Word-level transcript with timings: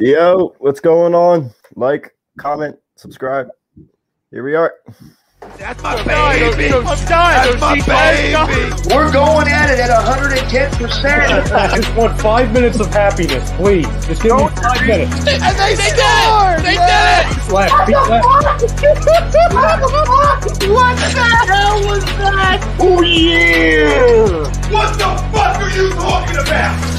Yo, 0.00 0.54
what's 0.58 0.80
going 0.80 1.14
on? 1.14 1.50
Like, 1.74 2.16
comment, 2.38 2.76
subscribe. 2.96 3.48
Here 4.30 4.42
we 4.42 4.54
are. 4.54 4.74
That's 5.56 5.82
my 5.82 5.96
baby. 6.04 6.68
That's 6.68 7.60
my 7.60 7.74
baby. 7.74 8.94
We're 8.94 9.12
going 9.12 9.48
at 9.48 9.70
it 9.70 9.78
at 9.78 9.90
110%. 9.90 11.52
I 11.52 11.76
just 11.76 11.94
want 11.96 12.18
five 12.20 12.52
minutes 12.52 12.80
of 12.80 12.86
happiness, 12.88 13.50
please. 13.52 13.86
Just 14.06 14.22
give 14.22 14.36
me 14.36 14.48
five 14.48 14.86
minutes. 14.86 15.14
And 15.18 15.26
they, 15.26 15.74
they 15.74 15.90
did 15.90 15.98
it. 15.98 16.62
They 16.62 16.76
did 16.76 16.88
it. 16.88 17.52
Left, 17.52 17.86
feet 17.86 17.96
left. 18.08 18.26
what 20.68 20.96
the 20.96 21.28
hell 21.46 21.86
was 21.86 22.04
that? 22.04 22.76
Oh, 22.80 23.02
yeah. 23.02 24.44
What 24.72 24.98
the 24.98 25.08
fuck 25.32 25.60
are 25.60 25.70
you 25.70 25.90
talking 25.90 26.38
about? 26.38 26.97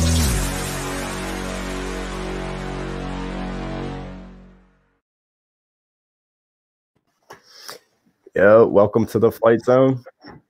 Yo, 8.36 8.68
welcome 8.68 9.07
to 9.07 9.18
the 9.18 9.32
Flight 9.32 9.60
Zone. 9.61 10.04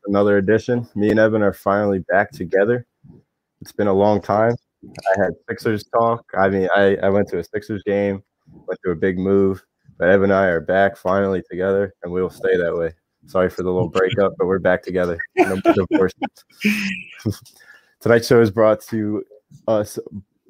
Another 0.05 0.37
edition. 0.37 0.85
Me 0.95 1.09
and 1.11 1.19
Evan 1.19 1.41
are 1.41 1.53
finally 1.53 1.99
back 2.09 2.29
together. 2.29 2.85
It's 3.61 3.71
been 3.71 3.87
a 3.87 3.93
long 3.93 4.21
time. 4.21 4.53
I 4.83 5.21
had 5.21 5.31
Sixers 5.47 5.85
talk. 5.85 6.25
I 6.37 6.49
mean, 6.49 6.67
I, 6.75 6.97
I 6.97 7.09
went 7.09 7.29
to 7.29 7.39
a 7.39 7.43
Sixers 7.43 7.81
game, 7.83 8.21
went 8.51 8.79
to 8.83 8.91
a 8.91 8.95
big 8.95 9.17
move, 9.17 9.63
but 9.97 10.09
Evan 10.09 10.31
and 10.31 10.33
I 10.33 10.47
are 10.47 10.59
back 10.59 10.97
finally 10.97 11.41
together, 11.49 11.93
and 12.03 12.11
we 12.11 12.21
will 12.21 12.29
stay 12.29 12.57
that 12.57 12.75
way. 12.75 12.93
Sorry 13.27 13.49
for 13.49 13.63
the 13.63 13.71
little 13.71 13.89
breakup, 13.89 14.33
but 14.37 14.47
we're 14.47 14.59
back 14.59 14.83
together. 14.83 15.17
No 15.37 15.55
divorce. 15.61 16.13
Tonight's 18.01 18.27
show 18.27 18.41
is 18.41 18.51
brought 18.51 18.81
to 18.87 19.23
us 19.69 19.97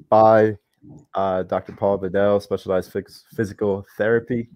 by 0.08 0.56
uh, 1.14 1.44
Dr. 1.44 1.72
Paul 1.72 1.98
Bedell, 1.98 2.40
Specialized 2.40 2.92
Physical 3.36 3.86
Therapy. 3.96 4.48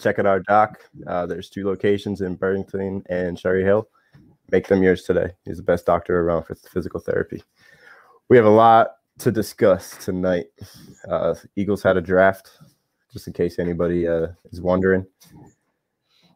Check 0.00 0.18
out 0.18 0.26
our 0.26 0.40
doc. 0.40 0.80
Uh, 1.06 1.26
there's 1.26 1.50
two 1.50 1.66
locations 1.66 2.20
in 2.20 2.36
Burlington 2.36 3.02
and 3.08 3.38
Cherry 3.38 3.64
Hill. 3.64 3.88
Make 4.50 4.68
them 4.68 4.82
yours 4.82 5.02
today. 5.02 5.30
He's 5.44 5.58
the 5.58 5.62
best 5.62 5.86
doctor 5.86 6.20
around 6.20 6.44
for 6.44 6.54
physical 6.54 7.00
therapy. 7.00 7.42
We 8.28 8.36
have 8.36 8.46
a 8.46 8.50
lot 8.50 8.92
to 9.18 9.32
discuss 9.32 9.96
tonight. 9.96 10.46
Uh, 11.08 11.34
Eagles 11.56 11.82
had 11.82 11.96
a 11.96 12.00
draft, 12.00 12.50
just 13.12 13.26
in 13.26 13.32
case 13.32 13.58
anybody 13.58 14.06
uh, 14.06 14.28
is 14.50 14.60
wondering. 14.60 15.06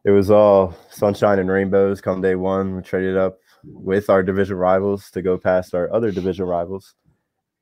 It 0.05 0.11
was 0.11 0.29
all 0.29 0.75
sunshine 0.89 1.39
and 1.39 1.49
rainbows 1.49 2.01
come 2.01 2.21
day 2.21 2.35
one. 2.35 2.75
We 2.75 2.81
traded 2.81 3.15
up 3.15 3.39
with 3.63 4.09
our 4.09 4.21
division 4.21 4.57
rivals 4.57 5.09
to 5.11 5.21
go 5.21 5.37
past 5.37 5.73
our 5.73 5.91
other 5.93 6.11
division 6.11 6.45
rivals. 6.45 6.95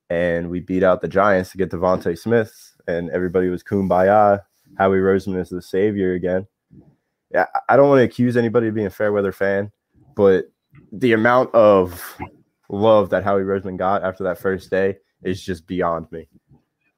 And 0.10 0.50
we 0.50 0.60
beat 0.60 0.84
out 0.84 1.02
the 1.02 1.08
Giants 1.08 1.52
to 1.52 1.58
get 1.58 1.70
DeVonta 1.70 2.18
Smith. 2.18 2.76
And 2.88 3.10
everybody 3.12 3.50
was 3.50 3.64
kumbaya. 3.64 4.42
Howie 4.77 4.97
Roseman 4.97 5.39
is 5.39 5.50
the 5.50 5.61
savior 5.61 6.14
again. 6.14 6.47
Yeah, 7.33 7.45
I 7.69 7.77
don't 7.77 7.89
want 7.89 8.00
to 8.00 8.03
accuse 8.03 8.36
anybody 8.36 8.67
of 8.67 8.75
being 8.75 8.88
a 8.88 8.91
fair 8.91 9.11
weather 9.11 9.31
fan, 9.31 9.72
but 10.16 10.52
the 10.91 11.14
amount 11.14 11.53
of 11.53 12.17
love 12.69 13.09
that 13.09 13.23
Howie 13.23 13.44
Roseman 13.44 13.77
got 13.77 14.03
after 14.03 14.23
that 14.25 14.38
first 14.38 14.69
day 14.69 14.97
is 15.23 15.42
just 15.42 15.67
beyond 15.67 16.11
me. 16.11 16.27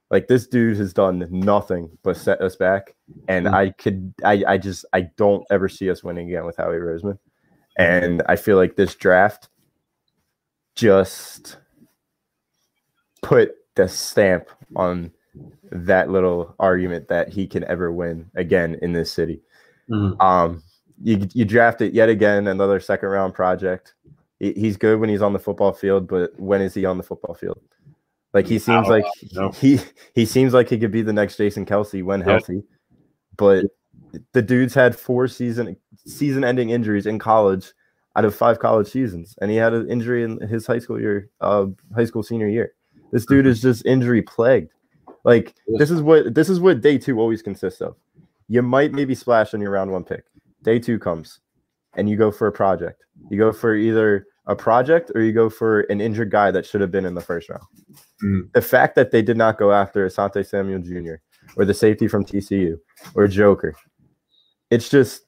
Like 0.09 0.27
this 0.27 0.47
dude 0.47 0.77
has 0.77 0.93
done 0.93 1.27
nothing 1.29 1.97
but 2.03 2.17
set 2.17 2.41
us 2.41 2.55
back, 2.55 2.95
and 3.27 3.47
I 3.47 3.71
could, 3.71 4.13
I, 4.23 4.43
I 4.47 4.57
just, 4.57 4.85
I 4.93 5.01
don't 5.17 5.43
ever 5.49 5.67
see 5.67 5.89
us 5.89 6.03
winning 6.03 6.27
again 6.27 6.45
with 6.45 6.57
Howie 6.57 6.75
Roseman, 6.75 7.17
and 7.77 8.21
I 8.27 8.35
feel 8.35 8.57
like 8.57 8.75
this 8.75 8.95
draft 8.95 9.49
just 10.75 11.57
put 13.21 13.55
the 13.75 13.87
stamp 13.87 14.49
on 14.75 15.11
that 15.71 16.09
little 16.09 16.55
argument 16.59 17.07
that 17.07 17.29
he 17.29 17.47
can 17.47 17.63
ever 17.65 17.91
win 17.91 18.29
again 18.35 18.77
in 18.81 18.93
this 18.93 19.11
city. 19.11 19.41
Mhm. 19.89 20.21
Um, 20.21 20.63
you 21.01 21.27
you 21.33 21.45
draft 21.45 21.81
it 21.81 21.93
yet 21.93 22.09
again, 22.09 22.47
another 22.47 22.79
second 22.79 23.09
round 23.09 23.33
project. 23.33 23.95
He, 24.39 24.53
he's 24.53 24.77
good 24.77 24.99
when 24.99 25.09
he's 25.09 25.21
on 25.21 25.33
the 25.33 25.39
football 25.39 25.73
field, 25.73 26.07
but 26.07 26.39
when 26.39 26.61
is 26.61 26.73
he 26.73 26.85
on 26.85 26.97
the 26.97 27.03
football 27.03 27.33
field? 27.33 27.59
Like 28.33 28.47
he 28.47 28.59
seems 28.59 28.87
like 28.87 29.05
know. 29.33 29.51
he 29.51 29.79
he 30.15 30.25
seems 30.25 30.53
like 30.53 30.69
he 30.69 30.77
could 30.77 30.91
be 30.91 31.01
the 31.01 31.13
next 31.13 31.37
Jason 31.37 31.65
Kelce 31.65 32.03
when 32.03 32.21
healthy, 32.21 32.63
but 33.37 33.65
the 34.31 34.41
dude's 34.41 34.73
had 34.73 34.95
four 34.95 35.27
season 35.27 35.77
season 36.05 36.43
ending 36.43 36.69
injuries 36.69 37.05
in 37.05 37.19
college 37.19 37.73
out 38.15 38.25
of 38.25 38.35
five 38.35 38.59
college 38.59 38.87
seasons, 38.87 39.35
and 39.41 39.49
he 39.51 39.57
had 39.57 39.73
an 39.73 39.89
injury 39.89 40.23
in 40.23 40.39
his 40.47 40.67
high 40.67 40.79
school 40.79 40.99
year, 40.99 41.29
uh, 41.41 41.65
high 41.95 42.05
school 42.05 42.23
senior 42.23 42.47
year. 42.47 42.73
This 43.11 43.25
dude 43.25 43.45
is 43.45 43.61
just 43.61 43.85
injury 43.85 44.21
plagued. 44.21 44.71
Like 45.23 45.55
this 45.77 45.89
is 45.89 46.01
what 46.01 46.33
this 46.33 46.49
is 46.49 46.59
what 46.59 46.81
day 46.81 46.97
two 46.97 47.19
always 47.19 47.41
consists 47.41 47.81
of. 47.81 47.95
You 48.47 48.61
might 48.61 48.91
maybe 48.91 49.15
splash 49.15 49.53
on 49.53 49.61
your 49.61 49.71
round 49.71 49.91
one 49.91 50.03
pick. 50.03 50.25
Day 50.63 50.79
two 50.79 50.99
comes, 50.99 51.39
and 51.95 52.09
you 52.09 52.17
go 52.17 52.31
for 52.31 52.47
a 52.47 52.51
project. 52.51 53.03
You 53.29 53.37
go 53.37 53.51
for 53.53 53.75
either 53.75 54.25
a 54.47 54.55
project 54.55 55.11
or 55.15 55.21
you 55.21 55.31
go 55.31 55.49
for 55.49 55.81
an 55.81 56.01
injured 56.01 56.29
guy 56.29 56.51
that 56.51 56.65
should 56.65 56.81
have 56.81 56.91
been 56.91 57.05
in 57.05 57.15
the 57.15 57.21
first 57.21 57.49
round. 57.49 57.63
Mm. 58.23 58.51
The 58.53 58.61
fact 58.61 58.95
that 58.95 59.11
they 59.11 59.21
did 59.21 59.37
not 59.37 59.57
go 59.57 59.71
after 59.71 60.05
Asante 60.05 60.45
Samuel 60.45 60.79
Jr. 60.79 61.15
or 61.55 61.63
the 61.63 61.73
safety 61.73 62.07
from 62.09 62.25
TCU 62.25 62.77
or 63.15 63.27
Joker, 63.27 63.73
it's 64.69 64.89
just 64.89 65.21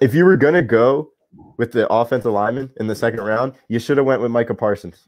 if 0.00 0.14
you 0.14 0.24
were 0.24 0.38
gonna 0.38 0.62
go 0.62 1.10
with 1.58 1.72
the 1.72 1.86
offensive 1.92 2.32
lineman 2.32 2.70
in 2.78 2.86
the 2.86 2.94
second 2.94 3.20
round, 3.20 3.52
you 3.68 3.78
should 3.78 3.98
have 3.98 4.06
went 4.06 4.22
with 4.22 4.30
Micah 4.30 4.54
Parsons 4.54 5.06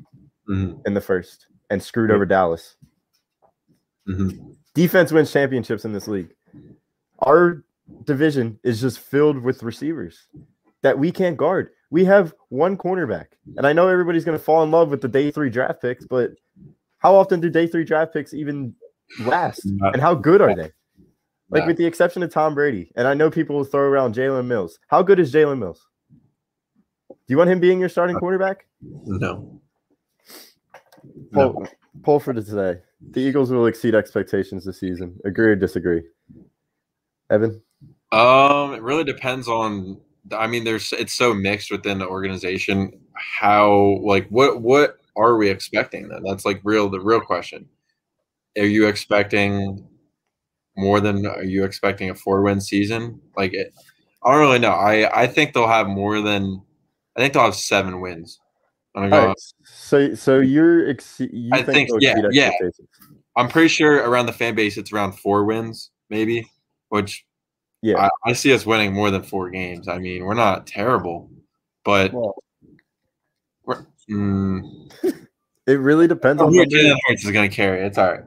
Mhm. 0.50 0.80
in 0.86 0.92
the 0.94 1.00
first 1.00 1.46
and 1.70 1.82
screwed 1.82 2.10
over 2.10 2.26
Dallas. 2.26 2.76
Mhm. 4.08 4.56
Defense 4.74 5.12
wins 5.12 5.32
championships 5.32 5.84
in 5.84 5.92
this 5.92 6.06
league. 6.08 6.34
Our 7.20 7.64
division 8.04 8.58
is 8.62 8.80
just 8.80 8.98
filled 8.98 9.38
with 9.42 9.62
receivers 9.62 10.28
that 10.82 10.98
we 10.98 11.10
can't 11.10 11.36
guard. 11.36 11.70
We 11.90 12.04
have 12.04 12.34
one 12.48 12.76
cornerback. 12.76 13.26
And 13.56 13.66
I 13.66 13.72
know 13.72 13.88
everybody's 13.88 14.24
going 14.24 14.38
to 14.38 14.44
fall 14.44 14.62
in 14.62 14.70
love 14.70 14.90
with 14.90 15.00
the 15.00 15.08
day 15.08 15.30
three 15.30 15.50
draft 15.50 15.80
picks, 15.80 16.04
but 16.06 16.32
how 16.98 17.14
often 17.14 17.40
do 17.40 17.48
day 17.48 17.66
three 17.66 17.84
draft 17.84 18.12
picks 18.12 18.34
even 18.34 18.74
last? 19.20 19.64
And 19.92 20.00
how 20.02 20.14
good 20.14 20.40
are 20.40 20.54
they? 20.54 20.72
Like, 21.48 21.62
with 21.68 21.76
the 21.76 21.86
exception 21.86 22.24
of 22.24 22.30
Tom 22.30 22.54
Brady, 22.54 22.90
and 22.96 23.06
I 23.06 23.14
know 23.14 23.30
people 23.30 23.54
will 23.56 23.64
throw 23.64 23.82
around 23.82 24.16
Jalen 24.16 24.46
Mills. 24.46 24.80
How 24.88 25.02
good 25.02 25.20
is 25.20 25.32
Jalen 25.32 25.58
Mills? 25.60 25.86
Do 27.08 27.16
you 27.28 27.38
want 27.38 27.50
him 27.50 27.60
being 27.60 27.78
your 27.78 27.88
starting 27.88 28.16
quarterback? 28.16 28.66
No. 28.80 29.60
Poll, 31.32 31.66
poll 32.02 32.18
for 32.18 32.32
today. 32.34 32.80
The 33.00 33.20
Eagles 33.20 33.50
will 33.50 33.66
exceed 33.66 33.94
expectations 33.94 34.64
this 34.64 34.80
season. 34.80 35.18
Agree 35.24 35.46
or 35.46 35.56
disagree? 35.56 36.02
Evan? 37.30 37.60
Um, 38.12 38.74
it 38.74 38.82
really 38.82 39.04
depends 39.04 39.48
on. 39.48 40.00
I 40.32 40.46
mean, 40.46 40.64
there's 40.64 40.92
it's 40.92 41.12
so 41.12 41.34
mixed 41.34 41.70
within 41.70 41.98
the 41.98 42.08
organization. 42.08 42.92
How 43.14 44.00
like 44.02 44.26
what 44.28 44.62
what 44.62 44.98
are 45.16 45.36
we 45.36 45.48
expecting 45.50 46.08
then? 46.08 46.22
That's 46.24 46.44
like 46.44 46.60
real 46.64 46.88
the 46.88 47.00
real 47.00 47.20
question. 47.20 47.68
Are 48.58 48.64
you 48.64 48.86
expecting 48.86 49.86
more 50.76 51.00
than? 51.00 51.26
Are 51.26 51.44
you 51.44 51.64
expecting 51.64 52.10
a 52.10 52.14
four 52.14 52.42
win 52.42 52.60
season? 52.60 53.20
Like 53.36 53.52
it, 53.52 53.74
I 54.22 54.32
don't 54.32 54.40
really 54.40 54.58
know. 54.58 54.72
I 54.72 55.22
I 55.22 55.26
think 55.26 55.52
they'll 55.52 55.68
have 55.68 55.88
more 55.88 56.20
than. 56.20 56.62
I 57.16 57.20
think 57.20 57.34
they'll 57.34 57.44
have 57.44 57.54
seven 57.54 58.00
wins. 58.00 58.40
I'm 58.96 59.10
gonna 59.10 59.14
All 59.16 59.22
go. 59.22 59.26
right. 59.28 59.36
So, 59.64 60.14
so 60.14 60.38
you're 60.40 60.88
ex- 60.88 61.20
you 61.20 61.50
I 61.52 61.62
think, 61.62 61.88
think 61.90 62.02
yeah, 62.02 62.16
yeah. 62.32 62.50
I'm 63.36 63.48
pretty 63.48 63.68
sure 63.68 63.96
around 64.08 64.26
the 64.26 64.32
fan 64.32 64.54
base 64.54 64.76
it's 64.78 64.92
around 64.92 65.12
four 65.12 65.44
wins, 65.44 65.90
maybe. 66.10 66.50
Which 66.88 67.24
Yeah. 67.82 68.08
I, 68.24 68.30
I 68.30 68.32
see 68.32 68.52
us 68.54 68.64
winning 68.64 68.94
more 68.94 69.10
than 69.10 69.22
four 69.22 69.50
games. 69.50 69.86
I 69.88 69.98
mean, 69.98 70.24
we're 70.24 70.34
not 70.34 70.66
terrible, 70.66 71.30
but 71.84 72.12
Well, 72.14 72.34
mm, 74.08 74.92
it 75.66 75.72
really 75.80 76.08
depends 76.08 76.40
I'm 76.40 76.48
on 76.48 76.54
sure 76.54 76.64
Jalen 76.64 76.96
Hurts 77.06 77.24
is 77.24 77.30
going 77.32 77.48
to 77.50 77.54
carry. 77.54 77.84
It's 77.84 77.98
all 77.98 78.10
right. 78.12 78.24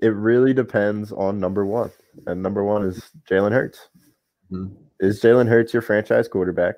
it 0.00 0.08
really 0.08 0.54
depends 0.54 1.12
on 1.12 1.40
number 1.40 1.66
one, 1.66 1.90
and 2.26 2.42
number 2.42 2.62
one 2.64 2.84
is 2.84 3.10
Jalen 3.28 3.52
Hurts. 3.52 3.88
Mhm. 4.52 4.74
Is 5.00 5.20
Jalen 5.20 5.48
Hurts 5.48 5.72
your 5.72 5.82
franchise 5.82 6.28
quarterback, 6.28 6.76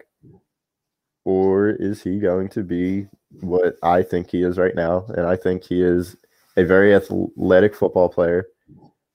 or 1.25 1.71
is 1.71 2.03
he 2.03 2.19
going 2.19 2.49
to 2.51 2.63
be 2.63 3.07
what 3.41 3.77
I 3.83 4.03
think 4.03 4.31
he 4.31 4.43
is 4.43 4.59
right 4.59 4.75
now? 4.75 5.07
And 5.09 5.27
I 5.27 5.37
think 5.37 5.65
he 5.65 5.83
is 5.83 6.17
a 6.57 6.65
very 6.65 6.95
athletic 6.95 7.75
football 7.75 8.09
player 8.09 8.47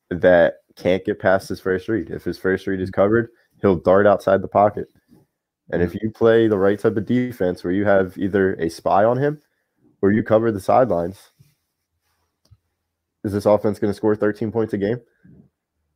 that 0.10 0.56
can't 0.76 1.06
get 1.06 1.20
past 1.20 1.50
his 1.50 1.60
first 1.60 1.88
read. 1.88 2.10
If 2.10 2.24
his 2.24 2.38
first 2.38 2.68
read 2.68 2.82
is 2.82 2.90
covered, 2.90 3.30
he'll 3.62 3.76
dart 3.76 4.08
outside 4.08 4.42
the 4.42 4.48
pocket. 4.48 4.88
And 5.72 5.84
if 5.84 5.90
mm-hmm. 5.90 6.06
you 6.08 6.12
play 6.12 6.48
the 6.48 6.58
right 6.58 6.80
type 6.80 6.98
of 6.98 7.06
defense 7.06 7.64
where 7.64 7.74
you 7.74 7.86
have 7.86 8.18
either 8.18 8.54
a 8.56 8.70
spy 8.70 9.04
on 9.04 9.18
him 9.18 9.42
or 10.02 10.12
you 10.12 10.24
cover 10.24 10.52
the 10.52 10.60
sidelines, 10.60 11.32
is 13.24 13.34
this 13.34 13.46
offense 13.46 13.80
going 13.80 13.92
to 13.92 13.98
score 13.98 14.16
13 14.16 14.52
points 14.52 14.74
a 14.74 14.78
game? 14.78 15.00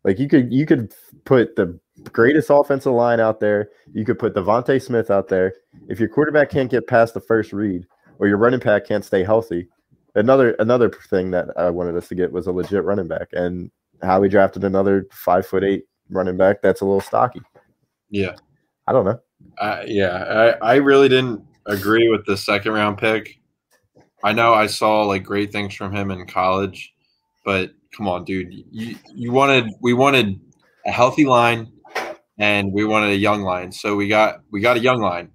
Like 0.04 0.20
you 0.20 0.28
could 0.28 0.52
you 0.52 0.66
could 0.66 0.94
put 1.26 1.56
the 1.56 1.80
greatest 2.12 2.50
offensive 2.50 2.94
line 2.94 3.20
out 3.20 3.40
there. 3.40 3.70
You 3.94 4.06
could 4.06 4.20
put 4.20 4.36
DeVonta 4.36 4.82
Smith 4.82 5.10
out 5.10 5.30
there. 5.30 5.54
If 5.88 6.00
your 6.00 6.10
quarterback 6.10 6.50
can't 6.50 6.70
get 6.70 6.88
past 6.88 7.14
the 7.14 7.22
first 7.22 7.54
read 7.54 7.86
or 8.20 8.28
your 8.28 8.38
running 8.38 8.60
back 8.60 8.86
can't 8.86 9.06
stay 9.06 9.24
healthy, 9.24 9.68
another 10.16 10.52
another 10.60 10.90
thing 10.90 11.32
that 11.32 11.48
I 11.58 11.70
wanted 11.70 11.96
us 11.96 12.08
to 12.10 12.16
get 12.16 12.32
was 12.32 12.48
a 12.48 12.52
legit 12.52 12.84
running 12.84 13.08
back, 13.08 13.30
and 13.32 13.72
how 14.02 14.20
we 14.20 14.30
drafted 14.30 14.64
another 14.64 15.08
five 15.12 15.46
foot 15.46 15.64
eight 15.64 15.86
running 16.10 16.38
back 16.38 16.62
that's 16.62 16.82
a 16.82 16.86
little 16.86 17.02
stocky. 17.02 17.42
Yeah. 18.10 18.36
I 18.88 18.92
don't 18.92 19.06
know. 19.06 19.20
Uh, 19.58 19.84
yeah, 19.86 20.56
I, 20.62 20.74
I 20.74 20.76
really 20.76 21.10
didn't 21.10 21.44
agree 21.66 22.10
with 22.10 22.26
the 22.26 22.38
second 22.38 22.74
round 22.74 22.98
pick. 22.98 23.40
I 24.24 24.34
know 24.34 24.54
I 24.54 24.68
saw 24.68 25.04
like 25.04 25.24
great 25.24 25.52
things 25.52 25.74
from 25.74 25.94
him 25.94 26.12
in 26.12 26.26
college, 26.28 26.94
but 27.46 27.72
come 27.95 28.07
on, 28.07 28.25
dude. 28.25 28.54
You 28.72 28.95
you 29.13 29.31
wanted 29.31 29.72
we 29.81 29.94
wanted 29.94 30.40
a 30.86 30.92
healthy 30.92 31.25
line 31.25 31.72
and 32.38 32.72
we 32.74 32.86
wanted 32.86 33.12
a 33.12 33.16
young 33.18 33.42
line. 33.44 33.72
So 33.72 33.95
we 33.95 34.07
got 34.07 34.42
we 34.51 34.62
got 34.62 34.78
a 34.78 34.80
young 34.80 35.01
line. 35.01 35.30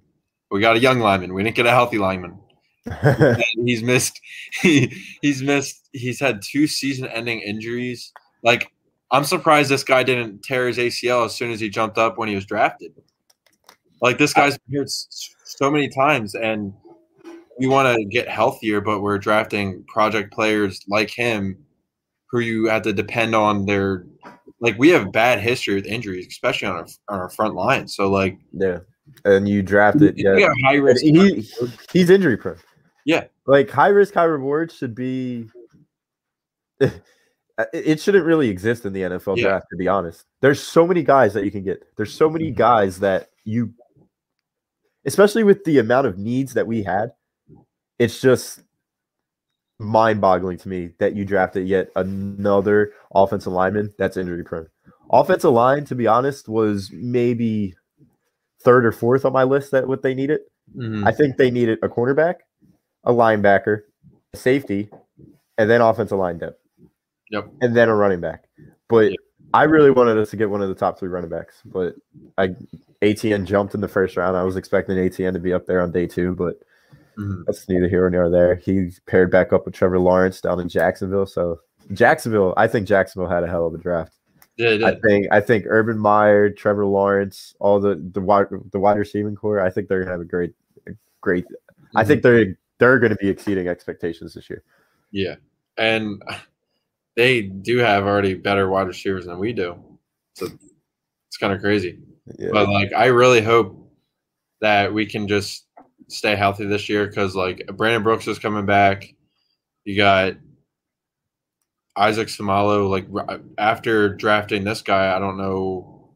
We 0.51 0.61
got 0.61 0.75
a 0.75 0.79
young 0.79 0.99
lineman. 0.99 1.33
We 1.33 1.43
didn't 1.43 1.55
get 1.55 1.65
a 1.65 1.71
healthy 1.71 1.97
lineman. 1.97 2.39
He's 3.65 3.83
missed 3.83 4.19
he, 4.61 4.91
he's 5.21 5.41
missed 5.43 5.89
he's 5.91 6.19
had 6.19 6.41
two 6.41 6.67
season 6.67 7.07
ending 7.07 7.39
injuries. 7.41 8.11
Like 8.43 8.71
I'm 9.11 9.23
surprised 9.23 9.69
this 9.69 9.83
guy 9.83 10.03
didn't 10.03 10.43
tear 10.43 10.67
his 10.67 10.77
ACL 10.77 11.25
as 11.25 11.35
soon 11.35 11.51
as 11.51 11.59
he 11.59 11.69
jumped 11.69 11.97
up 11.97 12.17
when 12.17 12.29
he 12.29 12.35
was 12.35 12.45
drafted. 12.45 12.93
Like 14.01 14.17
this 14.17 14.33
guy's 14.33 14.57
been 14.69 14.83
s- 14.83 15.35
so 15.43 15.69
many 15.69 15.89
times, 15.89 16.35
and 16.35 16.73
we 17.59 17.67
want 17.67 17.93
to 17.93 18.05
get 18.05 18.27
healthier, 18.29 18.79
but 18.81 19.01
we're 19.01 19.17
drafting 19.17 19.83
project 19.87 20.31
players 20.31 20.81
like 20.87 21.09
him, 21.09 21.57
who 22.31 22.39
you 22.39 22.65
have 22.67 22.83
to 22.83 22.93
depend 22.93 23.35
on 23.35 23.65
their. 23.65 24.05
Like 24.61 24.77
we 24.77 24.89
have 24.89 25.11
bad 25.11 25.39
history 25.39 25.75
with 25.75 25.85
injuries, 25.85 26.27
especially 26.27 26.67
on 26.67 26.75
our 26.75 26.87
on 27.07 27.19
our 27.19 27.29
front 27.29 27.55
line. 27.55 27.87
So 27.87 28.09
like, 28.09 28.37
yeah, 28.51 28.79
and 29.25 29.47
you 29.47 29.63
drafted. 29.63 30.17
Yeah, 30.17 30.49
high 30.65 30.75
risk. 30.75 31.01
he 31.03 31.47
he's 31.91 32.09
injury 32.09 32.37
prone. 32.37 32.57
Yeah. 33.05 33.25
like 33.47 33.69
high 33.69 33.87
risk, 33.87 34.13
high 34.13 34.25
reward 34.25 34.71
should 34.71 34.95
be. 34.95 35.47
It- 36.79 37.01
It 37.73 37.99
shouldn't 37.99 38.25
really 38.25 38.47
exist 38.47 38.85
in 38.85 38.93
the 38.93 39.01
NFL 39.01 39.35
Yeah. 39.35 39.43
draft, 39.43 39.65
to 39.71 39.75
be 39.75 39.87
honest. 39.87 40.25
There's 40.41 40.61
so 40.61 40.87
many 40.87 41.03
guys 41.03 41.33
that 41.33 41.43
you 41.43 41.51
can 41.51 41.61
get. 41.61 41.83
There's 41.97 42.13
so 42.13 42.29
many 42.29 42.51
mm-hmm. 42.51 42.57
guys 42.57 42.99
that 43.01 43.31
you, 43.43 43.73
especially 45.05 45.43
with 45.43 45.65
the 45.65 45.79
amount 45.79 46.07
of 46.07 46.17
needs 46.17 46.53
that 46.53 46.67
we 46.67 46.83
had, 46.83 47.11
it's 47.97 48.21
just 48.21 48.61
mind-boggling 49.79 50.57
to 50.57 50.69
me 50.69 50.91
that 50.99 51.15
you 51.15 51.25
drafted 51.25 51.67
yet 51.67 51.89
another 51.95 52.91
offensive 53.15 53.53
lineman 53.53 53.93
that's 53.97 54.17
injury 54.17 54.43
prone. 54.43 54.67
Offensive 55.11 55.51
line, 55.51 55.85
to 55.85 55.95
be 55.95 56.05
honest, 56.05 56.47
was 56.47 56.91
maybe 56.93 57.73
third 58.61 58.85
or 58.85 58.91
fourth 58.91 59.25
on 59.25 59.33
my 59.33 59.43
list 59.43 59.71
that 59.71 59.87
what 59.87 60.03
they 60.03 60.13
needed. 60.13 60.41
Mhm. 60.75 61.07
I 61.07 61.11
think 61.11 61.37
they 61.37 61.49
needed 61.49 61.79
a 61.81 61.89
cornerback, 61.89 62.35
a 63.05 63.13
linebacker, 63.13 63.81
a 64.33 64.37
safety, 64.37 64.89
and 65.57 65.69
then 65.69 65.81
offensive 65.81 66.19
line 66.19 66.37
depth. 66.37 66.59
Yep. 67.31 67.49
And 67.61 67.75
then 67.75 67.89
a 67.89 67.95
running 67.95 68.19
back. 68.19 68.45
But 68.87 69.11
Yep. 69.11 69.19
I 69.53 69.63
really 69.63 69.91
wanted 69.91 70.17
us 70.17 70.29
to 70.31 70.37
get 70.37 70.49
one 70.49 70.61
of 70.61 70.69
the 70.69 70.75
top 70.75 70.99
three 70.99 71.09
running 71.09 71.29
backs. 71.29 71.61
But 71.65 71.95
I 72.37 72.55
ATN 73.01 73.45
jumped 73.45 73.73
in 73.73 73.81
the 73.81 73.87
first 73.87 74.17
round. 74.17 74.35
I 74.35 74.43
was 74.43 74.57
expecting 74.57 74.97
ATN 74.97 75.33
to 75.33 75.39
be 75.39 75.53
up 75.53 75.65
there 75.65 75.79
on 75.79 75.91
day 75.91 76.05
two, 76.05 76.35
but 76.35 76.59
Mhm. 77.19 77.45
that's 77.45 77.67
neither 77.67 77.87
here 77.89 78.09
nor 78.09 78.29
there. 78.29 78.55
He 78.55 78.91
paired 79.05 79.29
back 79.31 79.51
up 79.53 79.65
with 79.65 79.73
Trevor 79.75 79.99
Lawrence 79.99 80.41
down 80.41 80.59
in 80.59 80.69
Jacksonville. 80.69 81.25
So 81.25 81.59
Jacksonville, 81.93 82.53
I 82.57 82.67
think 82.67 82.87
Jacksonville 82.87 83.29
had 83.29 83.43
a 83.43 83.47
hell 83.47 83.67
of 83.67 83.73
a 83.73 83.77
draft. 83.77 84.13
Yeah, 84.57 84.77
I 84.85 84.95
think 84.99 85.27
I 85.31 85.39
think 85.39 85.65
Urban 85.67 85.97
Meyer, 85.97 86.49
Trevor 86.49 86.85
Lawrence, 86.85 87.55
all 87.59 87.79
the 87.79 87.95
the 88.13 88.19
wide 88.21 88.47
the 88.71 88.79
wide 88.79 88.97
receiving 88.97 89.35
corps. 89.35 89.61
I 89.61 89.69
think 89.69 89.87
they're 89.87 89.99
gonna 89.99 90.11
have 90.11 90.21
a 90.21 90.25
great, 90.25 90.53
great. 91.21 91.45
I 91.95 92.03
Mhm. 92.03 92.07
think 92.07 92.23
they're 92.23 92.57
they're 92.77 92.99
going 92.99 93.11
to 93.11 93.17
be 93.17 93.27
exceeding 93.29 93.67
expectations 93.67 94.33
this 94.33 94.49
year. 94.49 94.63
Yeah, 95.11 95.35
and 95.77 96.21
they 97.15 97.41
do 97.41 97.77
have 97.77 98.05
already 98.05 98.33
better 98.35 98.69
wide 98.69 98.87
receivers 98.87 99.25
than 99.25 99.37
we 99.39 99.51
do. 99.53 99.75
So 100.33 100.47
it's 101.27 101.37
kind 101.37 101.51
of 101.53 101.59
crazy. 101.61 101.99
Yeah. 102.37 102.49
But 102.53 102.69
like, 102.69 102.93
I 102.93 103.07
really 103.07 103.41
hope 103.41 103.75
that 104.61 104.93
we 104.93 105.05
can 105.05 105.27
just 105.27 105.67
stay 106.09 106.35
healthy 106.35 106.65
this 106.65 106.89
year 106.89 107.07
because 107.07 107.35
like 107.35 107.65
Brandon 107.75 108.03
Brooks 108.03 108.27
is 108.27 108.39
coming 108.39 108.65
back. 108.65 109.13
You 109.85 109.95
got 109.95 110.33
Isaac 111.95 112.27
Seumalo. 112.27 112.89
Like 112.89 113.07
after 113.57 114.09
drafting 114.09 114.63
this 114.63 114.81
guy, 114.81 115.15
I 115.15 115.19
don't 115.19 115.37
know. 115.37 116.15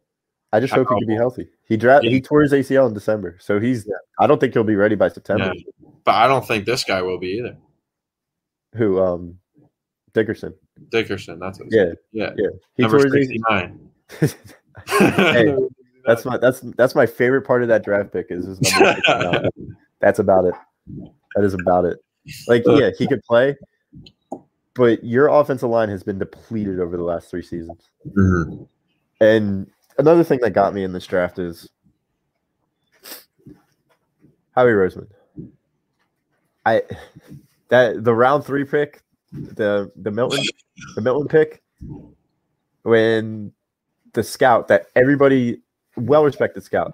I 0.51 0.59
just 0.59 0.73
hope 0.73 0.87
he 0.89 0.99
can 0.99 1.07
be 1.07 1.15
healthy. 1.15 1.47
He 1.67 1.77
dra- 1.77 2.01
Yeah. 2.03 2.11
he 2.11 2.21
tore 2.21 2.41
his 2.43 2.51
ACL 2.51 2.87
in 2.87 2.93
December, 2.93 3.37
so 3.39 3.59
he's. 3.59 3.89
I 4.19 4.27
don't 4.27 4.39
think 4.39 4.53
he'll 4.53 4.63
be 4.63 4.75
ready 4.75 4.95
by 4.95 5.07
September. 5.07 5.51
Yeah. 5.55 5.87
But 6.03 6.15
I 6.15 6.27
don't 6.27 6.45
think 6.45 6.65
this 6.65 6.83
guy 6.83 7.01
will 7.01 7.17
be 7.17 7.37
either. 7.39 7.57
Who? 8.75 9.01
Um, 9.01 9.39
Dickerson. 10.13 10.53
Dickerson. 10.89 11.39
That's 11.39 11.59
it. 11.59 11.67
Yeah, 11.71 11.93
yeah. 12.11 12.33
yeah. 12.37 12.49
He 12.75 12.83
Number 12.83 12.99
tore 13.03 13.15
his 13.15 13.31
nine. 13.49 13.89
Hey, 14.87 15.55
That's 16.05 16.25
my 16.25 16.37
that's 16.37 16.59
that's 16.61 16.95
my 16.95 17.05
favorite 17.05 17.43
part 17.43 17.61
of 17.61 17.69
that 17.69 17.83
draft 17.83 18.11
pick 18.11 18.27
is 18.29 18.45
his 18.45 18.61
number 18.61 19.49
That's 19.99 20.19
about 20.19 20.45
it. 20.45 20.55
That 21.35 21.45
is 21.45 21.53
about 21.53 21.85
it. 21.85 22.03
Like, 22.47 22.63
yeah, 22.65 22.89
he 22.97 23.07
could 23.07 23.23
play, 23.23 23.55
but 24.73 25.03
your 25.03 25.27
offensive 25.27 25.69
line 25.69 25.89
has 25.89 26.03
been 26.03 26.19
depleted 26.19 26.79
over 26.79 26.97
the 26.97 27.03
last 27.03 27.29
three 27.29 27.41
seasons. 27.41 27.89
Mhm. 28.05 28.67
And 29.21 29.71
another 29.97 30.23
thing 30.23 30.39
that 30.41 30.51
got 30.51 30.73
me 30.73 30.83
in 30.83 30.91
this 30.91 31.07
draft 31.07 31.39
is 31.39 31.69
Howie 34.55 34.71
Roseman. 34.71 35.07
I 36.65 36.83
that 37.69 38.03
the 38.03 38.13
round 38.13 38.45
three 38.45 38.65
pick, 38.65 39.01
the 39.31 39.91
the 39.95 40.11
Milton 40.11 40.43
the 40.95 41.01
Milton 41.01 41.27
pick, 41.27 41.61
when 42.83 43.53
the 44.13 44.23
scout 44.23 44.67
that 44.67 44.87
everybody 44.95 45.62
well 45.95 46.23
respected 46.23 46.63
scout 46.63 46.93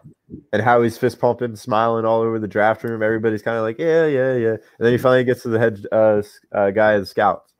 and 0.51 0.61
how 0.61 0.81
he's 0.81 0.97
fist 0.97 1.19
pumping, 1.19 1.55
smiling 1.55 2.05
all 2.05 2.21
over 2.21 2.39
the 2.39 2.47
draft 2.47 2.83
room. 2.83 3.01
Everybody's 3.01 3.41
kind 3.41 3.57
of 3.57 3.63
like, 3.63 3.79
yeah, 3.79 4.05
yeah, 4.05 4.35
yeah. 4.35 4.49
And 4.51 4.59
then 4.79 4.91
he 4.91 4.97
finally 4.97 5.23
gets 5.23 5.41
to 5.43 5.49
the 5.49 5.59
head 5.59 5.85
uh, 5.91 6.21
uh, 6.51 6.71
guy 6.71 6.93
of 6.93 7.01
the 7.01 7.05
scouts, 7.05 7.53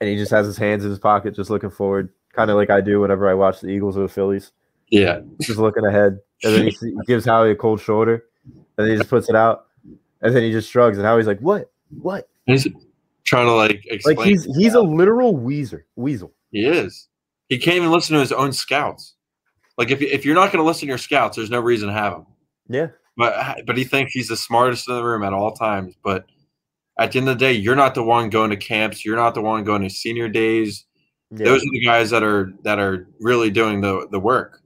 and 0.00 0.08
he 0.08 0.16
just 0.16 0.30
has 0.30 0.46
his 0.46 0.56
hands 0.56 0.84
in 0.84 0.90
his 0.90 0.98
pocket, 0.98 1.34
just 1.34 1.50
looking 1.50 1.70
forward, 1.70 2.10
kind 2.32 2.50
of 2.50 2.56
like 2.56 2.70
I 2.70 2.80
do 2.80 3.00
whenever 3.00 3.28
I 3.28 3.34
watch 3.34 3.60
the 3.60 3.68
Eagles 3.68 3.96
or 3.96 4.02
the 4.02 4.08
Phillies, 4.08 4.52
Yeah. 4.88 5.20
just 5.40 5.58
looking 5.58 5.84
ahead. 5.84 6.18
And 6.42 6.54
then 6.54 6.68
he 6.68 6.96
gives 7.06 7.24
Howie 7.24 7.50
a 7.50 7.56
cold 7.56 7.80
shoulder, 7.80 8.24
and 8.44 8.56
then 8.76 8.90
he 8.90 8.96
just 8.96 9.10
puts 9.10 9.28
it 9.28 9.36
out, 9.36 9.66
and 10.22 10.34
then 10.34 10.42
he 10.42 10.52
just 10.52 10.70
shrugs, 10.70 10.96
and 10.96 11.06
Howie's 11.06 11.26
like, 11.26 11.40
what, 11.40 11.70
what? 12.00 12.28
He's 12.46 12.66
trying 13.24 13.46
to 13.46 13.52
like 13.52 13.82
explain. 13.86 14.16
Like 14.16 14.26
he's 14.26 14.44
he's 14.56 14.74
a 14.74 14.80
literal 14.80 15.34
weezer, 15.34 15.82
weasel. 15.96 16.32
He 16.50 16.64
is. 16.64 17.08
He 17.48 17.58
can't 17.58 17.76
even 17.76 17.90
listen 17.90 18.14
to 18.14 18.20
his 18.20 18.32
own 18.32 18.52
scouts. 18.52 19.14
Like 19.80 19.90
if 19.90 20.02
if 20.02 20.26
you're 20.26 20.34
not 20.34 20.52
going 20.52 20.62
to 20.62 20.66
listen 20.66 20.82
to 20.82 20.88
your 20.88 20.98
scouts, 20.98 21.36
there's 21.36 21.48
no 21.48 21.58
reason 21.58 21.88
to 21.88 21.94
have 21.94 22.12
him. 22.12 22.26
Yeah, 22.68 22.88
But 23.16 23.64
but 23.66 23.78
he 23.78 23.84
thinks 23.84 24.12
he's 24.12 24.28
the 24.28 24.36
smartest 24.36 24.86
in 24.86 24.94
the 24.94 25.02
room 25.02 25.22
at 25.22 25.32
all 25.32 25.52
times. 25.52 25.94
But 26.04 26.26
at 26.98 27.12
the 27.12 27.18
end 27.18 27.30
of 27.30 27.38
the 27.38 27.42
day, 27.42 27.54
you're 27.54 27.74
not 27.74 27.94
the 27.94 28.02
one 28.02 28.28
going 28.28 28.50
to 28.50 28.58
camps. 28.58 29.06
You're 29.06 29.16
not 29.16 29.32
the 29.34 29.40
one 29.40 29.64
going 29.64 29.80
to 29.80 29.88
senior 29.88 30.28
days. 30.28 30.84
yeah. 31.30 31.46
Those 31.46 31.62
are 31.62 31.72
the 31.72 31.82
guys 31.82 32.10
that 32.10 32.22
are 32.22 32.52
that 32.64 32.78
are 32.78 33.08
really 33.20 33.50
doing 33.50 33.80
the 33.80 34.06
the 34.10 34.20
work. 34.20 34.60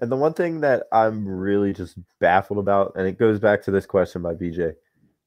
And 0.00 0.10
the 0.10 0.16
one 0.16 0.32
thing 0.32 0.62
that 0.62 0.84
I'm 0.92 1.28
really 1.28 1.74
just 1.74 1.98
baffled 2.18 2.58
about, 2.58 2.94
and 2.96 3.06
it 3.06 3.18
goes 3.18 3.38
back 3.38 3.62
to 3.64 3.70
this 3.70 3.84
question 3.84 4.22
by 4.22 4.32
BJ 4.32 4.74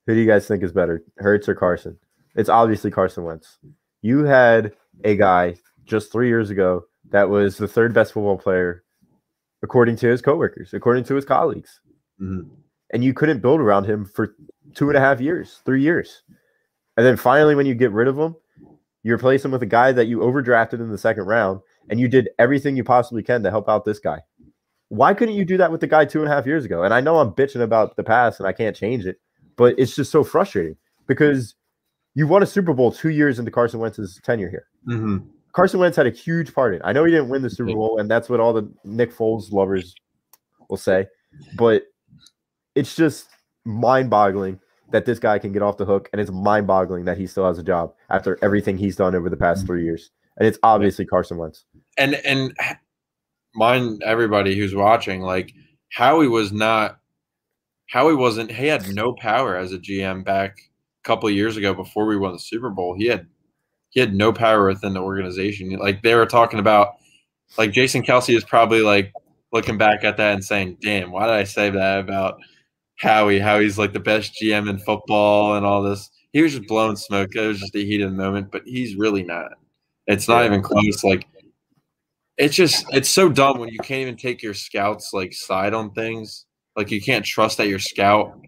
who 0.08 0.16
do 0.16 0.20
you 0.20 0.26
guys 0.26 0.48
think 0.48 0.64
is 0.64 0.72
better, 0.72 1.04
Hurts 1.18 1.48
or 1.48 1.54
Carson? 1.54 2.00
It's 2.36 2.50
obviously 2.50 2.90
Carson 2.90 3.26
Wentz. 3.26 3.60
You 4.02 4.24
had 4.24 4.74
a 5.04 5.16
guy 5.16 5.58
just 5.86 6.12
three 6.12 6.30
years 6.30 6.50
ago 6.50 6.86
that 7.12 7.30
was 7.30 7.58
the 7.58 7.68
third 7.68 7.94
best 7.94 8.14
football 8.14 8.38
player, 8.38 8.84
according 9.68 9.98
to 9.98 10.08
his 10.08 10.22
coworkers, 10.22 10.74
according 10.74 11.04
to 11.04 11.16
his 11.16 11.26
colleagues. 11.26 11.82
Mhm. 12.22 12.48
And 12.94 13.04
you 13.04 13.14
couldn't 13.14 13.42
build 13.42 13.60
around 13.60 13.84
him 13.84 14.06
for 14.06 14.34
two 14.74 14.88
and 14.88 14.96
a 14.98 15.02
half 15.02 15.20
years, 15.20 15.62
three 15.66 15.82
years. 15.82 16.24
And 16.96 17.06
then 17.06 17.18
finally, 17.18 17.54
when 17.54 17.66
you 17.66 17.76
get 17.76 17.92
rid 17.92 18.08
of 18.08 18.18
him, 18.18 18.34
you 19.04 19.14
replace 19.14 19.44
him 19.44 19.52
with 19.52 19.62
a 19.62 19.66
guy 19.80 19.92
that 19.92 20.08
you 20.08 20.20
overdrafted 20.20 20.80
in 20.80 20.90
the 20.90 20.98
second 20.98 21.26
round, 21.26 21.60
and 21.90 22.00
you 22.00 22.08
did 22.08 22.30
everything 22.40 22.78
you 22.78 22.86
possibly 22.86 23.22
can 23.24 23.44
to 23.44 23.52
help 23.52 23.68
out 23.68 23.84
this 23.84 24.00
guy. 24.00 24.22
Why 24.88 25.14
couldn't 25.14 25.36
you 25.36 25.44
do 25.44 25.58
that 25.58 25.70
with 25.70 25.82
the 25.82 25.88
guy 25.88 26.06
two 26.06 26.22
and 26.22 26.32
a 26.32 26.34
half 26.34 26.46
years 26.46 26.64
ago? 26.64 26.84
And 26.84 26.94
I 26.94 27.02
know 27.02 27.20
I'm 27.20 27.32
bitching 27.32 27.62
about 27.62 27.98
the 27.98 28.04
past 28.06 28.40
and 28.40 28.48
I 28.48 28.54
can't 28.54 28.74
change 28.76 29.06
it, 29.06 29.20
but 29.58 29.78
it's 29.78 29.96
just 29.98 30.12
so 30.12 30.24
frustrating 30.24 30.78
because 31.08 31.56
you 32.16 32.26
won 32.26 32.42
a 32.42 32.46
Super 32.46 32.74
Bowl 32.74 32.94
two 32.94 33.10
years 33.10 33.38
into 33.38 33.52
Carson 33.52 33.82
Wentz's 33.82 34.18
tenure 34.24 34.50
here. 34.50 34.68
Mhm. 34.88 35.28
Carson 35.58 35.80
Wentz 35.80 35.98
had 35.98 36.06
a 36.06 36.12
huge 36.12 36.54
part 36.54 36.76
in. 36.76 36.82
it. 36.82 36.86
I 36.86 36.94
know 36.94 37.04
he 37.04 37.10
didn't 37.10 37.30
win 37.30 37.42
the 37.42 37.50
Super 37.50 37.74
Bowl, 37.74 37.98
and 37.98 38.12
that's 38.12 38.30
what 38.30 38.40
all 38.40 38.54
the 38.54 38.72
Nick 38.84 39.12
Foles 39.12 39.52
lovers 39.52 39.96
will 40.70 40.78
say, 40.78 41.08
but 41.56 41.82
it's 42.76 42.96
just 42.96 43.28
mind-boggling 43.66 44.60
that 44.92 45.06
this 45.06 45.18
guy 45.18 45.40
can 45.40 45.52
get 45.54 45.64
off 45.64 45.78
the 45.78 45.86
hook, 45.86 46.10
and 46.14 46.22
it's 46.22 46.30
mind-boggling 46.30 47.06
that 47.06 47.18
he 47.18 47.26
still 47.26 47.48
has 47.48 47.58
a 47.58 47.64
job 47.64 47.92
after 48.12 48.38
everything 48.44 48.78
he's 48.78 48.96
done 48.96 49.16
over 49.16 49.32
the 49.32 49.36
past 49.36 49.66
three 49.66 49.84
years. 49.84 50.12
And 50.38 50.48
it's 50.48 50.60
obviously 50.62 51.08
Carson 51.08 51.38
Wentz. 51.38 51.66
and 51.98 52.14
and 52.24 52.56
mind 53.56 54.04
everybody 54.06 54.56
who's 54.56 54.76
watching 54.76 55.22
like 55.22 55.56
howie 55.90 56.28
was 56.28 56.52
not 56.52 57.00
howie 57.88 58.14
wasn't 58.14 58.52
he 58.52 58.68
had 58.68 58.88
no 58.94 59.14
power 59.14 59.58
as 59.58 59.74
a 59.74 59.80
gm 59.80 60.24
back 60.24 60.60
a 61.04 61.08
couple 61.08 61.28
of 61.28 61.34
years 61.34 61.58
ago 61.58 61.74
before 61.74 62.06
we 62.06 62.16
won 62.16 62.34
the 62.34 62.40
Super 62.40 62.70
Bowl, 62.70 62.96
he 62.96 63.08
had 63.08 63.26
he 63.98 64.02
had 64.02 64.14
no 64.14 64.32
power 64.32 64.68
within 64.68 64.94
the 64.94 65.02
organization. 65.02 65.72
Like 65.72 66.04
they 66.04 66.14
were 66.14 66.28
talking 66.28 66.60
about, 66.60 66.98
like 67.58 67.72
Jason 67.72 68.04
Kelce 68.04 68.38
is 68.38 68.44
probably 68.44 68.82
like 68.82 69.12
looking 69.52 69.76
back 69.76 70.04
at 70.04 70.18
that 70.18 70.36
and 70.36 70.46
saying, 70.46 70.78
"Damn, 70.84 71.10
why 71.10 71.26
did 71.26 71.34
I 71.34 71.46
say 71.46 71.72
that 71.72 72.02
about 72.02 72.38
Howie? 72.98 73.40
How 73.40 73.60
he's 73.60 73.80
like 73.80 73.94
the 73.94 74.00
best 74.00 74.36
GM 74.40 74.70
in 74.70 74.78
football 74.78 75.56
and 75.56 75.66
all 75.66 75.82
this." 75.82 76.12
He 76.32 76.44
was 76.44 76.52
just 76.54 76.68
blowing 76.68 76.96
smoke. 76.96 77.34
It 77.34 77.48
was 77.48 77.60
just 77.60 77.74
the 77.74 77.84
heat 77.86 78.02
of 78.02 78.12
the 78.12 78.18
moment, 78.18 78.52
but 78.52 78.62
he's 78.68 78.96
really 78.96 79.24
not. 79.24 79.54
It's 80.06 80.28
not 80.28 80.46
even 80.46 80.62
close. 80.62 81.04
Like 81.04 81.26
it's 82.38 82.56
just 82.56 82.86
it's 82.94 83.10
so 83.10 83.30
dumb 83.30 83.58
when 83.58 83.70
you 83.70 83.80
can't 83.80 84.02
even 84.02 84.16
take 84.16 84.44
your 84.44 84.54
scouts 84.54 85.12
like 85.12 85.34
side 85.34 85.74
on 85.74 85.90
things. 85.94 86.46
Like 86.76 86.92
you 86.92 87.02
can't 87.02 87.26
trust 87.26 87.58
that 87.58 87.68
your 87.68 87.80
scout 87.80 88.40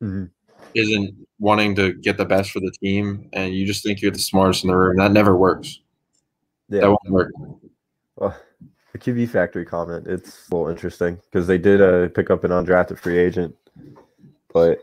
Mhm. 0.00 0.30
isn't 0.74 1.25
wanting 1.38 1.74
to 1.76 1.94
get 1.94 2.16
the 2.16 2.24
best 2.24 2.50
for 2.50 2.60
the 2.60 2.72
team, 2.82 3.28
and 3.32 3.54
you 3.54 3.66
just 3.66 3.82
think 3.82 4.00
you're 4.00 4.10
the 4.10 4.18
smartest 4.18 4.64
in 4.64 4.68
the 4.68 4.76
room. 4.76 4.96
That 4.96 5.12
never 5.12 5.36
works. 5.36 5.80
Yeah. 6.68 6.80
That 6.80 6.88
won't 6.90 7.10
work. 7.10 7.32
Well, 8.16 8.36
the 8.92 8.98
QB 8.98 9.28
factory 9.28 9.66
comment, 9.66 10.06
it's 10.06 10.48
a 10.50 10.54
little 10.54 10.70
interesting 10.70 11.20
because 11.30 11.46
they 11.46 11.58
did 11.58 11.80
uh, 11.80 12.08
pick 12.08 12.30
up 12.30 12.44
an 12.44 12.50
undrafted 12.50 12.98
free 12.98 13.18
agent, 13.18 13.54
but 14.52 14.78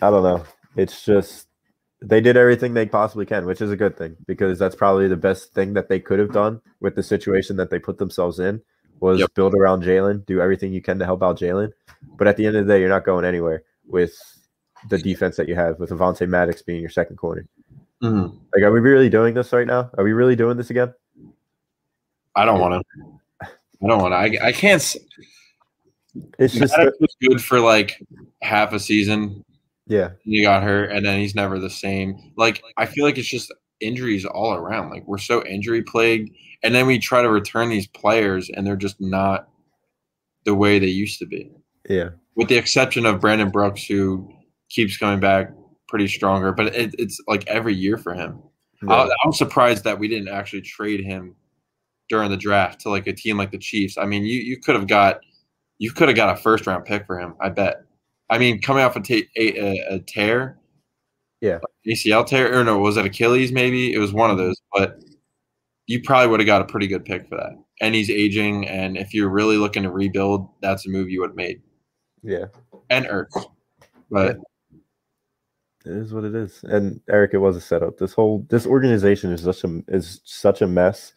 I 0.00 0.10
don't 0.10 0.22
know. 0.22 0.44
It's 0.76 1.04
just 1.04 1.48
they 2.02 2.20
did 2.20 2.36
everything 2.36 2.74
they 2.74 2.86
possibly 2.86 3.26
can, 3.26 3.46
which 3.46 3.60
is 3.60 3.70
a 3.70 3.76
good 3.76 3.96
thing 3.96 4.16
because 4.26 4.58
that's 4.58 4.76
probably 4.76 5.08
the 5.08 5.16
best 5.16 5.52
thing 5.52 5.72
that 5.74 5.88
they 5.88 5.98
could 5.98 6.18
have 6.18 6.32
done 6.32 6.60
with 6.80 6.94
the 6.94 7.02
situation 7.02 7.56
that 7.56 7.70
they 7.70 7.78
put 7.78 7.98
themselves 7.98 8.38
in 8.38 8.60
was 9.00 9.20
Yep. 9.20 9.34
build 9.34 9.54
around 9.54 9.82
Jalen, 9.82 10.24
do 10.26 10.40
everything 10.40 10.72
you 10.72 10.80
can 10.82 10.98
to 10.98 11.04
help 11.04 11.22
out 11.22 11.38
Jalen. 11.38 11.72
But 12.16 12.28
at 12.28 12.36
the 12.36 12.46
end 12.46 12.56
of 12.56 12.66
the 12.66 12.72
day, 12.72 12.80
you're 12.80 12.88
not 12.88 13.04
going 13.04 13.24
anywhere 13.24 13.64
with 13.86 14.14
the 14.88 14.98
defense 14.98 15.36
that 15.36 15.48
you 15.48 15.54
have 15.54 15.78
with 15.78 15.90
Avonte 15.90 16.28
Maddox 16.28 16.62
being 16.62 16.80
your 16.80 16.90
second 16.90 17.16
corner. 17.16 17.46
Mhm. 18.02 18.36
Like, 18.54 18.62
are 18.62 18.72
we 18.72 18.80
really 18.80 19.08
doing 19.08 19.34
this 19.34 19.52
right 19.52 19.66
now? 19.66 19.90
Are 19.96 20.04
we 20.04 20.12
really 20.12 20.36
doing 20.36 20.56
this 20.56 20.70
again? 20.70 20.92
I 22.34 22.44
don't 22.44 22.60
want 22.60 22.84
to. 23.00 23.06
I 23.42 23.86
don't 23.86 24.00
want 24.02 24.12
to. 24.12 24.16
I, 24.42 24.48
I 24.48 24.52
can't. 24.52 24.82
It's 26.38 26.54
just 26.54 26.76
Maddox 26.76 26.96
was 27.00 27.16
good 27.20 27.42
for 27.42 27.60
like 27.60 28.02
half 28.42 28.72
a 28.72 28.80
season. 28.80 29.44
yeah. 29.86 30.10
He 30.22 30.42
got 30.42 30.62
hurt, 30.62 30.90
and 30.90 31.04
then 31.04 31.18
he's 31.18 31.34
never 31.34 31.58
the 31.58 31.70
same. 31.70 32.32
Like 32.36 32.62
I 32.76 32.86
feel 32.86 33.04
like 33.04 33.18
it's 33.18 33.28
just 33.28 33.52
injuries 33.80 34.24
all 34.24 34.54
around. 34.54 34.90
Like 34.90 35.06
we're 35.06 35.18
so 35.18 35.44
injury 35.46 35.82
plagued, 35.82 36.30
and 36.62 36.74
then 36.74 36.86
we 36.86 36.98
try 36.98 37.22
to 37.22 37.30
return 37.30 37.68
these 37.68 37.86
players, 37.86 38.50
and 38.50 38.66
they're 38.66 38.76
just 38.76 39.00
not 39.00 39.48
the 40.44 40.54
way 40.54 40.78
they 40.78 40.86
used 40.86 41.18
to 41.20 41.26
be. 41.26 41.50
Yeah. 41.88 42.10
with 42.34 42.48
the 42.48 42.56
exception 42.56 43.06
of 43.06 43.20
Brandon 43.20 43.48
Brooks, 43.50 43.84
who 43.86 44.28
keeps 44.68 44.96
coming 44.96 45.20
back 45.20 45.50
pretty 45.88 46.08
stronger. 46.08 46.52
But 46.52 46.74
it, 46.74 46.94
it's 46.98 47.20
like 47.26 47.46
every 47.46 47.74
year 47.74 47.96
for 47.96 48.14
him. 48.14 48.40
I, 48.88 49.08
I'm 49.24 49.32
surprised 49.32 49.84
that 49.84 49.98
we 49.98 50.06
didn't 50.06 50.28
actually 50.28 50.60
trade 50.62 51.00
him 51.00 51.34
during 52.08 52.30
the 52.30 52.36
draft 52.36 52.80
to 52.82 52.90
like 52.90 53.06
a 53.06 53.12
team 53.12 53.36
like 53.38 53.50
the 53.50 53.58
Chiefs. 53.58 53.96
I 53.98 54.04
mean, 54.04 54.24
you 54.24 54.38
you 54.40 54.58
could 54.60 54.74
have 54.74 54.86
got 54.86 55.20
you 55.78 55.90
could 55.92 56.08
have 56.08 56.16
got 56.16 56.36
a 56.36 56.40
first 56.40 56.66
round 56.66 56.84
pick 56.84 57.06
for 57.06 57.18
him. 57.18 57.34
I 57.40 57.48
bet. 57.48 57.82
I 58.28 58.38
mean, 58.38 58.60
coming 58.60 58.82
off 58.82 58.96
a, 58.96 59.00
ta- 59.00 59.28
a, 59.36 59.58
a, 59.58 59.94
a 59.94 59.98
tear, 60.00 60.58
Yeah. 61.40 61.58
ACL 61.86 62.26
tear, 62.26 62.58
or 62.58 62.64
no, 62.64 62.78
was 62.78 62.96
it 62.96 63.06
Achilles? 63.06 63.52
Maybe 63.52 63.92
it 63.92 63.98
was 63.98 64.12
one 64.12 64.30
of 64.30 64.36
those. 64.36 64.60
But 64.74 64.98
you 65.86 66.02
probably 66.02 66.28
would 66.28 66.40
have 66.40 66.46
got 66.46 66.60
a 66.60 66.64
pretty 66.64 66.88
good 66.88 67.04
pick 67.04 67.28
for 67.28 67.36
that. 67.36 67.52
And 67.80 67.94
he's 67.94 68.10
aging, 68.10 68.66
and 68.66 68.96
if 68.96 69.14
you're 69.14 69.28
really 69.28 69.58
looking 69.58 69.84
to 69.84 69.90
rebuild, 69.90 70.48
that's 70.60 70.86
a 70.86 70.90
move 70.90 71.08
you 71.08 71.20
would 71.20 71.30
have 71.30 71.36
made. 71.36 71.62
Yeah. 72.22 72.46
And 72.90 73.06
Ertz, 73.06 73.46
but 74.10 74.38
It 75.86 75.96
is 75.96 76.12
what 76.12 76.24
it 76.24 76.34
is. 76.34 76.64
And 76.64 77.00
Eric, 77.08 77.30
it 77.34 77.38
was 77.38 77.56
a 77.56 77.60
setup. 77.60 77.98
This 77.98 78.12
whole 78.12 78.44
this 78.50 78.66
organization 78.66 79.32
is 79.32 79.42
such 79.42 79.64
a 79.64 79.82
is 79.88 80.20
such 80.24 80.60
a 80.60 80.66
mess. 80.66 81.12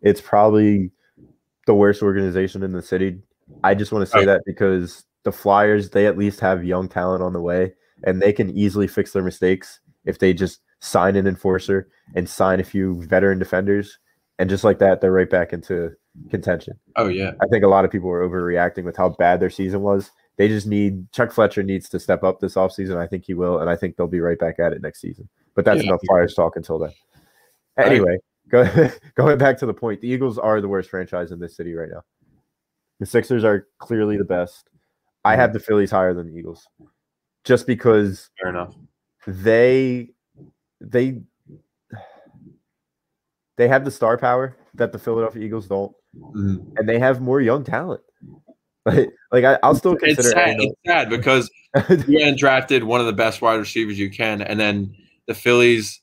It's 0.00 0.20
probably 0.20 0.90
the 1.66 1.74
worst 1.74 2.02
organization 2.02 2.62
in 2.62 2.72
the 2.72 2.82
city. 2.82 3.18
I 3.64 3.74
just 3.74 3.92
want 3.92 4.06
to 4.06 4.10
say 4.10 4.24
that 4.24 4.42
because 4.46 5.04
the 5.24 5.32
Flyers, 5.32 5.90
they 5.90 6.06
at 6.06 6.18
least 6.18 6.40
have 6.40 6.64
young 6.64 6.88
talent 6.88 7.22
on 7.22 7.32
the 7.32 7.40
way 7.40 7.74
and 8.04 8.20
they 8.20 8.32
can 8.32 8.56
easily 8.56 8.86
fix 8.86 9.12
their 9.12 9.22
mistakes 9.22 9.80
if 10.04 10.18
they 10.18 10.32
just 10.32 10.60
sign 10.80 11.16
an 11.16 11.26
enforcer 11.26 11.88
and 12.14 12.28
sign 12.28 12.60
a 12.60 12.64
few 12.64 13.02
veteran 13.02 13.38
defenders. 13.38 13.98
And 14.38 14.50
just 14.50 14.64
like 14.64 14.78
that, 14.78 15.00
they're 15.00 15.12
right 15.12 15.30
back 15.30 15.52
into 15.52 15.92
contention. 16.30 16.74
oh 16.96 17.08
yeah, 17.08 17.32
I 17.40 17.46
think 17.46 17.64
a 17.64 17.68
lot 17.68 17.84
of 17.84 17.90
people 17.90 18.08
were 18.08 18.28
overreacting 18.28 18.84
with 18.84 18.96
how 18.96 19.10
bad 19.10 19.40
their 19.40 19.50
season 19.50 19.82
was. 19.82 20.10
They 20.36 20.48
just 20.48 20.66
need 20.66 21.10
Chuck 21.12 21.30
Fletcher 21.32 21.62
needs 21.62 21.88
to 21.90 22.00
step 22.00 22.24
up 22.24 22.40
this 22.40 22.54
offseason. 22.54 22.96
I 22.96 23.06
think 23.06 23.24
he 23.26 23.34
will, 23.34 23.58
and 23.58 23.68
I 23.68 23.76
think 23.76 23.96
they'll 23.96 24.06
be 24.06 24.20
right 24.20 24.38
back 24.38 24.58
at 24.58 24.72
it 24.72 24.80
next 24.82 25.00
season. 25.00 25.28
But 25.54 25.64
that's 25.64 25.82
Yeah. 25.82 25.90
enough 25.90 26.00
Flyers 26.06 26.34
talk 26.34 26.56
until 26.56 26.78
then. 26.78 26.92
Anyway, 27.76 28.16
go, 28.48 28.64
going 29.14 29.38
back 29.38 29.58
to 29.58 29.66
the 29.66 29.74
point, 29.74 30.00
the 30.00 30.08
Eagles 30.08 30.38
are 30.38 30.60
the 30.60 30.68
worst 30.68 30.88
franchise 30.90 31.32
in 31.32 31.38
this 31.38 31.54
city 31.56 31.74
right 31.74 31.90
now. 31.90 32.02
The 33.00 33.06
Sixers 33.06 33.44
are 33.44 33.66
clearly 33.78 34.16
the 34.16 34.24
best. 34.24 34.68
I 35.24 35.36
have 35.36 35.52
the 35.52 35.60
Phillies 35.60 35.90
higher 35.90 36.14
than 36.14 36.26
the 36.32 36.38
Eagles, 36.38 36.66
just 37.44 37.66
because 37.66 38.30
fair 38.40 38.50
enough. 38.50 38.74
they 39.26 40.10
they 40.80 41.22
they 43.56 43.68
have 43.68 43.84
the 43.84 43.90
star 43.90 44.16
power 44.18 44.56
that 44.74 44.92
the 44.92 44.98
Philadelphia 44.98 45.42
Eagles 45.44 45.68
don't 45.68 45.94
Mhm. 46.16 46.78
and 46.78 46.88
they 46.88 46.98
have 46.98 47.20
more 47.20 47.40
young 47.40 47.64
talent. 47.64 48.02
Like, 48.86 49.10
like 49.30 49.44
I, 49.44 49.58
I'll 49.62 49.76
still 49.76 49.92
It's 49.92 50.02
consider 50.02 50.30
sad. 50.30 50.48
Aaron 50.48 50.56
It's 50.60 50.74
sad 50.84 51.08
because 51.08 51.50
you 52.08 52.36
drafted 52.36 52.82
one 52.82 52.98
of 52.98 53.06
the 53.06 53.12
best 53.12 53.40
wide 53.40 53.54
receivers 53.54 53.96
you 53.96 54.10
can, 54.10 54.42
and 54.42 54.58
then 54.58 54.96
the 55.26 55.34
Phillies, 55.34 56.00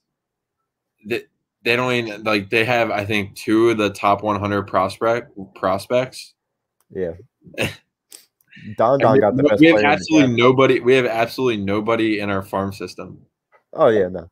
they, 1.05 1.23
they 1.63 1.75
don't 1.75 1.91
even 1.91 2.23
like 2.23 2.49
they 2.49 2.63
have 2.63 2.89
I 2.89 3.03
think 3.03 3.35
two 3.35 3.69
of 3.71 3.77
the 3.77 3.89
top 3.89 4.23
100 4.23 4.63
prospect 4.63 5.37
prospects. 5.55 6.33
yeah. 6.89 7.11
Don 8.77 8.99
Don 8.99 9.19
got 9.19 9.35
the 9.37 9.43
best 9.43 9.59
we 9.59 9.67
have 9.67 9.75
player. 9.75 9.85
in 9.85 9.89
the 9.89 9.93
absolutely 9.93 10.35
nobody. 10.35 10.79
We 10.79 10.93
have 10.95 11.05
absolutely 11.05 11.63
nobody 11.63 12.19
in 12.19 12.29
our 12.29 12.41
farm 12.41 12.73
system. 12.73 13.19
Oh 13.73 13.87
yeah, 13.89 14.07
no. 14.07 14.29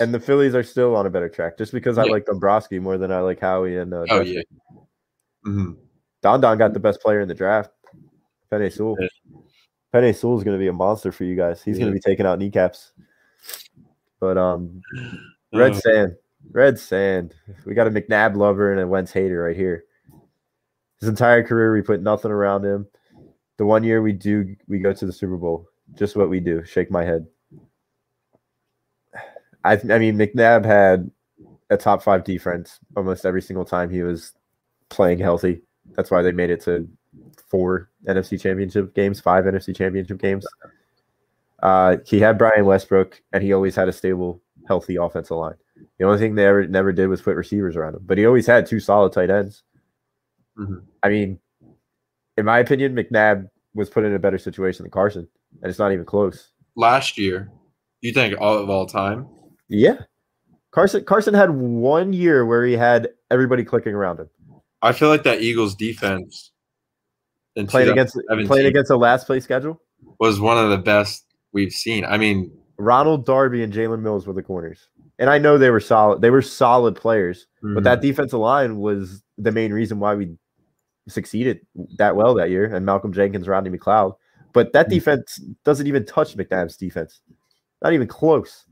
And 0.00 0.12
the 0.12 0.20
Phillies 0.20 0.54
are 0.54 0.62
still 0.62 0.94
on 0.96 1.06
a 1.06 1.10
better 1.10 1.28
track, 1.28 1.56
just 1.58 1.72
because 1.72 1.98
I 1.98 2.04
like 2.04 2.26
Dombrowski 2.26 2.78
more 2.78 2.98
than 2.98 3.10
I 3.10 3.20
like 3.20 3.40
Howie 3.40 3.78
and 3.78 3.92
uh, 3.92 4.04
Oh 4.10 4.20
yeah. 4.20 4.42
Mhm. 5.46 5.76
Don 6.22 6.40
Don 6.40 6.58
got 6.58 6.72
the 6.72 6.80
best 6.80 7.00
player 7.00 7.20
in 7.20 7.28
the 7.28 7.34
draft. 7.34 7.70
Penei 8.50 8.72
Sewell. 8.72 8.96
Yeah. 9.00 9.08
Penei 9.94 10.14
Sewell 10.14 10.38
is 10.38 10.44
going 10.44 10.56
to 10.56 10.60
be 10.60 10.68
a 10.68 10.72
monster 10.72 11.12
for 11.12 11.24
you 11.24 11.36
guys. 11.36 11.62
He's 11.62 11.78
going 11.78 11.90
to 11.90 11.94
be 11.94 12.00
taking 12.00 12.26
out 12.26 12.38
kneecaps. 12.38 12.92
But 14.20 14.36
um, 14.36 14.82
Red 15.52 15.72
Uh, 15.72 15.80
Sand, 15.80 16.16
Red 16.50 16.78
Sand. 16.78 17.34
We 17.64 17.74
got 17.74 17.86
a 17.86 17.90
McNabb 17.90 18.36
lover 18.36 18.72
and 18.72 18.80
a 18.80 18.86
Wentz 18.86 19.12
hater 19.12 19.42
right 19.44 19.56
here. 19.56 19.84
His 21.00 21.08
entire 21.08 21.44
career, 21.44 21.72
we 21.72 21.82
put 21.82 22.02
nothing 22.02 22.30
around 22.30 22.64
him. 22.64 22.86
The 23.56 23.64
one 23.64 23.84
year 23.84 24.02
we 24.02 24.12
do, 24.12 24.56
we 24.66 24.78
go 24.78 24.92
to 24.92 25.06
the 25.06 25.12
Super 25.12 25.36
Bowl. 25.36 25.68
Just 25.94 26.16
what 26.16 26.28
we 26.28 26.40
do. 26.40 26.64
Shake 26.64 26.90
my 26.90 27.04
head. 27.04 27.26
I, 29.64 29.72
I 29.72 29.98
mean, 29.98 30.16
McNabb 30.16 30.64
had 30.64 31.10
a 31.70 31.76
top 31.76 32.02
five 32.02 32.24
defense 32.24 32.78
almost 32.96 33.24
every 33.24 33.42
single 33.42 33.64
time 33.64 33.90
he 33.90 34.02
was 34.02 34.32
playing 34.88 35.18
healthy. 35.18 35.62
That's 35.96 36.10
why 36.10 36.22
they 36.22 36.32
made 36.32 36.50
it 36.50 36.60
to 36.62 36.88
four 37.48 37.90
NFC 38.06 38.40
Championship 38.40 38.94
games, 38.94 39.20
five 39.20 39.44
NFC 39.44 39.74
Championship 39.74 40.18
games. 40.18 40.46
Uh, 41.62 41.96
he 42.06 42.20
had 42.20 42.38
Brian 42.38 42.64
Westbrook, 42.66 43.20
and 43.32 43.42
he 43.42 43.52
always 43.52 43.74
had 43.74 43.88
a 43.88 43.92
stable, 43.92 44.40
healthy 44.66 44.96
offensive 44.96 45.36
line. 45.36 45.56
The 45.98 46.04
only 46.04 46.18
thing 46.18 46.34
they 46.34 46.46
ever 46.46 46.66
never 46.66 46.92
did 46.92 47.08
was 47.08 47.20
put 47.22 47.36
receivers 47.36 47.76
around 47.76 47.94
him, 47.94 48.02
but 48.04 48.18
he 48.18 48.26
always 48.26 48.46
had 48.46 48.66
two 48.66 48.80
solid 48.80 49.12
tight 49.12 49.30
ends. 49.30 49.62
Mhm. 50.56 50.82
I 51.02 51.08
mean, 51.08 51.38
in 52.36 52.44
my 52.44 52.58
opinion, 52.58 52.94
McNabb 52.94 53.48
was 53.74 53.88
put 53.90 54.04
in 54.04 54.14
a 54.14 54.18
better 54.18 54.38
situation 54.38 54.84
than 54.84 54.90
Carson, 54.90 55.28
and 55.62 55.70
it's 55.70 55.78
not 55.78 55.92
even 55.92 56.04
close. 56.04 56.50
last 56.76 57.18
year, 57.18 57.50
you 58.02 58.12
think 58.12 58.40
all 58.40 58.56
of 58.56 58.70
all 58.70 58.86
time? 58.86 59.26
Yeah, 59.68 59.98
Carson 60.70 61.04
Carson 61.04 61.34
had 61.34 61.50
one 61.50 62.12
year 62.12 62.46
where 62.46 62.64
he 62.64 62.74
had 62.74 63.08
everybody 63.32 63.64
clicking 63.64 63.94
around 63.94 64.20
him, 64.20 64.30
I 64.82 64.92
feel 64.92 65.08
like 65.08 65.24
that 65.24 65.40
Eagles 65.42 65.74
defense 65.74 66.52
in 67.56 67.66
playing 67.66 67.88
against 67.90 68.14
2017 68.14 68.46
playing 68.46 68.66
against 68.66 68.90
a 68.90 68.96
last 68.96 69.26
place 69.26 69.44
schedule. 69.44 69.80
was 70.20 70.40
one 70.40 70.58
of 70.58 70.70
the 70.70 70.78
best 70.78 71.24
we've 71.52 71.72
seen. 71.72 72.04
I 72.04 72.16
mean, 72.18 72.52
Ronald 72.76 73.26
Darby 73.26 73.62
and 73.62 73.72
Jalen 73.72 74.00
Mills 74.02 74.26
were 74.26 74.32
the 74.32 74.42
corners, 74.42 74.88
and 75.18 75.28
I 75.28 75.38
know 75.38 75.58
they 75.58 75.70
were 75.70 75.80
solid. 75.80 76.22
They 76.22 76.30
were 76.30 76.42
solid 76.42 76.94
players, 76.94 77.46
but 77.62 77.82
that 77.84 78.00
defensive 78.00 78.38
line 78.38 78.78
was 78.78 79.22
the 79.36 79.50
main 79.50 79.72
reason 79.72 79.98
why 79.98 80.14
we 80.14 80.36
succeeded 81.08 81.60
that 81.98 82.14
well 82.14 82.34
that 82.34 82.50
year. 82.50 82.72
And 82.72 82.86
Malcolm 82.86 83.12
Jenkins, 83.12 83.48
Rodney 83.48 83.76
McLeod, 83.76 84.14
but 84.52 84.72
that 84.74 84.86
Mhm. 84.86 84.90
defense 84.90 85.40
doesn't 85.64 85.86
even 85.88 86.04
touch 86.04 86.36
McNabb's 86.36 86.76
defense, 86.76 87.20
not 87.82 87.92
even 87.94 88.06
close. 88.06 88.64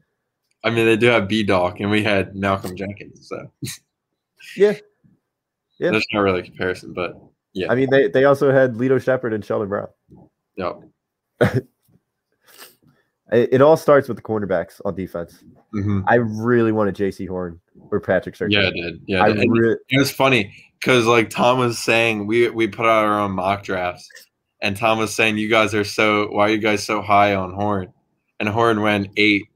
I 0.62 0.70
mean, 0.70 0.86
they 0.86 0.96
do 0.96 1.06
have 1.06 1.26
B 1.28 1.42
Dawk, 1.42 1.80
and 1.80 1.90
we 1.90 2.02
had 2.04 2.36
Malcolm 2.36 2.76
Jenkins, 2.76 3.28
so 3.28 3.50
Yeah, 4.56 4.74
Yeah. 5.78 5.90
there's 5.90 6.06
not 6.12 6.20
really 6.20 6.40
a 6.40 6.44
comparison. 6.44 6.92
But 6.92 7.12
yeah, 7.52 7.70
I 7.70 7.74
mean 7.74 7.90
they 7.90 8.08
they 8.08 8.24
also 8.24 8.52
had 8.52 8.74
Lito 8.74 9.02
Shepard 9.02 9.32
and 9.32 9.44
Sheldon 9.44 9.68
Brown. 9.68 9.88
yeah. 10.56 10.72
It, 13.32 13.48
it 13.54 13.60
all 13.60 13.76
starts 13.76 14.06
with 14.06 14.16
the 14.16 14.22
cornerbacks 14.22 14.80
on 14.84 14.94
defense. 14.94 15.42
Mhm. 15.74 16.04
I 16.06 16.14
really 16.16 16.70
wanted 16.70 16.94
Jaycee 16.94 17.26
Horn 17.28 17.60
or 17.90 18.00
Patrick 18.00 18.36
Surtain. 18.36 18.52
Yeah, 18.52 18.68
it 18.68 18.74
did. 18.74 19.00
Yeah, 19.06 19.24
I 19.24 19.32
did. 19.32 19.48
Re- 19.50 19.76
it 19.88 19.98
was 19.98 20.12
funny 20.12 20.54
because 20.80 21.06
like 21.06 21.28
Tom 21.30 21.58
was 21.58 21.78
saying, 21.78 22.26
we 22.28 22.48
we 22.50 22.68
put 22.68 22.86
out 22.86 23.04
our 23.04 23.18
own 23.18 23.32
mock 23.32 23.64
drafts, 23.64 24.08
and 24.62 24.76
Tom 24.76 24.98
was 24.98 25.12
saying, 25.12 25.38
"You 25.38 25.50
guys 25.50 25.74
are 25.74 25.82
so 25.82 26.28
why 26.30 26.44
are 26.46 26.50
you 26.50 26.58
guys 26.58 26.84
so 26.84 27.02
high 27.02 27.34
on 27.34 27.52
Horn?" 27.52 27.92
And 28.38 28.48
Horn 28.48 28.80
went 28.80 29.08
eight, 29.16 29.48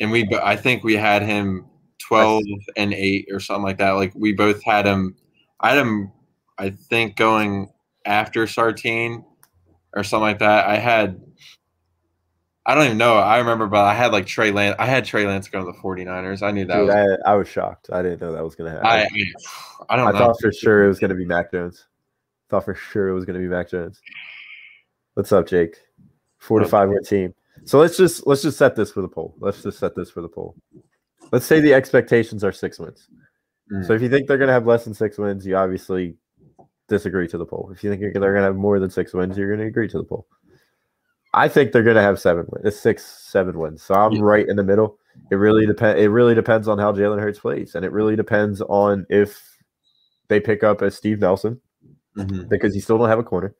and 0.00 0.10
we 0.10 0.26
I 0.42 0.56
think 0.56 0.82
we 0.82 0.96
had 0.96 1.20
him 1.22 1.66
twelve 1.98 2.42
and 2.74 2.94
eight 2.94 3.28
or 3.30 3.38
something 3.38 3.64
like 3.64 3.78
that. 3.78 3.90
Like 3.90 4.12
we 4.16 4.32
both 4.32 4.62
had 4.64 4.86
him. 4.86 5.14
I 5.60 5.70
had 5.70 5.78
him. 5.78 6.12
I 6.58 6.70
think 6.70 7.16
going 7.16 7.72
after 8.04 8.44
Surtain 8.46 9.24
or 9.94 10.04
something 10.04 10.22
like 10.22 10.38
that. 10.40 10.66
I 10.66 10.76
had. 10.76 11.20
I 12.66 12.74
don't 12.74 12.86
even 12.86 12.98
know. 12.98 13.16
I 13.16 13.38
remember, 13.38 13.66
but 13.66 13.84
I 13.84 13.94
had 13.94 14.12
like 14.12 14.26
Trey 14.26 14.50
Lance. 14.50 14.76
I 14.78 14.86
had 14.86 15.04
Trey 15.04 15.26
Lance 15.26 15.48
going 15.48 15.66
to 15.66 15.70
the 15.70 15.78
49ers. 15.78 16.42
I 16.42 16.50
knew 16.50 16.64
that 16.64 16.78
Dude, 16.78 16.86
was. 16.86 17.18
I, 17.26 17.32
I 17.32 17.34
was 17.34 17.46
shocked. 17.46 17.90
I 17.92 18.02
didn't 18.02 18.22
know 18.22 18.32
that 18.32 18.42
was 18.42 18.54
gonna 18.54 18.70
happen. 18.70 18.86
I, 18.86 19.02
I, 19.02 19.08
I 19.90 19.96
don't 19.96 20.08
I 20.08 20.12
know. 20.12 20.18
thought 20.18 20.40
for 20.40 20.50
sure 20.50 20.84
it 20.84 20.88
was 20.88 20.98
gonna 20.98 21.14
be 21.14 21.26
Mac 21.26 21.50
Jones. 21.50 21.86
Thought 22.48 22.64
for 22.64 22.74
sure 22.74 23.08
it 23.08 23.14
was 23.14 23.26
gonna 23.26 23.38
be 23.38 23.48
Mac 23.48 23.70
Jones. 23.70 24.00
What's 25.12 25.30
up, 25.30 25.46
Jake? 25.46 25.76
Four 26.38 26.60
to 26.60 26.66
five 26.66 26.88
win 26.88 27.02
team. 27.04 27.34
So 27.64 27.78
let's 27.78 27.96
just 27.96 28.26
let's 28.26 28.42
just 28.42 28.58
set 28.58 28.76
this 28.76 28.90
for 28.90 29.02
the 29.02 29.08
poll. 29.08 29.34
Let's 29.38 29.62
just 29.62 29.78
set 29.78 29.94
this 29.94 30.10
for 30.10 30.22
the 30.22 30.28
poll. 30.28 30.56
Let's 31.32 31.46
say 31.46 31.60
the 31.60 31.74
expectations 31.74 32.44
are 32.44 32.52
six 32.52 32.78
wins. 32.78 33.08
Mm. 33.72 33.86
So 33.86 33.94
if 33.94 34.02
you 34.02 34.08
think 34.08 34.28
they're 34.28 34.38
gonna 34.38 34.52
have 34.52 34.66
less 34.66 34.84
than 34.84 34.94
six 34.94 35.18
wins, 35.18 35.46
you 35.46 35.56
obviously 35.56 36.16
disagree 36.88 37.26
to 37.28 37.38
the 37.38 37.46
poll. 37.46 37.70
If 37.72 37.82
you 37.82 37.90
think 37.90 38.02
they're 38.02 38.34
gonna 38.34 38.42
have 38.46 38.56
more 38.56 38.78
than 38.78 38.90
six 38.90 39.14
wins, 39.14 39.36
you're 39.38 39.50
gonna 39.54 39.66
agree 39.66 39.88
to 39.88 39.98
the 39.98 40.04
poll. 40.04 40.26
I 41.32 41.48
think 41.48 41.72
they're 41.72 41.82
gonna 41.82 42.02
have 42.02 42.20
seven 42.20 42.46
wins, 42.50 42.76
six, 42.76 43.04
seven 43.04 43.58
wins. 43.58 43.82
So 43.82 43.94
I'm 43.94 44.12
Yeah. 44.12 44.22
right 44.22 44.48
in 44.48 44.56
the 44.56 44.62
middle. 44.64 44.98
It 45.30 45.36
really 45.36 45.66
depends. 45.66 46.00
It 46.00 46.08
really 46.08 46.34
depends 46.34 46.68
on 46.68 46.78
how 46.78 46.92
Jalen 46.92 47.20
Hurts 47.20 47.38
plays, 47.38 47.74
and 47.74 47.84
it 47.84 47.92
really 47.92 48.16
depends 48.16 48.60
on 48.62 49.06
if 49.08 49.40
they 50.28 50.40
pick 50.40 50.62
up 50.62 50.82
a 50.82 50.90
Steve 50.90 51.20
Nelson 51.20 51.60
Mhm. 52.16 52.48
because 52.48 52.74
you 52.74 52.80
still 52.80 52.98
don't 52.98 53.08
have 53.08 53.18
a 53.18 53.24
corner. 53.24 53.54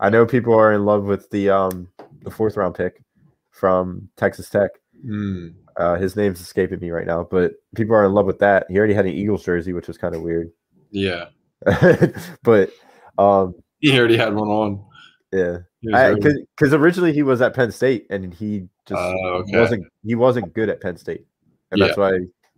I 0.00 0.10
know 0.10 0.24
people 0.26 0.54
are 0.54 0.72
in 0.72 0.84
love 0.84 1.04
with 1.04 1.28
the 1.30 1.50
um 1.50 1.88
the 2.22 2.30
fourth 2.30 2.56
round 2.56 2.74
pick 2.74 3.02
from 3.50 4.08
Texas 4.16 4.48
Tech. 4.48 4.70
Mm. 5.04 5.54
Uh, 5.76 5.96
his 5.96 6.16
name's 6.16 6.40
escaping 6.40 6.80
me 6.80 6.90
right 6.90 7.06
now, 7.06 7.26
but 7.30 7.52
people 7.74 7.94
are 7.96 8.04
in 8.04 8.12
love 8.12 8.26
with 8.26 8.38
that. 8.40 8.66
He 8.68 8.76
already 8.78 8.94
had 8.94 9.06
an 9.06 9.12
Eagles 9.12 9.44
jersey, 9.44 9.72
which 9.72 9.88
was 9.88 9.96
kind 9.98 10.14
of 10.14 10.22
weird. 10.22 10.50
Yeah, 10.90 11.26
but 12.42 12.70
um, 13.18 13.54
he 13.80 13.98
already 13.98 14.16
had 14.18 14.34
one 14.34 14.48
on. 14.48 14.84
yeah, 15.32 15.58
He 15.80 15.88
was 15.88 16.00
already- 16.00 16.44
because 16.56 16.74
originally 16.74 17.12
he 17.12 17.22
was 17.22 17.40
at 17.40 17.54
Penn 17.54 17.72
State 17.72 18.06
and 18.10 18.32
he 18.34 18.68
just 18.86 19.00
Oh, 19.00 19.42
okay. 19.42 19.58
wasn't 19.58 19.86
he 20.04 20.14
wasn't 20.14 20.52
good 20.54 20.68
at 20.68 20.80
Penn 20.80 20.96
State, 20.96 21.26
and 21.70 21.80
that's 21.80 21.96
why 21.96 22.12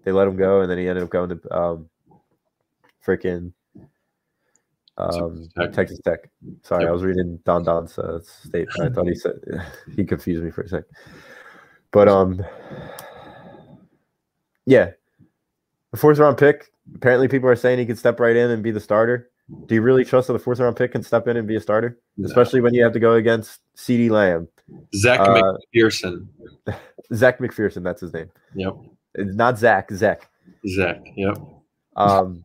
they 0.05 0.11
let 0.13 0.27
him 0.29 0.37
go, 0.37 0.61
and 0.63 0.71
then 0.71 0.79
he 0.79 0.89
ended 0.89 1.05
up 1.05 1.11
going 1.11 1.29
to 1.31 1.57
um, 1.57 1.89
freaking 3.07 3.53
um, 4.97 5.49
Tech. 5.59 5.73
Texas 5.73 6.01
Tech. 6.05 6.31
Sorry, 6.63 6.83
Yep. 6.85 6.89
I 6.89 6.93
was 6.93 7.03
reading 7.05 7.39
Don 7.45 7.65
Don's 7.65 7.99
uh, 7.99 8.21
statement. 8.23 8.81
I 8.81 8.89
thought 8.95 9.07
he 9.07 9.15
said 9.15 9.35
he 9.97 10.05
confused 10.05 10.43
me 10.43 10.51
for 10.51 10.63
a 10.63 10.69
sec, 10.69 10.85
but 11.95 12.09
um, 12.09 12.45
yeah, 14.67 14.91
the 15.93 15.97
fourth 15.97 16.19
round 16.19 16.37
pick. 16.37 16.73
Apparently, 16.97 17.29
people 17.29 17.49
are 17.49 17.57
saying 17.57 17.79
he 17.79 17.87
could 17.87 17.99
step 17.99 18.21
right 18.21 18.37
in 18.37 18.51
and 18.51 18.63
be 18.63 18.71
the 18.73 18.81
starter. 18.81 19.31
Do 19.67 19.75
you 19.75 19.81
really 19.83 20.05
trust 20.05 20.27
that 20.27 20.33
the 20.35 20.39
fourth 20.39 20.59
round 20.59 20.77
pick 20.77 20.93
can 20.93 21.03
step 21.03 21.29
in 21.29 21.37
and 21.37 21.47
be 21.47 21.55
a 21.57 21.61
starter, 21.61 21.99
No. 22.17 22.27
especially 22.27 22.61
when 22.61 22.75
you 22.75 22.83
have 22.83 22.93
to 22.95 22.99
go 22.99 23.15
against 23.15 23.61
CeeDee 23.77 24.11
Lamb, 24.11 24.49
Zach 24.95 25.21
uh, 25.21 25.55
McPhearson. 25.75 26.27
Zach 27.15 27.39
McPhearson? 27.39 27.85
That's 27.85 28.01
his 28.01 28.13
name. 28.13 28.31
Yep, 28.55 28.75
It's 29.15 29.35
not 29.37 29.59
Zach. 29.59 29.91
Zach. 29.93 30.29
Zach. 30.67 31.01
Yep. 31.17 31.39
Um, 31.97 32.45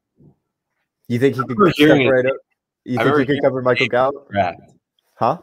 you 1.08 1.20
think 1.20 1.36
he 1.36 1.42
could 1.44 1.74
step 1.74 1.90
right 1.90 2.26
up? 2.26 2.34
You 2.86 3.00
I 3.00 3.04
think 3.04 3.18
he 3.20 3.26
could 3.26 3.42
cover 3.42 3.62
Michael 3.62 3.88
Gallup? 3.88 4.30
Huh? 5.16 5.40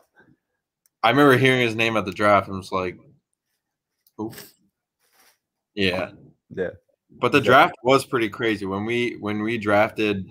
I 1.03 1.11
remember 1.11 1.37
hearing 1.37 1.61
his 1.61 1.75
name 1.75 1.97
at 1.97 2.05
the 2.05 2.13
draft 2.13 2.49
and 2.49 2.57
was 2.57 2.73
like, 2.73 2.99
"Ooh." 4.21 4.33
yeah. 5.75 6.11
Yeah. 6.55 6.71
But 7.19 7.33
the 7.33 7.41
draft 7.41 7.75
was 7.83 8.05
pretty 8.05 8.29
crazy 8.29 8.67
when 8.67 8.85
we 8.85 9.17
when 9.21 9.43
we 9.43 9.59
drafted 9.59 10.31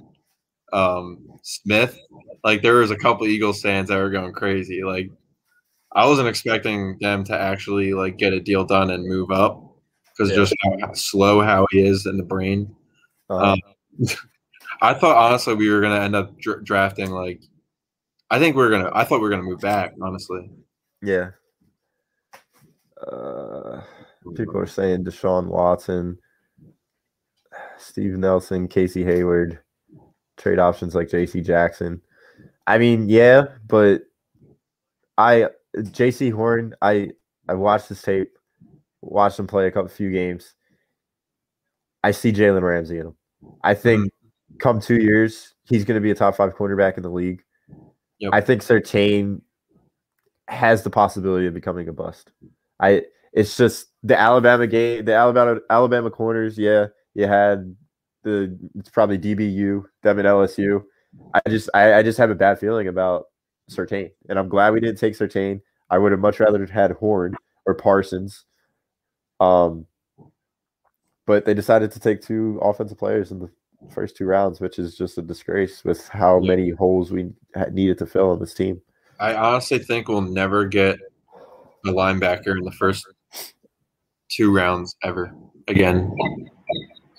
um, 0.74 1.28
Smith. 1.42 1.98
Like 2.44 2.62
there 2.62 2.76
was 2.76 2.92
a 2.92 2.98
couple 2.98 3.26
Eagles 3.28 3.62
fans 3.62 3.90
that 3.90 3.98
were 3.98 4.10
going 4.10 4.34
crazy. 4.34 4.84
Like 4.84 5.10
I 5.94 6.06
wasn't 6.06 6.28
expecting 6.28 6.98
them 7.00 7.24
to 7.26 7.38
actually 7.38 7.94
like 7.94 8.18
get 8.18 8.34
a 8.34 8.40
deal 8.40 8.66
done 8.66 8.92
and 8.92 9.08
move 9.08 9.32
up 9.32 9.62
because 10.12 10.30
Yeah. 10.30 10.36
just 10.38 10.54
how 10.82 10.94
slow 10.94 11.42
how 11.42 11.66
he 11.72 11.82
is 11.86 12.06
in 12.06 12.18
the 12.18 12.24
brain. 12.24 12.76
Uh, 13.30 13.54
Um, 13.54 13.60
I 14.82 14.94
thought 14.94 15.16
honestly 15.18 15.56
we 15.56 15.70
were 15.70 15.82
gonna 15.82 16.02
end 16.02 16.16
up 16.16 16.38
dr- 16.40 16.64
drafting 16.64 17.12
like. 17.12 17.42
I 18.30 18.40
think 18.40 18.56
we 18.56 18.64
are 18.64 18.70
gonna. 18.70 18.92
I 18.94 19.04
thought 19.04 19.20
we 19.20 19.24
were 19.24 19.30
gonna 19.30 19.44
move 19.44 19.62
back. 19.62 19.94
Honestly, 20.02 20.50
yeah. 21.02 21.32
Uh, 23.02 23.82
people 24.36 24.58
are 24.58 24.66
saying 24.66 25.04
Deshaun 25.04 25.48
Watson, 25.48 26.18
Steve 27.78 28.18
Nelson, 28.18 28.68
Casey 28.68 29.04
Hayward, 29.04 29.60
trade 30.38 30.60
options 30.60 30.96
like 30.96 31.10
J.C. 31.10 31.42
Jackson. 31.42 32.02
I 32.68 32.78
mean, 32.78 33.10
yeah, 33.10 33.44
but 33.68 34.02
I 35.18 35.48
Jaycee 35.78 36.34
Horn. 36.34 36.74
I 36.82 37.12
I 37.48 37.54
watched 37.54 37.90
this 37.90 38.02
tape, 38.02 38.32
watched 39.02 39.40
him 39.40 39.48
play 39.48 39.68
a 39.68 39.72
couple 39.72 39.90
few 39.90 40.12
games. 40.12 40.54
I 42.04 42.12
see 42.12 42.32
Jalen 42.32 42.62
Ramsey 42.62 43.00
in 43.00 43.08
him. 43.08 43.16
I 43.64 43.74
think 43.74 44.12
come 44.60 44.80
two 44.80 45.02
years, 45.02 45.54
he's 45.64 45.86
going 45.86 45.96
to 45.96 46.02
be 46.02 46.12
a 46.12 46.16
top 46.16 46.36
five 46.36 46.56
quarterback 46.56 46.98
in 46.98 47.04
the 47.04 47.10
league. 47.10 47.44
Yep. 48.20 48.32
I 48.34 48.42
think 48.42 48.62
Surtain 48.62 49.42
has 50.48 50.84
the 50.84 50.90
possibility 50.90 51.48
of 51.48 51.54
becoming 51.54 51.88
a 51.88 51.94
bust. 51.94 52.32
I 52.80 53.04
it's 53.34 53.58
just 53.58 53.88
the 54.04 54.20
Alabama 54.20 54.68
game, 54.68 55.06
the 55.06 55.14
Alabama 55.14 55.60
Alabama 55.70 56.10
corners. 56.10 56.58
Yeah, 56.58 56.88
you 57.14 57.28
had 57.28 57.76
the 58.24 58.58
it's 58.76 58.90
probably 58.90 59.18
DBU, 59.18 59.84
them 60.04 60.20
at 60.20 60.26
LSU. 60.26 60.84
I 61.34 61.42
just 61.50 61.70
I, 61.74 61.96
I 61.96 62.04
just 62.04 62.18
have 62.18 62.30
a 62.30 62.36
bad 62.36 62.60
feeling 62.60 62.88
about 62.88 63.26
Surtain, 63.70 64.12
and 64.30 64.38
I'm 64.40 64.50
glad 64.50 64.74
we 64.74 64.80
didn't 64.80 65.00
take 65.00 65.18
Surtain. 65.18 65.62
I 65.90 65.98
would 65.98 66.12
have 66.12 66.22
much 66.22 66.40
rather 66.40 66.66
had 66.66 66.92
Horn 66.92 67.36
or 67.66 67.74
Parsons. 67.76 68.46
Um, 69.40 69.86
but 71.26 71.46
they 71.46 71.54
decided 71.54 71.92
to 71.92 72.00
take 72.00 72.22
two 72.22 72.60
offensive 72.62 72.98
players 72.98 73.32
in 73.32 73.40
the 73.40 73.50
first 73.94 74.16
two 74.16 74.26
rounds, 74.26 74.60
which 74.60 74.80
is 74.80 74.98
just 74.98 75.18
a 75.18 75.22
disgrace 75.22 75.84
with 75.84 76.08
how 76.10 76.40
Yeah. 76.42 76.48
many 76.50 76.70
holes 76.72 77.12
we 77.12 77.32
had 77.54 77.74
needed 77.74 77.98
to 78.00 78.06
fill 78.06 78.32
on 78.32 78.40
this 78.40 78.54
team. 78.54 78.82
I 79.20 79.36
honestly 79.36 79.80
think 79.80 80.08
we'll 80.08 80.22
never 80.22 80.66
get 80.66 81.00
a 81.86 81.92
linebacker 81.92 82.58
in 82.58 82.64
the 82.64 82.72
first 82.72 83.06
two 84.30 84.54
rounds 84.54 84.96
ever 85.04 85.34
again 85.68 86.14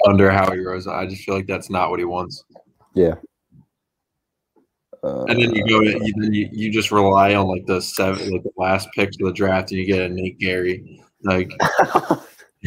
under 0.06 0.30
Howie 0.30 0.60
Rosa. 0.60 0.90
I 0.90 1.06
just 1.06 1.22
feel 1.22 1.34
like 1.34 1.46
that's 1.46 1.70
not 1.70 1.90
what 1.90 1.98
he 1.98 2.04
wants. 2.04 2.44
Yeah. 2.94 3.14
Uh, 5.02 5.24
And 5.24 5.40
then 5.40 5.54
you 5.54 5.66
go, 5.68 5.80
you, 5.82 6.12
then 6.16 6.32
you, 6.32 6.48
you 6.50 6.72
just 6.72 6.90
rely 6.90 7.34
on 7.34 7.46
like 7.46 7.66
the 7.66 7.80
seven, 7.80 8.32
like 8.32 8.42
the 8.42 8.50
last 8.56 8.88
picks 8.94 9.16
of 9.20 9.26
the 9.26 9.32
draft, 9.32 9.70
and 9.70 9.78
you 9.78 9.86
get 9.86 10.02
a 10.02 10.08
Nate 10.08 10.38
Gerry. 10.38 11.00
Like 11.22 11.50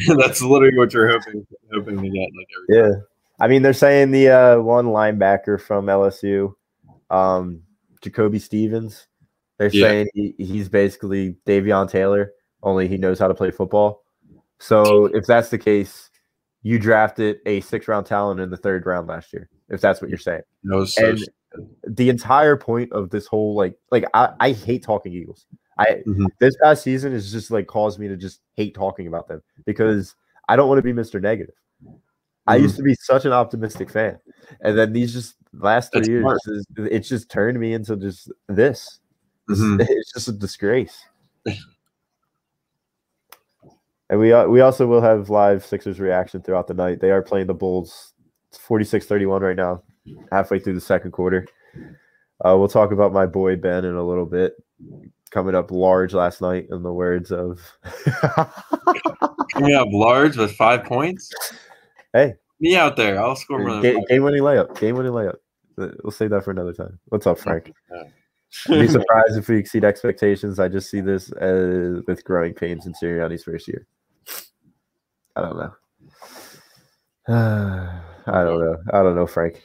that's 0.17 0.41
literally 0.41 0.77
what 0.77 0.93
you're 0.93 1.09
hoping 1.09 1.45
hoping 1.73 2.01
to 2.01 2.09
get. 2.09 2.29
Like 2.37 2.47
every 2.73 2.89
yeah. 2.89 2.99
I 3.41 3.47
mean, 3.47 3.61
they're 3.61 3.73
saying 3.73 4.11
the 4.11 4.29
uh, 4.29 4.59
one 4.59 4.87
linebacker 4.87 5.61
from 5.61 5.85
LSU, 5.85 6.53
um, 7.09 7.63
Jacoby 8.01 8.39
Stevens. 8.39 9.07
They're 9.59 9.69
Yeah. 9.69 9.87
saying 9.87 10.07
he, 10.15 10.33
he's 10.39 10.69
basically 10.69 11.35
Davion 11.45 11.87
Taylor, 11.89 12.31
only 12.63 12.87
he 12.87 12.97
knows 12.97 13.19
how 13.19 13.27
to 13.27 13.35
play 13.35 13.51
football. 13.51 14.03
So 14.59 15.05
if 15.07 15.25
that's 15.27 15.49
the 15.49 15.57
case, 15.57 16.09
you 16.63 16.79
drafted 16.79 17.37
a 17.45 17.61
six 17.61 17.87
round 17.87 18.05
talent 18.07 18.39
in 18.39 18.49
the 18.49 18.57
third 18.57 18.85
round 18.85 19.07
last 19.07 19.31
year. 19.33 19.49
If 19.69 19.81
that's 19.81 20.01
what 20.01 20.09
you're 20.09 20.17
saying. 20.17 20.41
knows. 20.63 20.95
So, 20.95 21.09
and 21.09 21.19
the 21.87 22.09
entire 22.09 22.57
point 22.57 22.91
of 22.91 23.09
this 23.11 23.25
whole 23.27 23.55
like 23.55 23.75
like 23.91 24.05
I, 24.13 24.29
I 24.39 24.51
hate 24.51 24.83
talking 24.83 25.13
Eagles. 25.13 25.45
I 25.77 26.01
Mhm. 26.07 26.27
this 26.39 26.55
past 26.61 26.83
season 26.83 27.11
has 27.13 27.31
just 27.31 27.51
like 27.51 27.67
caused 27.67 27.99
me 27.99 28.07
to 28.07 28.17
just 28.17 28.41
hate 28.55 28.73
talking 28.75 29.07
about 29.07 29.27
them 29.27 29.41
because 29.65 30.15
I 30.49 30.55
don't 30.55 30.67
want 30.67 30.79
to 30.79 30.83
be 30.83 30.93
Mr. 30.93 31.21
Negative. 31.21 31.53
I 32.47 32.57
Mhm. 32.57 32.61
used 32.63 32.75
to 32.77 32.83
be 32.83 32.95
such 32.95 33.25
an 33.25 33.31
optimistic 33.31 33.89
fan, 33.89 34.19
and 34.61 34.77
then 34.77 34.91
these 34.93 35.13
just 35.13 35.35
last 35.53 35.91
three 35.91 36.01
That's 36.01 36.09
years, 36.09 36.47
is- 36.47 36.65
it's 36.91 37.09
just 37.09 37.29
turned 37.31 37.59
me 37.59 37.73
into 37.73 37.95
just 37.95 38.31
this. 38.47 38.98
This- 39.49 39.59
Mhm. 39.59 39.79
It's 39.89 40.13
just 40.13 40.27
a 40.29 40.31
disgrace. 40.31 41.03
and 44.09 44.19
we 44.19 44.31
uh, 44.31 44.47
we 44.47 44.61
also 44.61 44.87
will 44.87 45.01
have 45.01 45.29
live 45.29 45.65
Sixers 45.65 45.99
reaction 45.99 46.41
throughout 46.41 46.67
the 46.67 46.73
night. 46.73 46.99
They 47.01 47.11
are 47.11 47.21
playing 47.21 47.47
the 47.47 47.53
Bulls. 47.53 48.13
It's 48.51 48.57
46-31 48.59 49.41
right 49.41 49.55
now, 49.55 49.83
halfway 50.31 50.57
through 50.59 50.73
the 50.73 50.81
second 50.81 51.11
quarter. 51.11 51.45
Uh, 52.43 52.55
we'll 52.57 52.67
talk 52.67 52.91
about 52.91 53.13
my 53.13 53.25
boy 53.27 53.55
Ben 53.55 53.85
in 53.85 53.93
a 53.95 54.03
little 54.03 54.25
bit. 54.25 54.53
coming 55.29 55.53
up 55.53 55.69
large 55.69 56.13
last 56.15 56.41
night, 56.41 56.65
in 56.71 56.81
the 56.81 56.91
words 56.93 57.31
of. 57.31 57.59
Coming 59.53 59.75
up 59.75 59.87
large 59.91 60.37
with 60.37 60.51
five 60.55 60.83
points. 60.85 61.29
hey, 62.13 62.33
Me 62.59 62.75
out 62.75 62.95
there. 62.97 63.19
I'll 63.21 63.35
score 63.35 63.59
more 63.59 63.71
than 63.73 63.81
Game, 63.81 64.03
game 64.09 64.23
winning 64.23 64.41
layup. 64.41 64.79
Game 64.79 64.95
winning 64.95 65.11
layup. 65.11 65.35
Uh, 65.79 65.89
We'll 66.03 66.11
save 66.11 66.31
that 66.31 66.43
for 66.43 66.51
another 66.51 66.73
time. 66.73 66.97
What's 67.05 67.27
up, 67.27 67.37
Frank? 67.39 67.71
I'd 68.69 68.79
be 68.79 68.87
surprised 68.89 69.37
if 69.37 69.47
we 69.47 69.57
exceed 69.57 69.83
expectations. 69.83 70.59
I 70.59 70.67
just 70.67 70.89
see 70.89 71.01
this 71.01 71.31
as 71.33 72.01
with 72.07 72.23
growing 72.23 72.53
pains 72.53 72.85
in 72.85 72.93
Sirianni's 72.93 73.43
first 73.43 73.67
year. 73.67 73.85
I 75.35 75.41
don't 75.41 75.57
know. 75.57 75.73
I 78.27 78.43
don't 78.43 78.59
know. 78.59 78.77
I 78.93 79.03
don't 79.03 79.15
know, 79.15 79.27
Frank. 79.27 79.61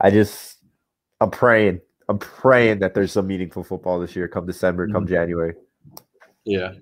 I 0.00 0.10
just, 0.10 0.58
I'm 1.20 1.30
praying. 1.30 1.80
I'm 2.08 2.18
praying 2.18 2.78
that 2.80 2.94
there's 2.94 3.12
some 3.12 3.26
meaningful 3.26 3.64
football 3.64 4.00
this 4.00 4.16
year. 4.16 4.28
Come 4.28 4.46
December, 4.46 4.88
come 4.88 5.06
January. 5.06 5.54
Yeah. 6.44 6.72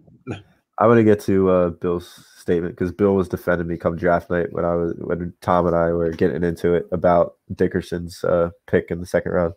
I 0.78 0.86
want 0.86 0.98
to 0.98 1.04
get 1.04 1.20
to 1.20 1.50
uh, 1.50 1.70
Bill's 1.70 2.24
statement 2.36 2.74
because 2.76 2.92
Bill 2.92 3.14
was 3.14 3.28
defending 3.28 3.66
me 3.66 3.78
come 3.78 3.96
draft 3.96 4.30
night 4.30 4.52
when 4.52 4.64
I 4.64 4.74
was 4.74 4.94
when 4.98 5.32
Tom 5.40 5.66
and 5.66 5.74
I 5.74 5.90
were 5.90 6.10
getting 6.10 6.44
into 6.44 6.74
it 6.74 6.86
about 6.92 7.36
Dickerson's 7.54 8.22
uh, 8.24 8.50
pick 8.66 8.90
in 8.90 9.00
the 9.00 9.06
second 9.06 9.32
round. 9.32 9.54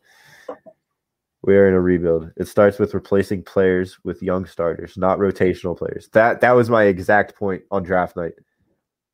We 1.42 1.56
are 1.56 1.68
in 1.68 1.74
a 1.74 1.80
rebuild. 1.80 2.32
It 2.36 2.48
starts 2.48 2.80
with 2.80 2.94
replacing 2.94 3.44
players 3.44 3.98
with 4.04 4.22
young 4.22 4.46
starters, 4.46 4.98
not 4.98 5.20
rotational 5.20 5.78
players. 5.78 6.10
That 6.14 6.42
that 6.42 6.52
was 6.52 6.70
my 6.70 6.84
exact 6.84 7.36
point 7.36 7.64
on 7.72 7.84
draft 7.84 8.18
night. 8.18 8.34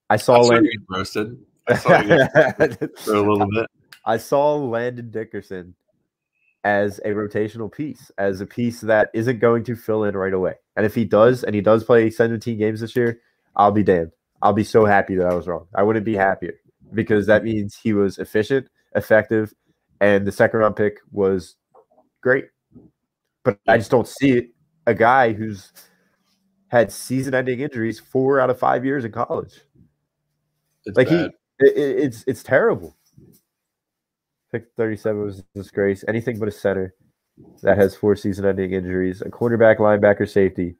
I 0.10 0.18
saw 0.18 0.42
saw 0.42 0.50
Landon, 0.50 0.72
you 0.72 0.86
roasted. 0.90 1.38
I 1.68 1.76
saw 1.76 2.02
for 2.98 3.16
a 3.16 3.22
little 3.22 3.48
bit. 3.52 3.68
I 4.06 4.18
saw 4.18 4.56
Landon 4.56 5.12
Dickerson 5.12 5.76
as 6.64 7.00
a 7.06 7.10
rotational 7.10 7.72
piece, 7.72 8.12
as 8.18 8.42
a 8.42 8.46
piece 8.46 8.82
that 8.82 9.10
isn't 9.14 9.40
going 9.40 9.64
to 9.64 9.76
fill 9.76 10.04
in 10.04 10.18
right 10.18 10.34
away. 10.34 10.54
And 10.76 10.86
if 10.86 10.96
he 10.96 11.06
does, 11.06 11.44
and 11.44 11.54
he 11.54 11.62
does 11.62 11.84
play 11.84 12.10
17 12.10 12.58
games 12.58 12.80
this 12.82 12.96
year, 12.96 13.22
I'll 13.56 13.72
be 13.72 13.84
damned. 13.84 14.12
I'll 14.42 14.54
be 14.54 14.64
so 14.64 14.86
happy 14.86 15.16
that 15.16 15.28
I 15.28 15.36
was 15.36 15.48
wrong. 15.48 15.68
I 15.76 15.84
wouldn't 15.84 16.06
be 16.06 16.16
happier 16.16 16.56
because 16.94 17.28
that 17.28 17.44
means 17.44 17.78
he 17.82 17.94
was 17.94 18.18
efficient, 18.18 18.68
effective, 18.96 19.54
and 20.02 20.26
the 20.26 20.32
second 20.32 20.60
round 20.60 20.76
pick 20.76 20.98
was 21.12 21.56
great. 22.26 22.46
But 23.44 23.60
I 23.68 23.78
just 23.78 23.92
don't 23.92 24.08
see 24.08 24.32
it. 24.32 24.48
A 24.88 24.94
guy 24.96 25.34
who's 25.34 25.72
had 26.70 26.92
season 26.92 27.36
ending 27.36 27.60
injuries 27.62 28.00
four 28.00 28.40
out 28.40 28.50
of 28.50 28.60
five 28.60 28.84
years 28.84 29.06
in 29.06 29.12
college. 29.12 29.54
It's 30.86 30.98
Like 30.98 31.10
bad. 31.10 31.32
he, 31.60 31.66
it, 31.68 31.78
it- 31.78 32.00
it's 32.06 32.24
it's 32.28 32.44
terrible. 32.44 32.98
Pick 34.52 34.66
thirty 34.78 34.96
seven 34.98 35.24
was 35.24 35.40
a 35.40 35.44
disgrace. 35.56 36.04
Anything 36.08 36.40
but 36.40 36.48
a 36.48 36.52
center 36.52 36.96
that 37.64 37.78
has 37.78 37.96
four 37.96 38.16
season 38.16 38.46
ending 38.46 38.72
injuries. 38.74 39.22
A 39.22 39.30
quarterback, 39.30 39.78
linebacker, 39.80 40.28
safety. 40.30 40.76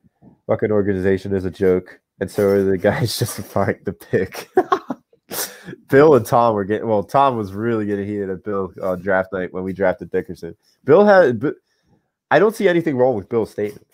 Fucking 0.48 0.72
organization 0.72 1.36
is 1.36 1.46
a 1.46 1.52
joke, 1.52 2.00
and 2.20 2.30
so 2.32 2.48
are 2.48 2.64
the 2.64 2.78
guys 2.90 3.18
just 3.18 3.38
justifying 3.38 3.80
the 3.86 3.94
pick. 3.94 4.50
Bill 5.90 6.16
and 6.16 6.26
Tom 6.26 6.56
were 6.56 6.66
getting 6.66 6.88
well. 6.88 7.04
Tom 7.04 7.38
was 7.38 7.54
really 7.54 7.86
getting 7.86 8.06
heated 8.06 8.30
at 8.30 8.44
Bill 8.44 8.74
on 8.82 9.02
draft 9.02 9.34
night 9.34 9.54
when 9.54 9.64
we 9.64 9.74
drafted 9.74 10.12
Dickerson. 10.12 10.56
Bill 10.84 11.06
had. 11.06 11.44
I 12.32 12.40
don't 12.40 12.56
see 12.56 12.68
anything 12.68 12.98
wrong 12.98 13.16
with 13.16 13.30
Bill's 13.30 13.52
statement. 13.52 13.88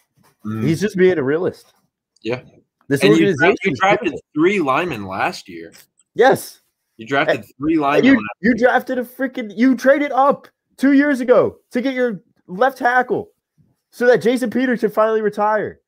Mm. 0.46 0.64
He's 0.64 0.82
just 0.82 0.98
being 0.98 1.18
a 1.18 1.24
realist. 1.24 1.74
Yeah. 2.22 2.42
This 2.88 3.02
and 3.02 3.16
you, 3.16 3.28
organization. 3.28 3.56
dra- 3.56 3.64
you 3.64 3.76
drafted 3.76 4.20
three 4.34 4.60
linemen 4.60 5.06
last 5.06 5.48
year. 5.48 5.72
yes. 6.14 6.60
You 6.98 7.08
drafted 7.08 7.46
three 7.58 7.78
linemen. 7.78 8.14
you, 8.14 8.28
you 8.42 8.54
drafted 8.56 9.00
a 9.00 9.04
freaking 9.04 9.52
you 9.56 9.76
traded 9.76 10.12
up 10.12 10.48
two 10.78 10.92
years 10.94 11.20
ago 11.20 11.58
to 11.72 11.82
get 11.82 11.96
your 11.96 12.22
left 12.48 12.78
tackle 12.78 13.32
so 13.92 14.06
that 14.06 14.22
Jason 14.22 14.50
Peters 14.50 14.82
can 14.82 14.92
finally 14.92 15.22
retire. 15.22 15.80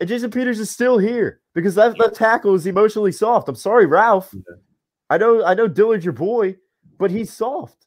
And 0.00 0.08
Jason 0.08 0.30
Peters 0.30 0.58
is 0.60 0.70
still 0.70 0.98
here 0.98 1.40
because 1.54 1.74
that 1.76 1.98
left 1.98 2.16
tackle 2.16 2.54
is 2.54 2.66
emotionally 2.66 3.12
soft. 3.12 3.48
I'm 3.48 3.54
sorry, 3.54 3.86
Ralph. 3.86 4.34
I 5.12 5.18
know 5.18 5.44
I 5.44 5.52
know 5.52 5.68
Dillard's 5.68 6.06
your 6.06 6.14
boy, 6.14 6.56
but 6.98 7.10
he's 7.10 7.30
soft. 7.30 7.84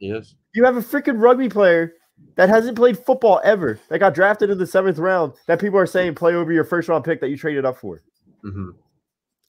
Yes. 0.00 0.34
You 0.54 0.64
have 0.64 0.78
a 0.78 0.80
freaking 0.80 1.20
rugby 1.20 1.50
player 1.50 1.92
that 2.36 2.48
hasn't 2.48 2.74
played 2.74 2.98
football 2.98 3.38
ever 3.44 3.78
that 3.90 3.98
got 3.98 4.14
drafted 4.14 4.48
in 4.48 4.56
the 4.56 4.66
seventh 4.66 4.98
round 4.98 5.34
that 5.46 5.60
people 5.60 5.78
are 5.78 5.84
saying 5.84 6.14
play 6.14 6.34
over 6.34 6.50
your 6.50 6.64
first 6.64 6.88
round 6.88 7.04
pick 7.04 7.20
that 7.20 7.28
you 7.28 7.36
traded 7.36 7.66
up 7.66 7.76
for. 7.76 8.00
hmm 8.42 8.70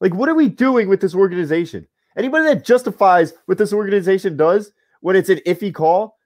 Like, 0.01 0.13
what 0.13 0.27
are 0.27 0.35
we 0.35 0.49
doing 0.49 0.89
with 0.89 0.99
this 0.99 1.15
organization? 1.15 1.87
Anybody 2.17 2.43
that 2.47 2.65
justifies 2.65 3.33
what 3.45 3.57
this 3.57 3.71
organization 3.71 4.35
does 4.35 4.73
when 4.99 5.15
it's 5.15 5.29
an 5.29 5.39
iffy 5.47 5.73
call, 5.73 6.17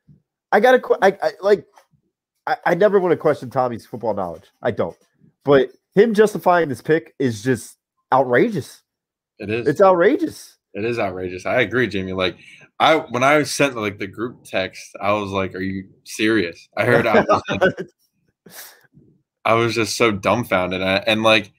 I 0.51 0.59
gotta, 0.59 0.81
I, 1.03 1.15
I 1.21 1.31
like, 1.39 1.67
I, 2.47 2.57
I 2.65 2.73
never 2.73 2.99
want 2.99 3.12
to 3.12 3.17
question 3.17 3.51
Tommy's 3.51 3.86
football 3.86 4.15
knowledge. 4.15 4.45
I 4.63 4.71
don't, 4.71 4.97
but 5.45 5.69
him 5.93 6.15
justifying 6.15 6.67
this 6.67 6.81
pick 6.81 7.13
is 7.19 7.43
just 7.43 7.77
outrageous. 8.12 8.81
It 9.38 9.51
is. 9.51 9.67
It's 9.67 9.81
outrageous. 9.81 10.57
It 10.73 10.86
is 10.86 10.99
outrageous. 10.99 11.45
I 11.45 11.62
agree, 11.62 11.88
Jamie. 11.88 12.13
Like 12.13 12.38
I 12.79 12.95
when 12.95 13.23
I 13.23 13.43
sent 13.43 13.75
like 13.75 13.99
the 13.99 14.07
group 14.07 14.43
text, 14.43 14.95
I 14.99 15.13
was 15.13 15.31
like, 15.31 15.53
"Are 15.55 15.62
you 15.62 15.88
serious?" 16.03 16.67
I 16.75 16.86
heard 16.86 17.05
I 17.05 17.21
was, 17.21 17.41
like, 17.49 17.62
I 19.45 19.53
was 19.53 19.75
just 19.75 19.95
so 19.95 20.12
dumbfounded, 20.12 20.81
and, 20.81 21.07
and 21.07 21.23
like 21.23 21.51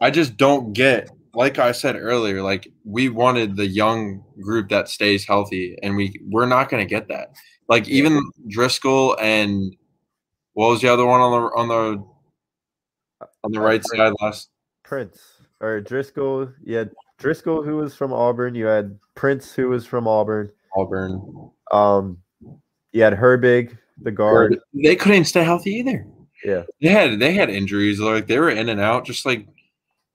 I 0.00 0.10
just 0.10 0.36
don't 0.36 0.72
get. 0.72 1.10
Like 1.34 1.58
I 1.58 1.72
said 1.72 1.94
earlier, 1.94 2.42
like 2.42 2.66
we 2.84 3.10
wanted 3.10 3.54
the 3.54 3.66
young 3.66 4.24
group 4.40 4.70
that 4.70 4.88
stays 4.88 5.24
healthy, 5.24 5.76
and 5.82 5.94
we 5.94 6.20
we're 6.28 6.46
not 6.46 6.68
going 6.68 6.82
to 6.82 6.88
get 6.88 7.08
that. 7.08 7.36
Like 7.68 7.86
even 7.88 8.28
Driscoll 8.48 9.16
and 9.20 9.76
what 10.54 10.70
was 10.70 10.80
the 10.80 10.88
other 10.88 11.06
one 11.06 11.20
on 11.20 11.30
the 11.30 11.48
on 11.56 11.68
the 11.68 13.28
on 13.44 13.52
the 13.52 13.60
uh, 13.60 13.62
right 13.62 13.84
side 13.84 14.12
last? 14.20 14.48
Prince 14.82 15.20
or 15.60 15.80
Driscoll. 15.80 16.50
Had 16.66 16.90
Driscoll 17.18 17.62
who 17.62 17.76
was 17.76 17.94
from 17.94 18.12
Auburn. 18.12 18.54
You 18.54 18.66
had 18.66 18.98
Prince 19.14 19.52
who 19.52 19.68
was 19.68 19.84
from 19.84 20.06
Auburn. 20.06 20.50
Auburn. 20.76 21.50
Um, 21.72 22.18
you 22.92 23.02
had 23.02 23.14
Herbig, 23.14 23.76
the 24.00 24.10
guard. 24.10 24.58
They 24.72 24.96
couldn't 24.96 25.24
stay 25.24 25.44
healthy 25.44 25.72
either. 25.74 26.06
Yeah, 26.44 26.62
They 26.80 26.88
had 26.88 27.18
they 27.18 27.34
had 27.34 27.50
injuries 27.50 27.98
like 27.98 28.28
they 28.28 28.38
were 28.38 28.50
in 28.50 28.68
and 28.68 28.80
out, 28.80 29.04
just 29.04 29.26
like 29.26 29.46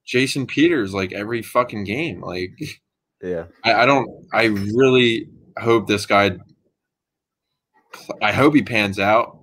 Jason 0.06 0.48
Peters, 0.48 0.94
like 0.94 1.12
every 1.12 1.42
fucking 1.42 1.84
game. 1.84 2.22
Like 2.22 2.58
yeah. 3.22 3.46
I, 3.64 3.74
I 3.74 3.86
don't. 3.86 4.10
I 4.34 4.46
really 4.46 5.30
hope 5.58 5.88
this 5.88 6.06
guy. 6.06 6.38
I 8.22 8.32
hope 8.32 8.56
he 8.56 8.64
pans 8.64 9.00
out. 9.00 9.38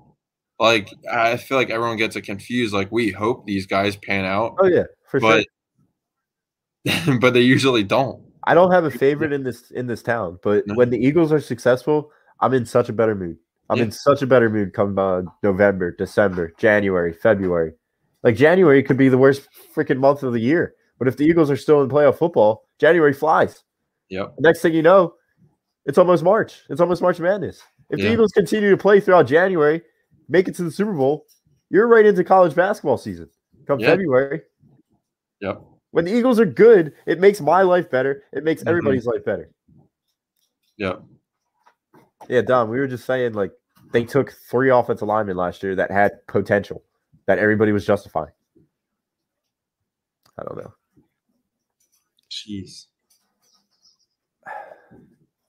Like 0.59 0.89
I 1.11 1.37
feel 1.37 1.59
like 1.59 1.71
everyone 1.71 1.97
gets 1.97 2.17
it 2.17 2.23
confused. 2.23 2.73
Like 2.73 2.91
we 2.91 3.11
hope 3.11 3.47
these 3.47 3.67
guys 3.67 3.97
pan 3.97 4.25
out, 4.25 4.57
Oh 4.59 4.67
yeah, 4.67 4.85
for 5.09 5.21
sure. 5.21 5.43
but 7.21 7.35
they 7.35 7.41
usually 7.41 7.83
don't. 7.85 8.23
I 8.45 8.55
don't 8.55 8.73
have 8.73 8.85
a 8.85 8.91
favorite 8.91 9.33
in 9.33 9.43
this 9.45 9.71
in 9.71 9.87
this 9.87 10.03
town, 10.03 10.39
but 10.43 10.67
No. 10.67 10.75
when 10.75 10.91
the 10.91 10.99
Eagles 10.99 11.33
are 11.33 11.41
successful, 11.41 12.11
I'm 12.41 12.55
in 12.55 12.65
such 12.65 12.89
a 12.89 12.93
better 12.93 13.15
mood. 13.15 13.37
I'm 13.69 13.79
in 13.79 13.93
such 13.93 14.21
a 14.23 14.27
better 14.27 14.51
mood 14.51 14.73
come 14.73 14.99
uh, 14.99 15.23
November, 15.45 15.95
December, 15.95 16.53
January, 16.59 17.13
February. 17.13 17.73
Like 18.25 18.35
January 18.35 18.83
could 18.83 18.97
be 18.97 19.09
the 19.09 19.19
worst 19.19 19.49
freaking 19.77 19.99
month 19.99 20.23
of 20.25 20.33
the 20.33 20.41
year, 20.41 20.75
but 20.99 21.07
if 21.07 21.17
the 21.17 21.25
Eagles 21.25 21.51
are 21.51 21.57
still 21.57 21.81
in 21.83 21.89
playoff 21.89 22.19
football, 22.19 22.65
January 22.81 23.13
flies. 23.13 23.63
Yep. 24.09 24.35
Next 24.41 24.61
thing 24.63 24.75
you 24.75 24.83
know, 24.83 25.15
it's 25.87 25.99
almost 25.99 26.25
March. 26.25 26.63
It's 26.69 26.81
almost 26.81 27.01
March 27.01 27.21
Madness. 27.21 27.63
If 27.91 28.01
the 28.01 28.13
Eagles 28.13 28.33
continue 28.33 28.71
to 28.71 28.77
play 28.77 28.99
throughout 29.01 29.27
January, 29.29 29.83
make 30.29 30.49
it 30.49 30.55
to 30.57 30.63
the 30.65 30.71
Super 30.71 30.93
Bowl, 30.93 31.27
you're 31.71 31.87
right 31.87 32.05
into 32.07 32.25
college 32.25 32.55
basketball 32.57 32.99
season. 32.99 33.29
Come 33.67 33.79
Yeah. 33.81 33.87
February, 33.91 34.43
Yep. 35.41 35.63
When 35.93 36.05
the 36.05 36.13
Eagles 36.13 36.39
are 36.41 36.47
good, 36.47 36.93
it 37.07 37.21
makes 37.21 37.41
my 37.41 37.63
life 37.63 37.91
better. 37.91 38.25
It 38.33 38.45
makes 38.45 38.63
Mhm. 38.63 38.69
everybody's 38.69 39.07
life 39.07 39.25
better. 39.25 39.51
Yeah. 40.77 40.97
Yeah, 42.29 42.43
Don, 42.43 42.71
we 42.71 42.79
were 42.79 42.87
just 42.87 43.05
saying 43.05 43.33
like 43.35 43.53
they 43.93 44.05
took 44.05 44.33
three 44.33 44.71
offensive 44.71 45.09
linemen 45.09 45.37
last 45.37 45.63
year 45.63 45.75
that 45.77 45.91
had 45.91 46.25
potential 46.27 46.85
that 47.27 47.39
everybody 47.39 47.73
was 47.73 47.85
justifying. 47.85 48.33
I 50.39 50.43
don't 50.45 50.57
know. 50.59 50.73
Jeez. 52.31 52.87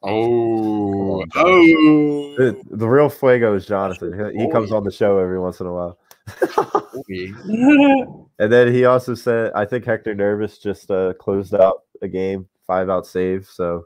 Oh. 0.03 1.23
Oh. 1.35 2.35
The, 2.35 2.59
the 2.71 2.89
real 2.89 3.07
fuego 3.07 3.53
is 3.53 3.67
Jonathan. 3.67 4.31
He, 4.33 4.45
he 4.45 4.51
comes 4.51 4.71
on 4.71 4.83
the 4.83 4.91
show 4.91 5.19
every 5.19 5.39
once 5.39 5.59
in 5.59 5.67
a 5.67 5.71
while. 5.71 5.99
And 8.39 8.51
then 8.51 8.73
he 8.73 8.85
also 8.85 9.13
said, 9.13 9.51
I 9.53 9.65
think 9.65 9.85
Hector 9.85 10.15
Neris 10.15 10.59
just 10.59 10.89
uh, 10.89 11.13
closed 11.13 11.53
out 11.53 11.83
a 12.01 12.07
game, 12.07 12.47
five 12.65 12.89
out 12.89 13.05
save. 13.05 13.45
So 13.45 13.85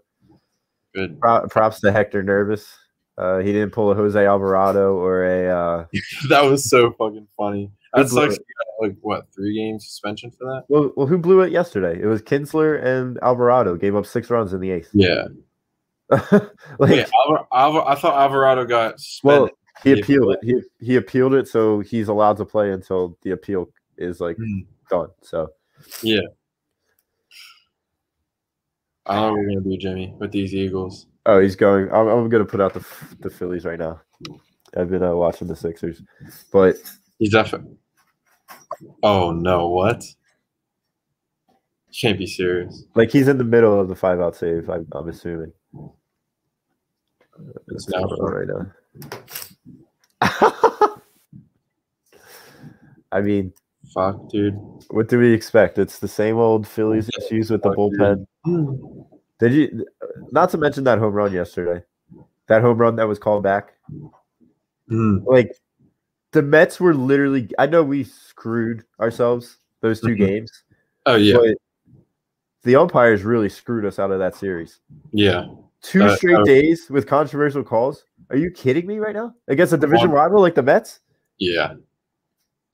Good. 0.94 1.20
pro- 1.20 1.46
props 1.50 1.82
to 1.82 1.92
Hector 1.92 2.24
Neris. 2.24 2.66
Uh, 3.18 3.40
he 3.40 3.52
didn't 3.52 3.72
pull 3.72 3.92
a 3.92 3.96
Jose 3.96 4.26
Alvarado 4.26 4.94
or 4.96 5.26
a. 5.26 5.50
Uh, 5.50 5.86
That 6.30 6.42
was 6.46 6.70
so 6.70 6.92
fucking 6.94 7.28
funny. 7.36 7.70
That 7.94 8.04
Good 8.04 8.12
sucks. 8.12 8.38
Got, 8.38 8.46
Like 8.82 8.96
what? 9.02 9.26
Three 9.36 9.56
game 9.56 9.78
suspension 9.80 10.32
for 10.32 10.46
that? 10.46 10.64
well, 10.70 10.92
well, 10.96 11.08
who 11.08 11.18
blew 11.18 11.42
it 11.42 11.52
yesterday? 11.52 12.02
It 12.02 12.06
was 12.06 12.22
Kintzler 12.22 12.82
and 12.82 13.20
Alvarado. 13.22 13.76
Gave 13.76 13.96
up 13.98 14.06
six 14.06 14.30
runs 14.30 14.54
in 14.54 14.62
the 14.62 14.72
eighth. 14.72 14.90
Yeah. 14.94 15.26
like, 16.10 16.32
Wait, 16.80 17.08
Alvar- 17.26 17.48
Alvar- 17.52 17.88
I 17.90 17.96
thought 17.96 18.18
Alvarado 18.22 18.64
got 18.66 18.96
well, 19.24 19.48
suspended. 19.48 19.52
He 19.65 19.65
He 19.84 19.92
appealed 20.00 20.34
it. 20.34 20.40
He 20.44 20.62
he 20.86 20.96
appealed 20.96 21.34
it, 21.34 21.48
so 21.48 21.80
he's 21.82 22.08
allowed 22.08 22.38
to 22.38 22.46
play 22.46 22.72
until 22.72 23.18
the 23.24 23.32
appeal 23.32 23.70
is 23.98 24.20
like 24.20 24.38
Mm. 24.38 24.66
done. 24.90 25.10
So 25.22 25.52
Yeah. 26.02 26.22
I 29.06 29.16
don't 29.16 29.22
know 29.22 29.32
what 29.34 29.38
we're 29.40 29.48
gonna 29.62 29.62
do, 29.62 29.78
Jimmy, 29.78 30.16
with 30.18 30.32
these 30.32 30.54
Eagles. 30.56 31.08
oh, 31.28 31.40
he's 31.40 31.56
going. 31.56 31.92
I'm, 31.92 32.08
I'm 32.08 32.30
gonna 32.30 32.46
put 32.46 32.62
out 32.62 32.74
the 32.74 32.86
the 33.20 33.30
Phillies 33.30 33.66
right 33.66 33.78
now. 33.80 34.02
I've 34.76 34.90
been 34.90 35.04
uh, 35.04 35.14
watching 35.16 35.48
the 35.48 35.56
Sixers, 35.56 36.02
but 36.52 36.78
He's 37.20 37.32
definitely. 37.32 37.78
Oh 39.04 39.32
no! 39.32 39.70
What? 39.70 40.04
Can't 41.94 42.18
be 42.18 42.28
serious. 42.28 42.84
like 42.96 43.10
he's 43.12 43.28
in 43.30 43.38
the 43.38 43.44
middle 43.46 43.80
of 43.80 43.88
the 43.88 43.96
five 43.96 44.20
out 44.20 44.36
save. 44.36 44.70
I'm, 44.70 44.86
I'm 44.92 45.08
assuming. 45.08 45.54
It's 47.68 47.86
It's 47.86 47.90
now. 47.90 48.06
going 48.08 48.22
right 48.34 48.48
now. 48.48 48.72
I 53.12 53.22
mean, 53.22 53.54
Fuck, 53.94 54.30
dude. 54.30 54.56
what 54.90 55.08
do 55.08 55.20
we 55.20 55.32
expect? 55.34 55.78
It's 55.78 56.00
the 56.00 56.08
same 56.08 56.38
old 56.38 56.68
Phillies 56.68 57.10
issues 57.20 57.50
with 57.52 57.62
the 57.62 57.70
Fuck, 57.70 57.78
dude. 57.78 58.26
bullpen. 58.46 59.08
Did 59.40 59.54
you? 59.54 59.86
Not 60.32 60.50
to 60.52 60.58
mention 60.58 60.84
that 60.86 60.98
home 61.00 61.14
run 61.14 61.32
yesterday. 61.34 61.84
That 62.48 62.62
home 62.62 62.78
run 62.78 62.96
that 62.98 63.08
was 63.08 63.20
called 63.20 63.44
back. 63.44 63.74
Mm, 64.90 65.26
Like 65.26 65.56
the 66.32 66.42
Mets 66.42 66.80
were 66.80 66.94
literally. 66.94 67.50
I 67.60 67.66
know 67.68 67.84
we 67.84 68.04
screwed 68.04 68.84
ourselves 69.00 69.58
those 69.82 70.00
2 70.02 70.08
Mhm. 70.10 70.18
games, 70.18 70.52
Oh 71.06 71.16
yeah, 71.16 71.38
the 72.64 72.76
umpires 72.76 73.24
really 73.24 73.50
screwed 73.50 73.86
us 73.86 74.00
out 74.00 74.12
of 74.12 74.20
that 74.20 74.36
series. 74.36 74.80
yeah. 75.12 75.46
Two 75.82 76.04
Uh, 76.04 76.16
straight 76.16 76.38
uh, 76.38 76.44
days 76.44 76.90
with 76.90 77.06
controversial 77.06 77.64
calls. 77.64 78.06
Are 78.30 78.38
you 78.38 78.52
kidding 78.52 78.88
me 78.88 78.98
right 79.00 79.16
now? 79.16 79.34
Against 79.48 79.74
a 79.74 79.78
division 79.78 80.10
rival 80.12 80.42
like 80.42 80.56
the 80.56 80.64
Mets? 80.64 81.00
Yeah. 81.38 81.76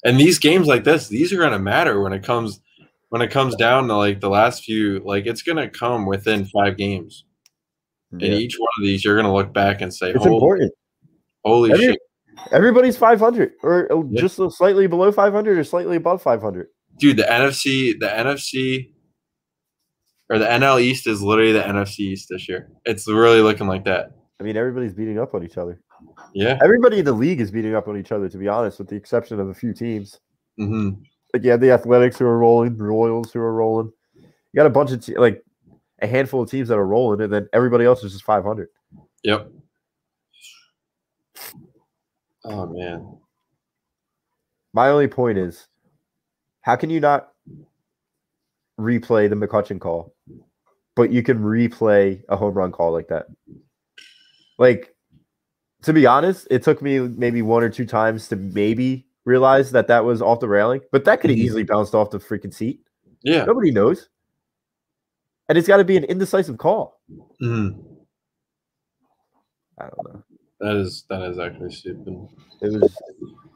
And 0.03 0.19
these 0.19 0.39
games 0.39 0.67
like 0.67 0.83
this, 0.83 1.07
these 1.07 1.31
are 1.33 1.37
gonna 1.39 1.59
matter 1.59 2.01
when 2.01 2.13
it 2.13 2.23
comes 2.23 2.61
when 3.09 3.21
it 3.21 3.29
comes 3.29 3.55
down 3.55 3.87
to 3.89 3.95
like 3.95 4.21
the 4.21 4.29
last 4.29 4.63
few, 4.63 4.99
like 4.99 5.25
it's 5.25 5.41
gonna 5.41 5.69
come 5.69 6.05
within 6.05 6.45
five 6.45 6.77
games. 6.77 7.25
And 8.11 8.21
each 8.23 8.57
one 8.57 8.69
of 8.79 8.83
these 8.83 9.03
you're 9.05 9.15
gonna 9.15 9.33
look 9.33 9.53
back 9.53 9.81
and 9.81 9.93
say, 9.93 10.09
It's 10.11 10.19
Holy, 10.23 10.35
important. 10.35 10.73
holy 11.43 11.71
Every- 11.71 11.85
shit. 11.85 11.99
Everybody's 12.51 12.97
500 12.97 13.51
or 13.61 13.91
uh, 13.91 14.03
Yeah. 14.09 14.21
just 14.21 14.39
slightly 14.57 14.87
below 14.87 15.11
500 15.11 15.57
or 15.57 15.63
slightly 15.63 15.97
above 15.97 16.21
500. 16.23 16.67
Dude, 16.97 17.17
the 17.17 17.23
NFC, 17.23 17.97
the 17.99 18.07
NFC 18.07 18.93
or 20.29 20.39
the 20.39 20.45
NL 20.45 20.81
East 20.81 21.07
is 21.07 21.21
literally 21.21 21.51
the 21.51 21.61
NFC 21.61 21.99
East 21.99 22.27
this 22.29 22.47
year. 22.49 22.69
It's 22.85 23.07
really 23.07 23.41
looking 23.41 23.67
like 23.67 23.83
that. 23.85 24.11
I 24.41 24.43
mean, 24.43 24.57
everybody's 24.57 24.95
beating 24.95 25.19
up 25.19 25.35
on 25.35 25.43
each 25.43 25.59
other. 25.59 25.79
Yeah. 26.33 26.57
Everybody 26.63 26.97
in 26.97 27.05
the 27.05 27.11
league 27.11 27.39
is 27.39 27.51
beating 27.51 27.75
up 27.75 27.87
on 27.87 27.95
each 27.95 28.11
other, 28.11 28.27
to 28.27 28.37
be 28.39 28.47
honest, 28.47 28.79
with 28.79 28.87
the 28.87 28.95
exception 28.95 29.39
of 29.39 29.49
a 29.49 29.53
few 29.53 29.71
teams. 29.71 30.19
hmm 30.57 30.89
Like, 31.31 31.43
you 31.43 31.51
have 31.51 31.61
the 31.61 31.69
Athletics 31.69 32.17
who 32.17 32.25
are 32.25 32.39
rolling, 32.39 32.75
Royals 32.75 33.31
who 33.31 33.39
are 33.39 33.53
rolling. 33.53 33.91
You 34.15 34.57
got 34.57 34.65
a 34.65 34.71
bunch 34.71 34.91
of, 34.93 35.05
te- 35.05 35.19
like, 35.19 35.43
a 36.01 36.07
handful 36.07 36.41
of 36.41 36.49
teams 36.49 36.69
that 36.69 36.79
are 36.79 36.87
rolling, 36.87 37.21
and 37.21 37.31
then 37.31 37.47
everybody 37.53 37.85
else 37.85 38.03
is 38.03 38.13
just 38.13 38.23
500. 38.23 38.69
Yep. 39.23 39.51
Oh 42.43 42.65
man. 42.65 43.17
My 44.73 44.89
only 44.89 45.07
point 45.07 45.37
is, 45.37 45.67
how 46.61 46.75
can 46.75 46.89
you 46.89 46.99
not 46.99 47.29
replay 48.79 49.29
the 49.29 49.35
McCutcheon 49.35 49.79
call, 49.79 50.15
but 50.95 51.11
you 51.11 51.21
can 51.21 51.37
replay 51.37 52.23
a 52.27 52.35
home 52.35 52.55
run 52.55 52.71
call 52.71 52.91
like 52.91 53.09
that? 53.09 53.27
Like, 54.61 54.93
to 55.81 55.91
be 55.91 56.05
honest, 56.05 56.47
it 56.51 56.61
took 56.61 56.83
me 56.83 56.99
maybe 56.99 57.41
one 57.41 57.63
or 57.63 57.69
two 57.69 57.83
times 57.83 58.27
to 58.27 58.35
maybe 58.35 59.07
realize 59.25 59.71
that 59.71 59.87
that 59.87 60.05
was 60.05 60.21
off 60.21 60.39
the 60.39 60.47
railing, 60.47 60.81
but 60.91 61.03
that 61.05 61.19
could 61.19 61.31
have 61.31 61.39
Mhm. 61.39 61.41
easily 61.43 61.63
bounced 61.63 61.95
off 61.95 62.11
the 62.11 62.19
freaking 62.19 62.53
seat. 62.53 62.79
Yeah. 63.23 63.43
Nobody 63.45 63.71
knows. 63.71 64.07
And 65.49 65.57
it's 65.57 65.67
got 65.67 65.77
to 65.77 65.83
be 65.83 65.97
an 65.97 66.03
indecisive 66.03 66.59
call. 66.59 67.01
Mhm. 67.41 67.83
I 69.79 69.89
don't 69.89 70.13
know. 70.13 70.23
That 70.59 70.75
is 70.75 71.05
that 71.09 71.23
is 71.23 71.39
actually 71.39 71.71
stupid. 71.71 72.27
It 72.61 72.79
was 72.79 72.95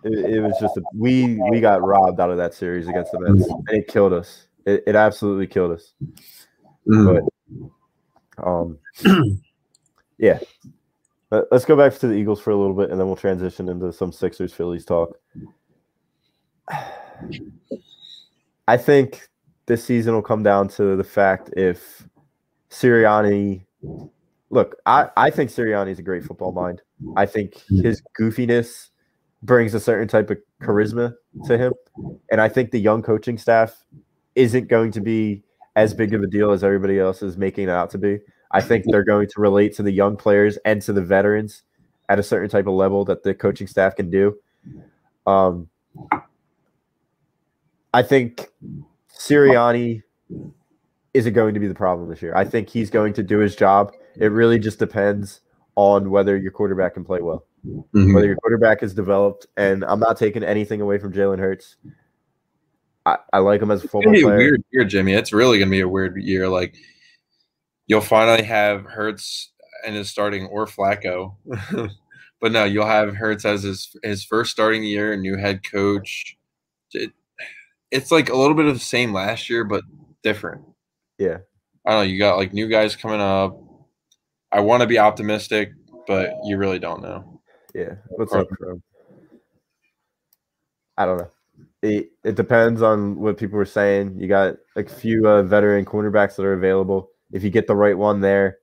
it, 0.05 0.35
it 0.37 0.41
was 0.41 0.57
just 0.59 0.75
a, 0.77 0.81
we 0.95 1.39
we 1.51 1.61
got 1.61 1.83
robbed 1.83 2.19
out 2.19 2.31
of 2.31 2.37
that 2.37 2.55
series 2.55 2.87
against 2.87 3.11
the 3.11 3.19
Mets, 3.19 3.47
and 3.47 3.77
it 3.77 3.87
killed 3.87 4.11
us. 4.11 4.47
It, 4.65 4.83
it 4.87 4.95
absolutely 4.95 5.45
killed 5.45 5.71
us. 5.73 5.93
Mhm. 6.87 7.27
Um, 8.39 8.79
yeah. 10.17 10.39
But 11.35 11.49
let's 11.51 11.65
go 11.65 11.75
back 11.75 11.93
to 11.99 12.07
the 12.07 12.13
Eagles 12.13 12.39
for 12.39 12.51
a 12.51 12.55
little 12.55 12.73
bit, 12.73 12.91
and 12.91 12.97
then 12.97 13.07
we'll 13.07 13.17
transition 13.17 13.67
into 13.67 13.91
some 13.91 14.13
Sixers 14.13 14.53
Phillies 14.53 14.85
talk. 14.85 15.19
I 18.69 18.77
think 18.77 19.27
this 19.65 19.83
season 19.83 20.13
will 20.13 20.21
come 20.21 20.43
down 20.43 20.69
to 20.69 20.95
the 20.95 21.03
fact 21.03 21.49
if 21.57 22.07
Sirianni. 22.69 23.65
Look, 24.49 24.77
I, 24.85 25.09
I 25.17 25.29
think 25.29 25.49
Sirianni 25.49 25.91
is 25.91 25.99
a 25.99 26.03
great 26.03 26.23
football 26.23 26.53
mind. 26.53 26.81
I 27.17 27.25
think 27.25 27.61
his 27.67 28.01
goofiness 28.17 28.91
brings 29.43 29.73
a 29.73 29.79
certain 29.81 30.07
type 30.07 30.29
of 30.29 30.37
charisma 30.63 31.15
to 31.47 31.57
him. 31.57 31.73
And 32.31 32.39
I 32.39 32.47
think 32.47 32.71
the 32.71 32.79
young 32.79 33.01
coaching 33.01 33.37
staff 33.37 33.83
isn't 34.35 34.69
going 34.69 34.93
to 34.93 35.01
be 35.01 35.43
as 35.75 35.93
big 35.93 36.13
of 36.13 36.23
a 36.23 36.27
deal 36.27 36.51
as 36.51 36.63
everybody 36.63 36.97
else 36.97 37.21
is 37.21 37.35
making 37.35 37.65
it 37.65 37.71
out 37.71 37.89
to 37.89 37.97
be. 37.97 38.19
I 38.55 38.61
think 38.61 38.85
they're 38.87 39.03
going 39.03 39.27
to 39.27 39.41
relate 39.41 39.75
to 39.75 39.83
the 39.83 39.91
young 39.91 40.15
players 40.15 40.57
and 40.65 40.81
to 40.83 40.93
the 40.93 41.01
veterans 41.01 41.63
at 42.09 42.19
a 42.19 42.23
certain 42.23 42.49
type 42.49 42.67
of 42.67 42.73
level 42.73 43.03
that 43.05 43.23
the 43.23 43.33
coaching 43.33 43.67
staff 43.67 43.95
can 43.95 44.09
do. 44.09 44.37
Um, 45.27 45.69
I 47.93 48.01
think 48.03 48.49
Sirianni 49.17 50.03
isn't 51.13 51.33
going 51.33 51.53
to 51.53 51.59
be 51.59 51.67
the 51.67 51.73
problem 51.75 52.09
this 52.09 52.21
year. 52.21 52.35
I 52.35 52.43
think 52.45 52.69
he's 52.69 52.89
going 52.89 53.13
to 53.13 53.23
do 53.23 53.39
his 53.39 53.55
job. 53.55 53.93
It 54.17 54.27
really 54.27 54.59
just 54.59 54.79
depends 54.79 55.41
on 55.75 56.09
whether 56.09 56.37
your 56.37 56.51
quarterback 56.51 56.93
can 56.93 57.03
play 57.05 57.21
well, 57.21 57.45
Mhm. 57.65 58.13
whether 58.13 58.27
your 58.27 58.35
quarterback 58.37 58.83
is 58.83 58.93
developed. 58.93 59.47
And 59.57 59.83
I'm 59.85 59.99
not 59.99 60.17
taking 60.17 60.43
anything 60.43 60.81
away 60.81 60.97
from 60.97 61.13
Jalen 61.13 61.39
Hurts. 61.39 61.75
I, 63.05 63.17
I 63.33 63.37
like 63.39 63.61
him 63.61 63.71
as 63.71 63.81
a 63.81 63.83
It's 63.83 63.91
football 63.91 64.13
gonna 64.13 64.17
be 64.17 64.21
a 64.21 64.25
player. 64.25 64.37
weird 64.37 64.63
year, 64.71 64.83
Jimmy. 64.85 65.13
It's 65.13 65.31
really 65.33 65.59
gonna 65.59 65.71
be 65.71 65.81
a 65.81 65.87
weird 65.87 66.17
year. 66.17 66.47
Like 66.49 66.75
you'll 67.87 68.01
finally 68.01 68.43
have 68.43 68.85
Hurts 68.85 69.51
and 69.85 69.95
his 69.95 70.09
starting 70.09 70.47
or 70.47 70.65
Flacco. 70.65 71.35
but 72.41 72.51
no, 72.51 72.63
you'll 72.63 72.85
have 72.85 73.15
Hurts 73.15 73.45
as 73.45 73.63
his 73.63 73.95
his 74.03 74.23
first 74.23 74.51
starting 74.51 74.83
year, 74.83 75.15
new 75.15 75.37
head 75.37 75.61
coach. 75.69 76.37
It, 76.91 77.11
it's 77.91 78.11
like 78.11 78.29
a 78.29 78.35
little 78.35 78.55
bit 78.55 78.65
of 78.65 78.73
the 78.73 78.79
same 78.79 79.13
last 79.13 79.49
year, 79.49 79.63
but 79.63 79.83
different. 80.23 80.63
Yeah. 81.17 81.37
I 81.85 81.91
don't 81.91 81.99
know. 81.99 82.11
You 82.11 82.19
got 82.19 82.37
like 82.37 82.53
new 82.53 82.67
guys 82.67 82.95
coming 82.95 83.21
up. 83.21 83.57
I 84.51 84.59
want 84.61 84.81
to 84.81 84.87
be 84.87 84.99
optimistic, 84.99 85.71
but 86.07 86.31
you 86.45 86.57
really 86.57 86.79
don't 86.79 87.01
know. 87.01 87.41
Yeah. 87.73 87.95
What's 88.09 88.33
up, 88.33 88.47
Chrome? 88.49 88.81
I 90.97 91.05
don't 91.05 91.17
know. 91.17 91.31
It, 91.81 92.09
it 92.23 92.35
depends 92.35 92.81
on 92.81 93.19
what 93.19 93.37
people 93.37 93.57
were 93.57 93.65
saying. 93.65 94.19
You 94.19 94.27
got 94.27 94.55
like 94.75 94.89
a 94.89 94.95
few 94.95 95.27
uh, 95.27 95.43
veteran 95.43 95.85
cornerbacks 95.85 96.35
that 96.37 96.45
are 96.45 96.53
available. 96.53 97.11
If 97.31 97.43
you 97.43 97.49
get 97.49 97.67
the 97.67 97.75
right 97.75 97.97
one 97.97 98.21
there, 98.21 98.59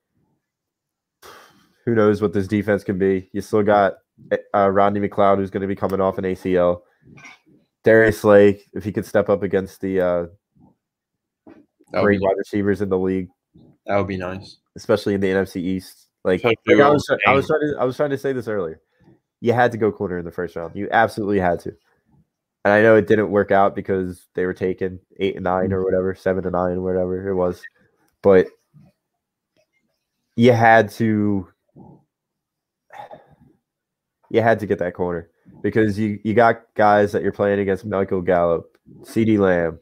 who 1.85 1.95
knows 1.95 2.23
what 2.23 2.33
this 2.33 2.47
defense 2.47 2.85
can 2.85 2.99
be. 2.99 3.29
You 3.33 3.41
still 3.41 3.63
got 3.63 3.95
uh, 4.55 4.71
Rodney 4.71 5.01
McLeod, 5.01 5.39
who's 5.39 5.51
going 5.51 5.63
to 5.63 5.67
be 5.67 5.77
coming 5.77 6.01
off 6.01 6.19
an 6.19 6.25
ACL. 6.25 6.83
Darius 7.85 8.21
Slay, 8.21 8.63
if 8.73 8.85
he 8.85 8.93
could 8.93 9.07
step 9.07 9.29
up 9.29 9.43
against 9.43 9.81
the 9.81 10.01
uh, 10.01 10.27
great 11.93 12.21
wide 12.21 12.37
receivers 12.37 12.81
in 12.81 12.89
the 12.89 12.99
league, 12.99 13.29
that 13.87 13.97
would 13.97 14.07
be 14.07 14.17
nice. 14.17 14.59
especially 14.77 15.15
in 15.15 15.21
the 15.21 15.29
NFC 15.29 15.57
East. 15.57 16.09
Like, 16.25 16.45
like 16.45 16.57
I 16.69 16.89
was, 16.89 17.05
I 17.27 17.33
was 17.33 17.49
trying 17.49 17.61
to, 17.61 17.77
I 17.81 17.85
was 17.85 17.97
trying 17.97 18.11
to 18.11 18.19
say 18.19 18.33
this 18.33 18.47
earlier. 18.47 18.81
You 19.41 19.53
had 19.53 19.73
to 19.73 19.79
go 19.79 19.91
corner 19.91 20.19
in 20.19 20.25
the 20.25 20.31
first 20.31 20.55
round. 20.55 20.77
You 20.77 20.89
absolutely 20.93 21.41
had 21.41 21.59
to. 21.61 21.73
And 22.65 22.73
I 22.73 22.81
know 22.81 22.95
it 22.95 23.09
didn't 23.09 23.31
work 23.31 23.51
out 23.51 23.75
because 23.75 24.29
they 24.37 24.47
were 24.47 24.55
taken 24.55 25.01
eight 25.19 25.35
and 25.35 25.43
nine 25.43 25.73
or 25.73 25.83
whatever, 25.85 26.15
seven 26.15 26.45
to 26.45 26.51
nine, 26.53 26.81
whatever 26.83 27.29
it 27.29 27.35
was. 27.35 27.61
But 28.23 28.47
you 30.37 30.53
had 30.53 30.91
to, 30.93 31.49
you 34.31 34.41
had 34.41 34.61
to 34.61 34.67
get 34.67 34.79
that 34.79 34.95
corner 34.95 35.29
because 35.63 35.99
you 35.99 36.19
you 36.25 36.35
got 36.35 36.63
guys 36.75 37.13
that 37.13 37.23
you're 37.23 37.33
playing 37.33 37.61
against: 37.61 37.85
Michael 37.85 38.23
Gallup, 38.23 38.77
CeeDee 39.03 39.39
Lamb, 39.39 39.79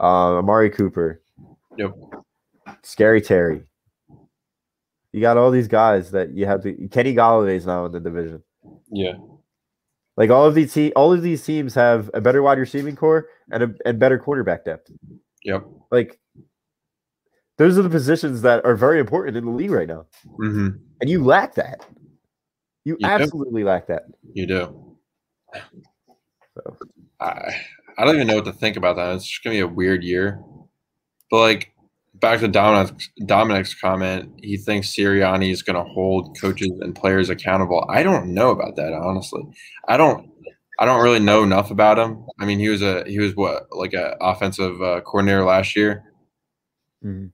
uh, 0.00 0.38
Amari 0.38 0.70
Cooper, 0.70 1.22
Yep. 1.76 1.94
Scary 2.82 3.20
Terry. 3.20 3.64
You 5.12 5.20
got 5.20 5.36
all 5.36 5.50
these 5.50 5.68
guys 5.68 6.10
that 6.12 6.32
you 6.32 6.46
have 6.46 6.62
to. 6.62 6.88
Kenny 6.88 7.14
Golladay's 7.14 7.66
now 7.66 7.84
in 7.86 7.92
the 7.92 8.00
division. 8.00 8.42
Yeah. 8.90 9.14
Like 10.16 10.30
all 10.30 10.46
of 10.46 10.54
these, 10.54 10.72
te- 10.72 10.92
all 10.92 11.12
of 11.12 11.22
these 11.22 11.44
teams 11.44 11.74
have 11.74 12.10
a 12.14 12.20
better 12.20 12.42
wide 12.42 12.58
receiving 12.58 12.96
corps 12.96 13.26
and 13.50 13.62
a 13.62 13.74
and 13.84 13.98
better 13.98 14.18
quarterback 14.18 14.64
depth. 14.64 14.90
Yep. 15.44 15.64
Like 15.90 16.18
those 17.58 17.78
are 17.78 17.82
the 17.82 17.90
positions 17.90 18.42
that 18.42 18.64
are 18.64 18.74
very 18.74 18.98
important 19.00 19.36
in 19.36 19.44
the 19.44 19.50
league 19.50 19.70
right 19.70 19.88
now, 19.88 20.06
hmm 20.36 20.68
and 21.00 21.10
you 21.10 21.24
lack 21.24 21.54
that. 21.54 21.84
You, 22.84 22.96
You 22.98 23.12
do. 23.16 23.24
absolutely 23.24 23.64
lack 23.64 23.86
that. 23.88 24.04
You 24.34 24.46
do. 24.46 24.96
So, 26.56 26.76
I 27.20 27.54
I 27.98 28.04
don't 28.04 28.14
even 28.16 28.26
know 28.26 28.36
what 28.36 28.44
to 28.46 28.52
think 28.52 28.76
about 28.76 28.96
that. 28.96 29.14
It's 29.16 29.26
just 29.26 29.42
gonna 29.44 29.54
be 29.56 29.60
a 29.60 29.66
weird 29.66 30.02
year. 30.04 30.42
But 31.30 31.38
like 31.40 31.72
back 32.14 32.40
to 32.40 32.48
Dominic's 32.48 33.08
Dominic's 33.26 33.74
comment, 33.74 34.32
he 34.42 34.56
thinks 34.56 34.88
Sirianni 34.94 35.50
is 35.50 35.62
gonna 35.62 35.84
hold 35.84 36.36
coaches 36.40 36.70
and 36.80 36.94
players 36.94 37.30
accountable. 37.30 37.84
I 37.88 38.02
don't 38.02 38.34
know 38.34 38.50
about 38.50 38.76
that, 38.76 38.92
honestly. 38.92 39.42
I 39.88 39.96
don't 39.96 40.30
I 40.78 40.84
don't 40.86 41.02
really 41.02 41.20
know 41.20 41.42
enough 41.42 41.70
about 41.70 41.98
him. 41.98 42.24
I 42.40 42.46
mean, 42.46 42.58
he 42.58 42.68
was 42.68 42.82
a 42.82 43.04
he 43.06 43.18
was 43.18 43.34
what 43.36 43.66
like 43.70 43.94
a 43.94 44.16
offensive 44.20 44.80
uh, 44.82 45.00
coordinator 45.02 45.44
last 45.44 45.76
year, 45.76 46.04
mhm. 47.04 47.30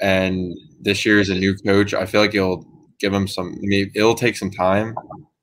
And 0.00 0.52
this 0.80 1.04
year 1.06 1.20
is 1.20 1.30
a 1.30 1.34
new 1.34 1.54
coach. 1.56 1.94
I 1.94 2.06
feel 2.06 2.20
like 2.20 2.32
he'll 2.32 2.64
give 2.98 3.12
him 3.12 3.26
some. 3.28 3.56
Maybe 3.60 3.90
it'll 3.94 4.14
take 4.14 4.36
some 4.36 4.50
time. 4.50 4.94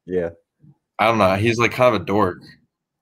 yeah. 0.06 0.30
I 1.00 1.08
don't 1.08 1.18
know. 1.18 1.36
He's 1.36 1.58
like 1.58 1.72
kind 1.72 1.96
of 1.96 2.02
a 2.02 2.06
dork. 2.06 2.38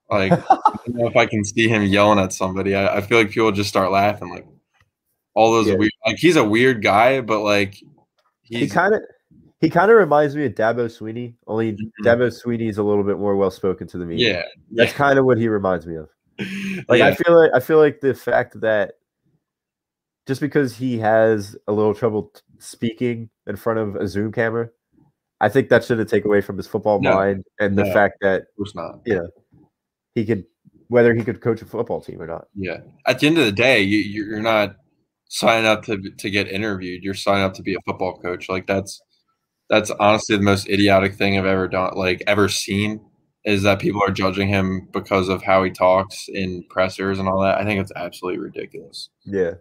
Like 0.09 0.31
I 0.49 0.57
don't 0.85 0.95
know 0.95 1.07
if 1.07 1.17
I 1.17 1.25
can 1.25 1.43
see 1.43 1.67
him 1.67 1.83
yelling 1.83 2.19
at 2.19 2.31
somebody. 2.33 2.73
I, 2.75 2.97
I 2.97 3.01
feel 3.01 3.17
like 3.17 3.29
people 3.31 3.51
just 3.51 3.67
start 3.69 3.91
laughing. 3.91 4.29
Like 4.29 4.47
all 5.33 5.51
those 5.51 5.67
Yeah. 5.67 5.75
weird. 5.75 5.91
Like 6.05 6.17
he's 6.17 6.35
a 6.38 6.43
weird 6.43 6.81
guy, 6.81 7.19
but 7.21 7.41
like 7.41 7.75
He 8.41 8.67
kind 8.69 8.93
of 8.95 9.01
he 9.59 9.69
kind 9.69 9.91
of 9.91 9.97
reminds 9.97 10.35
me 10.38 10.45
of 10.45 10.53
Dabo 10.53 10.85
Swinney, 10.85 11.33
only 11.45 11.73
Mhm. 11.73 11.91
Dabo 12.05 12.27
Swinney 12.29 12.69
is 12.69 12.77
a 12.77 12.83
little 12.83 13.03
bit 13.03 13.17
more 13.19 13.35
well 13.35 13.51
spoken 13.51 13.85
to 13.88 13.97
the 13.97 14.05
media. 14.05 14.35
yeah. 14.38 14.43
That's 14.71 14.93
kind 14.93 15.19
of 15.19 15.25
what 15.25 15.38
he 15.38 15.47
reminds 15.49 15.85
me 15.85 15.95
of. 15.97 16.09
Like 16.88 16.99
yeah. 16.99 17.07
I 17.07 17.15
feel 17.15 17.38
like 17.38 17.51
I 17.53 17.59
feel 17.59 17.79
like 17.79 17.99
the 17.99 18.13
fact 18.13 18.62
that 18.62 18.93
just 20.29 20.39
because 20.41 20.77
he 20.77 20.99
has 20.99 21.57
a 21.67 21.73
little 21.73 21.95
trouble 21.95 22.31
t- 22.35 22.41
speaking 22.59 23.29
in 23.47 23.55
front 23.55 23.79
of 23.79 23.95
a 23.95 24.07
Zoom 24.07 24.31
camera, 24.31 24.69
I 25.41 25.49
think 25.49 25.69
that 25.69 25.83
shouldn't 25.83 26.07
take 26.07 26.23
away 26.23 26.39
from 26.41 26.55
his 26.55 26.67
football 26.67 27.01
No. 27.01 27.15
mind 27.15 27.45
and 27.59 27.75
the 27.75 27.85
fact 27.85 28.17
that 28.21 28.41
Of 28.41 28.47
course 28.57 28.75
not. 28.75 29.01
he 30.13 30.25
could 30.25 30.45
whether 30.89 31.13
he 31.15 31.23
could 31.23 31.41
coach 31.41 31.61
a 31.61 31.65
football 31.65 31.99
team 32.01 32.21
or 32.21 32.27
not. 32.27 32.47
Yeah. 32.55 32.77
At 33.07 33.19
the 33.19 33.27
end 33.27 33.37
of 33.39 33.45
the 33.45 33.51
day, 33.51 33.81
you 33.81 33.97
you're 33.99 34.39
not 34.39 34.75
signing 35.29 35.65
up 35.65 35.83
to 35.85 35.97
to 36.17 36.29
get 36.29 36.47
interviewed. 36.47 37.03
You're 37.03 37.13
signing 37.15 37.43
up 37.43 37.55
to 37.55 37.63
be 37.63 37.73
a 37.73 37.79
football 37.87 38.19
coach. 38.19 38.49
Like 38.49 38.67
that's 38.67 39.01
that's 39.69 39.89
honestly 39.91 40.35
the 40.37 40.43
most 40.43 40.69
idiotic 40.69 41.15
thing 41.15 41.37
I've 41.39 41.45
ever 41.45 41.67
done. 41.67 41.93
Like 41.95 42.21
ever 42.27 42.49
seen 42.49 43.01
is 43.45 43.63
that 43.63 43.79
people 43.79 44.01
are 44.05 44.11
judging 44.11 44.47
him 44.47 44.87
because 44.91 45.27
of 45.29 45.41
how 45.41 45.63
he 45.63 45.71
talks 45.71 46.27
in 46.27 46.63
pressers 46.69 47.17
and 47.19 47.27
all 47.27 47.41
that. 47.41 47.57
I 47.57 47.63
think 47.65 47.79
it's 47.81 47.91
absolutely 47.95 48.39
ridiculous. 48.39 49.09
Yeah. 49.25 49.53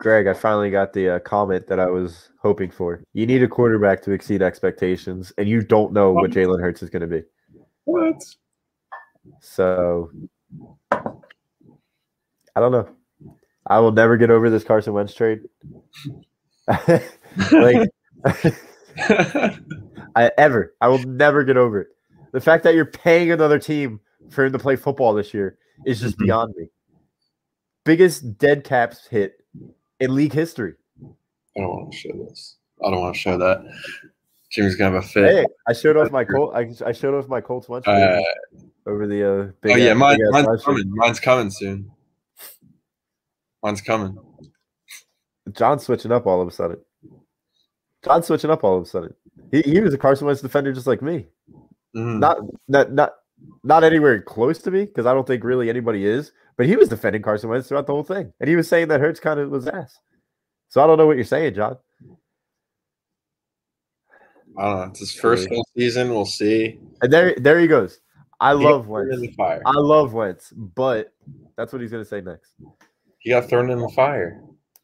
Greg, 0.00 0.26
I 0.26 0.32
finally 0.32 0.70
got 0.70 0.94
the 0.94 1.10
uh, 1.16 1.18
comment 1.18 1.66
that 1.66 1.78
I 1.78 1.86
was 1.86 2.30
hoping 2.40 2.70
for. 2.70 3.02
You 3.12 3.26
need 3.26 3.42
a 3.42 3.48
quarterback 3.48 4.00
to 4.02 4.12
exceed 4.12 4.40
expectations, 4.40 5.30
and 5.36 5.46
you 5.46 5.60
don't 5.62 5.92
know 5.92 6.10
what 6.10 6.30
Jalen 6.30 6.58
Hurts 6.58 6.82
is 6.82 6.88
going 6.88 7.02
to 7.02 7.06
be. 7.06 7.22
What? 7.84 8.16
So 9.40 10.10
I 10.94 12.60
don't 12.60 12.72
know. 12.72 12.88
I 13.66 13.78
will 13.80 13.92
never 13.92 14.16
get 14.16 14.30
over 14.30 14.48
this 14.48 14.64
Carson 14.64 14.94
Wentz 14.94 15.12
trade. 15.12 15.40
like 16.66 17.90
I 20.16 20.30
ever. 20.38 20.74
I 20.80 20.88
will 20.88 21.02
never 21.04 21.44
get 21.44 21.58
over 21.58 21.82
it. 21.82 21.88
The 22.32 22.40
fact 22.40 22.64
that 22.64 22.74
you're 22.74 22.86
paying 22.86 23.30
another 23.32 23.58
team 23.58 24.00
for 24.30 24.46
him 24.46 24.52
to 24.52 24.58
play 24.58 24.76
football 24.76 25.12
this 25.12 25.34
year 25.34 25.58
is 25.84 26.00
just 26.00 26.16
Mhm. 26.16 26.24
beyond 26.24 26.54
me. 26.56 26.68
Biggest 27.84 28.38
dead 28.38 28.64
caps 28.64 29.06
hit 29.06 29.39
in 30.00 30.14
league 30.14 30.32
history. 30.32 30.74
I 31.02 31.60
don't 31.60 31.68
want 31.68 31.92
to 31.92 31.98
show 31.98 32.12
this. 32.28 32.56
I 32.84 32.90
don't 32.90 33.00
want 33.00 33.14
to 33.14 33.20
show 33.20 33.38
that. 33.38 33.64
Jimmy's 34.50 34.74
gonna 34.74 34.94
have 34.96 35.04
a 35.04 35.06
fit. 35.06 35.30
Hey, 35.30 35.46
I 35.68 35.72
showed 35.72 35.96
off 35.96 36.10
my 36.10 36.24
Colt. 36.24 36.52
I, 36.54 36.72
I 36.84 36.92
showed 36.92 37.14
off 37.16 37.28
my 37.28 37.40
Colts 37.40 37.68
Wentz 37.68 37.86
Uh, 37.86 38.20
over 38.86 39.06
the 39.06 39.32
uh, 39.32 39.52
big. 39.60 39.72
oh 39.72 39.76
yeah, 39.76 39.94
mine, 39.94 40.18
mine's 40.30 40.64
coming. 40.64 40.90
Mine's 40.94 41.20
coming 41.20 41.50
soon. 41.50 41.90
Mine's 43.62 43.80
coming. 43.80 44.18
John's 45.52 45.84
switching 45.84 46.10
up 46.12 46.26
all 46.26 46.40
of 46.40 46.48
a 46.48 46.50
sudden. 46.50 46.78
John's 48.04 48.26
switching 48.26 48.50
up 48.50 48.64
all 48.64 48.78
of 48.78 48.84
a 48.84 48.86
sudden. 48.86 49.14
He, 49.52 49.62
he 49.62 49.80
was 49.80 49.92
a 49.94 49.98
Carson 49.98 50.26
Wentz 50.26 50.40
defender 50.40 50.72
just 50.72 50.86
like 50.86 51.02
me. 51.02 51.26
Mhm. 51.94 52.18
Not 52.18 52.38
not 52.68 52.92
not 52.92 53.12
not 53.62 53.84
anywhere 53.84 54.20
close 54.22 54.58
to 54.62 54.70
me 54.70 54.84
because 54.84 55.06
I 55.06 55.14
don't 55.14 55.26
think 55.26 55.44
really 55.44 55.68
anybody 55.68 56.06
is. 56.06 56.32
But 56.60 56.66
he 56.66 56.76
was 56.76 56.90
defending 56.90 57.22
Carson 57.22 57.48
Wentz 57.48 57.68
throughout 57.68 57.86
the 57.86 57.94
whole 57.94 58.02
thing, 58.04 58.34
and 58.38 58.50
he 58.50 58.54
was 58.54 58.68
saying 58.68 58.88
that 58.88 59.00
Hurts 59.00 59.18
kind 59.18 59.40
of 59.40 59.48
was 59.48 59.66
ass. 59.66 59.98
So 60.68 60.84
I 60.84 60.86
don't 60.86 60.98
know 60.98 61.06
what 61.06 61.16
you're 61.16 61.24
saying, 61.24 61.54
John. 61.54 61.78
I 64.58 64.64
don't 64.64 64.76
know. 64.80 64.82
It's 64.90 65.00
his 65.00 65.14
first 65.14 65.48
full 65.48 65.66
season. 65.74 66.10
We'll 66.10 66.26
see. 66.26 66.78
And 67.00 67.10
there 67.10 67.34
there 67.38 67.58
he 67.58 67.66
goes. 67.66 67.98
I 68.40 68.54
He 68.58 68.62
love 68.62 68.86
got 68.86 68.92
thrown 68.92 69.14
in 69.14 69.20
Wentz. 69.20 69.22
the 69.22 69.32
fire. 69.32 69.62
I 69.64 69.72
love 69.78 70.12
Wentz, 70.12 70.52
but 70.54 71.14
that's 71.56 71.72
what 71.72 71.80
he's 71.80 71.90
gonna 71.92 72.04
say 72.04 72.20
next. 72.20 72.52
He 73.20 73.30
got 73.30 73.48
thrown 73.48 73.70
in 73.70 73.78
the 73.80 73.88
fire. 73.88 74.42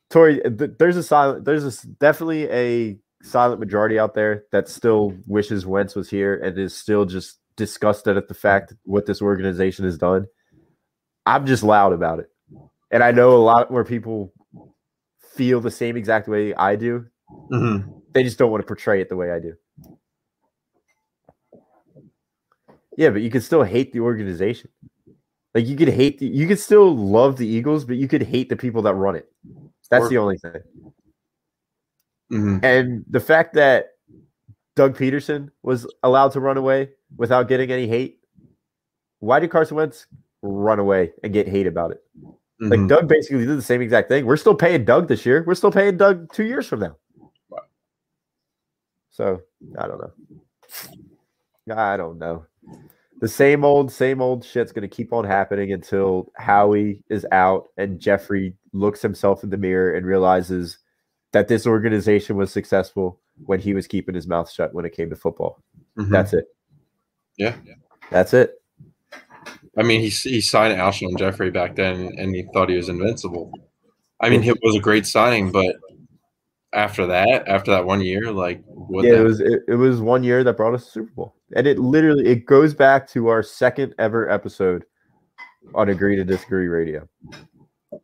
Tori, 0.09 0.41
th- 0.41 0.71
there's 0.79 0.97
a 0.97 1.03
silent, 1.03 1.45
there's 1.45 1.65
a 1.65 1.69
s- 1.69 1.83
definitely 1.83 2.49
a 2.51 2.99
silent 3.23 3.61
majority 3.61 3.99
out 3.99 4.15
there 4.15 4.45
that 4.53 4.71
still 4.71 5.15
wishes 5.27 5.67
Wentz 5.67 5.95
was 5.95 6.09
here 6.09 6.37
and 6.37 6.57
is 6.59 6.75
still 6.75 7.05
just 7.05 7.39
disgusted 7.57 8.17
at 8.17 8.29
the 8.29 8.35
fact 8.35 8.73
what 8.85 9.05
this 9.07 9.21
organization 9.21 9.85
has 9.85 9.99
done. 9.99 10.27
I'm 11.27 11.45
just 11.47 11.63
loud 11.63 11.93
about 11.93 12.21
it, 12.21 12.31
and 12.91 13.03
I 13.03 13.11
know 13.11 13.37
a 13.37 13.43
lot 13.43 13.71
more 13.71 13.85
people 13.85 14.33
feel 15.35 15.61
the 15.61 15.71
same 15.71 15.97
exact 15.97 16.29
way 16.29 16.55
I 16.55 16.77
do. 16.77 17.07
Mm-hmm. 17.53 17.91
They 18.13 18.23
just 18.23 18.39
don't 18.39 18.51
want 18.51 18.63
to 18.63 18.67
portray 18.67 19.01
it 19.01 19.09
the 19.09 19.17
way 19.17 19.31
I 19.31 19.41
do. 19.41 19.55
Yeah, 22.97 23.11
but 23.11 23.21
you 23.21 23.31
can 23.31 23.43
still 23.43 23.63
hate 23.63 23.93
the 23.93 24.01
organization. 24.01 24.71
Like 25.55 25.67
you 25.67 25.77
could 25.77 25.89
hate 25.89 26.19
the, 26.19 26.27
you 26.27 26.47
could 26.47 26.59
still 26.59 26.95
love 26.95 27.37
the 27.37 27.47
Eagles, 27.47 27.85
but 27.85 27.97
you 27.97 28.09
could 28.09 28.23
hate 28.23 28.49
the 28.49 28.57
people 28.57 28.83
that 28.83 28.95
run 28.95 29.17
it. 29.17 29.31
That's 29.91 30.07
Or- 30.07 30.09
the 30.09 30.19
only 30.19 30.39
thing. 30.39 30.63
Mm-hmm. 32.33 32.65
And 32.65 33.05
the 33.09 33.21
fact 33.21 33.55
that 33.55 33.91
Doug 34.75 34.97
Pederson 34.97 35.51
was 35.63 35.87
allowed 36.03 36.33
to 36.33 36.41
run 36.41 36.57
away 36.57 36.91
without 37.17 37.49
getting 37.49 37.71
any 37.71 37.87
hate, 37.87 38.19
why 39.21 39.41
did 39.41 39.51
Carson 39.51 39.77
Wentz 39.77 40.07
run 40.47 40.79
away 40.79 41.13
and 41.23 41.33
get 41.33 41.49
hate 41.49 41.67
about 41.67 41.91
it? 41.93 42.03
Like 42.59 42.79
Mm-hmm. 42.81 42.87
Doug 42.87 43.09
basically 43.09 43.45
did 43.45 43.59
the 43.59 43.63
same 43.63 43.83
exact 43.83 44.09
thing. 44.09 44.25
We're 44.25 44.39
still 44.39 44.55
paying 44.55 44.85
Doug 44.87 45.09
this 45.09 45.27
year. 45.27 45.45
We're 45.47 45.55
still 45.55 45.71
paying 45.71 45.99
Doug 45.99 46.33
two 46.33 46.45
years 46.45 46.67
from 46.67 46.81
now. 46.81 46.97
So 49.11 49.43
I 49.79 49.87
don't 49.87 50.01
know. 50.01 51.75
I 51.77 51.97
don't 51.97 52.19
know. 52.19 52.47
The 53.21 53.29
same 53.29 53.65
old, 53.65 53.91
same 53.91 54.21
old 54.21 54.45
shit's 54.45 54.73
gonna 54.73 54.89
keep 54.89 55.13
on 55.13 55.25
happening 55.25 55.73
until 55.73 56.31
Howie 56.37 57.03
is 57.09 57.27
out 57.33 57.69
and 57.79 57.99
Jeffrey 57.99 58.55
looks 58.73 59.01
himself 59.01 59.43
in 59.43 59.51
the 59.51 59.57
mirror 59.57 59.95
and 59.95 60.05
realizes 60.07 60.79
that 61.33 61.49
this 61.49 61.67
organization 61.67 62.37
was 62.37 62.53
successful 62.53 63.21
when 63.45 63.59
he 63.59 63.75
was 63.75 63.87
keeping 63.87 64.15
his 64.15 64.27
mouth 64.27 64.51
shut 64.51 64.73
when 64.75 64.85
it 64.85 64.95
came 64.95 65.11
to 65.11 65.17
football. 65.17 65.63
Mhm. 65.99 66.11
That's 66.11 66.33
it. 66.35 66.47
yeah. 67.37 67.57
That's 68.11 68.33
it. 68.35 68.63
I 69.79 69.83
mean, 69.83 70.01
he 70.01 70.09
he 70.09 70.41
signed 70.41 70.79
Alshon 70.79 71.19
Jeffery 71.19 71.51
back 71.51 71.77
then, 71.77 72.13
and 72.17 72.35
he 72.35 72.45
thought 72.53 72.71
he 72.71 72.77
was 72.77 72.89
invincible. 72.89 73.53
I 74.21 74.31
mean, 74.31 74.43
it 74.43 74.59
was 74.63 74.75
a 74.75 74.81
great 74.81 75.07
signing, 75.07 75.53
but 75.53 75.77
after 76.73 77.07
that, 77.07 77.47
after 77.47 77.71
that 77.71 77.85
one 77.85 78.01
year, 78.01 78.33
like 78.33 78.63
what? 78.67 79.05
yeah, 79.05 79.15
it 79.15 79.23
was 79.23 79.41
it, 79.41 79.63
it 79.69 79.75
was 79.75 80.01
one 80.01 80.25
year 80.25 80.43
that 80.45 80.57
brought 80.57 80.75
us 80.75 80.85
to 80.87 80.91
Super 80.91 81.13
Bowl, 81.13 81.35
and 81.55 81.67
it 81.67 81.79
literally 81.79 82.27
it 82.27 82.47
goes 82.47 82.75
back 82.75 83.07
to 83.09 83.29
our 83.29 83.43
second 83.43 83.95
ever 83.99 84.31
episode 84.31 84.85
on 85.75 85.89
Agree 85.91 86.17
to 86.17 86.25
Disagree 86.25 86.69
Radio. 86.69 87.09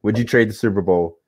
Would 0.03 0.19
you 0.19 0.25
trade 0.25 0.51
the 0.51 0.55
Super 0.55 0.83
Bowl 0.83 1.19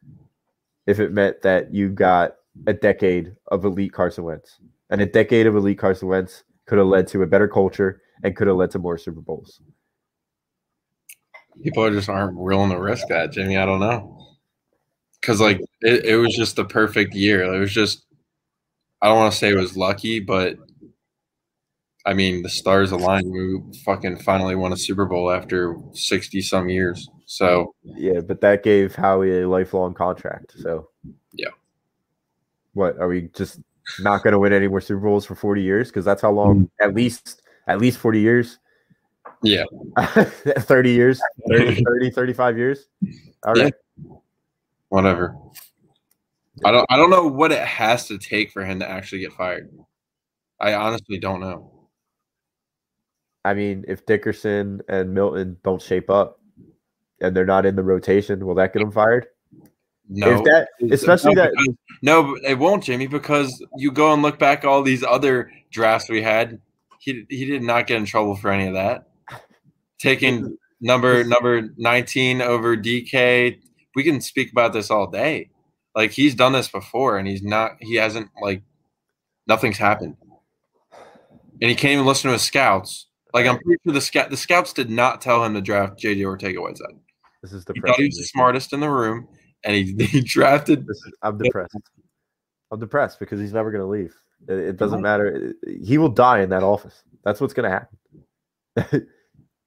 if 0.86 1.00
it 1.00 1.12
meant 1.12 1.42
that 1.42 1.72
you 1.72 1.88
got 1.88 2.36
a 2.66 2.72
decade 2.72 3.34
of 3.48 3.64
elite 3.64 3.92
Carson 3.92 4.24
Wentz, 4.24 4.58
and 4.90 5.00
a 5.00 5.06
decade 5.06 5.46
of 5.46 5.56
elite 5.56 5.78
Carson 5.78 6.08
Wentz 6.08 6.44
could 6.66 6.78
have 6.78 6.86
led 6.86 7.06
to 7.08 7.22
a 7.22 7.26
better 7.26 7.48
culture 7.48 8.02
and 8.22 8.36
could 8.36 8.46
have 8.46 8.56
led 8.56 8.70
to 8.72 8.78
more 8.78 8.98
Super 8.98 9.20
Bowls? 9.20 9.60
People 11.62 11.90
just 11.90 12.08
aren't 12.08 12.36
willing 12.36 12.70
to 12.70 12.80
risk 12.80 13.08
that, 13.08 13.32
Jimmy. 13.32 13.56
I 13.56 13.66
don't 13.66 13.80
know, 13.80 14.26
because 15.20 15.40
like 15.40 15.60
it, 15.82 16.04
it 16.04 16.16
was 16.16 16.34
just 16.34 16.56
the 16.56 16.64
perfect 16.64 17.14
year. 17.14 17.42
It 17.42 17.58
was 17.58 17.72
just 17.72 18.04
I 19.02 19.08
don't 19.08 19.18
want 19.18 19.32
to 19.32 19.38
say 19.38 19.50
it 19.50 19.56
was 19.56 19.76
lucky, 19.76 20.20
but 20.20 20.56
I 22.06 22.14
mean 22.14 22.42
the 22.42 22.50
stars 22.50 22.90
aligned. 22.92 23.30
We 23.32 23.60
fucking 23.84 24.18
finally 24.18 24.54
won 24.56 24.72
a 24.72 24.76
Super 24.76 25.06
Bowl 25.06 25.30
after 25.30 25.76
sixty 25.92 26.40
some 26.40 26.68
years. 26.68 27.08
So 27.26 27.74
Yeah, 27.82 28.20
but 28.20 28.40
that 28.42 28.62
gave 28.62 28.94
Howie 28.94 29.42
a 29.42 29.48
lifelong 29.48 29.94
contract. 29.94 30.52
So 30.58 30.88
Yeah. 31.32 31.48
what 32.74 32.98
are 32.98 33.08
we 33.08 33.28
just 33.34 33.60
not 34.00 34.22
going 34.22 34.32
to 34.32 34.38
win 34.38 34.52
any 34.52 34.68
more 34.68 34.80
Super 34.80 35.00
Bowls 35.00 35.24
for 35.24 35.34
forty 35.34 35.62
years? 35.62 35.88
Because 35.88 36.04
that's 36.04 36.22
how 36.22 36.30
long, 36.30 36.64
mm. 36.64 36.70
at 36.80 36.94
least 36.94 37.42
at 37.66 37.78
least 37.78 37.98
forty 37.98 38.20
years. 38.20 38.58
Yeah, 39.44 39.64
30 39.98 40.90
years 40.90 41.20
30, 41.48 41.84
30 41.86 42.10
35 42.10 42.58
years 42.58 42.88
all 43.44 43.56
Yeah. 43.56 43.64
right 43.64 43.74
whatever. 44.88 45.36
I 46.64 46.70
don't 46.70 46.86
I 46.88 46.96
don't 46.96 47.10
know 47.10 47.26
what 47.26 47.50
it 47.52 47.58
has 47.66 48.06
to 48.08 48.18
take 48.18 48.52
for 48.52 48.64
him 48.64 48.78
to 48.80 48.88
actually 48.88 49.20
get 49.20 49.32
fired. 49.32 49.70
I 50.60 50.74
honestly 50.74 51.18
don't 51.18 51.40
know. 51.40 51.88
I 53.44 53.54
mean, 53.54 53.84
if 53.88 54.06
Dickerson 54.06 54.80
and 54.88 55.12
Milton 55.12 55.56
don't 55.64 55.82
shape 55.82 56.08
up 56.08 56.40
and 57.20 57.36
they're 57.36 57.44
not 57.44 57.66
in 57.66 57.76
the 57.76 57.82
rotation, 57.82 58.46
will 58.46 58.54
that 58.54 58.72
get 58.72 58.80
them 58.80 58.92
fired? 58.92 59.26
No, 60.08 60.38
If 60.38 60.44
that, 60.44 60.68
especially 60.92 61.34
no, 61.34 61.42
that, 61.42 61.50
because- 61.52 61.76
no, 62.02 62.36
it 62.46 62.58
won't, 62.58 62.84
Jimmy, 62.84 63.06
because 63.08 63.62
you 63.76 63.90
go 63.90 64.12
and 64.12 64.22
look 64.22 64.38
back 64.38 64.64
all 64.64 64.82
these 64.82 65.02
other 65.02 65.50
drafts 65.70 66.08
we 66.08 66.22
had. 66.22 66.60
He 67.00 67.26
he 67.28 67.44
did 67.46 67.62
not 67.62 67.86
get 67.86 67.96
in 67.98 68.04
trouble 68.06 68.36
for 68.36 68.50
any 68.50 68.66
of 68.68 68.74
that. 68.74 69.08
Taking 70.04 70.58
number 70.82 71.24
number 71.24 71.70
nineteen 71.78 72.42
over 72.42 72.76
DK, 72.76 73.58
we 73.94 74.02
can 74.04 74.20
speak 74.20 74.52
about 74.52 74.74
this 74.74 74.90
all 74.90 75.10
day. 75.10 75.48
Like 75.94 76.10
he's 76.10 76.34
done 76.34 76.52
this 76.52 76.68
before, 76.68 77.16
and 77.16 77.26
he's 77.26 77.42
not. 77.42 77.76
He 77.80 77.94
hasn't 77.94 78.28
like 78.42 78.62
nothing's 79.46 79.78
happened, 79.78 80.16
and 80.92 81.70
he 81.70 81.74
can't 81.74 81.94
even 81.94 82.04
listen 82.04 82.28
to 82.28 82.32
his 82.32 82.42
scouts. 82.42 83.06
Like 83.32 83.46
I'm 83.46 83.58
pretty 83.60 83.80
sure 83.82 83.94
the 83.94 84.00
scout 84.02 84.28
the 84.28 84.36
scouts 84.36 84.74
did 84.74 84.90
not 84.90 85.22
tell 85.22 85.42
him 85.42 85.54
to 85.54 85.62
draft 85.62 85.98
JJ 85.98 86.18
Arcega-Whiteside. 86.18 86.96
this 87.42 87.54
is 87.54 87.64
He 87.72 87.80
thought 87.80 87.96
he 87.96 88.04
was 88.04 88.18
the 88.18 88.24
smartest 88.24 88.74
in 88.74 88.80
the 88.80 88.90
room, 88.90 89.26
and 89.64 89.74
he, 89.74 89.94
he 90.04 90.20
drafted 90.20 90.84
is, 90.86 91.12
I'm 91.22 91.38
depressed. 91.38 91.76
I'm 92.70 92.78
depressed 92.78 93.18
because 93.20 93.40
he's 93.40 93.54
never 93.54 93.70
going 93.70 93.80
to 93.80 93.88
leave. 93.88 94.14
It, 94.48 94.58
it 94.58 94.76
doesn't 94.76 95.00
matter. 95.00 95.54
He 95.82 95.96
will 95.96 96.10
die 96.10 96.42
in 96.42 96.50
that 96.50 96.62
office. 96.62 97.02
That's 97.24 97.40
what's 97.40 97.54
going 97.54 97.70
to 97.70 97.86
happen. 98.76 99.06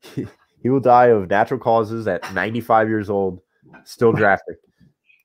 he, 0.02 0.28
he 0.62 0.70
will 0.70 0.80
die 0.80 1.08
of 1.08 1.30
natural 1.30 1.60
causes 1.60 2.08
at 2.08 2.34
95 2.34 2.90
years 2.90 3.10
old, 3.10 3.42
still 3.84 4.12
drafting. 4.14 4.56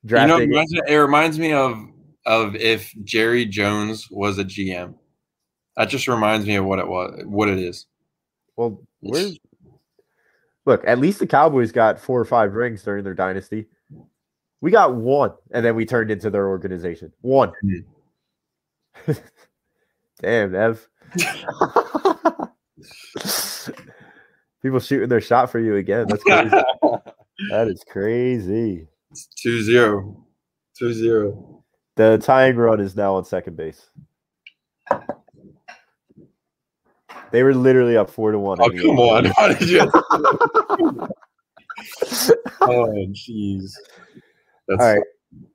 You 0.04 0.10
know, 0.26 0.36
it 0.38 0.48
Drafting. 0.48 0.48
reminds, 0.48 0.72
me, 0.72 0.80
it 0.88 0.96
reminds 0.96 1.38
me 1.38 1.52
of 1.52 1.78
of 2.26 2.54
if 2.56 2.92
Jerry 3.04 3.44
Jones 3.46 4.10
was 4.10 4.38
a 4.38 4.44
GM. 4.44 4.94
That 5.76 5.88
just 5.88 6.08
reminds 6.08 6.46
me 6.46 6.56
of 6.56 6.64
what 6.64 6.78
it 6.78 6.86
was, 6.88 7.22
what 7.24 7.48
it 7.48 7.58
is. 7.58 7.86
well, 8.56 8.82
where's 9.00 9.38
look? 10.66 10.82
At 10.86 10.98
least 10.98 11.18
the 11.20 11.26
Cowboys 11.26 11.72
got 11.72 12.00
four 12.00 12.20
or 12.20 12.24
five 12.24 12.54
rings 12.54 12.82
during 12.82 13.04
their 13.04 13.14
dynasty. 13.14 13.66
We 14.60 14.70
got 14.70 14.94
one, 14.94 15.32
and 15.52 15.64
then 15.64 15.74
we 15.76 15.86
turned 15.86 16.10
into 16.10 16.30
their 16.30 16.48
organization. 16.48 17.12
One. 17.20 17.52
Mm-hmm. 19.06 19.12
Damn, 20.20 20.54
Ev. 20.54 20.88
People 24.62 24.78
shooting 24.80 25.08
their 25.08 25.20
shot 25.20 25.50
for 25.50 25.58
you 25.58 25.76
again. 25.76 26.06
That's 26.08 26.22
crazy. 26.22 26.50
that 27.50 27.68
is 27.68 27.84
crazy. 27.88 28.86
It's 29.10 29.28
2-0. 29.44 30.16
2-0. 30.80 31.62
The 31.96 32.18
tying 32.18 32.56
run 32.56 32.80
is 32.80 32.96
now 32.96 33.16
on 33.16 33.24
second 33.24 33.56
base. 33.56 33.90
They 37.32 37.42
were 37.42 37.54
literally 37.54 37.96
up 37.96 38.10
four 38.10 38.30
to 38.30 38.38
one. 38.38 38.58
Oh 38.60 38.70
come 38.70 38.98
on! 39.00 39.24
How 39.36 39.48
did 39.48 39.68
you? 39.68 39.80
oh 42.60 43.06
jeez. 43.10 43.72
All 44.68 44.76
right. 44.76 45.02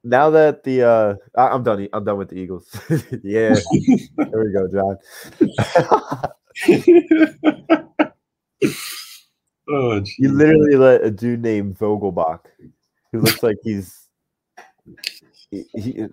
Now 0.04 0.32
that 0.32 0.64
the 0.64 0.82
uh 0.84 1.16
I'm 1.36 1.62
done. 1.64 1.88
I'm 1.94 2.04
done 2.04 2.18
with 2.18 2.30
the 2.30 2.36
Eagles. 2.36 2.68
yeah. 3.24 3.56
There 4.18 4.44
we 4.44 4.52
go, 4.52 4.68
John. 4.74 4.98
Oh, 9.70 10.02
You 10.18 10.32
literally 10.32 10.76
let 10.76 11.04
a 11.04 11.12
dude 11.12 11.42
named 11.42 11.78
Vogelbach, 11.78 12.42
who 13.12 13.22
looks 13.22 13.44
like 13.44 13.58
he's 13.64 14.08
he, 15.52 15.66
he, 15.74 16.06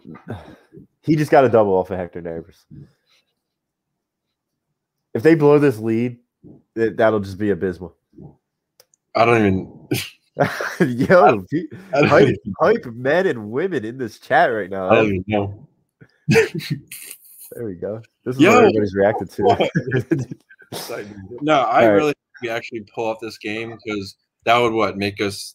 he 1.02 1.16
just 1.16 1.30
got 1.30 1.44
a 1.44 1.48
double 1.48 1.72
off 1.72 1.90
of 1.90 1.98
Hector 1.98 2.20
Neighbors. 2.20 2.64
If 5.12 5.22
they 5.22 5.34
blow 5.34 5.58
this 5.58 5.78
lead, 5.78 6.18
that- 6.74 6.96
that'll 6.96 7.20
just 7.20 7.38
be 7.38 7.50
abysmal. 7.50 7.96
I 9.14 9.24
don't 9.24 9.46
even. 9.46 9.88
Yo, 10.98 11.44
pe- 11.48 11.66
I 11.94 12.00
don't, 12.00 12.08
hype, 12.08 12.22
even, 12.22 12.54
hype 12.60 12.86
men 12.86 13.26
and 13.28 13.50
women 13.52 13.84
in 13.84 13.98
this 13.98 14.18
chat 14.18 14.52
right 14.52 14.68
now. 14.68 14.90
I 14.90 14.96
don't 14.96 15.06
even 15.06 15.24
know. 15.28 15.68
There 16.28 17.64
we 17.64 17.74
go. 17.74 18.02
This 18.24 18.36
is 18.36 18.42
Yo. 18.42 18.50
what 18.50 18.64
everybody's 18.64 18.94
reacted 18.94 19.30
to. 19.30 20.26
No, 21.40 21.60
I 21.60 21.86
All 21.86 21.92
really 21.92 22.14
we 22.42 22.48
actually 22.48 22.84
pull 22.94 23.06
off 23.06 23.18
this 23.20 23.38
game 23.38 23.76
because 23.84 24.16
that 24.44 24.58
would 24.58 24.72
what 24.72 24.96
make 24.96 25.20
us 25.20 25.54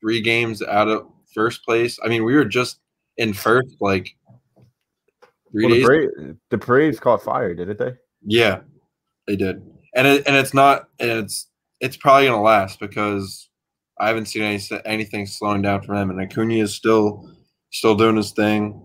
three 0.00 0.20
games 0.20 0.62
out 0.62 0.88
of 0.88 1.06
first 1.34 1.64
place. 1.64 1.98
I 2.04 2.08
mean, 2.08 2.24
we 2.24 2.34
were 2.34 2.44
just 2.44 2.80
in 3.16 3.32
first 3.32 3.76
like 3.80 4.08
three 5.50 5.66
well, 5.66 5.74
the, 5.74 5.76
days. 5.76 5.86
Bra- 5.86 6.34
the 6.50 6.58
Braves 6.58 7.00
caught 7.00 7.22
fire, 7.22 7.54
didn't 7.54 7.78
they? 7.78 7.94
Yeah, 8.22 8.60
they 9.26 9.36
did, 9.36 9.62
and 9.94 10.06
it, 10.06 10.26
and 10.26 10.36
it's 10.36 10.54
not, 10.54 10.88
and 10.98 11.10
it's 11.10 11.48
it's 11.80 11.96
probably 11.96 12.26
gonna 12.26 12.42
last 12.42 12.80
because 12.80 13.48
I 13.98 14.08
haven't 14.08 14.26
seen 14.26 14.42
any, 14.42 14.60
anything 14.84 15.26
slowing 15.26 15.62
down 15.62 15.82
from 15.82 15.96
them, 15.96 16.10
and 16.10 16.20
Acuna 16.20 16.54
is 16.54 16.74
still 16.74 17.32
still 17.70 17.94
doing 17.94 18.16
his 18.16 18.32
thing. 18.32 18.84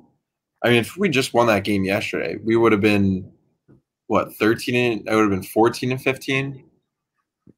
I 0.63 0.69
mean, 0.69 0.77
if 0.77 0.95
we 0.97 1.09
just 1.09 1.33
won 1.33 1.47
that 1.47 1.63
game 1.63 1.83
yesterday, 1.83 2.37
we 2.43 2.55
would 2.55 2.71
have 2.71 2.81
been 2.81 3.31
what 4.07 4.33
thirteen 4.35 4.75
and 4.75 5.07
it 5.07 5.15
would 5.15 5.21
have 5.21 5.29
been 5.29 5.43
fourteen 5.43 5.91
and 5.91 6.01
fifteen. 6.01 6.65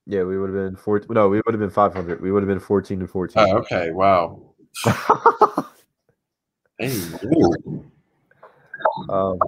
Yeah, 0.07 0.23
we 0.23 0.37
would 0.37 0.49
have 0.53 0.55
been 0.55 0.75
four. 0.75 1.01
No, 1.09 1.27
we 1.29 1.37
would 1.45 1.53
have 1.53 1.59
been 1.59 1.69
five 1.69 1.93
hundred. 1.93 2.21
We 2.21 2.31
would 2.31 2.43
have 2.43 2.47
been 2.47 2.59
fourteen 2.59 2.99
and 3.01 3.09
fourteen. 3.09 3.43
Oh, 3.47 3.57
okay, 3.57 3.91
wow. 3.91 4.41
Hey, 6.77 6.91
um, 9.09 9.39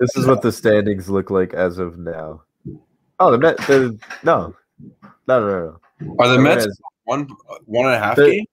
this 0.00 0.16
is 0.16 0.26
what 0.26 0.42
the 0.42 0.50
standings 0.50 1.08
look 1.08 1.30
like 1.30 1.54
as 1.54 1.78
of 1.78 1.96
now. 1.96 2.42
Oh, 3.20 3.30
the 3.30 3.38
Met. 3.38 3.56
The 3.58 3.96
no, 4.24 4.54
no, 5.28 5.40
no, 5.40 5.78
no. 6.00 6.14
are 6.18 6.28
the 6.28 6.36
The 6.36 6.42
Mets 6.42 6.66
Mets- 6.66 6.80
one 7.04 7.28
one 7.66 7.86
and 7.86 7.94
a 7.94 7.98
half 7.98 8.16
The- 8.16 8.30
game? 8.30 8.46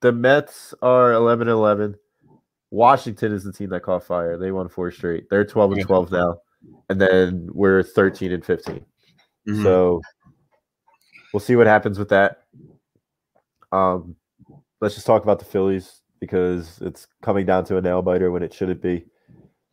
The 0.00 0.12
Mets 0.12 0.74
are 0.80 1.12
11 1.12 1.48
and 1.48 1.54
11. 1.54 1.96
Washington 2.70 3.32
is 3.32 3.42
the 3.44 3.52
team 3.52 3.70
that 3.70 3.82
caught 3.82 4.04
fire. 4.04 4.36
They 4.38 4.52
won 4.52 4.68
four 4.68 4.92
straight. 4.92 5.28
They're 5.28 5.44
12 5.44 5.72
and 5.72 5.82
12 5.82 6.12
now. 6.12 6.40
And 6.88 7.00
then 7.00 7.48
we're 7.52 7.82
13 7.82 8.30
and 8.30 8.44
15. 8.44 8.84
Mhm. 9.48 9.62
So 9.62 10.00
we'll 11.32 11.40
see 11.40 11.56
what 11.56 11.66
happens 11.66 11.98
with 11.98 12.08
that. 12.10 12.44
Um, 13.72 14.16
let's 14.80 14.94
just 14.94 15.06
talk 15.06 15.22
about 15.22 15.38
the 15.38 15.44
Phillies 15.44 16.02
because 16.20 16.78
it's 16.80 17.06
coming 17.22 17.46
down 17.46 17.64
to 17.66 17.76
a 17.76 17.80
nail 17.80 18.02
biter 18.02 18.30
when 18.30 18.42
it 18.42 18.52
shouldn't 18.52 18.82
be. 18.82 19.06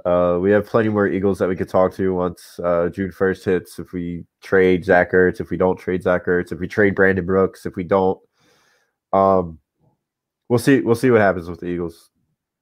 Uh, 0.06 0.38
we 0.40 0.52
have 0.52 0.68
plenty 0.68 0.90
more 0.90 1.08
Eagles 1.08 1.40
that 1.40 1.50
we 1.50 1.56
could 1.56 1.70
talk 1.70 1.92
to 1.96 2.14
once 2.14 2.60
uh, 2.64 2.90
June 2.90 3.12
1st 3.12 3.44
hits. 3.44 3.80
If 3.80 3.92
we 3.92 4.24
trade 4.44 4.86
Zach 4.86 5.12
Ertz, 5.14 5.42
if 5.42 5.50
we 5.50 5.58
don't 5.58 5.78
trade 5.80 6.04
Zach 6.04 6.26
Ertz, 6.28 6.52
if 6.52 6.60
we 6.60 6.68
trade 6.68 6.94
Brandon 6.94 7.26
Brooks, 7.26 7.66
if 7.66 7.76
we 7.76 7.84
don't, 7.84 8.20
um, 9.14 9.58
we'll 10.48 10.60
see. 10.60 10.82
We'll 10.82 10.94
see 10.96 11.10
what 11.10 11.22
happens 11.22 11.50
with 11.50 11.60
the 11.60 11.68
Eagles. 11.68 12.12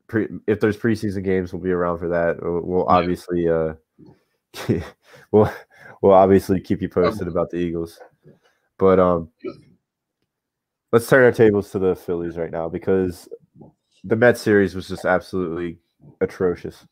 Pre- 0.07 0.29
if 0.47 0.61
there's 0.61 0.77
preseason 0.77 1.23
games, 1.25 1.51
we'll 1.51 1.61
be 1.61 1.71
around 1.71 1.97
for 1.99 2.07
that. 2.09 2.37
We'll, 2.41 2.87
obviously, 2.87 3.49
uh, 3.49 3.73
we'll 5.31 5.51
we'll 6.03 6.13
obviously 6.13 6.59
keep 6.59 6.81
you 6.81 6.89
posted 6.89 7.27
about 7.29 7.49
the 7.49 7.57
Eagles. 7.57 7.99
But 8.77 8.99
um, 8.99 9.29
let's 10.91 11.07
turn 11.07 11.23
our 11.23 11.31
tables 11.31 11.71
to 11.71 11.79
the 11.79 11.95
Phillies 11.95 12.37
right 12.37 12.51
now 12.51 12.67
because 12.67 13.29
the 14.03 14.17
Mets 14.17 14.41
series 14.41 14.75
was 14.75 14.89
just 14.89 15.05
absolutely 15.05 15.79
atrocious. 16.19 16.85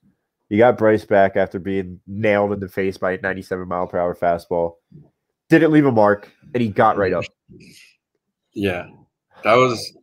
You 0.47 0.57
got 0.57 0.77
Bryce 0.77 1.05
back 1.05 1.35
after 1.35 1.59
being 1.59 1.99
nailed 2.07 2.53
in 2.53 2.61
the 2.61 2.69
face 2.69 2.97
by 2.97 3.11
a 3.11 3.21
97 3.21 3.67
mile 3.67 3.85
per 3.85 3.99
hour 3.99 4.15
fastball. 4.15 4.75
Didn't 5.49 5.71
leave 5.71 5.85
a 5.85 5.91
mark, 5.91 6.31
and 6.53 6.63
he 6.63 6.69
got 6.69 6.97
right 6.97 7.13
up. 7.13 7.25
Yeah, 8.53 8.87
that 9.43 9.55
was. 9.55 9.97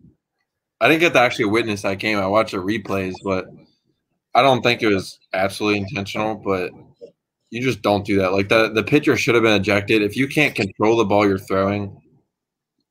I 0.81 0.89
didn't 0.89 1.01
get 1.01 1.15
to 1.15 1.21
actually 1.21 1.47
witness 1.47 1.83
that 1.83 1.99
game. 1.99 2.19
I 2.19 2.27
watched 2.27 2.53
the 2.53 2.59
replays, 2.59 3.15
but 3.25 3.47
I 4.35 4.43
don't 4.43 4.63
think 4.63 4.83
it 4.83 4.89
was 4.89 5.19
absolutely 5.33 5.81
intentional. 5.81 6.35
But 6.35 6.71
you 7.51 7.63
just 7.63 7.83
don't 7.83 8.05
do 8.05 8.19
that. 8.19 8.33
Like 8.33 8.49
the 8.49 8.69
the 8.71 8.83
pitcher 8.83 9.17
should 9.17 9.35
have 9.35 9.45
been 9.45 9.59
ejected. 9.61 10.03
If 10.03 10.17
you 10.17 10.29
can't 10.29 10.55
control 10.55 10.97
the 10.97 11.05
ball 11.05 11.27
you're 11.27 11.39
throwing, 11.39 12.01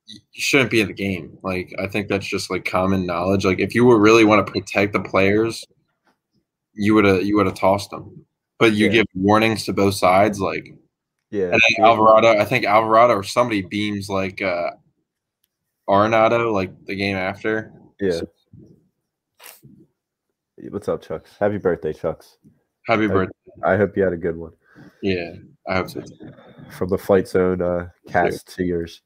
you 0.08 0.20
shouldn't 0.42 0.72
be 0.72 0.82
in 0.82 0.88
the 0.88 0.94
game. 0.94 1.38
Like 1.44 1.74
I 1.80 1.88
think 1.88 2.08
that's 2.08 2.26
just 2.28 2.50
like 2.50 2.66
common 2.66 3.06
knowledge. 3.06 3.46
Like 3.46 3.60
if 3.60 3.76
you 3.76 3.86
would 3.86 4.02
really 4.02 4.24
want 4.26 4.46
to 4.46 4.52
protect 4.52 4.94
the 4.94 5.02
players, 5.02 5.64
you 6.74 6.94
would 6.96 7.06
have 7.06 7.24
you 7.24 7.36
would 7.38 7.46
have 7.46 7.56
tossed 7.56 7.90
them. 7.92 8.26
But 8.60 8.74
you 8.74 8.88
Yeah. 8.88 8.92
give 8.94 9.06
warnings 9.14 9.66
to 9.66 9.74
both 9.74 9.94
sides. 9.96 10.40
Like 10.40 10.74
Yeah, 11.30 11.46
and 11.52 11.54
then 11.78 11.86
Alvarado, 11.86 12.40
I 12.40 12.46
think 12.46 12.66
Alvarado 12.66 13.14
or 13.14 13.24
somebody 13.24 13.62
beams 13.62 14.10
like 14.10 14.42
uh 14.42 14.72
Arenado 15.90 16.52
like 16.52 16.72
the 16.86 16.96
game 16.96 17.16
after. 17.16 17.72
yeah. 18.00 18.22
What's 20.70 20.90
up, 20.90 21.02
Chucks? 21.04 21.32
Happy 21.40 21.58
birthday, 21.60 21.94
Chucks. 21.94 22.38
Happy 22.88 23.06
I- 23.06 23.08
birthday. 23.08 23.34
I 23.64 23.76
hope 23.76 23.98
you 23.98 24.04
had 24.04 24.14
a 24.14 24.18
good 24.18 24.38
one. 24.38 24.52
Yeah, 25.02 25.34
I 25.68 25.76
hope 25.78 25.90
so. 25.90 26.02
too. 26.02 26.32
from 26.70 26.90
the 26.90 26.98
Flight 26.98 27.28
Zone 27.28 27.62
uh, 27.62 27.90
cast 28.08 28.56
to 28.56 28.64
yours. 28.64 29.02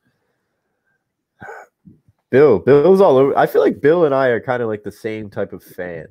Bill, 2.29 2.59
Bill's 2.59 3.01
all 3.01 3.17
over. 3.17 3.37
I 3.37 3.45
feel 3.45 3.61
like 3.61 3.81
Bill 3.81 4.05
and 4.05 4.15
I 4.15 4.27
are 4.27 4.39
kind 4.39 4.63
of 4.63 4.69
like 4.69 4.83
the 4.83 4.91
same 4.91 5.29
type 5.29 5.51
of 5.53 5.63
fan. 5.63 6.07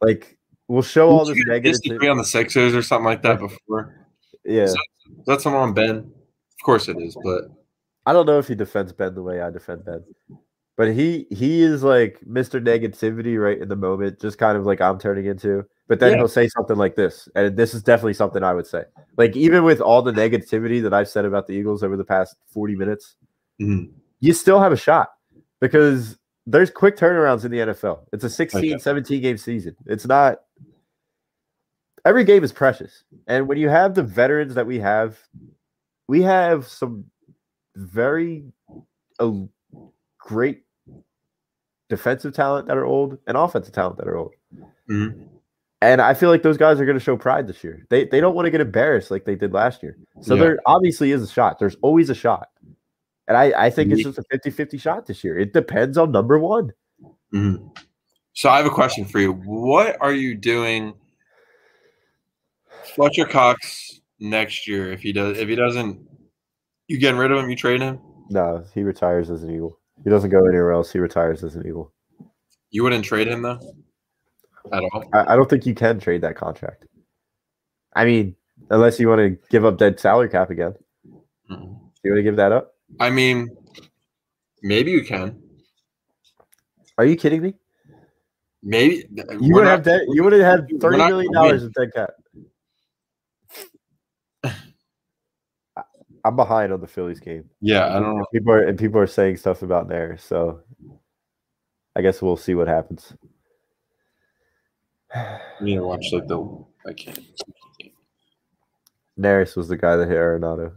Like 0.00 0.38
we'll 0.68 0.82
show 0.82 1.10
all 1.10 1.24
this 1.24 1.36
negative. 1.46 1.80
disagree 1.80 2.08
on 2.08 2.16
the 2.16 2.24
Sixers 2.24 2.74
or 2.74 2.82
something 2.82 3.04
like 3.04 3.22
that 3.22 3.38
before? 3.40 4.06
Yeah, 4.44 4.64
Is 4.64 4.76
that 5.26 5.40
someone 5.40 5.62
on 5.62 5.74
Ben? 5.74 5.96
Of 5.98 6.64
course 6.64 6.88
it 6.88 6.96
is, 7.00 7.16
but 7.24 7.50
I 8.06 8.12
don't 8.12 8.26
know 8.26 8.38
if 8.38 8.48
he 8.48 8.54
defends 8.54 8.92
Ben 8.92 9.14
the 9.14 9.22
way 9.22 9.40
I 9.40 9.50
defend 9.50 9.84
Ben, 9.84 10.04
but 10.80 10.94
he 10.94 11.26
he 11.28 11.60
is 11.60 11.82
like 11.82 12.18
Mr. 12.26 12.58
Negativity 12.58 13.38
right 13.38 13.60
in 13.60 13.68
the 13.68 13.76
moment, 13.76 14.18
just 14.18 14.38
kind 14.38 14.56
of 14.56 14.64
like 14.64 14.80
I'm 14.80 14.98
turning 14.98 15.26
into. 15.26 15.62
But 15.88 16.00
then 16.00 16.12
Yeah. 16.12 16.16
he'll 16.16 16.28
say 16.28 16.48
something 16.48 16.76
like 16.78 16.96
this, 16.96 17.28
and 17.34 17.54
this 17.54 17.74
is 17.74 17.82
definitely 17.82 18.14
something 18.14 18.42
I 18.42 18.54
would 18.54 18.66
say. 18.66 18.84
Like 19.18 19.36
even 19.36 19.62
with 19.64 19.82
all 19.82 20.00
the 20.00 20.10
negativity 20.10 20.82
that 20.82 20.94
I've 20.94 21.10
said 21.10 21.26
about 21.26 21.46
the 21.46 21.52
Eagles 21.52 21.82
over 21.82 21.98
the 21.98 22.04
past 22.04 22.34
40 22.46 22.76
minutes, 22.76 23.16
Mhm. 23.60 23.90
you 24.20 24.32
still 24.32 24.58
have 24.58 24.72
a 24.72 24.76
shot 24.76 25.10
because 25.60 26.16
there's 26.46 26.70
quick 26.70 26.96
turnarounds 26.96 27.44
in 27.44 27.50
the 27.50 27.60
NFL. 27.60 28.06
It's 28.14 28.24
a 28.24 28.30
16, 28.30 28.72
Okay. 28.72 28.78
17 28.78 29.20
game 29.20 29.36
season. 29.36 29.76
It's 29.84 30.06
not 30.06 30.38
every 32.06 32.24
game 32.24 32.42
is 32.42 32.52
precious. 32.52 33.04
And 33.26 33.46
when 33.48 33.58
you 33.58 33.68
have 33.68 33.94
the 33.94 34.02
veterans 34.02 34.54
that 34.54 34.66
we 34.66 34.78
have, 34.78 35.18
we 36.08 36.22
have 36.22 36.66
some 36.66 37.04
very 37.76 38.50
uh, 39.18 39.32
great 40.18 40.62
defensive 41.90 42.32
talent 42.32 42.66
that 42.68 42.78
are 42.78 42.86
old 42.86 43.18
and 43.26 43.36
offensive 43.36 43.74
talent 43.74 43.98
that 43.98 44.08
are 44.08 44.16
old. 44.16 44.32
Mhm. 44.88 45.28
And 45.82 46.00
I 46.00 46.14
feel 46.14 46.30
like 46.30 46.42
those 46.42 46.56
guys 46.56 46.80
are 46.80 46.84
going 46.86 46.98
to 46.98 47.04
show 47.04 47.16
pride 47.16 47.46
this 47.46 47.62
year. 47.62 47.86
They 47.90 48.04
they 48.06 48.20
don't 48.20 48.34
want 48.34 48.46
to 48.46 48.50
get 48.50 48.60
embarrassed 48.62 49.10
like 49.10 49.24
they 49.26 49.34
did 49.34 49.52
last 49.52 49.82
year. 49.82 49.98
So 50.22 50.34
Yeah. 50.34 50.40
there 50.40 50.58
obviously 50.66 51.10
is 51.12 51.22
a 51.22 51.26
shot. 51.28 51.58
There's 51.58 51.76
always 51.82 52.08
a 52.08 52.14
shot. 52.14 52.48
And 53.28 53.36
I, 53.36 53.66
I 53.66 53.70
think 53.70 53.92
it's 53.92 54.02
just 54.02 54.18
a 54.18 54.22
50 54.30 54.50
50 54.50 54.78
shot 54.78 55.06
this 55.06 55.22
year. 55.22 55.38
It 55.38 55.52
depends 55.52 55.98
on 55.98 56.10
number 56.12 56.38
one. 56.38 56.72
Mhm. 57.34 57.76
So 58.32 58.48
I 58.48 58.56
have 58.56 58.66
a 58.66 58.70
question 58.70 59.04
for 59.04 59.18
you. 59.18 59.32
What 59.32 59.96
are 60.00 60.12
you 60.12 60.34
doing, 60.36 60.94
Fletcher 62.94 63.24
Cox 63.24 64.00
next 64.18 64.66
year? 64.68 64.92
If 64.92 65.00
he 65.00 65.12
does, 65.12 65.38
if 65.38 65.48
he 65.48 65.54
doesn't, 65.56 66.00
you 66.88 66.98
getting 66.98 67.18
rid 67.18 67.32
of 67.32 67.38
him? 67.38 67.50
You 67.50 67.56
trade 67.56 67.80
him? 67.80 68.00
No, 68.30 68.64
he 68.74 68.82
retires 68.82 69.30
as 69.30 69.42
an 69.42 69.50
Eagle. 69.54 69.78
He 70.04 70.10
doesn't 70.10 70.30
go 70.30 70.38
anywhere 70.46 70.72
else. 70.72 70.92
He 70.92 70.98
retires 70.98 71.44
as 71.44 71.54
an 71.56 71.66
Eagle. 71.66 71.92
You 72.70 72.82
wouldn't 72.84 73.04
trade 73.04 73.28
him 73.28 73.42
though, 73.42 73.58
at 74.72 74.82
all. 74.82 75.04
I, 75.12 75.32
I 75.32 75.36
don't 75.36 75.48
think 75.50 75.66
you 75.66 75.74
can 75.74 75.98
trade 75.98 76.22
that 76.22 76.36
contract. 76.36 76.86
I 77.94 78.04
mean, 78.04 78.36
unless 78.70 79.00
you 79.00 79.08
want 79.08 79.18
to 79.20 79.38
give 79.50 79.64
up 79.64 79.76
dead 79.78 79.98
salary 79.98 80.28
cap 80.28 80.50
again. 80.50 80.74
Mhm. 81.50 81.80
You 82.02 82.12
want 82.12 82.18
to 82.18 82.22
give 82.22 82.36
that 82.36 82.52
up? 82.52 82.74
I 83.00 83.10
mean, 83.10 83.48
maybe 84.62 84.90
you 84.92 85.04
can. 85.04 85.42
Are 86.96 87.04
you 87.04 87.16
kidding 87.16 87.42
me? 87.42 87.54
Maybe 88.62 89.04
You 89.40 89.54
would 89.54 89.66
have 89.66 89.82
dead, 89.82 90.02
you 90.12 90.22
would 90.22 90.32
have 90.34 90.42
had 90.42 90.80
thirty 90.80 90.98
million 90.98 91.32
dollars 91.32 91.62
of 91.64 91.72
dead 91.72 91.88
cap. 91.94 92.10
I- 95.76 95.82
I'm 96.24 96.36
behind 96.36 96.72
on 96.72 96.80
the 96.80 96.86
Phillies 96.86 97.20
game. 97.20 97.48
Yeah, 97.60 97.88
I 97.88 98.00
don't 98.00 98.18
know. 98.18 98.26
People 98.32 98.52
are 98.52 98.62
and 98.62 98.78
people 98.78 99.00
are 99.00 99.06
saying 99.06 99.36
stuff 99.38 99.62
about 99.62 99.88
Nair, 99.88 100.16
so 100.18 100.60
I 101.96 102.02
guess 102.02 102.20
we'll 102.22 102.36
see 102.36 102.54
what 102.54 102.68
happens. 102.68 103.14
I 105.14 105.40
need 105.60 105.76
to 105.76 105.82
watch 105.82 106.06
like 106.12 106.26
the. 106.26 106.64
I 106.86 106.92
can't. 106.92 107.18
Neris 109.18 109.56
was 109.56 109.68
the 109.68 109.76
guy 109.76 109.96
that 109.96 110.08
hit 110.08 110.16
Arenado 110.16 110.72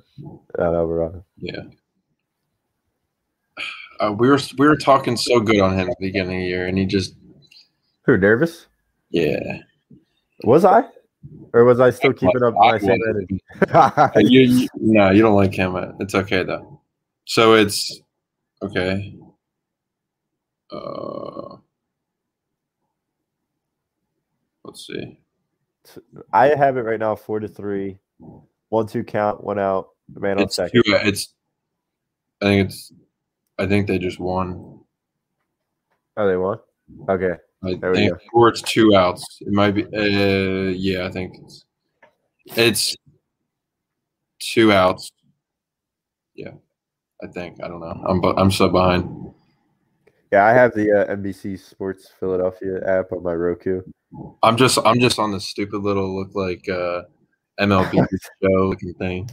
at 0.58 0.66
Alvarado. 0.66 1.24
Yeah. 1.38 1.62
Uh, 4.00 4.12
we 4.12 4.28
were 4.28 4.40
we 4.58 4.68
were 4.68 4.76
talking 4.76 5.16
so 5.16 5.40
good 5.40 5.62
on 5.62 5.74
him 5.78 5.90
at 5.90 5.98
the 6.00 6.08
beginning 6.08 6.38
of 6.38 6.42
the 6.42 6.48
year, 6.48 6.68
and 6.68 6.78
he 6.78 6.86
just 6.86 7.16
Who 8.06 8.18
nervous? 8.18 8.68
yeah. 9.12 9.60
Was 10.44 10.66
I? 10.66 10.84
Or 11.54 11.64
was 11.66 11.80
I 11.80 11.92
still 11.92 12.14
keeping 12.14 12.42
up 12.44 12.56
my 12.56 12.80
energy? 12.82 13.44
you, 14.28 14.42
you- 14.42 14.68
no, 14.76 15.12
you 15.12 15.22
don't 15.22 15.36
like 15.36 15.54
him. 15.54 15.76
It's 16.00 16.16
okay 16.16 16.44
though. 16.44 16.82
So 17.26 17.54
it's 17.54 18.02
okay. 18.64 19.16
Uh, 20.72 21.58
let's 24.66 24.88
see. 24.88 25.20
I 26.32 26.48
have 26.56 26.78
it 26.78 26.82
right 26.82 27.00
now 27.00 27.16
four 27.16 27.40
to 27.40 27.48
three. 27.48 28.00
One 28.70 28.88
two 28.88 29.04
count, 29.04 29.44
one 29.44 29.60
out, 29.60 29.90
man 30.12 30.38
on 30.38 30.46
It's 30.46 30.56
second. 30.56 30.84
two. 30.84 30.94
It's. 30.96 31.34
I 32.42 32.46
think 32.46 32.68
it's. 32.70 32.92
I 33.60 33.68
think 33.68 33.86
they 33.86 34.00
just 34.00 34.20
won. 34.20 34.80
Oh, 36.18 36.28
they 36.28 36.36
won? 36.38 36.58
Okay. 37.08 37.36
I 37.66 37.76
There 37.76 37.94
think, 37.96 38.12
go. 38.12 38.18
or 38.34 38.50
it's 38.50 38.62
two 38.62 38.96
outs. 38.96 39.40
It 39.42 39.52
might 39.54 39.72
be. 39.72 39.84
Uh, 39.86 40.72
yeah, 40.72 41.06
I 41.06 41.12
think 41.12 41.36
it's. 41.42 41.66
It's 42.46 42.96
two 44.40 44.72
outs. 44.74 45.12
Yeah, 46.36 46.52
I 47.24 47.28
think. 47.28 47.64
I 47.64 47.68
don't 47.68 47.80
know. 47.80 48.04
I'm 48.08 48.24
I'm 48.38 48.52
so 48.52 48.70
behind. 48.70 49.34
Yeah, 50.32 50.46
I 50.46 50.52
have 50.54 50.74
the 50.74 50.92
uh, 50.92 51.16
NBC 51.16 51.60
Sports 51.60 52.10
Philadelphia 52.20 52.82
app 52.88 53.12
on 53.12 53.24
my 53.24 53.34
Roku. 53.34 53.82
I'm 54.42 54.58
just 54.58 54.78
I'm 54.84 55.00
just 55.00 55.20
on 55.20 55.32
this 55.32 55.46
stupid 55.48 55.82
little 55.84 56.16
look 56.16 56.32
like 56.36 56.68
uh, 56.68 57.04
MLB 57.60 58.06
show 58.44 58.50
looking 58.68 58.94
thing. 58.96 59.30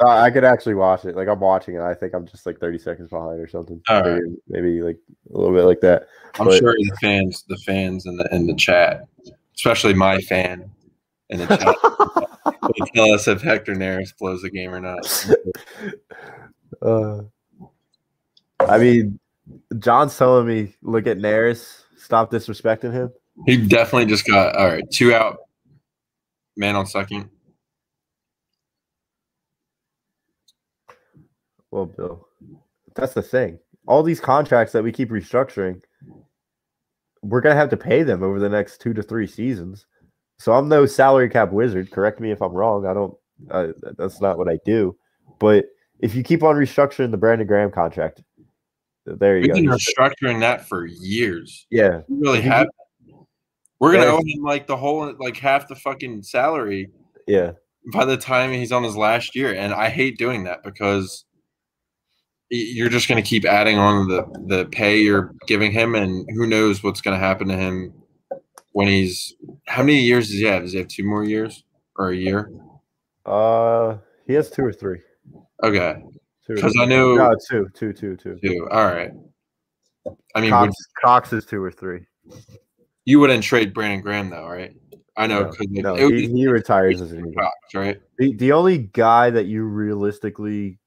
Uh, 0.00 0.08
I 0.08 0.30
could 0.30 0.44
actually 0.44 0.74
watch 0.74 1.04
it. 1.04 1.14
Like 1.16 1.28
I'm 1.28 1.40
watching 1.40 1.74
it. 1.74 1.80
I 1.82 1.94
think 1.94 2.14
I'm 2.14 2.26
just 2.26 2.46
like 2.46 2.58
30 2.58 2.78
seconds 2.78 3.10
behind 3.10 3.40
or 3.40 3.46
something. 3.46 3.80
All 3.88 4.02
maybe, 4.02 4.36
maybe 4.48 4.82
like 4.82 4.98
a 5.32 5.38
little 5.38 5.54
bit 5.54 5.64
like 5.64 5.80
that. 5.80 6.06
I'm 6.40 6.46
But- 6.46 6.58
sure 6.58 6.74
the 6.76 6.96
fans, 7.00 7.44
the 7.48 7.58
fans 7.58 8.06
in 8.06 8.16
the 8.16 8.28
in 8.34 8.46
the 8.46 8.54
chat, 8.54 9.06
especially 9.54 9.94
my 9.94 10.18
fan 10.22 10.70
in 11.30 11.40
the 11.40 11.46
chat, 11.46 11.76
will 12.62 12.86
tell 12.94 13.12
us 13.12 13.28
if 13.28 13.42
Hector 13.42 13.74
Neris 13.74 14.16
blows 14.18 14.42
the 14.42 14.50
game 14.50 14.72
or 14.74 14.80
not. 14.80 15.28
Uh, 16.80 17.20
I 18.58 18.78
mean, 18.78 19.20
John's 19.78 20.16
telling 20.16 20.46
me 20.48 20.74
look 20.82 21.06
at 21.06 21.18
Neris, 21.18 21.82
stop 21.96 22.30
disrespecting 22.32 22.92
him. 22.92 23.12
He 23.46 23.56
definitely 23.56 24.06
just 24.06 24.26
got 24.26 24.56
all 24.56 24.66
right. 24.66 24.82
Two 24.90 25.14
out, 25.14 25.38
man 26.56 26.74
on 26.74 26.86
second. 26.86 27.28
Well, 31.72 31.86
Bill, 31.86 32.28
that's 32.94 33.14
the 33.14 33.22
thing. 33.22 33.58
All 33.88 34.02
these 34.04 34.20
contracts 34.20 34.72
that 34.74 34.84
we 34.84 34.92
keep 34.92 35.08
restructuring, 35.10 35.82
we're 37.22 37.40
gonna 37.40 37.56
have 37.56 37.70
to 37.70 37.76
pay 37.76 38.02
them 38.04 38.22
over 38.22 38.38
the 38.38 38.48
next 38.48 38.80
two 38.80 38.92
to 38.92 39.02
three 39.02 39.26
seasons. 39.26 39.86
So 40.38 40.52
I'm 40.52 40.68
no 40.68 40.86
salary 40.86 41.28
cap 41.28 41.50
wizard. 41.50 41.90
Correct 41.90 42.20
me 42.20 42.30
if 42.30 42.40
I'm 42.42 42.52
wrong. 42.52 42.86
I 42.86 42.94
don't. 42.94 43.14
Uh, 43.50 43.68
that's 43.96 44.20
not 44.20 44.38
what 44.38 44.48
I 44.48 44.58
do. 44.64 44.96
But 45.40 45.64
if 46.00 46.14
you 46.14 46.22
keep 46.22 46.42
on 46.42 46.56
restructuring 46.56 47.10
the 47.10 47.16
Brandon 47.16 47.46
Graham 47.46 47.70
contract, 47.70 48.22
there 49.06 49.38
you 49.38 49.42
We've 49.42 49.54
been 49.54 49.66
go. 49.66 49.76
restructuring 49.76 50.40
that 50.40 50.68
for 50.68 50.86
years. 50.86 51.66
Yeah, 51.70 52.02
we 52.08 52.18
really 52.18 52.42
have. 52.42 52.68
We're 53.80 53.92
gonna 53.92 54.04
Yeah. 54.04 54.12
owe 54.12 54.22
him 54.24 54.42
like 54.42 54.66
the 54.66 54.76
whole 54.76 55.12
like 55.18 55.38
half 55.38 55.68
the 55.68 55.74
fucking 55.74 56.22
salary 56.22 56.90
yeah. 57.26 57.52
by 57.92 58.04
the 58.04 58.16
time 58.16 58.52
he's 58.52 58.70
on 58.72 58.84
his 58.84 58.96
last 58.96 59.34
year, 59.34 59.54
and 59.54 59.72
I 59.72 59.88
hate 59.88 60.18
doing 60.18 60.44
that 60.44 60.62
because 60.62 61.24
you're 62.54 62.90
just 62.90 63.08
going 63.08 63.22
to 63.22 63.26
keep 63.28 63.44
adding 63.46 63.78
on 63.78 64.08
the 64.08 64.24
the 64.46 64.66
pay 64.66 65.00
you're 65.00 65.34
giving 65.46 65.72
him, 65.72 65.94
and 65.94 66.28
who 66.34 66.46
knows 66.46 66.82
what's 66.82 67.00
going 67.00 67.18
to 67.18 67.24
happen 67.24 67.48
to 67.48 67.56
him 67.56 67.94
when 68.72 68.88
he's 68.88 69.34
how 69.66 69.82
many 69.82 70.00
years 70.00 70.28
does 70.28 70.36
he 70.38 70.44
have? 70.44 70.62
Does 70.62 70.72
he 70.72 70.78
have 70.78 70.88
two 70.88 71.04
more 71.04 71.24
years 71.24 71.64
or 71.96 72.10
a 72.10 72.16
year? 72.16 72.50
Uh, 73.24 73.96
he 74.26 74.34
has 74.34 74.50
two 74.50 74.62
or 74.64 74.72
three. 74.72 75.00
Okay, 75.64 76.02
Two 76.46 76.54
or 76.54 76.56
'Cause 76.56 76.74
I 76.78 76.84
know- 76.84 77.14
no, 77.14 77.34
two, 77.48 77.68
two, 77.74 77.92
two, 77.92 78.16
two. 78.16 78.36
two. 78.42 78.68
All 78.70 78.84
right. 78.86 79.12
I 80.34 80.40
mean, 80.40 80.50
would, 80.50 80.70
Cox, 80.70 80.74
Cox 81.02 81.32
is 81.32 81.46
two 81.46 81.62
or 81.62 81.70
three. 81.70 82.04
you 83.04 83.20
wouldn't 83.20 83.44
trade 83.44 83.72
Brandon 83.72 84.00
Graham 84.00 84.28
though, 84.30 84.46
right? 84.48 84.74
I 85.16 85.26
know 85.26 85.42
No, 85.44 85.50
because 85.50 85.66
No, 85.70 85.94
it 85.94 86.12
he, 86.14 86.26
he 86.28 86.46
retires 86.48 87.00
as 87.00 87.12
an 87.12 87.20
Eagle. 87.20 87.32
Cox, 87.38 87.74
right? 87.74 88.00
The, 88.18 88.34
the 88.36 88.52
only 88.52 88.78
guy 88.78 89.30
that 89.30 89.44
you 89.46 89.62
realistically 89.64 90.78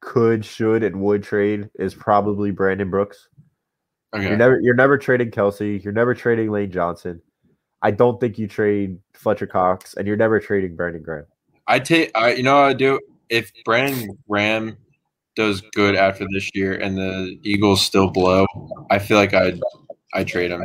could, 0.00 0.44
should, 0.44 0.82
and 0.82 1.00
would 1.00 1.22
trade 1.22 1.68
is 1.78 1.94
probably 1.94 2.50
Brandon 2.50 2.90
Brooks. 2.90 3.28
Okay. 4.14 4.28
You're 4.28 4.36
never 4.36 4.60
you're 4.60 4.74
never 4.74 4.98
trading 4.98 5.30
Kelce. 5.30 5.82
You're 5.82 5.92
never 5.92 6.14
trading 6.14 6.50
Lane 6.50 6.70
Johnson. 6.70 7.20
I 7.82 7.90
don't 7.90 8.20
think 8.20 8.38
you 8.38 8.48
trade 8.48 8.98
Fletcher 9.14 9.46
Cox, 9.46 9.94
and 9.94 10.06
you're 10.06 10.16
never 10.16 10.40
trading 10.40 10.76
Brandon 10.76 11.02
Graham. 11.02 11.26
I 11.66 11.80
take 11.80 12.10
I 12.14 12.32
you 12.32 12.42
know 12.42 12.56
what 12.56 12.68
I 12.68 12.72
do 12.72 13.00
if 13.28 13.50
Brandon 13.64 14.16
Graham 14.28 14.76
does 15.34 15.60
good 15.74 15.94
after 15.94 16.26
this 16.32 16.50
year 16.54 16.74
and 16.74 16.96
the 16.96 17.38
Eagles 17.42 17.82
still 17.82 18.10
blow, 18.10 18.46
I 18.90 18.98
feel 18.98 19.18
like 19.18 19.34
I'd 19.34 19.60
I 20.14 20.24
trade 20.24 20.50
him. 20.50 20.64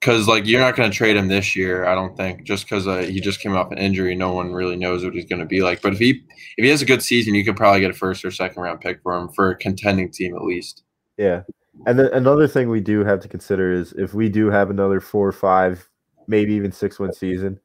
Cause 0.00 0.26
like 0.26 0.46
you're 0.46 0.60
not 0.60 0.76
going 0.76 0.90
to 0.90 0.96
trade 0.96 1.16
him 1.16 1.28
this 1.28 1.54
year, 1.54 1.84
I 1.84 1.94
don't 1.94 2.16
think, 2.16 2.44
just 2.44 2.64
because 2.64 2.86
uh, 2.86 2.98
he 3.02 3.20
just 3.20 3.40
came 3.40 3.54
off 3.54 3.70
an 3.70 3.76
injury. 3.76 4.14
No 4.14 4.32
one 4.32 4.52
really 4.52 4.76
knows 4.76 5.04
what 5.04 5.12
he's 5.12 5.26
going 5.26 5.40
to 5.40 5.46
be 5.46 5.60
like. 5.60 5.82
But 5.82 5.92
if 5.92 5.98
he 5.98 6.22
if 6.56 6.64
he 6.64 6.68
has 6.68 6.80
a 6.80 6.86
good 6.86 7.02
season, 7.02 7.34
you 7.34 7.44
could 7.44 7.56
probably 7.56 7.80
get 7.80 7.90
a 7.90 7.94
first 7.94 8.24
or 8.24 8.30
second 8.30 8.62
round 8.62 8.80
pick 8.80 9.02
for 9.02 9.14
him 9.14 9.28
for 9.28 9.50
a 9.50 9.56
contending 9.56 10.10
team 10.10 10.34
at 10.34 10.42
least. 10.42 10.84
Yeah. 11.18 11.42
And 11.86 11.98
then 11.98 12.06
another 12.14 12.48
thing 12.48 12.70
we 12.70 12.80
do 12.80 13.04
have 13.04 13.20
to 13.20 13.28
consider 13.28 13.72
is 13.72 13.92
if 13.92 14.14
we 14.14 14.28
do 14.30 14.50
have 14.50 14.70
another 14.70 15.00
four 15.00 15.28
or 15.28 15.32
five, 15.32 15.88
maybe 16.26 16.54
even 16.54 16.72
six 16.72 16.98
win 16.98 17.12
season, 17.12 17.60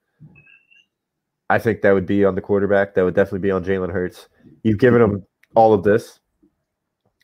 I 1.49 1.59
think 1.59 1.81
that 1.81 1.93
would 1.93 2.05
be 2.05 2.25
on 2.25 2.35
the 2.35 2.41
quarterback. 2.41 2.95
That 2.95 3.03
would 3.03 3.15
definitely 3.15 3.39
be 3.39 3.51
on 3.51 3.63
Jalen 3.63 3.91
Hurts. 3.91 4.27
You've 4.63 4.79
given 4.79 5.01
him 5.01 5.25
all 5.55 5.73
of 5.73 5.83
this. 5.83 6.19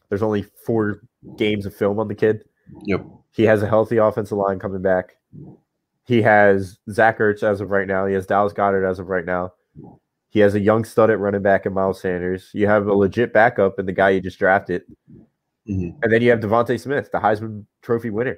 There's 0.09 0.23
only 0.23 0.45
four 0.65 1.01
games 1.37 1.65
of 1.65 1.75
film 1.75 1.99
on 1.99 2.07
the 2.07 2.15
kid. 2.15 2.43
Yep. 2.85 3.05
He 3.31 3.43
has 3.43 3.63
a 3.63 3.67
healthy 3.67 3.97
offensive 3.97 4.37
line 4.37 4.59
coming 4.59 4.81
back. 4.81 5.17
He 6.05 6.21
has 6.21 6.79
Zach 6.89 7.19
Ertz 7.19 7.43
as 7.43 7.61
of 7.61 7.71
right 7.71 7.87
now. 7.87 8.05
He 8.05 8.13
has 8.13 8.25
Dallas 8.25 8.53
Goedert 8.53 8.89
as 8.89 8.99
of 8.99 9.07
right 9.07 9.25
now. 9.25 9.53
He 10.29 10.39
has 10.39 10.55
a 10.55 10.59
young 10.59 10.83
stud 10.83 11.09
at 11.09 11.19
running 11.19 11.41
back 11.41 11.65
in 11.65 11.73
Miles 11.73 12.01
Sanders. 12.01 12.49
You 12.53 12.67
have 12.67 12.87
a 12.87 12.93
legit 12.93 13.33
backup 13.33 13.79
in 13.79 13.85
the 13.85 13.91
guy 13.91 14.09
you 14.11 14.21
just 14.21 14.39
drafted. 14.39 14.83
Mhm. 15.67 15.95
And 16.01 16.11
then 16.11 16.21
you 16.21 16.29
have 16.31 16.39
DeVonta 16.39 16.79
Smith, 16.79 17.11
the 17.11 17.19
Heisman 17.19 17.65
Trophy 17.81 18.09
winner. 18.09 18.37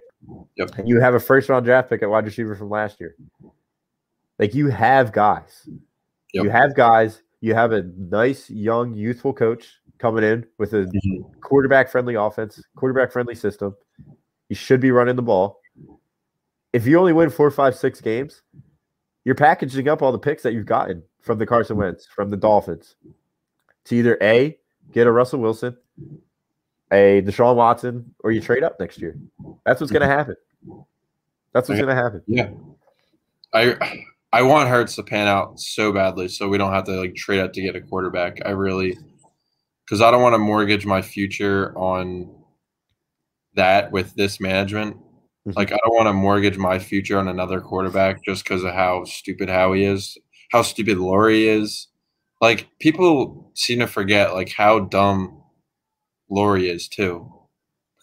Yep. 0.57 0.77
And 0.77 0.89
you 0.89 0.99
have 0.99 1.13
a 1.13 1.19
first 1.19 1.49
round 1.49 1.65
draft 1.65 1.89
pick 1.89 2.03
at 2.03 2.09
wide 2.09 2.25
receiver 2.25 2.55
from 2.55 2.69
last 2.69 2.99
year. 2.99 3.15
Like 4.39 4.53
you 4.53 4.67
have 4.67 5.11
guys. 5.11 5.67
Yep. 6.33 6.43
You 6.43 6.49
have 6.49 6.75
guys. 6.75 7.21
You 7.41 7.53
have 7.53 7.71
a 7.71 7.83
nice, 7.97 8.49
young, 8.49 8.93
youthful 8.93 9.33
coach 9.33 9.79
coming 9.99 10.23
in 10.23 10.45
with 10.57 10.73
a 10.73 10.85
Mhm. 10.85 11.41
quarterback 11.41 11.89
friendly 11.89 12.15
offense, 12.15 12.61
quarterback 12.75 13.11
friendly 13.11 13.35
system. 13.35 13.75
You 14.53 14.55
should 14.55 14.81
be 14.81 14.91
running 14.91 15.15
the 15.15 15.23
ball. 15.23 15.61
If 16.73 16.85
you 16.85 16.99
only 16.99 17.11
win 17.11 17.31
four, 17.31 17.49
five, 17.49 17.75
six 17.75 17.99
games, 17.99 18.43
you're 19.25 19.33
packaging 19.33 19.87
up 19.87 20.03
all 20.03 20.11
the 20.11 20.19
picks 20.19 20.43
that 20.43 20.53
you've 20.53 20.67
gotten 20.67 21.01
from 21.21 21.39
the 21.39 21.47
Carson 21.47 21.75
Wentz, 21.75 22.05
from 22.05 22.29
the 22.29 22.37
Dolphins, 22.37 22.95
to 23.85 23.95
either 23.95 24.15
A, 24.21 24.55
get 24.91 25.07
a 25.07 25.11
Russell 25.11 25.39
Wilson, 25.39 25.75
a 26.91 27.23
Deshaun 27.23 27.55
Watson, 27.55 28.13
or 28.23 28.31
you 28.31 28.41
trade 28.41 28.61
up 28.61 28.79
next 28.79 28.99
year. 28.99 29.17
That's 29.65 29.81
what's 29.81 29.91
going 29.91 30.07
to 30.07 30.07
happen. 30.07 30.35
That's 31.51 31.67
what's 31.67 31.81
going 31.81 31.87
to 31.87 31.95
happen. 31.95 32.21
Yeah. 32.27 32.51
I 33.55 34.05
I 34.31 34.43
want 34.43 34.69
Hurts 34.69 34.95
to 34.97 35.03
pan 35.03 35.25
out 35.25 35.59
so 35.59 35.91
badly, 35.91 36.27
so 36.27 36.47
we 36.47 36.59
don't 36.59 36.73
have 36.73 36.83
to 36.83 36.91
like 36.91 37.15
trade 37.15 37.39
up 37.39 37.53
to 37.53 37.61
get 37.63 37.75
a 37.75 37.81
quarterback. 37.81 38.39
I 38.45 38.51
really, 38.51 38.99
because 39.83 39.99
I 39.99 40.11
don't 40.11 40.21
want 40.21 40.35
to 40.35 40.37
mortgage 40.37 40.85
my 40.85 41.01
future 41.01 41.75
on 41.75 42.42
that 43.55 43.91
with 43.91 44.13
this 44.15 44.39
management. 44.39 44.97
Mhm. 45.47 45.55
Like 45.55 45.71
I 45.71 45.77
don't 45.83 45.95
want 45.95 46.07
to 46.07 46.13
mortgage 46.13 46.57
my 46.57 46.79
future 46.79 47.17
on 47.19 47.27
another 47.27 47.59
quarterback 47.61 48.23
just 48.23 48.43
because 48.43 48.63
of 48.63 48.73
how 48.73 49.03
stupid 49.05 49.49
Howie 49.49 49.83
is, 49.85 50.17
how 50.51 50.61
stupid 50.61 50.97
Laurie 50.97 51.47
is. 51.47 51.87
Like 52.41 52.67
people 52.79 53.51
seem 53.55 53.79
to 53.79 53.87
forget 53.87 54.33
like 54.33 54.51
how 54.51 54.79
dumb 54.81 55.41
Laurie 56.29 56.69
is 56.69 56.87
too, 56.87 57.31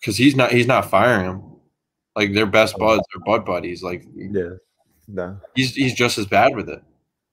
because 0.01 0.16
he's 0.16 0.36
not 0.36 0.53
he's 0.53 0.66
not 0.66 0.90
firing 0.90 1.24
him. 1.26 1.42
Like 2.16 2.32
their 2.34 2.46
best 2.46 2.76
buds 2.78 3.03
are 3.14 3.20
bud 3.26 3.44
buddies. 3.46 3.82
Like 3.82 4.05
Yeah. 4.14 4.51
No. 5.09 5.40
he's 5.57 5.74
he's 5.74 5.94
just 5.94 6.18
as 6.18 6.26
bad 6.26 6.55
with 6.55 6.68
it 6.68 6.82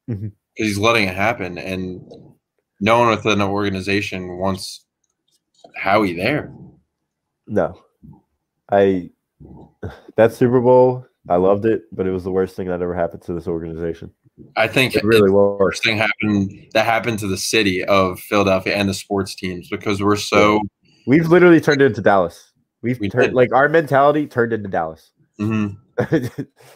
because 0.08 0.22
Mhm. 0.24 0.32
he's 0.56 0.78
letting 0.80 1.08
it 1.08 1.16
happen, 1.16 1.58
and 1.58 2.02
no 2.80 3.00
one 3.00 3.10
within 3.10 3.42
an 3.42 3.50
organization 3.50 4.38
wants 4.38 4.86
Howie 5.76 6.14
there. 6.14 6.54
No. 7.48 7.80
I 8.72 9.10
that 10.16 10.34
Super 10.34 10.60
Bowl, 10.62 11.06
I 11.30 11.36
loved 11.38 11.66
it, 11.66 11.84
but 11.92 12.08
it 12.08 12.12
was 12.12 12.24
the 12.24 12.32
worst 12.32 12.56
thing 12.56 12.68
that 12.68 12.82
ever 12.82 12.94
happened 12.96 13.22
to 13.24 13.34
this 13.34 13.48
organization. 13.48 14.12
I 14.56 14.68
think 14.68 14.96
It 14.96 15.04
really 15.04 15.32
was. 15.32 15.60
worst 15.60 15.84
thing 15.84 15.98
happened 15.98 16.68
that 16.74 16.86
happened 16.86 17.20
to 17.20 17.28
the 17.28 17.38
city 17.38 17.84
of 17.86 18.20
Philadelphia 18.20 18.76
and 18.76 18.88
the 18.88 18.94
sports 18.94 19.34
teams 19.36 19.68
because 19.70 20.02
we're 20.02 20.16
so 20.16 20.62
We've 21.08 21.28
literally 21.28 21.62
turned 21.62 21.82
into 21.82 22.02
Dallas. 22.02 22.52
We've 22.82 23.00
We 23.00 23.10
turned 23.10 23.28
did. 23.28 23.34
like 23.34 23.54
our 23.54 23.70
mentality 23.70 24.28
turned 24.28 24.54
into 24.54 24.70
Dallas. 24.70 25.12
Mhm. 25.40 25.78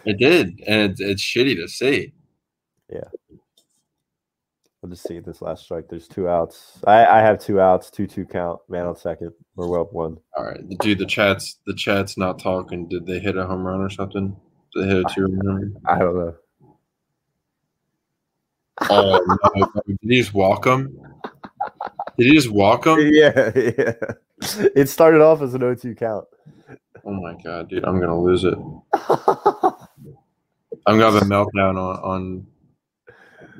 it 0.06 0.18
did, 0.18 0.60
and 0.66 0.92
it's, 0.92 1.00
it's 1.02 1.22
shitty 1.24 1.56
to 1.58 1.68
see. 1.68 2.14
I'll 4.84 4.90
just 4.90 5.08
see 5.08 5.20
this 5.20 5.44
last 5.44 5.64
strike. 5.64 5.88
There's 5.90 6.08
two 6.08 6.28
outs. 6.28 6.80
I, 6.88 7.06
I 7.06 7.20
have 7.20 7.40
two 7.40 7.62
outs, 7.62 7.92
two 7.92 8.08
two 8.08 8.26
count. 8.26 8.60
Man 8.68 8.88
on 8.88 8.96
second. 8.96 9.32
We're 9.56 9.68
well 9.68 9.82
up 9.82 9.94
one. 9.94 10.18
All 10.36 10.44
right, 10.44 10.60
dude, 10.80 10.98
the 10.98 11.06
chat's 11.06 11.60
the 11.68 11.76
chat's 11.76 12.18
not 12.18 12.40
talking. 12.40 12.88
Did 12.88 13.06
they 13.06 13.20
hit 13.20 13.38
a 13.38 13.46
home 13.46 13.64
run 13.64 13.82
or 13.82 13.92
something? 13.92 14.36
Did 14.74 14.84
they 14.84 14.88
hit 14.88 15.06
a 15.06 15.14
two 15.14 15.28
run? 15.44 15.76
I 15.86 16.00
don't 16.00 16.16
know. 16.16 16.36
Oh 18.90 19.38
no! 19.56 19.72
Did 19.86 20.00
he 20.02 20.20
just 20.20 20.34
walk 20.34 20.66
him? 20.66 20.98
Did 22.18 22.28
he 22.28 22.34
just 22.34 22.50
walk 22.50 22.88
him? 22.88 22.98
Yeah, 23.00 23.52
yeah. 23.56 23.94
It 24.76 24.90
started 24.90 25.22
off 25.22 25.44
as 25.44 25.54
an 25.54 25.62
0-2 25.62 25.96
count. 25.98 26.26
Oh 27.06 27.14
my 27.14 27.36
god, 27.44 27.70
dude, 27.70 27.86
I'm 27.86 28.00
gonna 28.00 28.20
lose 28.20 28.44
it. 28.44 28.56
I'm 30.88 30.98
gonna 30.98 31.12
have 31.12 31.16
a 31.16 31.26
meltdown 31.26 31.78
on 31.78 31.78
on 31.78 32.48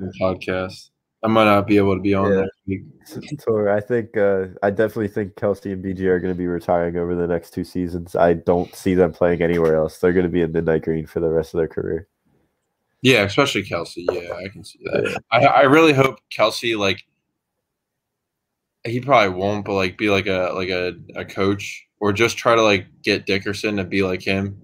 the 0.00 0.12
podcast. 0.20 0.90
I 1.24 1.28
might 1.28 1.44
not 1.44 1.66
be 1.66 1.76
able 1.76 1.94
to 1.96 2.02
be 2.02 2.14
on 2.14 2.32
Yeah. 2.32 2.40
next 2.40 2.58
week. 2.66 2.82
So 3.40 3.68
I 3.68 3.80
think 3.80 4.16
uh, 4.16 4.46
I 4.62 4.70
definitely 4.70 5.08
think 5.08 5.34
Kelce 5.34 5.72
and 5.72 5.84
BG 5.84 6.00
are 6.02 6.20
going 6.20 6.32
to 6.32 6.38
be 6.38 6.46
retiring 6.46 6.96
over 6.96 7.14
the 7.14 7.26
next 7.26 7.50
two 7.52 7.64
seasons. 7.64 8.14
I 8.16 8.34
don't 8.34 8.72
see 8.74 8.94
them 8.94 9.12
playing 9.12 9.42
anywhere 9.42 9.74
else. 9.76 9.98
They're 9.98 10.12
going 10.12 10.24
to 10.26 10.30
be 10.30 10.42
in 10.42 10.52
midnight 10.52 10.82
green 10.82 11.06
for 11.06 11.18
the 11.20 11.28
rest 11.28 11.52
of 11.52 11.58
their 11.58 11.68
career. 11.68 12.06
Yeah, 13.02 13.22
especially 13.24 13.64
Kelce. 13.64 14.04
Yeah, 14.10 14.32
I 14.34 14.48
can 14.48 14.62
see 14.64 14.78
that. 14.84 15.20
I 15.32 15.44
I 15.44 15.60
really 15.62 15.92
hope 15.92 16.20
Kelce 16.32 16.78
like 16.78 17.04
he 18.84 19.00
probably 19.00 19.36
won't, 19.36 19.64
but 19.64 19.74
like 19.74 19.98
be 19.98 20.08
like 20.10 20.26
a 20.26 20.52
like 20.54 20.68
a, 20.68 20.94
a 21.16 21.24
coach 21.24 21.84
or 22.00 22.12
just 22.12 22.36
try 22.36 22.54
to 22.54 22.62
like 22.62 22.86
get 23.02 23.26
Dickerson 23.26 23.76
to 23.76 23.84
be 23.84 24.02
like 24.04 24.22
him. 24.22 24.60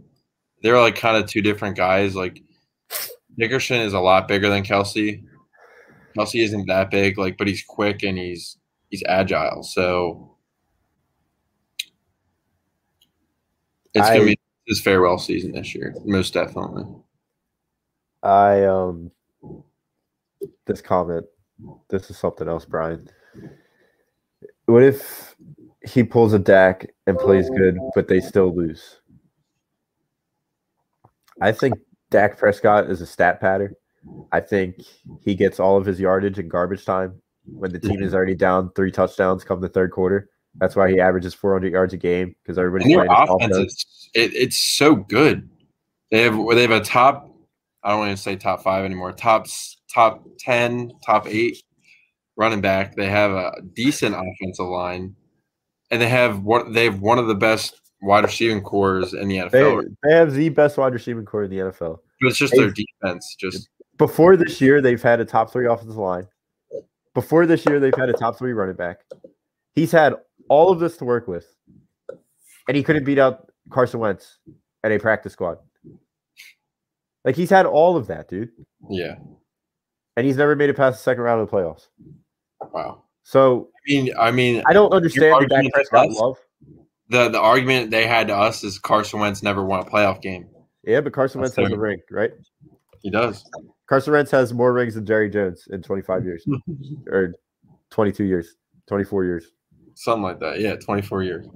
They're 0.63 0.81
like 0.81 0.97
kind 0.97 1.17
of 1.17 1.29
two 1.29 1.43
different 1.43 1.77
guys. 1.77 2.15
Like 2.17 2.41
Dickerson 3.37 3.81
is 3.81 3.93
a 3.93 4.01
lot 4.01 4.29
bigger 4.29 4.49
than 4.49 4.63
Kelce. 4.65 5.23
Kelce 6.19 6.43
isn't 6.43 6.67
that 6.67 6.91
big, 6.91 7.19
like, 7.19 7.39
but 7.39 7.47
he's 7.47 7.63
quick 7.63 8.03
and 8.03 8.19
he's 8.19 8.59
he's 8.91 9.03
agile. 9.07 9.63
So 9.63 10.37
it's 13.95 14.09
gonna 14.09 14.25
be 14.25 14.39
his 14.67 14.81
farewell 14.81 15.19
season 15.19 15.53
this 15.53 15.75
year, 15.75 15.95
most 16.05 16.35
definitely. 16.35 16.85
I 18.23 18.65
um 18.65 19.11
this 20.67 20.81
comment. 20.81 21.27
This 21.89 22.11
is 22.11 22.19
something 22.19 22.49
else, 22.49 22.65
Brian. 22.65 23.09
What 24.67 24.83
if 24.83 25.35
he 25.87 26.05
pulls 26.05 26.33
a 26.33 26.39
Dak 26.39 26.87
and 27.07 27.19
plays 27.19 27.49
good, 27.49 27.79
but 27.95 28.09
they 28.09 28.21
still 28.21 28.55
lose? 28.55 29.01
I 31.41 31.53
think 31.53 31.75
Dak 32.11 32.37
Prescott 32.37 32.91
is 32.91 33.01
a 33.01 33.07
stat 33.07 33.41
pattern. 33.41 33.75
I 34.33 34.41
think 34.41 34.83
he 35.23 35.35
gets 35.35 35.59
all 35.59 35.77
of 35.77 35.87
his 35.87 35.99
yardage 36.01 36.39
in 36.39 36.49
garbage 36.49 36.85
time 36.85 37.21
when 37.45 37.73
the 37.73 37.79
team 37.79 38.03
is 38.03 38.15
already 38.15 38.35
down 38.35 38.71
three 38.75 38.91
touchdowns 38.91 39.45
come 39.45 39.61
the 39.61 39.69
third 39.69 39.91
quarter. 39.91 40.29
That's 40.57 40.77
why 40.77 40.91
he 40.91 41.01
averages 41.01 41.35
400 41.35 41.73
yards 41.73 41.95
a 41.95 41.97
game 41.97 42.35
because 42.43 42.59
everybody's 42.59 42.93
And 42.93 43.09
their 43.09 43.09
offense 43.11 43.57
is 43.57 44.11
it, 44.15 44.35
it's 44.35 44.59
so 44.59 44.95
good. 44.95 45.49
They 46.11 46.23
have 46.23 46.39
they 46.51 46.63
have 46.63 46.71
a 46.71 46.81
top. 46.81 47.31
I 47.83 47.91
don't 47.91 48.01
want 48.01 48.17
to 48.17 48.23
say 48.23 48.37
top 48.37 48.63
five 48.63 48.85
anymore. 48.85 49.13
Top 49.13 49.47
top 49.93 50.25
ten, 50.39 50.93
top 51.05 51.27
eight 51.29 51.63
running 52.37 52.61
back. 52.61 52.97
They 52.97 53.07
have 53.07 53.31
a 53.33 53.53
decent 53.75 54.15
offensive 54.15 54.67
line, 54.67 55.15
and 55.91 56.01
they 56.01 56.09
have 56.09 56.43
what 56.43 56.73
they 56.73 56.85
have 56.85 57.01
one 57.01 57.19
of 57.19 57.27
the 57.27 57.35
best 57.35 57.81
wide 58.03 58.25
receiving 58.25 58.63
corps 58.63 59.15
in 59.15 59.29
the 59.29 59.37
NFL. 59.37 59.83
They, 59.83 60.09
they 60.09 60.15
have 60.15 60.33
the 60.33 60.49
best 60.49 60.79
wide 60.79 60.95
receiving 60.95 61.25
corps 61.25 61.45
in 61.45 61.51
the 61.51 61.59
NFL. 61.59 61.99
but 62.21 62.29
it's 62.29 62.39
just 62.39 62.55
their 62.55 62.71
defense. 62.71 63.37
Just 63.39 63.69
Before 63.99 64.37
this 64.37 64.61
year, 64.61 64.81
they've 64.81 65.03
had 65.03 65.21
a 65.21 65.25
top 65.25 65.53
three 65.53 65.67
offensive 65.67 65.97
line. 65.97 66.29
Before 67.15 67.47
this 67.47 67.67
year, 67.67 67.81
they've 67.81 67.95
had 67.97 68.09
a 68.09 68.13
top 68.13 68.39
three 68.39 68.53
running 68.53 68.77
back. 68.77 69.01
He's 69.75 69.91
had 69.91 70.15
all 70.49 70.71
of 70.71 70.79
this 70.79 70.97
to 70.99 71.05
work 71.05 71.27
with, 71.27 71.47
and 72.69 72.77
he 72.77 72.83
couldn't 72.83 73.05
beat 73.05 73.19
out 73.19 73.51
Carson 73.71 74.01
Wentz 74.01 74.39
at 74.85 74.93
a 74.93 74.99
practice 74.99 75.33
squad. 75.33 75.59
Like 77.25 77.35
he's 77.35 77.51
had 77.51 77.67
all 77.67 77.97
of 77.97 78.07
that, 78.07 78.29
dude, 78.29 78.51
yeah. 78.89 79.17
and 80.17 80.25
he's 80.25 80.37
never 80.37 80.55
made 80.55 80.71
it 80.71 80.77
past 80.77 80.99
the 80.99 81.03
second 81.03 81.25
round 81.25 81.41
of 81.41 81.51
the 81.51 81.57
playoffs. 81.57 81.89
Wow. 82.73 83.03
So 83.25 83.69
I 83.75 83.93
mean, 83.93 84.11
I 84.19 84.31
mean, 84.31 84.63
I 84.67 84.73
don't 84.73 84.93
understand 84.93 85.43
the 85.43 85.47
Dak 85.49 85.73
Prescott 85.73 86.11
love. 86.11 86.39
the 87.09 87.29
the 87.29 87.41
argument 87.41 87.91
they 87.91 88.07
had 88.07 88.29
to 88.29 88.35
us 88.35 88.63
is 88.63 88.79
Carson 88.79 89.21
Wentz 89.21 89.43
never 89.43 89.65
won 89.65 89.81
a 89.81 89.85
playoff 89.85 90.23
game. 90.23 90.49
Yeah, 90.85 91.01
but 91.01 91.13
Carson 91.13 91.41
Wentz 91.41 91.57
has 91.57 91.71
a 91.71 91.77
ring, 91.77 92.01
right? 92.11 92.31
He 93.03 93.11
does. 93.11 93.45
Carson 93.89 94.13
Wentz 94.13 94.31
has 94.31 94.53
more 94.53 94.73
rings 94.73 94.95
than 94.95 95.07
Jerry 95.07 95.31
Jones 95.31 95.67
in 95.71 95.83
25 95.83 96.25
years 96.25 96.47
or 97.09 97.35
22 97.91 98.25
years, 98.25 98.57
24 98.87 99.25
years. 99.25 99.53
Something 99.95 100.23
like 100.23 100.39
that. 100.41 100.61
Yeah, 100.61 100.77
24 100.77 101.23
years. 101.23 101.47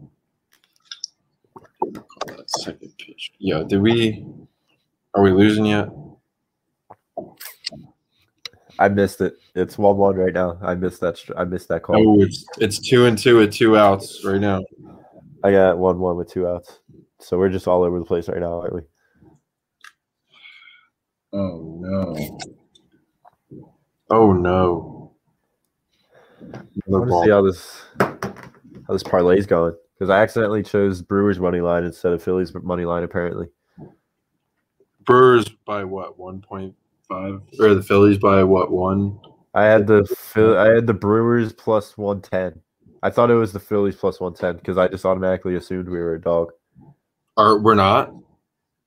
Second 2.46 2.92
pitch. 2.98 3.32
Yo, 3.38 3.64
did 3.64 3.80
we? 3.80 4.24
Are 5.14 5.22
we 5.22 5.30
losing 5.30 5.66
yet? 5.66 5.88
I 8.78 8.88
missed 8.88 9.20
it. 9.20 9.34
It's 9.54 9.76
one 9.78 9.96
one 9.96 10.16
right 10.16 10.32
now. 10.32 10.58
I 10.62 10.74
missed 10.74 11.00
that. 11.00 11.20
I 11.36 11.44
missed 11.44 11.68
that 11.68 11.82
call. 11.82 11.96
Oh, 11.96 12.22
it's 12.22 12.44
it's 12.58 12.78
two 12.78 13.06
and 13.06 13.16
two 13.16 13.36
with 13.36 13.52
two 13.52 13.76
outs 13.76 14.24
right 14.24 14.40
now. 14.40 14.62
I 15.44 15.52
got 15.52 15.78
one 15.78 15.98
one 15.98 16.16
with 16.16 16.30
two 16.30 16.48
outs. 16.48 16.80
So 17.20 17.38
we're 17.38 17.50
just 17.50 17.68
all 17.68 17.82
over 17.82 17.98
the 17.98 18.04
place 18.04 18.28
right 18.28 18.40
now, 18.40 18.60
aren't 18.60 18.74
we? 18.74 18.80
Oh 21.32 21.76
no! 21.80 22.38
Oh 24.10 24.32
no. 24.32 25.12
I 26.54 26.60
want 26.86 27.08
to 27.08 27.22
see 27.24 27.30
how 27.30 27.42
this 27.42 27.82
how 28.86 28.92
this 28.92 29.02
parlay's 29.02 29.46
going 29.46 29.74
because 29.94 30.10
I 30.10 30.20
accidentally 30.20 30.62
chose 30.62 31.00
Brewers 31.00 31.38
money 31.38 31.60
line 31.60 31.84
instead 31.84 32.12
of 32.12 32.22
Phillies 32.22 32.52
money 32.54 32.84
line. 32.84 33.04
Apparently, 33.04 33.46
Brewers 35.06 35.48
by 35.66 35.84
what? 35.84 36.18
One 36.18 36.40
point 36.40 36.74
five, 37.08 37.40
or 37.58 37.74
the 37.74 37.82
Phillies 37.82 38.18
by 38.18 38.42
what? 38.42 38.70
One. 38.70 39.18
I 39.54 39.64
had 39.64 39.86
the 39.86 40.04
I 40.36 40.74
had 40.74 40.86
the 40.86 40.94
Brewers 40.94 41.52
plus 41.52 41.96
one 41.96 42.20
ten. 42.20 42.60
I 43.02 43.10
thought 43.10 43.30
it 43.30 43.34
was 43.34 43.52
the 43.52 43.60
Phillies 43.60 43.96
plus 43.96 44.20
one 44.20 44.34
ten 44.34 44.56
because 44.56 44.78
I 44.78 44.88
just 44.88 45.04
automatically 45.04 45.54
assumed 45.54 45.88
we 45.88 45.98
were 45.98 46.14
a 46.14 46.20
dog. 46.20 46.52
Are 47.36 47.58
we're 47.58 47.74
not. 47.74 48.12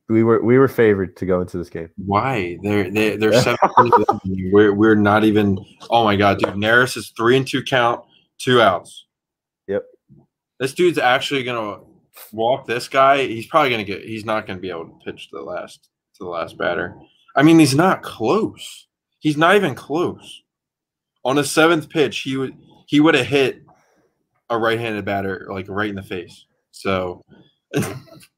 We 0.08 0.24
were 0.24 0.44
we 0.44 0.58
were 0.58 0.68
favored 0.68 1.18
to 1.18 1.26
go 1.26 1.42
into 1.42 1.58
this 1.58 1.70
game. 1.70 1.90
Why? 1.98 2.58
They're 2.62 2.92
they, 2.92 3.16
they're 3.18 3.34
seven. 3.42 3.58
we're 4.52 4.74
we're 4.74 4.96
not 4.96 5.24
even. 5.24 5.58
Oh 5.90 6.04
my 6.04 6.16
god, 6.16 6.40
dude! 6.40 6.54
Neris 6.54 6.96
is 6.96 7.12
three 7.18 7.38
and 7.38 7.48
two 7.48 7.64
count, 7.64 8.04
two 8.38 8.62
outs. 8.62 9.06
Yep. 9.68 9.84
This 10.60 10.74
dude's 10.74 11.00
actually 11.00 11.44
gonna 11.44 11.80
walk 12.32 12.68
this 12.68 12.88
guy. 12.88 13.26
He's 13.26 13.48
probably 13.48 13.72
gonna 13.72 13.84
get. 13.84 14.04
He's 14.04 14.26
not 14.26 14.46
gonna 14.46 14.60
be 14.60 14.70
able 14.70 14.86
to 14.86 15.00
pitch 15.04 15.30
to 15.32 15.38
the 15.38 15.44
last 15.44 15.90
to 16.18 16.24
the 16.24 16.30
last 16.30 16.58
batter. 16.58 16.96
I 17.36 17.44
mean, 17.44 17.58
he's 17.58 17.76
not 17.76 18.04
close. 18.04 18.88
He's 19.20 19.38
not 19.38 19.56
even 19.56 19.74
close. 19.74 20.44
On 21.24 21.36
the 21.36 21.44
seventh 21.44 21.90
pitch, 21.90 22.20
he 22.20 22.38
would 22.38 22.56
he 22.86 23.00
would 23.00 23.16
have 23.16 23.26
hit 23.26 23.64
a 24.52 24.58
right-handed 24.58 25.04
batter 25.04 25.48
like 25.50 25.68
right 25.68 25.90
in 25.90 25.96
the 25.96 26.04
face. 26.04 26.46
So 26.70 27.24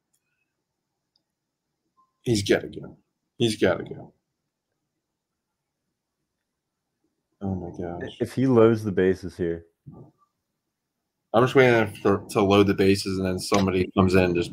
he's 2.28 2.44
got 2.44 2.62
to 2.62 2.68
go. 2.68 2.98
He's 3.38 3.58
got 3.58 3.78
to 3.78 3.84
go. 3.84 4.14
Oh 7.42 7.56
my 7.56 7.70
gosh! 7.70 8.18
If 8.20 8.34
he 8.34 8.48
loads 8.48 8.84
the 8.84 8.92
bases 8.92 9.38
here, 9.38 9.66
I'm 11.34 11.44
just 11.44 11.56
waiting 11.56 11.96
for, 12.02 12.26
to 12.32 12.42
load 12.42 12.68
the 12.68 12.74
bases, 12.74 13.18
and 13.18 13.26
then 13.26 13.40
somebody 13.40 13.90
comes 13.96 14.16
in 14.16 14.36
just 14.36 14.52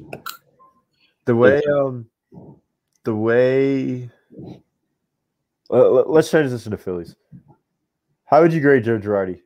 the 1.24 1.34
way 1.34 1.62
um 1.80 2.06
the 3.04 3.14
way 3.14 4.10
let- 5.70 6.10
let's 6.10 6.30
change 6.30 6.50
this 6.50 6.66
into 6.66 6.76
Phillies. 6.76 7.16
How 8.26 8.42
would 8.42 8.52
you 8.52 8.60
grade 8.60 8.84
Joe 8.84 8.98
Girardi 8.98 9.40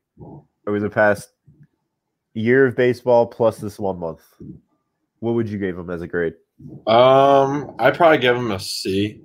over 0.66 0.80
the 0.80 0.90
past 0.90 1.30
year 2.34 2.66
of 2.66 2.76
baseball 2.76 3.26
plus 3.26 3.58
this 3.58 3.78
one 3.78 3.98
month? 3.98 4.22
What 5.20 5.34
would 5.34 5.48
you 5.48 5.58
give 5.58 5.78
him 5.78 5.90
as 5.90 6.02
a 6.02 6.08
grade? 6.08 6.34
Um, 6.86 7.74
I'd 7.78 7.96
probably 7.96 8.18
give 8.18 8.36
him 8.36 8.50
a 8.50 8.58
C, 8.58 9.20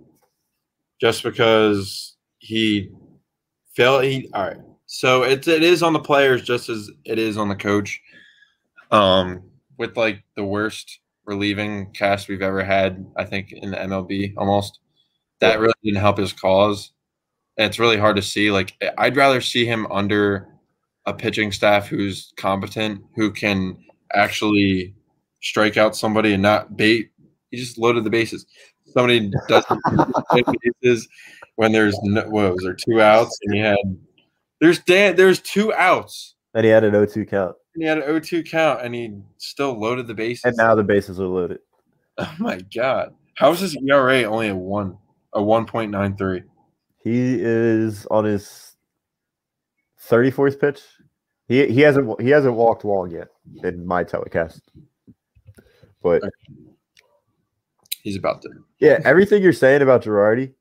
just 1.01 1.23
because 1.23 2.15
he 2.39 2.89
failed. 3.75 4.03
He 4.03 4.29
all 4.33 4.43
right. 4.43 4.57
So 4.85 5.23
it's 5.23 5.47
it 5.47 5.63
is 5.63 5.81
on 5.81 5.93
the 5.93 5.99
players 5.99 6.43
just 6.43 6.69
as 6.69 6.89
it 7.05 7.17
is 7.17 7.37
on 7.37 7.49
the 7.49 7.55
coach. 7.55 7.99
Um, 8.91 9.43
with 9.77 9.97
like 9.97 10.23
the 10.35 10.43
worst 10.43 10.99
relieving 11.25 11.91
cast 11.93 12.27
we've 12.27 12.41
ever 12.41 12.63
had, 12.63 13.05
I 13.17 13.25
think 13.25 13.51
in 13.51 13.71
the 13.71 13.77
MLB 13.77 14.33
almost. 14.37 14.79
That 15.39 15.59
really 15.59 15.73
didn't 15.83 15.99
help 15.99 16.17
his 16.17 16.31
cause. 16.31 16.91
And 17.57 17.67
it's 17.67 17.79
really 17.79 17.97
hard 17.97 18.15
to 18.15 18.21
see. 18.21 18.51
Like 18.51 18.73
I'd 18.97 19.17
rather 19.17 19.41
see 19.41 19.65
him 19.65 19.87
under 19.91 20.47
a 21.05 21.13
pitching 21.13 21.51
staff 21.51 21.87
who's 21.87 22.31
competent, 22.37 23.01
who 23.15 23.31
can 23.31 23.77
actually 24.13 24.93
strike 25.41 25.75
out 25.75 25.95
somebody 25.95 26.33
and 26.33 26.41
not 26.41 26.77
bait. 26.77 27.11
He 27.53 27.59
just 27.59 27.77
loaded 27.77 28.03
the 28.03 28.09
bases. 28.09 28.47
Somebody 28.87 29.31
doesn't 29.47 29.79
bases 30.81 31.07
when 31.55 31.71
there's 31.71 31.95
no, 32.01 32.27
what 32.27 32.51
was 32.51 32.63
there 32.63 32.73
two 32.73 32.99
outs 32.99 33.37
and 33.43 33.53
he 33.53 33.59
had 33.59 33.77
there's 34.59 34.79
Dan 34.79 35.15
there's 35.15 35.39
two 35.39 35.71
outs 35.75 36.33
And 36.55 36.65
he 36.65 36.71
had 36.71 36.83
an 36.83 36.93
0-2 36.93 37.29
count, 37.29 37.55
and 37.75 37.83
he 37.83 37.87
had 37.87 37.99
an 37.99 38.05
0-2 38.05 38.49
count 38.49 38.81
and 38.81 38.95
he 38.95 39.13
still 39.37 39.79
loaded 39.79 40.07
the 40.07 40.15
bases. 40.15 40.45
and 40.45 40.57
now 40.57 40.73
the 40.73 40.83
bases 40.83 41.19
are 41.19 41.27
loaded. 41.27 41.59
oh 42.17 42.35
my 42.39 42.59
god, 42.75 43.13
how 43.35 43.51
is 43.51 43.59
his 43.59 43.77
ERA 43.87 44.23
only 44.23 44.47
a 44.47 44.55
one 44.55 44.97
a 45.33 45.43
one 45.43 45.67
point 45.67 45.91
nine 45.91 46.17
three? 46.17 46.41
He 47.03 47.37
is 47.39 48.07
on 48.07 48.25
his 48.25 48.75
34th 50.09 50.59
pitch. 50.59 50.81
He 51.47 51.67
he 51.67 51.81
hasn't 51.81 52.19
he 52.19 52.31
hasn't 52.31 52.55
walked 52.55 52.83
long 52.83 53.11
yet 53.11 53.27
in 53.63 53.85
my 53.85 54.03
telecast. 54.03 54.59
But 56.01 56.23
He's 58.03 58.17
about 58.17 58.41
to. 58.43 58.49
yeah, 58.79 58.99
everything 59.03 59.41
you're 59.41 59.53
saying 59.53 59.81
about 59.81 60.03
Girardi, 60.03 60.53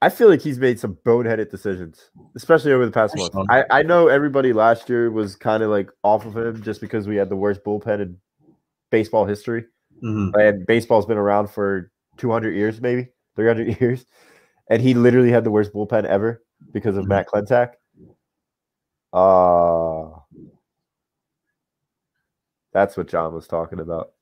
I 0.00 0.10
feel 0.10 0.28
like 0.28 0.42
he's 0.42 0.58
made 0.58 0.78
some 0.78 0.98
boneheaded 1.04 1.50
decisions, 1.50 2.10
especially 2.36 2.72
over 2.72 2.84
the 2.84 2.92
past 2.92 3.16
month. 3.16 3.34
I, 3.50 3.64
I 3.70 3.82
know 3.82 4.08
everybody 4.08 4.52
last 4.52 4.88
year 4.88 5.10
was 5.10 5.34
kind 5.34 5.62
of 5.62 5.70
like 5.70 5.90
off 6.04 6.26
of 6.26 6.36
him 6.36 6.62
just 6.62 6.80
because 6.80 7.08
we 7.08 7.16
had 7.16 7.28
the 7.28 7.36
worst 7.36 7.64
bullpen 7.64 8.00
in 8.00 8.16
baseball 8.90 9.24
history. 9.26 9.64
Mhm. 10.02 10.32
And 10.34 10.66
baseball's 10.66 11.06
been 11.06 11.18
around 11.18 11.50
for 11.50 11.90
200 12.16 12.54
years, 12.54 12.80
maybe 12.80 13.08
300 13.36 13.80
years. 13.80 14.06
And 14.70 14.82
he 14.82 14.94
literally 14.94 15.30
had 15.30 15.44
the 15.44 15.50
worst 15.50 15.72
bullpen 15.72 16.04
ever 16.04 16.42
because 16.72 16.96
of 16.96 17.06
Matt 17.06 17.26
Klentak. 17.26 17.72
Uh, 19.12 20.18
that's 22.72 22.96
what 22.96 23.08
John 23.08 23.34
was 23.34 23.48
talking 23.48 23.80
about. 23.80 24.12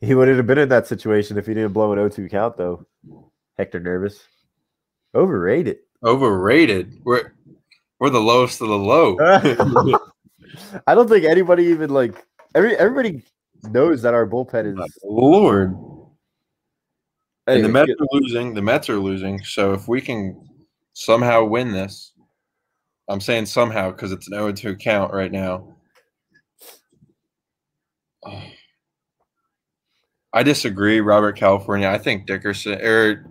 He 0.00 0.14
wouldn't 0.14 0.36
have 0.36 0.46
been 0.46 0.58
in 0.58 0.68
that 0.70 0.86
situation 0.86 1.38
if 1.38 1.46
he 1.46 1.54
didn't 1.54 1.72
blow 1.72 1.92
an 1.92 1.98
0-2 1.98 2.30
count, 2.30 2.56
though. 2.56 2.86
Hector 3.58 3.80
nervous. 3.80 4.20
Overrated. 5.14 5.78
Overrated. 6.04 7.00
We're 7.04 7.34
we're 7.98 8.10
the 8.10 8.20
lowest 8.20 8.60
of 8.62 8.68
the 8.68 8.78
low. 8.78 9.18
I 10.86 10.94
don't 10.94 11.08
think 11.08 11.24
anybody 11.24 11.64
even 11.64 11.90
like 11.90 12.14
every 12.54 12.76
everybody 12.76 13.22
knows 13.64 14.02
that 14.02 14.14
our 14.14 14.26
bullpen 14.26 14.78
is. 14.78 14.98
Lord. 15.04 15.76
And 17.46 17.64
the 17.64 17.68
Mets 17.68 17.90
are 17.90 18.06
losing. 18.12 18.54
The 18.54 18.62
Mets 18.62 18.88
are 18.88 18.98
losing. 18.98 19.42
So 19.44 19.72
if 19.72 19.88
we 19.88 20.00
can 20.00 20.48
somehow 20.92 21.44
win 21.44 21.72
this, 21.72 22.12
I'm 23.08 23.20
saying 23.20 23.46
somehow 23.46 23.90
because 23.90 24.12
it's 24.12 24.28
an 24.28 24.34
0 24.34 24.52
2 24.52 24.76
count 24.76 25.12
right 25.12 25.32
now. 25.32 25.66
Oh. 28.22 28.42
I 30.32 30.42
disagree, 30.42 31.00
Robert 31.00 31.36
California. 31.36 31.88
I 31.88 31.98
think 31.98 32.26
Dickerson 32.26 32.80
or 32.80 33.26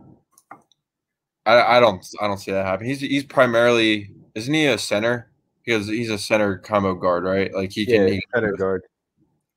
I, 1.46 1.78
I 1.78 1.80
don't 1.80 2.06
I 2.22 2.28
don't 2.28 2.38
see 2.38 2.52
that 2.52 2.66
happen. 2.66 2.86
He's 2.86 3.00
he's 3.00 3.24
primarily 3.24 4.12
isn't 4.36 4.54
he 4.54 4.66
a 4.66 4.78
center? 4.78 5.32
Because 5.64 5.88
he's 5.88 6.10
a 6.10 6.18
center 6.18 6.58
combo 6.58 6.96
guard, 6.96 7.24
right? 7.24 7.54
Like 7.54 7.72
he 7.72 7.86
can 7.86 8.08
yeah, 8.08 8.14
he, 8.14 8.22
center 8.34 8.54
guard. 8.54 8.84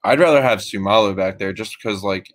I'd 0.04 0.20
rather 0.20 0.42
have 0.42 0.58
Seumalo 0.58 1.16
back 1.16 1.38
there 1.38 1.52
just 1.52 1.76
because 1.78 2.02
like 2.02 2.32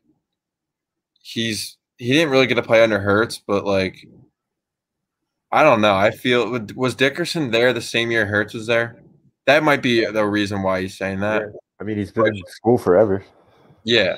he's 1.21 1.77
he 1.97 2.13
didn't 2.13 2.29
really 2.29 2.47
get 2.47 2.55
to 2.55 2.63
play 2.63 2.83
under 2.83 2.99
Hurts, 2.99 3.41
but 3.45 3.65
like 3.65 4.05
I 5.51 5.63
don't 5.63 5.81
know. 5.81 5.95
I 5.95 6.11
feel 6.11 6.59
was 6.75 6.95
Dickerson 6.95 7.51
there 7.51 7.71
the 7.71 7.81
same 7.81 8.11
year 8.11 8.25
Hurts 8.25 8.53
was 8.53 8.67
there? 8.67 9.01
That 9.45 9.63
might 9.63 9.81
be 9.81 10.05
the 10.05 10.25
reason 10.25 10.61
why 10.61 10.81
he's 10.81 10.97
saying 10.97 11.21
that. 11.21 11.43
I 11.79 11.83
mean, 11.83 11.97
he's 11.97 12.11
been 12.11 12.27
in 12.27 12.43
school 12.47 12.77
forever. 12.77 13.23
Yeah. 13.85 14.17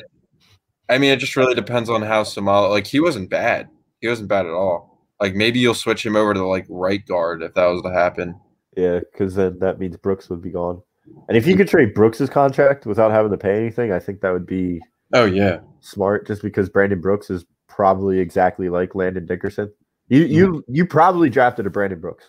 I 0.89 0.97
mean, 0.97 1.11
it 1.11 1.19
just 1.19 1.35
really 1.35 1.55
depends 1.55 1.89
on 1.89 2.01
how 2.01 2.23
Seumalo 2.23 2.69
like 2.69 2.87
he 2.87 2.99
wasn't 2.99 3.29
bad. 3.29 3.69
He 4.01 4.07
wasn't 4.07 4.29
bad 4.29 4.45
at 4.45 4.51
all. 4.51 5.05
Like 5.21 5.35
maybe 5.35 5.59
you'll 5.59 5.73
switch 5.73 6.05
him 6.05 6.15
over 6.15 6.33
to 6.33 6.45
like 6.45 6.65
right 6.69 7.05
guard 7.05 7.43
if 7.43 7.53
that 7.53 7.65
was 7.65 7.81
to 7.83 7.91
happen. 7.91 8.39
Yeah, 8.75 8.99
because 8.99 9.35
then 9.35 9.59
that 9.59 9.79
means 9.79 9.97
Brooks 9.97 10.29
would 10.29 10.41
be 10.41 10.51
gone. 10.51 10.81
And 11.27 11.37
if 11.37 11.45
you 11.47 11.55
could 11.55 11.67
trade 11.67 11.93
Brooks's 11.93 12.29
contract 12.29 12.85
without 12.85 13.11
having 13.11 13.31
to 13.31 13.37
pay 13.37 13.57
anything, 13.57 13.91
I 13.91 13.99
think 13.99 14.21
that 14.21 14.31
would 14.31 14.45
be 14.45 14.79
Oh 15.13 15.25
yeah. 15.25 15.59
smart. 15.79 16.27
Just 16.27 16.41
because 16.41 16.69
Brandon 16.69 17.01
Brooks 17.01 17.29
is 17.29 17.45
probably 17.67 18.19
exactly 18.19 18.69
like 18.69 18.95
Landon 18.95 19.25
Dickerson. 19.25 19.71
You 20.07 20.25
hmm. 20.25 20.33
you 20.33 20.63
you 20.67 20.85
probably 20.85 21.29
drafted 21.29 21.65
a 21.65 21.69
Brandon 21.69 21.99
Brooks, 21.99 22.25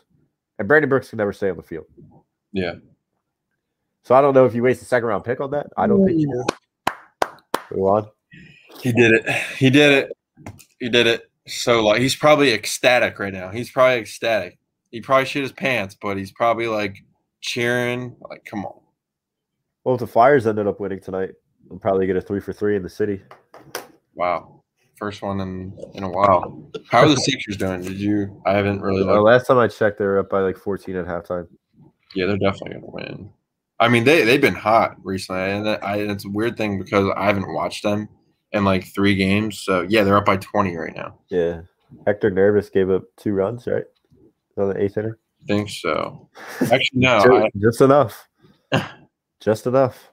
and 0.59 0.69
Brandon 0.69 0.89
Brooks 0.89 1.11
can 1.11 1.19
never 1.19 1.33
stay 1.33 1.51
on 1.51 1.57
the 1.57 1.63
field. 1.63 1.87
Yeah. 2.53 2.75
So 4.03 4.15
I 4.15 4.21
don't 4.21 4.35
know 4.35 4.47
if 4.47 4.55
you 4.55 4.63
waste 4.63 4.83
a 4.83 4.87
second 4.87 5.09
round 5.09 5.25
pick 5.25 5.41
on 5.41 5.51
that. 5.51 5.67
I 5.77 5.87
don't 5.87 6.05
think 6.07 6.19
you 6.19 6.27
do. 6.27 6.95
Go 7.75 7.87
on. 7.87 8.09
He 8.83 8.93
did 8.93 9.13
it. 9.13 9.29
He 9.59 9.71
did 9.71 9.93
it. 10.05 10.17
He 10.79 10.89
did 10.89 11.07
it. 11.07 11.31
So 11.47 11.85
like 11.85 12.01
he's 12.01 12.17
probably 12.17 12.53
ecstatic 12.53 13.19
right 13.19 13.33
now. 13.33 13.51
He's 13.51 13.71
probably 13.71 13.99
ecstatic. 13.99 14.59
He 14.91 15.01
probably 15.01 15.27
shit 15.27 15.43
his 15.43 15.53
pants, 15.53 15.97
but 16.01 16.17
he's 16.17 16.33
probably 16.33 16.67
like 16.67 16.97
cheering. 17.41 18.17
Like, 18.29 18.45
come 18.45 18.65
on. 18.65 18.81
Well, 19.85 19.95
if 19.95 20.01
the 20.01 20.07
Flyers 20.07 20.47
ended 20.47 20.67
up 20.67 20.81
winning 20.81 21.01
tonight, 21.01 21.31
we'll 21.69 21.79
probably 21.79 22.07
get 22.07 22.17
a 22.17 22.21
three 22.21 22.41
for 22.41 22.53
three 22.53 22.77
in 22.77 22.83
the 22.83 22.89
city. 22.89 23.23
Wow. 24.15 24.63
First 24.97 25.23
one 25.23 25.41
in 25.41 25.79
in 25.95 26.03
a 26.03 26.11
while. 26.11 26.71
How 26.91 27.01
are 27.01 27.09
the 27.09 27.17
Sixers 27.21 27.57
doing? 27.57 27.83
Did 27.83 27.99
you 27.99 28.41
I 28.47 28.53
haven't 28.53 28.81
really 28.81 29.03
Uh, 29.03 29.07
looked. 29.15 29.25
last 29.25 29.47
time 29.47 29.59
I 29.59 29.69
checked, 29.69 29.99
they 29.99 30.05
were 30.05 30.19
up 30.19 30.29
by 30.31 30.41
like 30.41 30.57
14 30.59 30.97
at 30.97 31.07
halftime. 31.07 31.47
Yeah, 32.15 32.27
they're 32.27 32.37
definitely 32.39 32.75
gonna 32.81 32.87
win. 32.93 33.31
I 33.79 33.89
mean, 33.89 34.05
they 34.05 34.25
they've 34.25 34.41
been 34.41 34.55
hot 34.55 34.97
recently, 35.03 35.41
and 35.41 35.67
I, 35.69 35.97
it's 35.99 36.27
a 36.27 36.29
weird 36.29 36.57
thing 36.59 36.79
because 36.79 37.11
I 37.17 37.25
haven't 37.25 37.51
watched 37.53 37.83
them, 37.83 38.09
in 38.53 38.65
like 38.65 38.85
three 38.87 39.15
games. 39.15 39.61
So 39.61 39.83
yeah, 39.83 40.03
they're 40.05 40.17
up 40.17 40.25
by 40.27 40.37
20 40.37 40.77
right 40.77 40.95
now. 40.95 41.19
Yeah. 41.29 41.63
Hector 42.07 42.31
Nervous 42.31 42.69
gave 42.71 42.91
up 42.91 43.03
two 43.17 43.33
runs, 43.33 43.67
right? 43.67 43.85
On 44.57 44.69
the 44.69 44.81
eighth 44.83 44.97
inning. 44.97 45.15
I 45.43 45.47
think 45.47 45.71
so. 45.71 46.29
Actually, 46.61 46.81
no. 46.95 47.23
Ju- 47.25 47.37
I, 47.45 47.51
just 47.61 47.81
enough. 47.81 48.29
just 49.41 49.67
enough. 49.67 50.11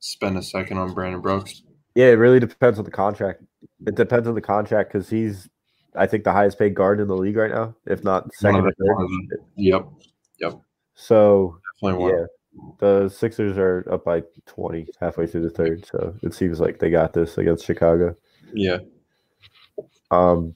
spend 0.00 0.36
a 0.38 0.42
second 0.42 0.78
on 0.78 0.94
Brandon 0.94 1.20
Brooks. 1.20 1.62
Yeah, 1.94 2.06
it 2.06 2.12
really 2.18 2.40
depends 2.40 2.78
on 2.78 2.84
the 2.84 2.90
contract. 2.90 3.42
It 3.86 3.94
depends 3.96 4.26
on 4.28 4.34
the 4.34 4.40
contract 4.40 4.92
because 4.92 5.10
he's, 5.10 5.48
I 5.94 6.06
think, 6.06 6.24
the 6.24 6.32
highest 6.32 6.58
paid 6.58 6.74
guard 6.74 7.00
in 7.00 7.08
the 7.08 7.16
league 7.16 7.36
right 7.36 7.50
now, 7.50 7.74
if 7.86 8.02
not 8.04 8.32
second 8.34 8.62
One 8.62 8.66
or 8.68 8.72
third. 8.72 8.94
one 8.96 9.28
Yep, 9.56 9.88
So 10.94 11.58
definitely 11.82 12.02
one. 12.04 12.26
The 12.78 13.08
Sixers 13.08 13.56
are 13.58 13.86
up 13.90 14.04
by 14.04 14.22
twenty 14.46 14.86
halfway 15.00 15.26
through 15.26 15.42
the 15.42 15.50
third. 15.50 15.86
So 15.86 16.14
it 16.22 16.34
seems 16.34 16.60
like 16.60 16.78
they 16.78 16.90
got 16.90 17.12
this 17.12 17.38
against 17.38 17.64
Chicago. 17.64 18.16
Yeah. 18.52 18.78
Um, 20.10 20.54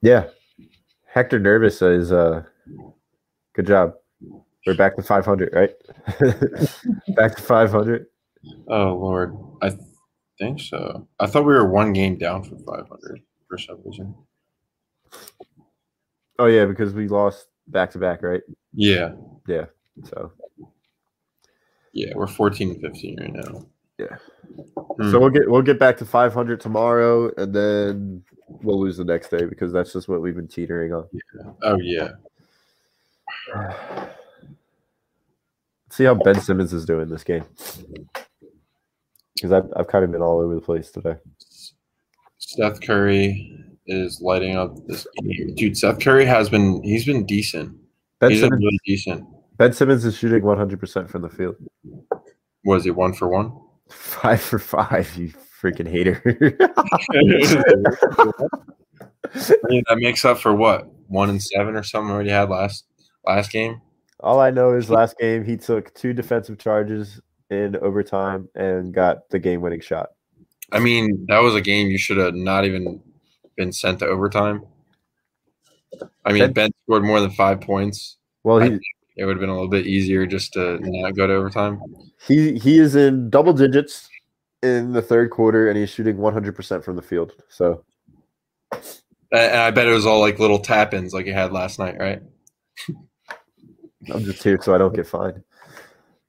yeah, 0.00 0.28
Hector 1.06 1.38
Nervous 1.38 1.82
is 1.82 2.12
uh, 2.12 2.42
good 3.54 3.66
job. 3.66 3.94
We're 4.66 4.74
back 4.74 4.96
to 4.96 5.02
five 5.02 5.24
hundred, 5.24 5.52
right? 5.52 5.70
back 7.16 7.36
to 7.36 7.42
five 7.42 7.70
hundred. 7.70 8.06
Oh 8.68 8.94
Lord, 8.94 9.36
I 9.62 9.70
th- 9.70 9.80
think 10.38 10.60
so. 10.60 11.06
I 11.20 11.26
thought 11.26 11.44
we 11.44 11.52
were 11.52 11.70
one 11.70 11.92
game 11.92 12.16
down 12.16 12.42
from 12.42 12.58
500 12.64 13.20
for 13.48 13.58
some 13.58 13.78
reason. 13.84 14.14
Oh 16.38 16.46
yeah, 16.46 16.64
because 16.64 16.92
we 16.92 17.08
lost 17.08 17.46
back 17.68 17.90
to 17.92 17.98
back, 17.98 18.22
right? 18.22 18.42
Yeah. 18.72 19.12
Yeah, 19.46 19.66
So 20.02 20.32
yeah, 21.92 22.12
we're 22.14 22.26
14 22.26 22.70
and 22.70 22.80
15 22.80 23.20
right 23.20 23.32
now. 23.32 23.66
Yeah. 23.98 24.16
Hmm. 24.96 25.10
so 25.10 25.20
we'll 25.20 25.30
get 25.30 25.48
we'll 25.48 25.62
get 25.62 25.78
back 25.78 25.96
to 25.98 26.04
five 26.04 26.34
hundred 26.34 26.60
tomorrow, 26.60 27.32
and 27.36 27.54
then 27.54 28.24
we'll 28.48 28.80
lose 28.80 28.96
the 28.96 29.04
next 29.04 29.30
day 29.30 29.44
because 29.44 29.72
that's 29.72 29.92
just 29.92 30.08
what 30.08 30.20
we've 30.20 30.34
been 30.34 30.48
teetering 30.48 30.92
on. 30.92 31.06
Yeah. 31.12 31.50
oh 31.62 31.78
yeah, 31.78 32.08
See 35.90 36.04
how 36.04 36.14
Ben 36.14 36.40
Simmons 36.40 36.72
is 36.72 36.84
doing 36.84 37.08
this 37.08 37.22
game. 37.22 37.44
Because 39.34 39.52
I've, 39.52 39.66
I've 39.76 39.86
kind 39.86 40.04
of 40.04 40.10
been 40.10 40.22
all 40.22 40.40
over 40.40 40.54
the 40.54 40.60
place 40.60 40.90
today. 40.90 41.16
Seth 42.38 42.80
Curry 42.80 43.64
is 43.86 44.20
lighting 44.20 44.56
up 44.56 44.76
this 44.86 45.06
game. 45.22 45.54
Dude, 45.54 45.76
Seth 45.76 46.00
Curry 46.00 46.24
has 46.24 46.48
been 46.48 46.82
he's 46.82 47.04
been 47.04 47.24
decent. 47.26 47.76
Ben 48.18 48.32
he's 48.32 48.40
been 48.40 48.54
really 48.54 48.80
decent. 48.84 49.24
Ben 49.56 49.72
Simmons 49.72 50.04
is 50.04 50.16
shooting 50.16 50.42
100% 50.42 51.08
from 51.08 51.22
the 51.22 51.28
field. 51.28 51.56
Was 52.64 52.84
he 52.84 52.90
one 52.90 53.12
for 53.12 53.28
one? 53.28 53.52
Five 53.88 54.40
for 54.40 54.58
five, 54.58 55.14
you 55.16 55.32
freaking 55.62 55.88
hater. 55.88 56.22
I 56.24 57.20
mean, 59.68 59.82
that 59.88 59.98
makes 59.98 60.24
up 60.24 60.38
for 60.38 60.54
what 60.54 60.88
one 61.08 61.30
and 61.30 61.42
seven 61.42 61.76
or 61.76 61.82
something 61.82 62.10
already 62.10 62.30
had 62.30 62.48
last 62.48 62.86
last 63.26 63.50
game. 63.50 63.80
all 64.20 64.40
I 64.40 64.50
know 64.50 64.72
is 64.74 64.90
last 64.90 65.18
game 65.18 65.44
he 65.44 65.56
took 65.56 65.94
two 65.94 66.12
defensive 66.12 66.58
charges 66.58 67.20
in 67.50 67.76
overtime 67.76 68.48
and 68.54 68.92
got 68.92 69.28
the 69.30 69.38
game 69.38 69.60
winning 69.60 69.80
shot. 69.80 70.10
I 70.72 70.78
mean, 70.78 71.26
that 71.28 71.38
was 71.38 71.54
a 71.54 71.60
game 71.60 71.88
you 71.88 71.98
should 71.98 72.16
have 72.16 72.34
not 72.34 72.64
even 72.64 73.02
been 73.56 73.72
sent 73.72 73.98
to 74.00 74.06
overtime. 74.06 74.64
I 76.24 76.32
mean, 76.32 76.40
Ben- 76.40 76.52
Ben 76.52 76.70
scored 76.84 77.04
more 77.04 77.20
than 77.20 77.30
five 77.30 77.60
points. 77.60 78.16
Well, 78.42 78.58
he, 78.58 78.78
It 79.16 79.24
would 79.24 79.36
have 79.36 79.40
been 79.40 79.50
a 79.50 79.54
little 79.54 79.68
bit 79.68 79.86
easier 79.86 80.26
just 80.26 80.52
to 80.54 80.78
not 80.82 81.14
go 81.14 81.26
to 81.26 81.34
overtime. 81.34 81.80
he 82.26 82.58
he 82.58 82.78
is 82.78 82.96
in 82.96 83.30
double 83.30 83.52
digits 83.52 84.08
in 84.62 84.92
the 84.92 85.02
third 85.02 85.30
quarter 85.30 85.68
and 85.68 85.78
he's 85.78 85.90
shooting 85.90 86.16
100% 86.16 86.82
from 86.82 86.96
the 86.96 87.02
field. 87.02 87.32
So 87.48 87.84
And 88.72 89.56
I 89.56 89.70
bet 89.70 89.86
it 89.86 89.92
was 89.92 90.06
all 90.06 90.20
like 90.20 90.38
little 90.38 90.58
tap 90.58 90.94
ins 90.94 91.12
like 91.12 91.26
you 91.26 91.34
had 91.34 91.52
last 91.52 91.78
night, 91.78 91.98
right? 91.98 92.22
I'm 94.12 94.24
just 94.24 94.42
here 94.42 94.58
so 94.60 94.74
I 94.74 94.78
don't 94.78 94.94
get 94.94 95.06
fined. 95.06 95.42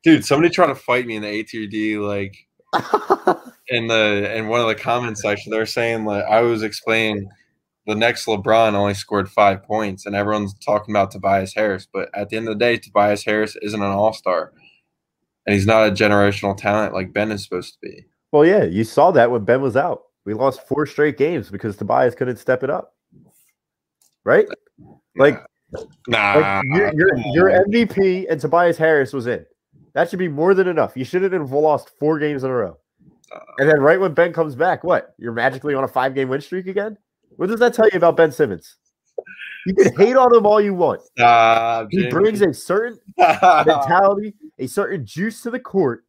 Dude, 0.03 0.23
somebody 0.23 0.53
tried 0.53 0.67
to 0.67 0.75
fight 0.75 1.07
me 1.07 1.15
in 1.15 1.23
the 1.23 1.27
A 1.27 1.43
tier 1.43 1.65
D, 1.67 1.97
like 1.97 2.38
in 3.69 3.88
the 3.88 4.31
in 4.36 4.47
one 4.47 4.61
of 4.61 4.67
the 4.67 4.75
comment 4.75 5.17
section. 5.17 5.51
They're 5.51 5.65
saying 5.65 6.05
like 6.05 6.23
I 6.25 6.41
was 6.41 6.61
explaining 6.61 7.27
the 7.86 7.95
next 7.95 8.25
LeBron 8.25 8.73
only 8.73 8.93
scored 8.93 9.29
five 9.29 9.63
points, 9.63 10.05
and 10.05 10.15
everyone's 10.15 10.53
talking 10.59 10.93
about 10.93 11.11
Tobias 11.11 11.53
Harris. 11.53 11.88
But 11.91 12.09
at 12.13 12.29
the 12.29 12.38
end 12.38 12.47
of 12.47 12.55
the 12.55 12.63
day, 12.63 12.77
Tobias 12.77 13.23
Harris 13.23 13.55
isn't 13.61 13.81
an 13.81 13.91
all 13.91 14.13
star, 14.13 14.51
and 15.45 15.53
he's 15.53 15.67
not 15.67 15.88
a 15.88 15.91
generational 15.91 16.57
talent 16.57 16.93
like 16.93 17.13
Ben 17.13 17.31
is 17.31 17.43
supposed 17.43 17.73
to 17.73 17.79
be. 17.81 18.05
Well, 18.31 18.45
yeah, 18.45 18.63
you 18.63 18.83
saw 18.83 19.11
that 19.11 19.31
when 19.31 19.45
Ben 19.45 19.61
was 19.61 19.77
out. 19.77 20.03
We 20.25 20.33
lost 20.33 20.67
four 20.67 20.86
straight 20.86 21.17
games 21.17 21.49
because 21.49 21.77
Tobias 21.77 22.15
couldn't 22.15 22.38
step 22.38 22.63
it 22.63 22.69
up. 22.69 22.95
Right? 24.23 24.47
Like, 25.15 25.45
Nah, 26.07 26.36
like 26.36 26.65
your, 26.65 26.93
your, 26.93 27.17
your 27.33 27.65
MVP 27.65 28.25
and 28.29 28.39
Tobias 28.39 28.77
Harris 28.77 29.13
was 29.13 29.27
in. 29.27 29.45
That 29.93 30.09
should 30.09 30.19
be 30.19 30.27
more 30.27 30.53
than 30.53 30.67
enough. 30.67 30.95
You 30.95 31.05
shouldn't 31.05 31.33
have 31.33 31.51
lost 31.51 31.91
four 31.99 32.19
games 32.19 32.43
in 32.43 32.49
a 32.49 32.53
row. 32.53 32.77
And 33.57 33.69
then 33.69 33.79
right 33.79 33.99
when 33.99 34.13
Ben 34.13 34.33
comes 34.33 34.55
back, 34.55 34.83
what? 34.83 35.15
You're 35.17 35.31
magically 35.31 35.73
on 35.73 35.83
a 35.83 35.88
five 35.88 36.13
game 36.15 36.29
win 36.29 36.41
streak 36.41 36.67
again? 36.67 36.97
What 37.38 37.49
does 37.49 37.59
that 37.59 37.73
tell 37.73 37.88
you 37.91 37.97
about 37.97 38.17
Ben 38.17 38.31
Simmons? 38.31 38.77
You 39.65 39.73
can 39.73 39.95
hate 39.95 40.15
on 40.15 40.33
him 40.36 40.45
all 40.45 40.61
you 40.61 40.73
want. 40.73 41.01
Stop, 41.17 41.88
He 41.91 41.97
Jimmy. 41.99 42.11
brings 42.11 42.41
a 42.41 42.53
certain 42.53 42.99
mentality, 43.17 44.33
a 44.59 44.67
certain 44.67 45.05
juice 45.05 45.41
to 45.41 45.49
the 45.51 45.59
court 45.59 46.05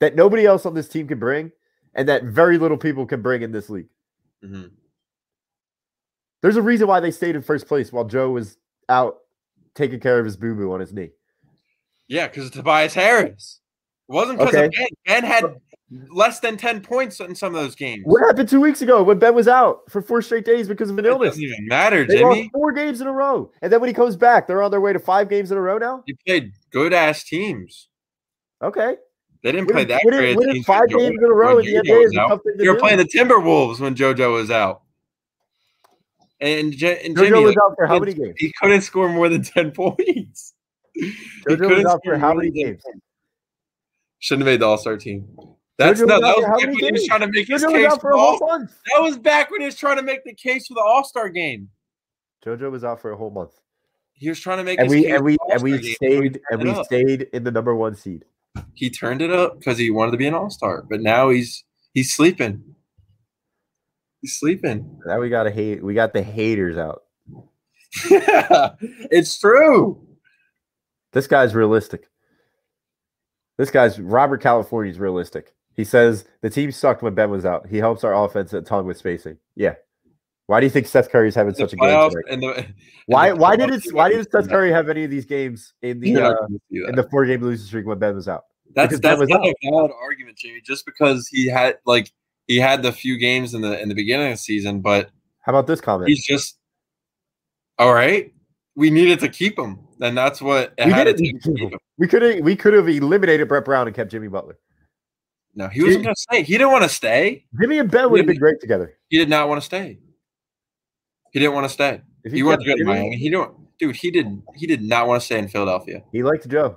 that 0.00 0.14
nobody 0.14 0.46
else 0.46 0.64
on 0.66 0.74
this 0.74 0.88
team 0.88 1.06
can 1.06 1.18
bring, 1.18 1.52
and 1.94 2.08
that 2.08 2.24
very 2.24 2.58
little 2.58 2.78
people 2.78 3.04
can 3.06 3.20
bring 3.22 3.42
in 3.42 3.52
this 3.52 3.68
league. 3.68 3.88
Mhm. 4.42 4.70
There's 6.42 6.56
a 6.56 6.62
reason 6.62 6.88
why 6.88 7.00
they 7.00 7.10
stayed 7.10 7.36
in 7.36 7.42
first 7.42 7.66
place 7.66 7.92
while 7.92 8.04
Joe 8.04 8.30
was 8.30 8.56
out 8.88 9.18
taking 9.74 10.00
care 10.00 10.18
of 10.18 10.24
his 10.24 10.36
boo 10.36 10.54
boo 10.54 10.72
on 10.72 10.80
his 10.80 10.92
knee. 10.92 11.10
Yeah, 12.08 12.28
because 12.28 12.50
Tobias 12.50 12.94
Harris. 12.94 13.60
It 14.08 14.12
wasn't 14.12 14.38
because 14.38 14.54
Okay. 14.54 14.66
of 14.66 14.72
Ben. 14.72 14.88
Ben 15.06 15.24
had 15.24 15.44
less 15.90 16.40
than 16.40 16.56
ten 16.56 16.80
points 16.80 17.20
in 17.20 17.34
some 17.34 17.54
of 17.54 17.60
those 17.62 17.74
games. 17.74 18.02
What 18.04 18.22
happened 18.22 18.48
two 18.48 18.60
weeks 18.60 18.82
ago 18.82 19.02
when 19.02 19.18
Ben 19.18 19.34
was 19.34 19.46
out 19.48 19.82
for 19.90 20.00
four 20.02 20.22
straight 20.22 20.44
days 20.44 20.66
because 20.68 20.90
of 20.90 20.98
an 20.98 21.04
It 21.04 21.08
illness? 21.08 21.30
doesn't 21.30 21.42
even 21.44 21.66
matter, 21.68 22.06
They 22.06 22.16
Jimmy. 22.18 22.50
four 22.52 22.72
games 22.72 23.00
in 23.00 23.06
a 23.06 23.12
row, 23.12 23.50
and 23.62 23.72
then 23.72 23.80
when 23.80 23.88
he 23.88 23.94
comes 23.94 24.16
back, 24.16 24.46
they're 24.46 24.62
on 24.62 24.70
their 24.70 24.80
way 24.80 24.92
to 24.92 24.98
five 24.98 25.28
games 25.28 25.50
in 25.52 25.58
a 25.58 25.60
row 25.60 25.78
now. 25.78 26.02
You 26.06 26.16
played 26.26 26.52
good 26.70 26.92
ass 26.92 27.22
teams. 27.24 27.88
Okay, 28.62 28.96
They 29.42 29.52
didn't 29.52 29.70
play 29.70 29.84
that 29.84 30.02
great. 30.04 30.36
winning 30.38 30.62
five 30.62 30.88
games 30.88 31.18
in 31.18 31.24
a 31.24 31.34
row 31.34 31.58
in 31.58 31.66
the 31.66 31.74
NBA 31.74 32.04
is 32.06 32.16
a 32.16 32.20
out. 32.20 32.28
tough 32.28 32.40
thing 32.44 32.56
to 32.56 32.64
You 32.64 32.70
were 32.70 32.76
do. 32.76 32.80
playing 32.80 32.98
the 32.98 33.04
Timberwolves 33.04 33.78
when 33.80 33.94
JoJo 33.94 34.32
was 34.32 34.50
out. 34.50 34.80
And, 36.40 36.72
J- 36.72 37.00
and 37.04 37.16
JoJo 37.16 37.24
Jimmy, 37.28 37.44
was 37.44 37.56
out 37.62 37.74
for 37.76 37.86
how 37.86 37.98
many 37.98 38.14
games? 38.14 38.34
He 38.38 38.52
couldn't 38.60 38.80
score 38.82 39.08
more 39.08 39.28
than 39.28 39.42
ten 39.42 39.70
points. 39.72 40.54
He 40.94 41.12
JoJo 41.46 41.76
was 41.76 41.84
out 41.86 42.00
for 42.04 42.16
how 42.18 42.32
many 42.34 42.50
games? 42.50 42.82
Shouldn't 44.18 44.46
have 44.46 44.52
made 44.52 44.60
the 44.60 44.66
All 44.66 44.78
Star 44.78 44.96
team. 44.96 45.28
That's 45.78 46.00
JoJo 46.00 46.06
no, 46.06 46.20
that 46.20 46.36
was 46.36 46.44
for 46.44 46.50
how 46.50 46.56
back 46.58 46.66
many 46.66 46.82
when 46.82 46.84
he 46.84 46.92
was 46.92 47.06
trying 47.06 47.20
to 47.20 47.26
make 47.28 47.48
his 47.48 47.62
JoJo 47.64 47.72
was 47.72 47.72
case 47.72 47.92
for 47.94 48.00
for 48.00 48.10
a 48.10 48.12
the 48.12 48.18
whole 48.18 48.38
All- 48.42 48.46
month. 48.46 48.76
That 48.94 49.02
was 49.02 49.18
back 49.18 49.50
when 49.50 49.60
he 49.60 49.66
was 49.66 49.76
trying 49.76 49.96
to 49.96 50.02
make 50.02 50.24
the 50.24 50.34
case 50.34 50.66
for 50.68 50.74
the 50.74 50.80
All 50.82 51.04
Star 51.04 51.28
game. 51.28 51.68
JoJo 52.44 52.70
was 52.70 52.84
out 52.84 53.00
for 53.00 53.10
a 53.12 53.16
whole 53.16 53.30
month, 53.30 53.52
He 54.12 54.28
was 54.28 54.38
trying 54.38 54.58
to 54.58 54.64
make 54.64 54.78
and 54.78 54.86
his 54.86 54.94
we 54.94 55.02
case 55.04 55.14
and 55.14 55.24
we 55.24 55.36
and 55.50 55.62
we 55.62 55.72
All-Star 55.72 55.78
game, 55.78 55.82
so 55.82 55.86
he 55.86 55.94
stayed 55.94 56.40
and 56.50 56.62
we 56.62 56.84
stayed 56.84 57.28
in 57.32 57.44
the 57.44 57.50
number 57.50 57.74
one 57.74 57.94
seed. 57.96 58.24
He 58.74 58.90
turned 58.90 59.20
it 59.22 59.32
up 59.32 59.58
because 59.58 59.78
he 59.78 59.90
wanted 59.90 60.12
to 60.12 60.16
be 60.18 60.26
an 60.26 60.34
All 60.34 60.50
Star, 60.50 60.84
but 60.88 61.00
now 61.00 61.30
he's 61.30 61.64
he's 61.92 62.12
sleeping. 62.14 62.62
He's 64.20 64.38
sleeping. 64.38 65.00
Now 65.06 65.20
we 65.20 65.28
got 65.28 65.44
to 65.44 65.50
hate. 65.50 65.82
We 65.82 65.94
got 65.94 66.12
the 66.12 66.22
haters 66.22 66.76
out. 66.76 67.02
it's 68.10 69.38
true. 69.38 70.06
This 71.12 71.26
guy's 71.26 71.54
realistic. 71.54 72.08
This 73.56 73.70
guy's 73.70 74.00
Robert 74.00 74.42
California's 74.42 74.98
realistic. 74.98 75.53
He 75.76 75.84
says 75.84 76.24
the 76.40 76.50
team 76.50 76.70
sucked 76.70 77.02
when 77.02 77.14
Ben 77.14 77.30
was 77.30 77.44
out. 77.44 77.66
He 77.66 77.78
helps 77.78 78.04
our 78.04 78.14
offense 78.14 78.52
a 78.52 78.62
ton 78.62 78.86
with 78.86 78.96
spacing. 78.96 79.38
Yeah. 79.56 79.74
Why 80.46 80.60
do 80.60 80.66
you 80.66 80.70
think 80.70 80.86
Seth 80.86 81.10
Curry's 81.10 81.34
having 81.34 81.54
such 81.54 81.72
a 81.72 81.76
game 81.76 81.88
the 82.40 82.66
Why 83.06 83.30
the 83.30 83.36
why 83.36 83.56
did 83.56 83.70
it 83.70 83.92
why 83.92 84.10
did 84.10 84.30
Seth 84.30 84.48
Curry 84.48 84.70
have 84.72 84.88
any 84.88 85.04
of 85.04 85.10
these 85.10 85.24
games 85.24 85.72
in 85.82 86.00
the 86.00 86.16
uh, 86.16 86.20
not 86.20 86.40
gonna 86.40 86.58
see 86.70 86.80
that. 86.80 86.88
in 86.90 86.94
the 86.96 87.04
four 87.04 87.24
game 87.24 87.40
losing 87.40 87.66
streak 87.66 87.86
when 87.86 87.98
Ben 87.98 88.14
was 88.14 88.28
out? 88.28 88.44
That's 88.74 88.88
because 88.88 89.00
that's 89.00 89.20
was 89.20 89.28
not 89.28 89.40
out. 89.40 89.46
a 89.46 89.54
valid 89.70 89.90
argument, 90.00 90.36
Jamie. 90.36 90.60
Just 90.62 90.84
because 90.84 91.28
he 91.28 91.46
had 91.48 91.78
like 91.86 92.12
he 92.46 92.58
had 92.58 92.82
the 92.82 92.92
few 92.92 93.18
games 93.18 93.54
in 93.54 93.62
the 93.62 93.80
in 93.80 93.88
the 93.88 93.94
beginning 93.94 94.26
of 94.26 94.34
the 94.34 94.38
season, 94.38 94.80
but 94.80 95.10
How 95.40 95.52
about 95.52 95.66
this 95.66 95.80
comment? 95.80 96.08
he's 96.08 96.24
just 96.24 96.58
all 97.78 97.94
right. 97.94 98.32
We 98.76 98.90
needed 98.90 99.20
to 99.20 99.28
keep 99.28 99.58
him, 99.58 99.78
and 100.00 100.16
that's 100.16 100.42
what 100.42 100.74
We 100.78 100.92
didn't 100.92 101.16
to 101.16 101.22
keep 101.22 101.42
keep 101.42 101.58
him. 101.58 101.78
We 101.96 102.06
could 102.06 102.22
have 102.22 102.40
we 102.40 102.54
could 102.54 102.74
have 102.74 102.88
eliminated 102.88 103.48
Brett 103.48 103.64
Brown 103.64 103.86
and 103.86 103.96
kept 103.96 104.10
Jimmy 104.10 104.28
Butler. 104.28 104.58
No, 105.56 105.68
he 105.68 105.82
wasn't 105.82 106.04
going 106.04 106.14
to 106.14 106.20
stay. 106.20 106.42
He 106.42 106.54
didn't 106.54 106.72
want 106.72 106.82
to 106.82 106.88
stay. 106.88 107.44
Jimmy 107.60 107.78
and 107.78 107.90
Ben 107.90 108.10
would 108.10 108.18
have 108.18 108.26
been 108.26 108.38
great 108.38 108.60
together. 108.60 108.94
He 109.08 109.18
did 109.18 109.28
not 109.28 109.48
want 109.48 109.60
to 109.60 109.64
stay. 109.64 109.98
He 111.32 111.38
didn't 111.38 111.54
want 111.54 111.64
to 111.66 111.68
stay. 111.72 112.00
If 112.24 112.32
He 112.32 112.42
wanted 112.42 112.66
kept 112.66 112.78
to 112.78 112.84
go 112.84 112.90
to 112.92 112.98
Miami. 113.00 113.16
He 113.16 113.30
don't, 113.30 113.56
dude. 113.78 113.94
He 113.96 114.10
did. 114.10 114.42
He 114.56 114.66
did 114.66 114.82
not 114.82 115.06
want 115.06 115.20
to 115.20 115.24
stay 115.26 115.38
in 115.38 115.48
Philadelphia. 115.48 116.02
He 116.12 116.22
liked 116.22 116.48
Joe. 116.48 116.76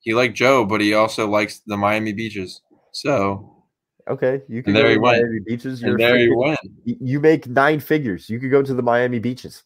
he 0.00 0.14
liked 0.14 0.34
Joe, 0.34 0.64
but 0.64 0.80
he 0.80 0.94
also 0.94 1.28
likes 1.28 1.60
the 1.66 1.76
Miami 1.76 2.12
beaches. 2.12 2.60
So 2.92 3.50
Okay, 4.08 4.42
you 4.48 4.62
can 4.62 4.74
there 4.74 4.84
go 4.84 4.88
he 4.90 4.94
to 4.96 5.00
went. 5.00 5.22
Miami 5.22 5.40
beaches. 5.46 5.80
You're 5.82 5.92
and 5.92 6.00
there 6.00 6.18
he 6.18 6.28
went. 6.30 6.58
you 6.84 7.20
make 7.20 7.46
nine 7.46 7.80
figures. 7.80 8.28
You 8.30 8.38
could 8.38 8.50
go 8.50 8.62
to 8.62 8.74
the 8.74 8.82
Miami 8.82 9.18
beaches. 9.18 9.62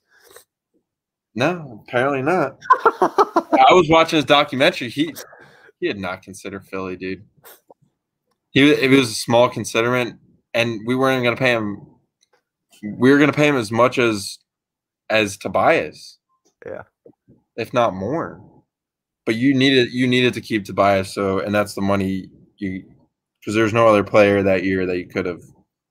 No, 1.34 1.84
apparently 1.86 2.22
not. 2.22 2.58
I 3.00 3.66
was 3.72 3.88
watching 3.90 4.16
his 4.16 4.24
documentary. 4.24 4.88
He 4.88 5.14
he 5.80 5.86
did 5.88 5.98
not 5.98 6.22
consider 6.22 6.60
Philly, 6.60 6.96
dude. 6.96 7.24
He 8.50 8.70
it 8.70 8.90
was 8.90 9.10
a 9.10 9.14
small 9.14 9.48
considerment, 9.48 10.18
and 10.54 10.80
we 10.86 10.96
weren't 10.96 11.22
going 11.22 11.36
to 11.36 11.40
pay 11.40 11.52
him. 11.52 11.86
We 12.82 13.10
were 13.10 13.18
going 13.18 13.30
to 13.30 13.36
pay 13.36 13.48
him 13.48 13.56
as 13.56 13.70
much 13.70 13.98
as 13.98 14.38
as 15.10 15.36
Tobias. 15.36 16.18
Yeah. 16.66 16.82
if 17.56 17.72
not 17.72 17.94
more. 17.94 18.42
But 19.26 19.36
you 19.36 19.54
needed 19.54 19.92
you 19.92 20.06
needed 20.06 20.34
to 20.34 20.40
keep 20.40 20.64
Tobias, 20.64 21.12
so 21.12 21.40
and 21.40 21.54
that's 21.54 21.74
the 21.74 21.82
money 21.82 22.28
you 22.56 22.84
because 23.40 23.54
there's 23.54 23.74
no 23.74 23.86
other 23.86 24.04
player 24.04 24.42
that 24.42 24.64
year 24.64 24.86
that 24.86 24.98
you 24.98 25.06
could 25.06 25.26
have 25.26 25.42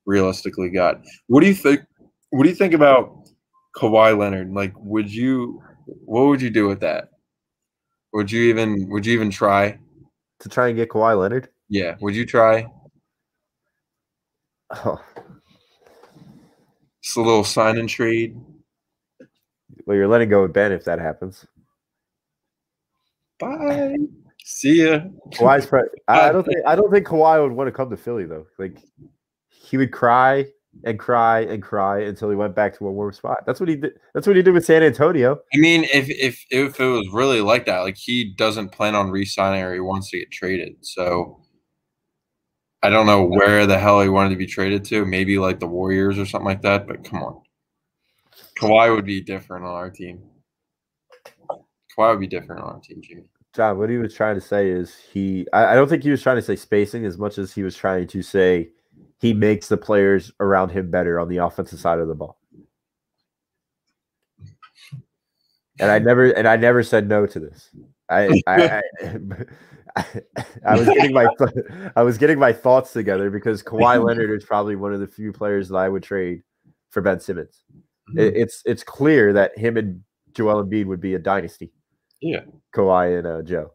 realistically 0.06 0.70
got. 0.70 1.02
What 1.28 1.42
do 1.42 1.48
you 1.48 1.54
think? 1.54 1.82
What 2.32 2.44
do 2.44 2.50
you 2.50 2.56
think 2.56 2.74
about 2.74 3.30
Kawhi 3.76 4.18
Leonard? 4.18 4.52
Like, 4.54 4.74
would 4.78 5.12
you? 5.12 5.62
What 5.86 6.24
would 6.24 6.42
you 6.42 6.50
do 6.50 6.68
with 6.68 6.80
that? 6.82 7.12
Would 8.14 8.32
you 8.32 8.44
even? 8.50 8.90
Would 8.90 9.06
you 9.06 9.14
even 9.14 9.30
try? 9.30 9.78
to 10.40 10.50
try 10.50 10.68
and 10.68 10.76
get 10.76 10.90
Kawhi 10.90 11.20
Leonard. 11.20 11.50
Yeah. 11.70 11.96
Would 12.02 12.16
you 12.16 12.26
try? 12.26 12.68
Oh, 14.72 15.02
Just 17.02 17.18
a 17.18 17.22
little 17.22 17.44
sign 17.44 17.78
and 17.78 17.88
trade. 17.88 18.38
well, 19.86 19.96
you're 19.96 20.08
letting 20.08 20.30
go 20.30 20.44
of 20.44 20.54
Ben 20.54 20.72
if 20.72 20.84
that 20.86 21.00
happens. 21.00 21.46
Bye. 23.40 23.96
See 24.44 24.84
ya. 24.86 25.02
Kawhi's 25.32 25.66
pre- 25.66 25.84
I, 26.08 26.30
I 26.30 26.32
don't 26.32 26.44
think 26.48 26.58
I 26.66 26.76
don't 26.76 26.92
think 26.92 27.06
Kawhi 27.08 27.42
would 27.42 27.52
want 27.52 27.68
to 27.68 27.72
come 27.72 27.90
to 27.90 27.98
Philly 27.98 28.26
though. 28.26 28.46
Like 28.58 28.78
he 29.50 29.78
would 29.78 29.92
cry 29.92 30.46
and 30.84 30.98
cry 31.00 31.42
and 31.42 31.62
cry 31.62 32.02
until 32.02 32.30
he 32.30 32.36
went 32.36 32.56
back 32.56 32.78
to 32.78 32.88
a 32.88 32.92
warm 32.92 33.12
spot. 33.14 33.40
That's 33.46 33.60
what 33.60 33.70
he 33.70 33.76
did. 33.76 33.94
That's 34.14 34.26
what 34.28 34.36
he 34.36 34.42
did 34.42 34.54
with 34.54 34.66
San 34.66 34.84
Antonio. 34.84 35.40
I 35.54 35.58
mean, 35.58 35.84
if 35.86 36.10
if 36.10 36.44
if 36.50 36.80
it 36.80 36.86
was 36.86 37.08
really 37.14 37.42
like 37.42 37.66
that, 37.68 37.80
like 37.80 37.98
he 37.98 38.34
doesn't 38.38 38.70
plan 38.72 38.96
on 38.96 39.12
re-signing 39.12 39.64
or 39.64 39.74
he 39.74 39.80
wants 39.80 40.10
to 40.12 40.20
get 40.20 40.32
traded. 40.32 40.76
So 40.82 41.42
I 42.84 42.90
don't 42.90 43.08
know 43.08 43.24
where 43.24 43.66
the 43.66 43.80
hell 43.80 44.02
he 44.02 44.10
wanted 44.10 44.30
to 44.30 44.36
be 44.36 44.46
traded 44.46 44.86
to. 44.86 45.06
Maybe 45.06 45.40
like 45.40 45.60
the 45.60 45.68
Warriors 45.68 46.20
or 46.20 46.26
something 46.26 46.46
like 46.46 46.62
that. 46.62 46.88
But 46.88 47.04
come 47.04 47.24
on, 47.24 47.42
Kawhi 48.60 48.94
would 48.96 49.06
be 49.06 49.22
different 49.22 49.66
on 49.66 49.72
our 49.72 49.90
team. 49.90 50.22
Kawhi 51.98 52.12
would 52.12 52.20
be 52.20 52.28
different 52.28 52.62
on 52.62 52.76
our 52.76 52.80
team, 52.80 53.02
Jimmy. 53.02 53.24
John, 53.56 53.80
what 53.80 53.90
he 53.90 53.98
was 53.98 54.14
trying 54.14 54.36
to 54.36 54.42
say 54.42 54.70
is 54.70 54.96
he. 54.96 55.48
I, 55.52 55.68
I 55.68 55.76
don't 55.76 55.88
think 55.88 56.04
he 56.04 56.12
was 56.12 56.22
trying 56.22 56.36
to 56.36 56.42
say 56.44 56.56
spacing 56.56 57.06
as 57.06 57.18
much 57.18 57.40
as 57.40 57.54
he 57.54 57.64
was 57.64 57.76
trying 57.76 58.08
to 58.08 58.22
say 58.22 58.70
he 59.20 59.34
makes 59.34 59.68
the 59.68 59.78
players 59.78 60.32
around 60.40 60.70
him 60.70 60.92
better 60.92 61.20
on 61.20 61.28
the 61.28 61.38
offensive 61.38 61.80
side 61.80 61.98
of 62.00 62.08
the 62.08 62.14
ball. 62.14 62.38
And 65.80 65.92
I 65.92 66.00
never 66.00 66.26
and 66.32 66.48
I 66.48 66.56
never 66.56 66.84
said 66.84 67.08
no 67.08 67.26
to 67.26 67.40
this. 67.40 67.70
I 68.10 68.42
I, 68.46 68.82
I, 69.02 69.08
I 70.66 70.78
was 70.78 70.88
getting 70.88 71.14
my 71.14 71.28
I 71.96 72.04
was 72.04 72.18
getting 72.18 72.40
my 72.40 72.54
thoughts 72.54 72.94
together 72.94 73.30
because 73.30 73.64
Kawhi 73.64 74.04
Leonard 74.06 74.32
is 74.32 74.46
probably 74.46 74.76
one 74.76 74.94
of 74.94 75.00
the 75.00 75.08
few 75.08 75.32
players 75.32 75.70
that 75.70 75.78
I 75.78 75.90
would 75.90 76.04
trade 76.04 76.44
for 76.90 77.02
Ben 77.02 77.20
Simmons. 77.20 77.64
It, 78.16 78.36
it's 78.36 78.62
it's 78.66 78.84
clear 78.84 79.34
that 79.34 79.58
him 79.58 79.78
and 79.78 80.02
Joel 80.34 80.64
Embiid 80.64 80.86
would 80.86 81.02
be 81.02 81.16
a 81.16 81.20
dynasty. 81.20 81.72
Yeah. 82.22 82.42
Kawhi 82.76 83.20
and 83.20 83.28
uh, 83.28 83.42
Joe. 83.42 83.74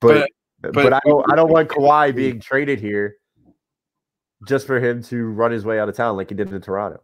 But, 0.00 0.30
but 0.60 0.74
but- 0.74 0.92
I 0.92 1.00
don't 1.04 1.32
I 1.32 1.36
don't 1.36 1.50
want 1.50 1.68
Kawhi 1.70 2.14
being 2.14 2.40
traded 2.40 2.80
here 2.80 3.16
just 4.46 4.66
for 4.66 4.78
him 4.78 5.02
to 5.04 5.26
run 5.26 5.50
his 5.50 5.64
way 5.64 5.78
out 5.78 5.88
of 5.88 5.96
town 5.96 6.16
like 6.16 6.28
he 6.28 6.34
did 6.34 6.52
in 6.52 6.60
Toronto. 6.60 7.00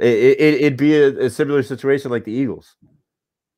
It, 0.00 0.06
it, 0.06 0.54
it'd 0.54 0.78
be 0.78 0.96
a, 0.96 1.26
a 1.26 1.30
similar 1.30 1.62
situation 1.62 2.10
like 2.10 2.24
the 2.24 2.32
Eagles. 2.32 2.76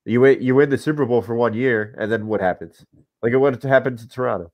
You 0.04 0.20
win, 0.20 0.42
you 0.42 0.54
win 0.56 0.70
the 0.70 0.78
Super 0.78 1.06
Bowl 1.06 1.22
for 1.22 1.36
one 1.36 1.54
year, 1.54 1.94
and 1.98 2.10
then 2.10 2.26
what 2.26 2.40
happens? 2.40 2.84
Like 3.22 3.32
it 3.32 3.38
would 3.38 3.62
happen 3.62 3.96
to 3.96 4.08
Toronto. 4.08 4.52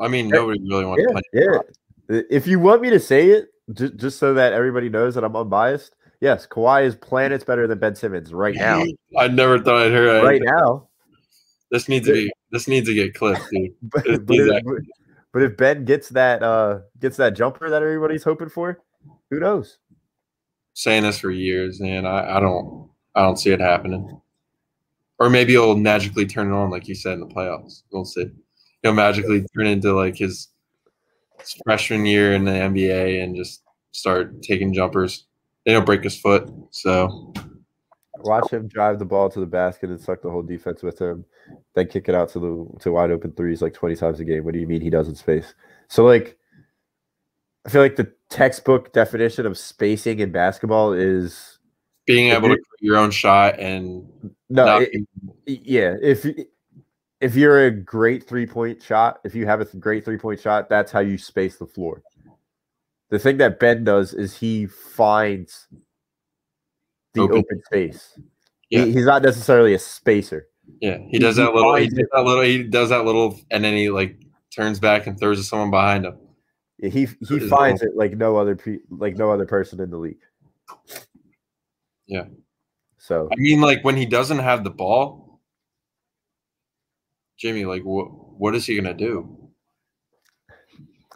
I 0.00 0.08
mean, 0.08 0.28
nobody 0.28 0.60
really 0.60 0.84
wants 0.84 1.04
to 1.04 1.12
play. 1.12 1.22
Yeah. 1.32 2.22
If 2.30 2.46
you 2.46 2.60
want 2.60 2.82
me 2.82 2.90
to 2.90 3.00
say 3.00 3.30
it, 3.30 3.48
just, 3.72 3.96
just 3.96 4.18
so 4.18 4.34
that 4.34 4.52
everybody 4.52 4.88
knows 4.88 5.14
that 5.16 5.24
I'm 5.24 5.34
unbiased, 5.34 5.96
yes, 6.20 6.46
Kawhi 6.46 6.84
is 6.84 6.94
planets 6.94 7.44
better 7.44 7.66
than 7.66 7.78
Ben 7.78 7.96
Simmons 7.96 8.32
right 8.32 8.54
now. 8.54 8.84
I 9.18 9.28
never 9.28 9.58
thought 9.58 9.82
I'd 9.82 9.90
hear 9.90 10.12
that. 10.14 10.24
right 10.24 10.40
now. 10.42 10.88
This 11.70 11.88
needs 11.88 12.06
to 12.06 12.12
be. 12.14 12.30
This 12.50 12.66
needs 12.66 12.88
to 12.88 12.94
get 12.94 13.14
clipped, 13.14 13.42
dude. 13.50 13.74
But, 13.82 14.04
but, 14.24 14.36
if, 14.36 14.64
but 15.32 15.42
if 15.42 15.56
Ben 15.58 15.84
gets 15.84 16.08
that 16.10 16.42
uh 16.42 16.78
gets 16.98 17.18
that 17.18 17.34
jumper 17.34 17.68
that 17.68 17.82
everybody's 17.82 18.24
hoping 18.24 18.48
for, 18.48 18.80
who 19.30 19.38
knows? 19.38 19.78
saying 20.78 21.02
this 21.02 21.18
for 21.18 21.32
years, 21.32 21.80
and 21.80 22.06
I, 22.06 22.36
I 22.36 22.40
don't 22.40 22.88
I 23.14 23.22
don't 23.22 23.36
see 23.36 23.50
it 23.50 23.60
happening. 23.60 24.20
Or 25.18 25.28
maybe 25.28 25.52
he'll 25.52 25.76
magically 25.76 26.26
turn 26.26 26.52
it 26.52 26.54
on, 26.54 26.70
like 26.70 26.86
you 26.86 26.94
said 26.94 27.14
in 27.14 27.20
the 27.20 27.26
playoffs. 27.26 27.82
We'll 27.90 28.04
see. 28.04 28.30
He'll 28.82 28.92
magically 28.92 29.44
turn 29.56 29.66
into 29.66 29.92
like 29.92 30.16
his, 30.16 30.48
his 31.40 31.56
freshman 31.64 32.06
year 32.06 32.34
in 32.34 32.44
the 32.44 32.52
NBA 32.52 33.22
and 33.22 33.34
just 33.34 33.62
start 33.92 34.42
taking 34.42 34.72
jumpers. 34.72 35.26
Then 35.64 35.74
he'll 35.74 35.84
break 35.84 36.04
his 36.04 36.18
foot. 36.18 36.48
So 36.70 37.32
Watch 38.20 38.52
him 38.52 38.66
drive 38.66 38.98
the 38.98 39.04
ball 39.04 39.28
to 39.30 39.40
the 39.40 39.46
basket 39.46 39.90
and 39.90 40.00
suck 40.00 40.22
the 40.22 40.30
whole 40.30 40.42
defense 40.42 40.82
with 40.82 40.98
him, 41.00 41.24
then 41.74 41.86
kick 41.86 42.08
it 42.08 42.14
out 42.14 42.28
to 42.30 42.38
the 42.40 42.80
to 42.80 42.92
wide 42.92 43.10
open 43.10 43.32
threes 43.32 43.62
like 43.62 43.74
twenty 43.74 43.94
times 43.94 44.18
a 44.20 44.24
game. 44.24 44.44
What 44.44 44.54
do 44.54 44.60
you 44.60 44.66
mean 44.66 44.80
he 44.80 44.90
does 44.90 45.08
in 45.08 45.14
space? 45.14 45.54
So 45.88 46.04
like, 46.04 46.36
I 47.64 47.70
feel 47.70 47.80
like 47.80 47.96
the 47.96 48.12
textbook 48.28 48.92
definition 48.92 49.46
of 49.46 49.56
spacing 49.56 50.18
in 50.18 50.32
basketball 50.32 50.92
is 50.92 51.57
being 52.08 52.32
able 52.32 52.48
to 52.48 52.56
create 52.56 52.64
your 52.80 52.96
own 52.96 53.10
shot 53.12 53.58
and 53.60 54.04
no, 54.50 54.64
not 54.64 54.82
it- 54.82 55.06
yeah. 55.46 55.94
If 56.02 56.26
if 57.20 57.36
you're 57.36 57.66
a 57.66 57.70
great 57.70 58.26
three 58.28 58.46
point 58.46 58.82
shot, 58.82 59.20
if 59.24 59.34
you 59.34 59.46
have 59.46 59.60
a 59.60 59.64
great 59.76 60.04
three 60.04 60.18
point 60.18 60.40
shot, 60.40 60.68
that's 60.68 60.90
how 60.90 61.00
you 61.00 61.18
space 61.18 61.56
the 61.56 61.66
floor. 61.66 62.02
The 63.10 63.18
thing 63.18 63.36
that 63.38 63.58
Ben 63.60 63.84
does 63.84 64.12
is 64.14 64.36
he 64.36 64.66
finds 64.66 65.66
the 67.14 67.22
Open. 67.22 67.38
open, 67.38 67.62
space. 67.64 68.18
Yeah. 68.70 68.84
He, 68.84 68.92
he's 68.92 69.06
not 69.06 69.22
necessarily 69.22 69.72
a 69.74 69.78
spacer. 69.78 70.48
yeah, 70.80 70.98
he 71.08 71.18
does 71.18 71.36
that 71.36 71.48
He 71.50 71.54
little. 71.54 71.74
He 71.76 71.88
does 71.88 71.98
it. 71.98 72.08
that 72.12 72.22
little. 72.24 72.42
He 72.44 72.62
does 72.64 72.88
that 72.90 73.04
little, 73.06 73.38
and 73.50 73.64
then 73.64 73.74
he 73.74 73.88
like 73.90 74.18
turns 74.54 74.78
back 74.78 75.06
and 75.06 75.18
throws 75.18 75.38
to 75.38 75.44
someone 75.44 75.70
behind 75.70 76.04
him. 76.04 76.18
Yeah, 76.78 76.90
He 76.90 77.08
he 77.28 77.38
finds 77.40 77.82
it 77.82 77.96
like 77.96 78.16
no 78.16 78.36
other 78.36 78.54
pe- 78.56 78.80
like 78.90 79.16
no 79.16 79.30
other 79.30 79.46
person 79.46 79.80
in 79.80 79.88
the 79.90 79.96
league. 79.96 80.20
Yeah. 82.08 82.24
So 82.98 83.28
I 83.30 83.36
mean, 83.36 83.60
like 83.60 83.84
when 83.84 83.96
he 83.96 84.06
doesn't 84.06 84.40
have 84.40 84.64
the 84.64 84.70
ball, 84.70 85.40
Jimmy, 87.38 87.64
like 87.64 87.82
what 87.84 88.06
what 88.38 88.54
is 88.56 88.66
he 88.66 88.74
gonna 88.74 88.94
do? 88.94 89.36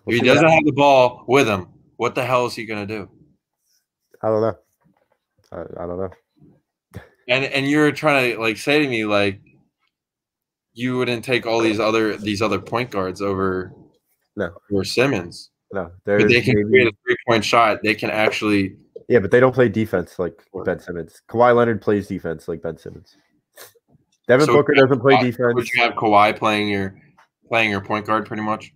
If 0.07 0.15
he 0.15 0.21
doesn't 0.21 0.49
have 0.49 0.65
the 0.65 0.73
ball 0.73 1.25
with 1.27 1.49
him, 1.49 1.69
what 1.97 2.15
the 2.15 2.25
hell 2.25 2.47
is 2.47 2.55
he 2.55 2.67
gonna 2.67 2.87
do? 2.87 3.09
I 4.23 4.29
don't 4.29 4.41
know. 4.43 4.59
I, 5.51 5.61
I 5.83 5.87
don't 5.87 5.99
know. 5.99 6.11
And 7.29 7.45
and 7.45 7.69
you're 7.69 7.91
trying 7.93 8.33
to 8.35 8.41
like 8.41 8.57
say 8.57 8.83
to 8.83 8.89
me 8.89 9.05
like 9.05 9.41
you 10.75 10.97
wouldn't 10.99 11.25
take 11.25 11.47
all 11.47 11.61
these 11.61 11.81
other 11.81 12.17
these 12.17 12.43
other 12.43 12.59
point 12.61 12.91
guards 12.91 13.21
over 13.21 13.73
No. 14.37 14.51
over 14.73 14.85
Simmons. 14.85 15.51
No, 15.73 15.91
But 16.05 16.29
they 16.29 16.43
can 16.43 16.55
maybe- 16.57 16.69
create 16.69 16.89
a 16.89 16.93
three 17.05 17.17
point 17.27 17.45
shot. 17.45 17.81
They 17.83 17.95
can 17.95 18.11
actually 18.11 18.77
yeah, 19.09 19.19
but 19.19 19.31
they 19.31 19.41
don't 19.41 19.55
play 19.55 19.69
defense 19.69 20.19
like 20.19 20.43
Ben 20.65 20.79
Simmons. 20.81 21.23
Kawhi 21.29 21.55
Leonard 21.55 21.81
plays 21.83 22.07
defense 22.09 22.49
like 22.49 22.63
Ben 22.63 22.77
Simmons. 22.79 23.17
Devin 24.29 24.47
So 24.47 24.53
Booker 24.53 24.75
doesn't 24.75 25.01
play 25.01 25.15
Kawhi- 25.15 25.23
defense. 25.23 25.55
Would 25.55 25.69
you 25.73 25.83
have 25.83 25.95
Kawhi 25.95 26.37
playing 26.37 26.69
your 26.69 26.95
playing 27.49 27.71
your 27.71 27.81
point 27.81 28.07
guard 28.07 28.27
pretty 28.27 28.43
much? 28.43 28.73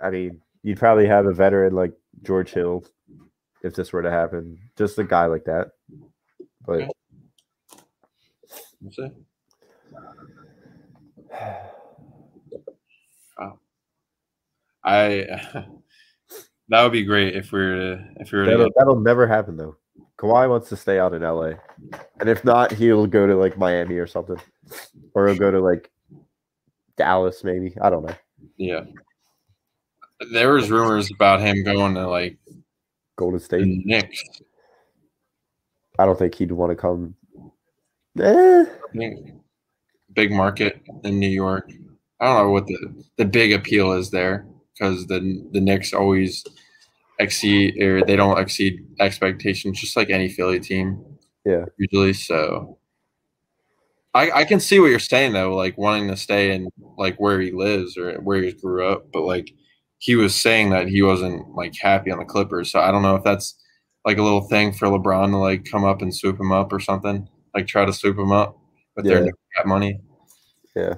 I 0.00 0.10
mean, 0.10 0.40
you'd 0.62 0.78
probably 0.78 1.06
have 1.06 1.26
a 1.26 1.32
veteran 1.32 1.74
like 1.74 1.92
George 2.22 2.50
Hill 2.50 2.84
if 3.62 3.74
this 3.74 3.92
were 3.92 4.02
to 4.02 4.10
happen. 4.10 4.58
Just 4.76 4.98
a 4.98 5.04
guy 5.04 5.26
like 5.26 5.44
that. 5.44 5.70
But 6.66 6.82
Okay. 6.82 6.88
We'll 8.80 8.92
see. 8.92 9.10
Wow. 13.38 13.58
I 14.84 15.64
that 16.68 16.82
would 16.82 16.92
be 16.92 17.04
great 17.04 17.34
if 17.34 17.52
we 17.52 17.60
were 17.60 17.74
to 17.74 18.04
if 18.20 18.32
we 18.32 18.38
were 18.38 18.46
that'll, 18.46 18.66
get, 18.66 18.72
that'll 18.76 19.00
never 19.00 19.26
happen 19.26 19.56
though. 19.56 19.76
Kawhi 20.18 20.48
wants 20.48 20.68
to 20.68 20.76
stay 20.76 20.98
out 20.98 21.14
in 21.14 21.22
LA. 21.22 21.52
And 22.20 22.28
if 22.28 22.44
not, 22.44 22.70
he'll 22.72 23.06
go 23.06 23.26
to 23.26 23.34
like 23.34 23.58
Miami 23.58 23.96
or 23.96 24.06
something. 24.06 24.40
Or 25.14 25.26
he'll 25.26 25.36
go 25.36 25.50
to 25.50 25.60
like 25.60 25.90
Dallas, 26.96 27.42
maybe. 27.42 27.74
I 27.82 27.90
don't 27.90 28.06
know. 28.06 28.14
yeah. 28.56 28.84
There 30.32 30.52
was 30.52 30.70
rumors 30.70 31.10
about 31.10 31.40
him 31.40 31.64
going 31.64 31.94
to 31.94 32.08
like 32.08 32.38
Golden 33.16 33.40
State. 33.40 33.64
Knicks. 33.66 34.22
I 35.98 36.06
don't 36.06 36.16
think 36.16 36.36
he'd 36.36 36.52
want 36.52 36.70
to 36.70 36.76
come 36.76 37.16
Eh, 38.20 38.64
big 40.12 40.30
market 40.30 40.80
in 41.04 41.18
New 41.18 41.28
York. 41.28 41.70
I 42.20 42.26
don't 42.26 42.46
know 42.46 42.50
what 42.50 42.66
the, 42.66 43.04
the 43.16 43.24
big 43.24 43.52
appeal 43.52 43.92
is 43.92 44.10
there 44.10 44.46
because 44.74 45.06
the 45.06 45.20
the 45.52 45.60
Knicks 45.60 45.92
always 45.92 46.44
exceed 47.18 47.80
or 47.82 48.04
they 48.04 48.16
don't 48.16 48.38
exceed 48.38 48.84
expectations, 49.00 49.80
just 49.80 49.96
like 49.96 50.10
any 50.10 50.28
Philly 50.28 50.60
team. 50.60 51.04
Yeah. 51.44 51.64
usually. 51.78 52.12
So 52.12 52.78
I 54.14 54.30
I 54.30 54.44
can 54.44 54.60
see 54.60 54.78
what 54.80 54.90
you're 54.90 54.98
saying 54.98 55.32
though, 55.32 55.54
like 55.54 55.76
wanting 55.78 56.08
to 56.08 56.16
stay 56.16 56.54
in 56.54 56.68
like 56.96 57.16
where 57.16 57.40
he 57.40 57.50
lives 57.52 57.96
or 57.96 58.14
where 58.20 58.42
he 58.42 58.52
grew 58.52 58.86
up, 58.86 59.10
but 59.12 59.22
like 59.22 59.50
he 59.98 60.16
was 60.16 60.34
saying 60.34 60.70
that 60.70 60.88
he 60.88 61.02
wasn't 61.02 61.48
like 61.54 61.74
happy 61.76 62.10
on 62.10 62.18
the 62.18 62.24
Clippers. 62.24 62.70
So 62.72 62.80
I 62.80 62.90
don't 62.90 63.02
know 63.02 63.16
if 63.16 63.24
that's 63.24 63.54
like 64.04 64.18
a 64.18 64.22
little 64.22 64.48
thing 64.48 64.72
for 64.72 64.88
LeBron 64.88 65.30
to 65.30 65.36
like 65.38 65.64
come 65.64 65.84
up 65.84 66.02
and 66.02 66.14
swoop 66.14 66.38
him 66.40 66.50
up 66.52 66.72
or 66.72 66.80
something, 66.80 67.28
like 67.54 67.66
try 67.68 67.84
to 67.84 67.92
swoop 67.92 68.18
him 68.18 68.32
up 68.32 68.58
with 68.96 69.04
their 69.04 69.18
Yeah. 69.18 69.24
new 69.26 69.32
cap 69.56 69.66
money. 69.66 70.00
yeah. 70.74 70.94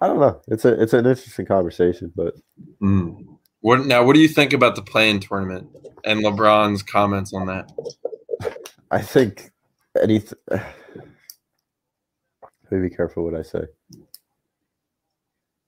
I 0.00 0.06
don't 0.06 0.20
know. 0.20 0.40
It's 0.48 0.64
a 0.64 0.80
it's 0.80 0.92
an 0.92 1.06
interesting 1.06 1.46
conversation, 1.46 2.12
but 2.16 2.34
Mm. 2.82 3.26
What 3.60 3.86
now? 3.86 4.02
What 4.04 4.14
do 4.14 4.20
you 4.20 4.28
think 4.28 4.52
about 4.52 4.74
the 4.74 4.82
play-in 4.82 5.20
tournament 5.20 5.68
and 6.04 6.24
LeBron's 6.24 6.82
comments 6.82 7.34
on 7.34 7.46
that? 7.46 7.70
I 8.90 9.02
think 9.02 9.50
anything. 10.00 10.38
Let 10.50 10.64
me 12.70 12.88
be 12.88 12.94
careful 12.94 13.24
what 13.24 13.34
I 13.34 13.42
say. 13.42 13.64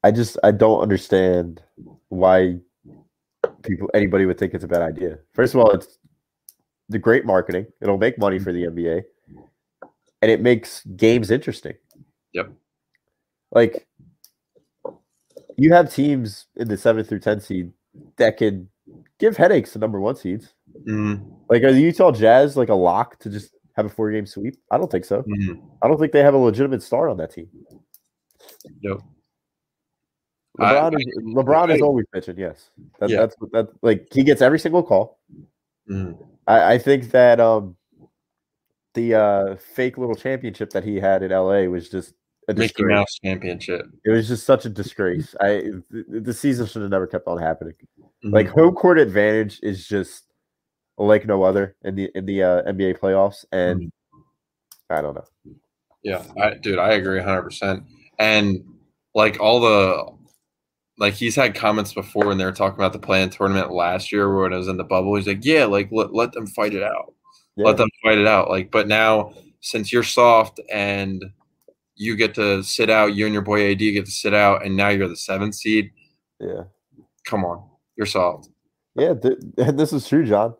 I 0.02 0.10
just 0.10 0.38
I 0.42 0.52
don't 0.52 0.80
understand 0.80 1.62
why 2.08 2.58
people 3.62 3.90
anybody 3.92 4.24
would 4.24 4.38
think 4.38 4.54
it's 4.54 4.64
a 4.64 4.68
bad 4.68 4.82
idea. 4.82 5.18
First 5.34 5.54
of 5.54 5.60
all, 5.60 5.70
it's 5.72 5.98
the 6.88 6.98
great 6.98 7.26
marketing. 7.26 7.66
It'll 7.80 7.98
make 7.98 8.18
money 8.18 8.38
for 8.38 8.52
the 8.52 8.64
NBA, 8.64 9.02
and 10.22 10.30
it 10.30 10.40
makes 10.40 10.84
games 10.96 11.30
interesting. 11.30 11.74
Yep. 12.32 12.52
Like 13.50 13.86
you 15.56 15.72
have 15.72 15.92
teams 15.92 16.46
in 16.56 16.68
the 16.68 16.76
seven 16.76 17.04
through 17.04 17.20
ten 17.20 17.40
seed 17.40 17.72
that 18.16 18.36
can 18.36 18.68
give 19.18 19.36
headaches 19.36 19.72
to 19.72 19.78
number 19.78 20.00
one 20.00 20.16
seeds. 20.16 20.54
Mm, 20.88 21.30
Like 21.48 21.62
are 21.62 21.72
the 21.72 21.80
Utah 21.80 22.10
Jazz 22.12 22.56
like 22.56 22.68
a 22.70 22.74
lock 22.74 23.18
to 23.20 23.30
just 23.30 23.54
have 23.76 23.86
a 23.86 23.88
four 23.88 24.10
game 24.10 24.26
sweep? 24.26 24.56
I 24.70 24.78
don't 24.78 24.90
think 24.90 25.04
so. 25.04 25.22
mm, 25.22 25.60
I 25.82 25.88
don't 25.88 25.98
think 25.98 26.12
they 26.12 26.22
have 26.22 26.34
a 26.34 26.38
legitimate 26.38 26.82
star 26.82 27.08
on 27.08 27.16
that 27.18 27.32
team. 27.32 27.48
I- 30.58 30.74
LeBron 30.74 30.94
is 31.00 31.06
LeBron 31.34 31.74
is 31.74 31.80
always 31.82 32.04
pitching. 32.12 32.38
Yes, 32.38 32.70
that, 33.00 33.08
Yeah. 33.10 33.20
that's 33.20 33.36
that 33.52 33.68
like 33.82 34.08
he 34.12 34.22
gets 34.22 34.42
every 34.42 34.58
single 34.58 34.82
call. 34.82 35.18
Mm, 35.90 36.18
I, 36.46 36.74
I 36.74 36.78
think 36.78 37.10
that 37.12 37.40
um 37.40 37.76
the 38.94 39.14
uh 39.14 39.56
fake 39.56 39.96
little 39.96 40.14
championship 40.14 40.70
that 40.70 40.84
he 40.84 40.96
had 40.96 41.22
in 41.22 41.30
LA 41.32 41.62
was 41.62 41.88
just 41.88 42.14
a 42.48 42.54
Mickey 42.54 42.68
disgrace. 42.68 42.94
Mouse 42.94 43.18
championship. 43.24 43.86
It 44.04 44.10
was 44.10 44.28
just 44.28 44.44
such 44.46 44.64
a 44.64 44.68
disgrace. 44.68 45.34
I 45.40 45.70
the, 45.90 46.20
the 46.20 46.34
season 46.34 46.66
should 46.66 46.82
have 46.82 46.90
never 46.90 47.06
kept 47.06 47.26
on 47.28 47.38
happening. 47.38 47.74
Mhm. 48.24 48.32
Like 48.32 48.48
home 48.48 48.74
court 48.74 48.98
advantage 48.98 49.60
is 49.62 49.86
just 49.86 50.24
like 50.98 51.26
no 51.26 51.42
other 51.42 51.76
in 51.84 51.94
the 51.94 52.10
in 52.14 52.26
the 52.26 52.42
uh, 52.42 52.62
NBA 52.62 52.98
playoffs, 52.98 53.44
and 53.52 53.80
Mm-hmm. 53.80 53.88
I 54.90 55.00
don't 55.00 55.14
know. 55.14 55.24
Yeah, 56.02 56.22
I, 56.40 56.54
dude, 56.54 56.78
I 56.78 56.92
agree 56.92 57.20
100%. 57.20 57.84
And 58.18 58.62
like 59.14 59.40
all 59.40 59.60
the, 59.60 60.06
like 60.98 61.14
he's 61.14 61.34
had 61.36 61.54
comments 61.54 61.94
before 61.94 62.26
when 62.26 62.38
they 62.38 62.44
were 62.44 62.52
talking 62.52 62.78
about 62.78 62.92
the 62.92 62.98
play-in 62.98 63.30
tournament 63.30 63.72
last 63.72 64.12
year 64.12 64.34
when 64.34 64.52
it 64.52 64.56
was 64.56 64.68
in 64.68 64.76
the 64.76 64.84
bubble. 64.84 65.14
He's 65.16 65.26
like, 65.26 65.44
yeah, 65.44 65.64
like 65.64 65.88
let, 65.90 66.12
let 66.12 66.32
them 66.32 66.46
fight 66.46 66.74
it 66.74 66.82
out. 66.82 67.14
Yeah. 67.56 67.66
Let 67.66 67.76
them 67.78 67.88
fight 68.02 68.18
it 68.18 68.26
out. 68.26 68.50
Like, 68.50 68.70
but 68.70 68.88
now 68.88 69.32
since 69.60 69.92
you're 69.92 70.02
soft 70.02 70.60
and 70.70 71.24
you 72.02 72.16
get 72.16 72.34
to 72.34 72.62
sit 72.62 72.90
out, 72.90 73.14
you 73.14 73.24
and 73.26 73.32
your 73.32 73.42
boy 73.42 73.70
AD 73.70 73.78
get 73.78 74.04
to 74.06 74.10
sit 74.10 74.34
out, 74.34 74.64
and 74.64 74.76
now 74.76 74.88
you're 74.88 75.08
the 75.08 75.16
seventh 75.16 75.54
seed. 75.54 75.90
yeah, 76.40 76.64
Come 77.26 77.44
on, 77.44 77.62
you're 77.96 78.06
soft. 78.06 78.48
yeah. 78.96 79.14
Th- 79.14 79.38
this 79.56 79.92
is 79.92 80.08
true, 80.08 80.24
John. 80.26 80.54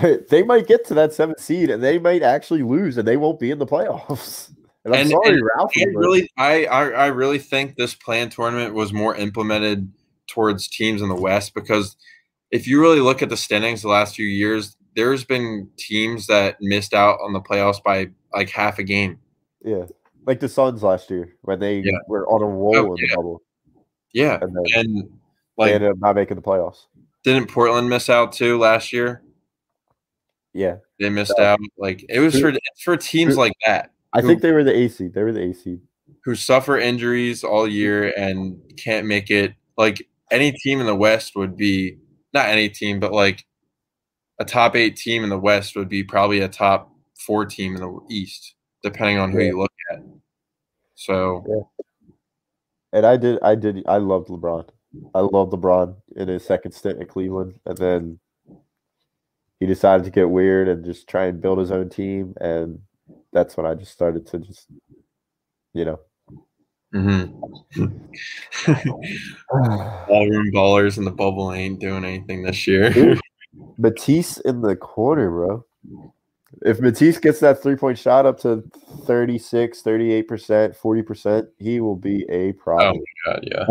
They, 0.00 0.18
they 0.30 0.42
might 0.44 0.68
get 0.68 0.86
to 0.86 0.94
that 0.94 1.12
seventh 1.12 1.40
seed, 1.40 1.68
and 1.68 1.82
they 1.82 1.98
might 1.98 2.22
actually 2.22 2.62
lose, 2.62 2.96
and 2.96 3.06
they 3.08 3.16
won't 3.16 3.40
be 3.40 3.50
in 3.50 3.58
the 3.58 3.66
playoffs. 3.66 4.52
And 4.82 4.94
I'm 4.94 5.00
And- 5.02 5.10
sorry, 5.10 5.28
and 5.34 5.42
Ralph. 5.56 5.72
I 5.76 5.84
but- 5.92 5.98
really, 5.98 6.30
I, 6.38 6.64
I, 6.64 6.88
I 6.88 7.06
really 7.08 7.38
think 7.38 7.76
this 7.76 7.94
plan 7.94 8.30
tournament 8.30 8.72
was 8.72 8.94
more 8.94 9.14
implemented 9.14 9.92
towards 10.26 10.68
teams 10.68 11.02
in 11.02 11.10
the 11.10 11.14
West 11.14 11.52
because 11.54 11.96
if 12.50 12.66
you 12.66 12.80
really 12.80 13.00
look 13.00 13.20
at 13.20 13.28
the 13.28 13.36
standings 13.36 13.82
the 13.82 13.88
last 13.88 14.16
few 14.16 14.24
years, 14.26 14.74
there's 14.96 15.22
been 15.22 15.68
teams 15.76 16.28
that 16.28 16.56
missed 16.62 16.94
out 16.94 17.18
on 17.22 17.34
the 17.34 17.42
playoffs 17.42 17.82
by 17.82 18.08
like 18.32 18.48
half 18.48 18.78
a 18.78 18.82
game. 18.82 19.18
Yeah, 19.62 19.84
like 20.30 20.38
the 20.40 20.48
Suns 20.48 20.82
last 20.84 21.10
year 21.10 21.34
when 21.42 21.58
they 21.58 21.80
Yeah. 21.80 21.98
were 22.06 22.24
on 22.28 22.40
a 22.40 22.46
roll 22.46 22.76
Oh, 22.76 22.84
in 22.84 22.90
the 22.94 23.06
yeah. 23.08 23.16
bubble, 23.16 23.42
Yeah, 24.12 24.38
and 24.40 24.54
then 24.56 24.64
and 24.76 25.10
they 25.58 25.74
ended 25.74 25.90
up 25.90 25.98
not 25.98 26.14
making 26.14 26.36
the 26.36 26.42
playoffs. 26.42 26.86
didn't 27.24 27.48
Portland 27.50 27.88
miss 27.90 28.08
out 28.08 28.32
too 28.32 28.56
last 28.58 28.92
year? 28.92 29.22
Yeah, 30.52 30.76
They 31.00 31.10
missed 31.10 31.38
out. 31.38 31.58
Like 31.78 32.04
it 32.08 32.20
was 32.20 32.38
for 32.40 32.52
for 32.82 32.96
teams 32.96 33.36
like 33.36 33.52
that 33.66 33.90
I 34.12 34.20
Who- 34.20 34.28
think 34.28 34.42
they 34.42 34.52
were 34.52 34.64
the 34.64 34.74
AC. 34.76 35.08
They 35.08 35.22
were 35.22 35.32
the 35.32 35.42
AC. 35.42 35.80
who 36.24 36.34
suffer 36.34 36.76
injuries 36.78 37.42
all 37.44 37.66
year 37.66 38.12
and 38.16 38.60
can't 38.76 39.06
make 39.06 39.30
it. 39.30 39.54
Like 39.78 40.06
any 40.30 40.52
team 40.52 40.78
in 40.80 40.86
the 40.86 40.94
West 40.94 41.34
would 41.34 41.56
be 41.56 41.98
not 42.34 42.48
any 42.48 42.68
team, 42.68 43.00
but 43.00 43.12
like 43.12 43.46
a 44.38 44.44
top 44.44 44.76
eight 44.76 44.96
team 44.96 45.24
in 45.24 45.30
the 45.30 45.38
West 45.38 45.76
would 45.76 45.88
be 45.88 46.02
probably 46.04 46.40
a 46.40 46.48
top 46.48 46.92
four 47.18 47.46
team 47.46 47.74
in 47.74 47.80
the 47.80 48.00
East, 48.10 48.54
depending 48.82 49.18
on 49.18 49.30
who 49.32 49.38
Yeah. 49.40 49.46
you 49.46 49.58
look 49.58 49.72
at. 49.92 50.00
So 51.00 51.70
And 52.92 53.06
I 53.06 53.16
did, 53.16 53.38
I 53.42 53.54
did, 53.54 53.82
I 53.86 53.96
loved 53.96 54.28
LeBron. 54.28 54.68
I 55.14 55.20
loved 55.20 55.52
LeBron 55.52 55.96
in 56.16 56.28
his 56.28 56.44
second 56.44 56.72
stint 56.72 57.00
at 57.00 57.08
Cleveland, 57.08 57.58
and 57.64 57.78
then 57.78 58.20
he 59.60 59.66
decided 59.66 60.04
to 60.04 60.10
get 60.10 60.28
weird 60.28 60.68
and 60.68 60.84
just 60.84 61.08
try 61.08 61.24
and 61.24 61.40
build 61.40 61.58
his 61.58 61.70
own 61.70 61.88
team, 61.88 62.34
and 62.38 62.80
that's 63.32 63.56
when 63.56 63.64
I 63.64 63.74
just 63.74 63.92
started 63.92 64.26
to 64.26 64.40
just, 64.40 64.66
you 65.72 65.86
know, 65.86 66.00
mhm. 66.94 67.32
ballroom 70.06 70.50
ballers 70.52 70.98
in 70.98 71.04
the 71.04 71.10
bubble 71.10 71.50
ain't 71.52 71.80
doing 71.80 72.04
anything 72.04 72.42
this 72.42 72.66
year. 72.66 72.90
Dude. 72.90 73.20
Matisse 73.78 74.36
in 74.38 74.60
the 74.60 74.76
corner, 74.76 75.30
bro. 75.30 75.64
If 76.62 76.80
Matisse 76.80 77.18
gets 77.18 77.40
that 77.40 77.62
three 77.62 77.76
point 77.76 77.96
shot 77.98 78.26
up 78.26 78.38
to 78.40 78.62
36, 79.06 79.82
38%, 79.82 80.76
40%, 80.76 81.46
he 81.58 81.80
will 81.80 81.96
be 81.96 82.24
a 82.28 82.52
problem. 82.52 82.96
oh 82.96 83.04
my 83.26 83.32
god, 83.32 83.44
yeah, 83.50 83.66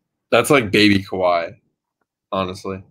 that's 0.30 0.50
like 0.50 0.70
baby 0.72 1.02
Kawhi, 1.04 1.54
honestly. 2.32 2.82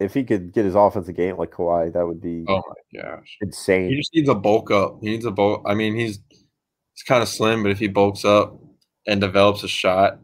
if 0.00 0.12
he 0.14 0.22
could 0.24 0.52
get 0.52 0.64
his 0.66 0.74
offensive 0.74 1.16
game 1.16 1.36
like 1.38 1.50
Kawhi, 1.50 1.92
that 1.94 2.06
would 2.06 2.20
be 2.20 2.44
Oh 2.46 2.62
my 2.92 3.00
gosh. 3.00 3.38
insane. 3.40 3.88
He 3.90 3.96
just 3.96 4.14
needs 4.14 4.28
a 4.28 4.34
bulk 4.34 4.70
up. 4.70 4.98
He 5.00 5.08
needs 5.10 5.24
a 5.24 5.30
bulk. 5.30 5.62
I 5.66 5.72
mean, 5.74 5.94
he's 5.96 6.18
he's 6.30 7.02
kind 7.08 7.22
of 7.22 7.28
slim, 7.28 7.62
but 7.62 7.72
if 7.72 7.78
he 7.78 7.88
bulks 7.88 8.24
up 8.26 8.58
and 9.06 9.20
develops 9.20 9.62
a 9.64 9.68
shot, 9.68 10.18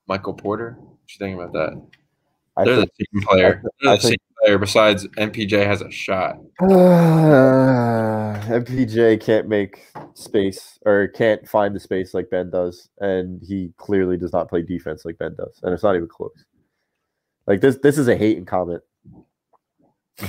Michael 0.06 0.34
Porter. 0.34 0.76
What 0.78 0.98
you 1.08 1.18
think 1.18 1.34
about 1.38 1.52
that? 1.54 1.82
I 2.62 2.64
They're 2.64 2.76
think, 2.76 2.90
the 2.98 3.06
same 3.14 3.22
player. 3.26 3.62
I 3.64 3.68
They're 3.82 3.96
the 3.96 4.02
think- 4.02 4.10
same 4.12 4.18
player. 4.44 4.58
Besides, 4.58 5.06
MPJ 5.18 5.66
has 5.66 5.82
a 5.82 5.90
shot. 5.90 6.36
MPJ 8.42 9.20
can't 9.20 9.48
make 9.48 9.86
space 10.14 10.78
or 10.84 11.08
can't 11.08 11.46
find 11.48 11.74
the 11.76 11.80
space 11.80 12.14
like 12.14 12.30
Ben 12.30 12.50
does, 12.50 12.88
and 12.98 13.40
he 13.46 13.72
clearly 13.76 14.16
does 14.16 14.32
not 14.32 14.48
play 14.48 14.62
defense 14.62 15.04
like 15.04 15.18
Ben 15.18 15.34
does, 15.36 15.60
and 15.62 15.72
it's 15.74 15.82
not 15.82 15.94
even 15.96 16.08
close. 16.08 16.32
Like 17.46 17.60
this, 17.60 17.76
this 17.82 17.98
is 17.98 18.08
a 18.08 18.16
hate 18.16 18.36
and 18.38 18.46
comment. 18.46 18.82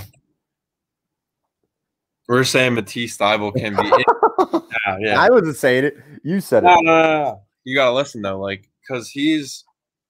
We're 2.27 2.43
saying 2.45 2.73
Matisse 2.76 3.18
Thybulle 3.18 3.53
can 3.55 3.76
be. 3.76 4.64
yeah, 4.85 4.97
yeah. 4.99 5.19
I 5.22 5.30
wasn't 5.30 5.57
saying 5.57 5.84
it. 5.85 5.97
You 6.23 6.39
said 6.39 6.64
it. 6.64 6.68
No, 6.68 6.76
no, 6.76 7.01
no, 7.01 7.23
no. 7.23 7.41
You 7.65 7.76
gotta 7.76 7.93
listen 7.93 8.22
though, 8.22 8.39
like, 8.39 8.69
because 8.81 9.10
he's 9.10 9.64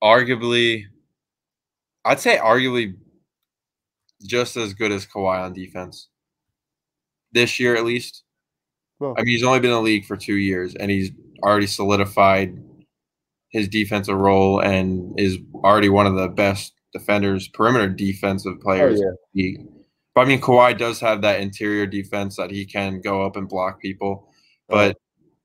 arguably, 0.03 0.83
I'd 2.05 2.19
say 2.19 2.37
arguably, 2.37 2.95
just 4.25 4.57
as 4.57 4.73
good 4.73 4.91
as 4.91 5.05
Kawhi 5.05 5.43
on 5.43 5.53
defense. 5.53 6.09
This 7.31 7.59
year, 7.59 7.75
at 7.75 7.85
least. 7.85 8.23
Well, 8.99 9.15
I 9.17 9.23
mean, 9.23 9.33
he's 9.33 9.43
only 9.43 9.59
been 9.59 9.71
in 9.71 9.77
the 9.77 9.81
league 9.81 10.05
for 10.05 10.15
two 10.15 10.35
years, 10.35 10.75
and 10.75 10.91
he's 10.91 11.11
already 11.41 11.67
solidified 11.67 12.57
his 13.49 13.67
defensive 13.67 14.17
role 14.17 14.59
and 14.59 15.17
is 15.19 15.37
already 15.55 15.89
one 15.89 16.07
of 16.07 16.15
the 16.15 16.27
best 16.27 16.73
defenders, 16.91 17.47
perimeter 17.47 17.87
defensive 17.87 18.55
oh, 18.57 18.63
players 18.63 18.99
yeah. 18.99 19.07
in 19.07 19.15
the 19.33 19.43
league. 19.43 19.67
But 20.15 20.21
I 20.21 20.25
mean, 20.25 20.41
Kawhi 20.41 20.77
does 20.77 20.99
have 20.99 21.21
that 21.21 21.39
interior 21.39 21.85
defense 21.85 22.35
that 22.37 22.51
he 22.51 22.65
can 22.65 23.01
go 23.01 23.23
up 23.23 23.35
and 23.35 23.49
block 23.49 23.81
people, 23.81 24.27
oh, 24.69 24.75
but 24.75 24.97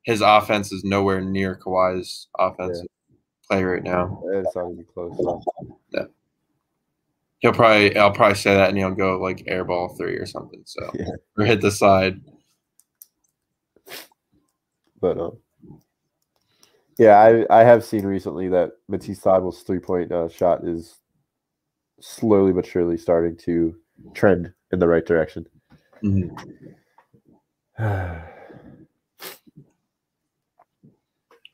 his 0.04 0.20
offense 0.20 0.72
is 0.72 0.84
nowhere 0.84 1.20
near 1.20 1.56
Kawhi's 1.56 2.28
offensive 2.38 2.86
play 3.48 3.62
right 3.62 3.82
now. 3.82 4.22
It's 4.32 4.54
not 4.54 4.70
even 4.70 4.84
close. 4.92 5.18
He'll 7.40 7.52
probably 7.52 7.96
I'll 7.96 8.10
probably 8.12 8.34
say 8.36 8.54
that 8.54 8.68
and 8.70 8.78
he'll 8.78 8.90
go 8.90 9.20
like 9.20 9.44
airball 9.46 9.96
three 9.96 10.16
or 10.16 10.26
something. 10.26 10.62
So 10.64 10.90
Yeah. 10.94 11.06
or 11.36 11.44
hit 11.44 11.60
the 11.60 11.70
side. 11.70 12.20
But 15.00 15.18
um, 15.18 15.38
yeah, 16.98 17.18
I 17.18 17.60
I 17.60 17.64
have 17.64 17.84
seen 17.84 18.04
recently 18.04 18.48
that 18.48 18.72
Matisse 18.88 19.20
Thybulle's 19.20 19.62
three 19.62 19.78
point 19.78 20.10
uh, 20.10 20.28
shot 20.28 20.66
is 20.66 20.96
slowly 22.00 22.52
but 22.52 22.66
surely 22.66 22.96
starting 22.98 23.36
to 23.36 23.76
trend 24.14 24.52
in 24.72 24.78
the 24.80 24.88
right 24.88 25.06
direction. 25.06 25.46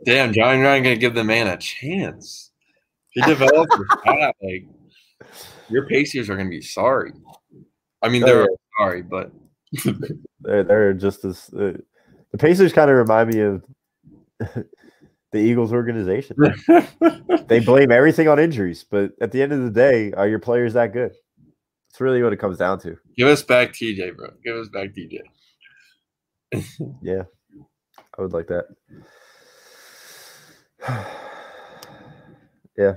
Damn, 0.04 0.32
Johnny 0.32 0.60
Ryan 0.60 0.82
gonna 0.82 0.96
give 0.96 1.14
the 1.14 1.24
man 1.24 1.46
a 1.46 1.56
chance. 1.56 2.50
He 3.10 3.22
developed 3.22 3.72
a 3.74 3.84
shot. 4.06 4.36
Like 4.42 4.66
your 5.68 5.86
Pacers 5.86 6.28
are 6.30 6.36
gonna 6.36 6.48
be 6.50 6.60
sorry. 6.60 7.12
I 8.02 8.08
mean, 8.08 8.22
Oh, 8.22 8.26
they're 8.26 8.40
yeah. 8.42 8.56
sorry, 8.78 9.02
but 9.02 9.32
they're 10.40 10.64
they're 10.64 10.92
just 10.94 11.24
as 11.24 11.50
uh, 11.54 11.72
the 12.32 12.38
Pacers 12.38 12.72
kind 12.72 12.90
of 12.90 12.96
remind 12.96 13.30
me 13.34 13.40
of 13.40 13.64
the 15.32 15.38
Eagles 15.38 15.72
organization. 15.72 16.36
they 17.48 17.60
blame 17.60 17.90
everything 17.90 18.28
on 18.28 18.38
injuries, 18.38 18.84
but 18.88 19.12
at 19.20 19.32
the 19.32 19.42
end 19.42 19.52
of 19.52 19.62
the 19.62 19.70
day, 19.70 20.12
are 20.12 20.28
your 20.28 20.38
players 20.38 20.74
that 20.74 20.92
good? 20.92 21.12
It's 21.90 22.00
really 22.00 22.22
what 22.22 22.32
it 22.32 22.38
comes 22.38 22.58
down 22.58 22.80
to. 22.80 22.96
give 23.16 23.28
us 23.28 23.42
back 23.42 23.72
TJ, 23.72 24.16
bro. 24.16 24.30
Give 24.44 24.56
us 24.56 24.68
back 24.68 24.90
TJ. 24.90 25.20
Yeah, 27.02 27.22
I 28.18 28.22
would 28.22 28.32
like 28.32 28.48
that. 28.48 28.66
yeah, 32.76 32.94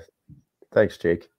thanks, 0.74 0.98
Jake. 0.98 1.30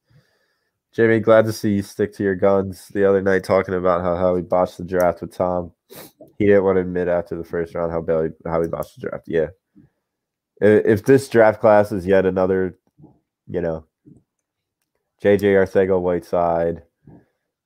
Jamie, 0.93 1.21
glad 1.21 1.45
to 1.45 1.53
see 1.53 1.75
you 1.75 1.83
stick 1.83 2.13
to 2.15 2.23
your 2.23 2.35
guns. 2.35 2.89
The 2.89 3.05
other 3.09 3.23
night, 3.23 3.45
talking 3.45 3.75
about 3.75 4.03
how 4.03 4.17
how 4.17 4.35
he 4.35 4.43
botched 4.43 4.79
the 4.79 4.85
draft 4.85 5.21
with 5.21 5.33
Tom. 5.33 5.73
He 6.39 6.47
didn't 6.47 6.65
want 6.65 6.77
to 6.77 6.83
admit 6.83 7.09
after 7.09 7.37
the 7.37 7.45
first 7.45 7.75
round 7.75 7.93
how 7.93 8.01
Bailey 8.01 8.31
how 8.47 8.63
he 8.63 8.69
botched 8.69 9.01
the 9.01 9.09
draft. 9.09 9.25
Yeah, 9.27 9.49
if 10.61 11.05
this 11.05 11.29
draft 11.29 11.61
class 11.61 11.93
is 11.93 12.07
yet 12.07 12.27
another, 12.27 12.79
you 13.49 13.61
know, 13.61 13.85
JJ 15.23 15.43
Arcega 15.43 16.01
Whiteside, 16.01 16.83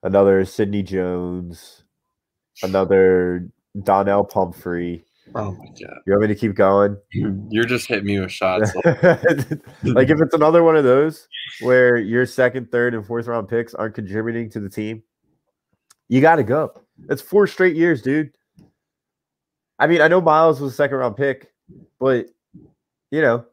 another 0.02 0.44
Sidney 0.44 0.82
Jones, 0.82 1.84
another 2.62 3.48
Donnel 3.82 4.24
Pumphrey. 4.24 5.04
Oh 5.34 5.52
my 5.52 5.66
god, 5.66 5.98
You 6.06 6.12
want 6.12 6.22
me 6.22 6.28
to 6.28 6.34
keep 6.34 6.54
going? 6.54 6.96
you're 7.12 7.64
just 7.64 7.86
hitting 7.86 8.06
me 8.06 8.20
with 8.20 8.30
shots. 8.32 8.74
like 8.84 10.10
if 10.10 10.20
it's 10.20 10.34
another 10.34 10.62
one 10.62 10.76
of 10.76 10.84
those 10.84 11.26
where 11.60 11.96
your 11.96 12.26
second, 12.26 12.70
third, 12.70 12.94
and 12.94 13.06
fourth 13.06 13.26
round 13.26 13.48
picks 13.48 13.74
aren't 13.74 13.94
contributing 13.94 14.50
to 14.50 14.60
the 14.60 14.68
team, 14.68 15.02
you 16.09 16.20
got 16.20 16.36
to 16.36 16.42
go. 16.42 16.72
That's 17.06 17.22
four 17.22 17.46
straight 17.46 17.76
years, 17.76 18.02
dude. 18.02 18.32
I 19.78 19.86
mean, 19.86 20.00
I 20.00 20.09
know 20.09 20.20
Miles 20.20 20.60
was 20.60 20.72
a 20.72 20.76
second 20.76 20.98
round 20.98 21.16
pick, 21.16 21.50
but 21.98 22.26
you 23.10 23.22
know, 23.22 23.44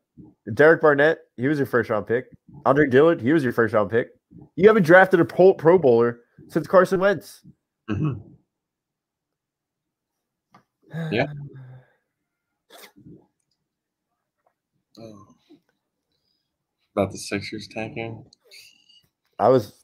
Derek 0.53 0.81
Barnett, 0.81 1.19
he 1.38 1.47
was 1.47 1.57
your 1.60 1.68
first 1.68 1.89
round 1.89 2.07
pick. 2.07 2.26
Andre 2.65 2.88
Dillard, 2.88 3.22
he 3.22 3.31
was 3.31 3.43
your 3.43 3.53
first 3.53 3.73
round 3.73 3.89
pick. 3.89 4.10
You 4.56 4.68
haven't 4.68 4.84
drafted 4.84 5.19
a 5.19 5.26
pro, 5.26 5.53
pro 5.53 5.77
bowler 5.80 6.19
since 6.49 6.68
Carson 6.68 6.99
Wentz. 6.99 7.41
Mhm. 7.89 8.22
Yeah. 11.11 11.27
About 16.95 17.11
the 17.11 17.17
Sixers 17.17 17.67
tanking. 17.67 18.26
I 19.38 19.49
was 19.49 19.84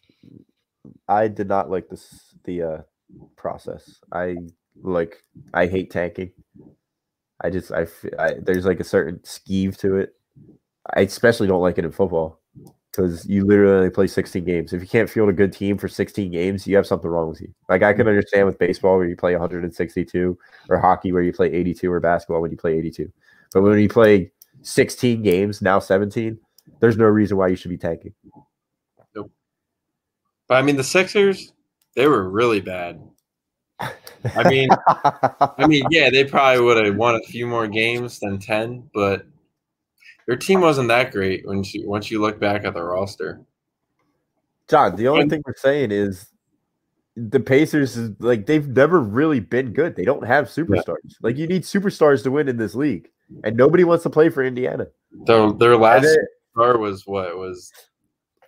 I 1.08 1.28
did 1.28 1.48
not 1.48 1.70
like 1.70 1.90
this 1.90 2.34
the 2.44 2.62
uh 2.62 2.82
process. 3.36 4.00
I 4.12 4.38
like 4.82 5.18
I 5.54 5.68
hate 5.68 5.92
tanking. 5.92 6.32
I 7.42 7.50
just 7.50 7.72
I, 7.72 7.88
I 8.20 8.34
there's 8.42 8.66
like 8.66 8.80
a 8.80 8.86
certain 8.86 9.20
skeeve 9.20 9.78
to 9.78 9.98
it. 9.98 10.14
I 10.96 11.02
especially 11.02 11.48
don't 11.48 11.62
like 11.62 11.78
it 11.78 11.86
in 11.86 11.92
football 11.92 12.42
because 12.92 13.26
you 13.28 13.46
literally 13.46 13.90
play 13.90 14.08
16 14.08 14.44
games. 14.46 14.72
If 14.72 14.82
you 14.82 14.88
can't 14.88 15.10
field 15.10 15.30
a 15.30 15.34
good 15.34 15.52
team 15.52 15.78
for 15.78 15.88
16 15.88 16.32
games, 16.32 16.66
you 16.66 16.76
have 16.76 16.88
something 16.88 17.10
wrong 17.10 17.30
with 17.30 17.42
you. 17.42 17.54
Like 17.68 17.84
I 17.84 17.94
can 17.94 18.08
understand 18.08 18.46
with 18.46 18.60
baseball 18.60 18.98
where 18.98 19.08
you 19.08 19.16
play 19.16 19.34
162 19.34 20.38
or 20.70 20.78
hockey 20.80 21.12
where 21.12 21.24
you 21.24 21.34
play 21.34 21.52
82 21.52 21.92
or 21.92 22.00
basketball 22.00 22.42
when 22.42 22.52
you 22.52 22.58
play 22.58 22.78
82. 22.78 23.12
But 23.54 23.62
when 23.62 23.80
you 23.80 23.90
play 23.90 24.32
16 24.66 25.22
games, 25.22 25.62
now 25.62 25.80
17, 25.80 26.38
there's 26.80 26.98
no 26.98 27.06
reason 27.06 27.38
why 27.38 27.48
you 27.48 27.56
should 27.56 27.70
be 27.70 27.78
tanking. 27.78 28.14
Nope. 29.16 29.32
But 30.48 30.56
I 30.56 30.62
mean, 30.62 30.76
the 30.76 30.84
Sixers, 30.84 31.54
they 31.96 32.08
were 32.08 32.30
really 32.30 32.60
bad. 32.60 33.02
I 33.80 34.50
mean, 34.50 34.70
I 34.88 35.68
mean, 35.68 35.86
yeah, 35.92 36.10
they 36.10 36.24
probably 36.24 36.64
would 36.64 36.84
have 36.84 36.96
won 36.96 37.16
a 37.16 37.20
few 37.22 37.46
more 37.46 37.68
games 37.68 38.20
than 38.20 38.40
ten, 38.40 38.90
but 38.94 39.26
their 40.28 40.38
team 40.38 40.62
wasn't 40.62 40.88
that 40.88 41.12
great 41.12 41.46
when 41.46 41.64
you 41.64 41.88
once 41.88 42.10
you 42.10 42.20
look 42.22 42.40
back 42.40 42.66
at 42.66 42.74
the 42.74 42.82
roster. 42.82 43.42
John, 44.68 44.96
the 44.96 45.08
only 45.10 45.22
And- 45.22 45.30
thing 45.30 45.44
we're 45.46 45.54
saying 45.58 45.92
is 45.92 46.28
the 47.16 47.40
Pacers 47.40 47.96
is 47.98 48.12
like 48.20 48.46
they've 48.46 48.68
never 48.68 49.00
really 49.00 49.40
been 49.42 49.74
good. 49.74 49.96
They 49.96 50.06
don't 50.06 50.26
have 50.26 50.46
superstars. 50.48 51.16
Like 51.22 51.38
you 51.38 51.46
need 51.46 51.64
superstars 51.64 52.24
to 52.24 52.32
win 52.32 52.48
in 52.48 52.58
this 52.58 52.76
league, 52.76 53.10
and 53.44 53.56
nobody 53.56 53.84
wants 53.84 54.04
to 54.04 54.10
play 54.10 54.30
for 54.30 54.44
Indiana. 54.44 54.88
Their 55.26 55.52
their 55.54 55.78
last 55.78 56.06
it- 56.06 56.20
star 56.52 56.78
was 56.78 57.06
what 57.06 57.38
was 57.38 57.72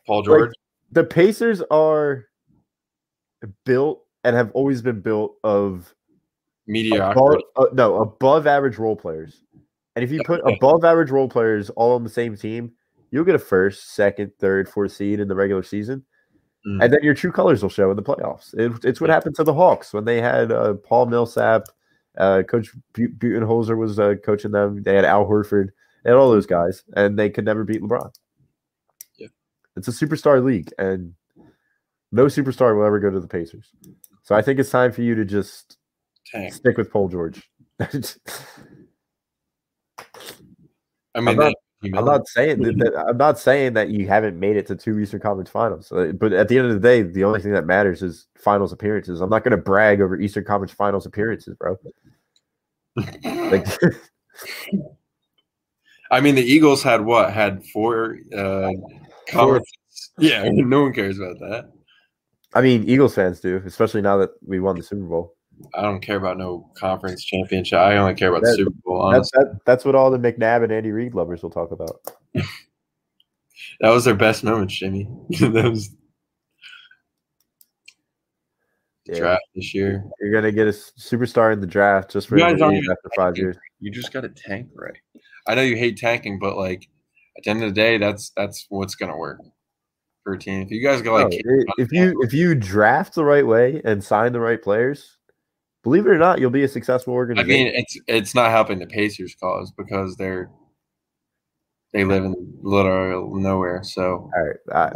Paul 0.06 0.24
George. 0.24 0.52
the 0.92 1.04
Pacers 1.04 1.62
are 1.72 2.26
built 3.66 4.04
and 4.24 4.36
have 4.36 4.52
always 4.52 4.82
been 4.82 5.02
built 5.02 5.36
of 5.44 5.94
above, 7.12 7.42
uh, 7.56 7.66
no 7.74 8.02
above 8.02 8.48
average 8.48 8.78
role 8.78 8.96
players. 8.96 9.44
And 9.96 10.04
if 10.04 10.12
you 10.12 10.22
put 10.26 10.42
above 10.46 10.84
average 10.86 11.10
role 11.10 11.30
players 11.30 11.70
all 11.72 11.96
on 11.96 12.04
the 12.04 12.10
same 12.10 12.36
team, 12.36 12.72
you'll 13.10 13.24
get 13.24 13.36
a 13.36 13.40
first, 13.40 13.96
second, 13.96 14.32
third, 14.40 14.70
fourth 14.70 14.92
seed 14.92 15.20
in 15.20 15.28
the 15.28 15.36
regular 15.36 15.64
season. 15.64 16.06
Mm. 16.68 16.84
and 16.84 16.92
then 16.92 17.00
your 17.04 17.14
true 17.14 17.32
colors 17.32 17.62
will 17.62 17.70
show 17.70 17.90
in 17.92 17.96
the 17.96 18.04
playoffs. 18.04 18.54
It, 18.56 18.84
it's 18.84 19.00
what 19.00 19.10
happened 19.10 19.36
to 19.36 19.44
the 19.44 19.54
Hawks 19.54 19.94
when 19.94 20.04
they 20.06 20.20
had 20.20 20.52
uh, 20.52 20.74
Paul 20.74 21.06
Millsap, 21.06 21.64
uh, 22.18 22.44
Coach 22.44 22.72
Budenholzer 22.94 23.78
was 23.78 24.00
uh, 24.00 24.16
coaching 24.26 24.52
them. 24.52 24.84
They 24.84 24.96
had 24.96 25.06
Al 25.06 25.26
Horford, 25.26 25.70
had 26.06 26.16
all 26.16 26.30
those 26.32 26.46
guys, 26.46 26.84
and 26.96 27.18
they 27.18 27.30
could 27.30 27.46
never 27.46 27.64
beat 27.64 27.82
LeBron. 27.82 28.14
Yeah. 29.18 29.28
it's 29.76 29.88
a 29.88 29.92
superstar 29.92 30.44
league, 30.44 30.72
and 30.78 31.14
no 32.12 32.26
superstar 32.26 32.76
will 32.78 32.86
ever 32.86 33.00
go 33.00 33.10
to 33.10 33.20
the 33.20 33.28
Pacers. 33.28 33.72
So 34.24 34.36
I 34.36 34.42
think 34.42 34.60
it's 34.60 34.70
time 34.70 34.92
for 34.92 35.02
you 35.02 35.16
to 35.16 35.26
just 35.26 35.78
Tank. 36.26 36.54
stick 36.54 36.78
with 36.78 36.92
Paul 36.92 37.08
George. 37.10 37.50
I 37.80 37.90
mean, 41.22 41.38
not- 41.38 41.54
I'm 41.84 42.06
not 42.06 42.28
saying 42.28 42.62
that, 42.62 43.06
I'm 43.08 43.18
not 43.18 43.38
saying 43.38 43.74
that 43.74 43.90
you 43.90 44.08
haven't 44.08 44.40
made 44.40 44.58
it 44.58 44.66
to 44.68 44.76
two 44.76 45.00
Eastern 45.00 45.20
Conference 45.20 45.50
Finals, 45.50 45.92
Uh, 45.92 46.12
but 46.14 46.34
at 46.34 46.48
the 46.48 46.58
end 46.58 46.68
of 46.68 46.74
the 46.74 46.80
day, 46.80 47.04
the 47.04 47.24
only 47.24 47.40
thing 47.40 47.52
that 47.54 47.66
matters 47.66 48.02
is 48.02 48.26
Finals 48.36 48.74
appearances. 48.74 49.22
I'm 49.22 49.30
not 49.30 49.44
going 49.44 49.52
to 49.52 49.58
brag 49.58 50.02
over 50.02 50.20
Eastern 50.20 50.44
Conference 50.44 50.72
Finals 50.72 51.06
appearances, 51.06 51.56
bro. 51.56 51.78
Like, 52.96 53.68
I 56.12 56.20
mean, 56.20 56.36
the 56.36 56.42
Eagles 56.42 56.82
had 56.82 57.02
what? 57.02 57.32
Had 57.32 57.64
four 57.66 58.18
uh, 58.36 58.72
conferences. 59.30 59.78
Yeah, 60.18 60.44
no 60.52 60.84
one 60.84 60.94
cares 60.94 61.20
about 61.20 61.40
that. 61.40 61.72
I 62.54 62.62
mean, 62.62 62.90
Eagles 62.90 63.14
fans 63.14 63.40
do, 63.40 63.62
especially 63.66 64.02
now 64.02 64.18
that 64.18 64.32
we 64.46 64.60
won 64.60 64.78
the 64.78 64.84
Super 64.84 65.04
Bowl. 65.04 65.37
I 65.74 65.82
don't 65.82 66.02
care 66.02 66.18
about 66.18 66.38
no 66.38 66.70
conference 66.78 67.24
championship. 67.24 67.80
I 67.80 67.98
only 67.98 68.16
care 68.16 68.30
about 68.30 68.44
the 68.44 68.54
Super 68.54 68.72
Bowl. 68.86 69.10
That's 69.12 69.32
Honestly, 69.36 69.54
that, 69.54 69.66
that's 69.66 69.86
what 69.86 69.96
all 69.96 70.12
the 70.12 70.18
McNabb 70.20 70.64
and 70.64 70.72
Andy 70.72 70.92
Reid 70.92 71.14
lovers 71.16 71.44
will 71.44 71.50
talk 71.50 71.72
about. 71.72 72.00
that 72.34 73.90
was 73.90 74.06
their 74.06 74.16
best 74.16 74.44
moments, 74.44 74.76
Jimmy. 74.78 75.08
that 75.40 75.70
was 75.70 75.90
Yeah. 79.06 79.20
draft 79.20 79.44
this 79.56 79.74
year. 79.74 80.04
You're 80.20 80.34
gonna 80.34 80.52
get 80.52 80.68
a 80.68 80.72
superstar 80.72 81.54
in 81.54 81.62
the 81.62 81.68
draft 81.68 82.12
just 82.12 82.28
for 82.28 82.38
You 82.38 82.44
him 82.44 82.52
guys 82.52 82.60
to 82.60 82.64
aren't 82.66 82.76
leave 82.76 82.84
even 82.84 82.92
after 82.92 83.10
five 83.16 83.38
years. 83.38 83.58
You 83.80 83.92
just 83.92 84.12
got 84.12 84.22
to 84.22 84.30
tank 84.30 84.68
right. 84.76 84.98
I 85.48 85.56
know 85.56 85.62
you 85.62 85.78
hate 85.78 85.98
tanking, 85.98 86.40
but 86.40 86.58
like 86.58 86.90
at 87.38 87.44
the 87.44 87.50
end 87.52 87.64
of 87.64 87.70
the 87.70 87.76
day, 87.76 87.98
that's 87.98 88.32
that's 88.36 88.66
what's 88.70 88.96
gonna 88.96 89.18
work 89.18 89.40
for 90.24 90.34
a 90.34 90.38
team. 90.40 90.64
If 90.64 90.72
you 90.72 90.84
guys 90.84 91.02
go 91.02 91.14
like, 91.14 91.30
No, 91.46 91.64
i- 91.70 91.74
if 91.78 91.92
you 91.92 92.22
if 92.22 92.34
you 92.34 92.54
draft 92.54 93.16
the 93.16 93.24
right 93.24 93.48
way 93.48 93.82
and 93.86 94.04
sign 94.04 94.34
the 94.34 94.40
right 94.42 94.62
players, 94.62 95.17
believe 95.84 96.06
it 96.06 96.10
or 96.10 96.18
not, 96.18 96.40
you'll 96.40 96.50
be 96.50 96.64
a 96.64 96.68
successful 96.68 97.14
organization. 97.14 97.52
I 97.52 97.64
mean, 97.64 97.74
it's 97.74 97.98
it's 98.08 98.36
not 98.36 98.52
helping 98.52 98.80
the 98.80 98.88
Pacers 98.88 99.36
cause 99.36 99.72
because 99.72 100.16
they're 100.16 100.50
they 101.94 102.04
live 102.04 102.26
in 102.26 102.36
literal 102.62 103.36
nowhere. 103.36 103.82
So 103.84 104.30
All 104.36 104.44
right. 104.44 104.94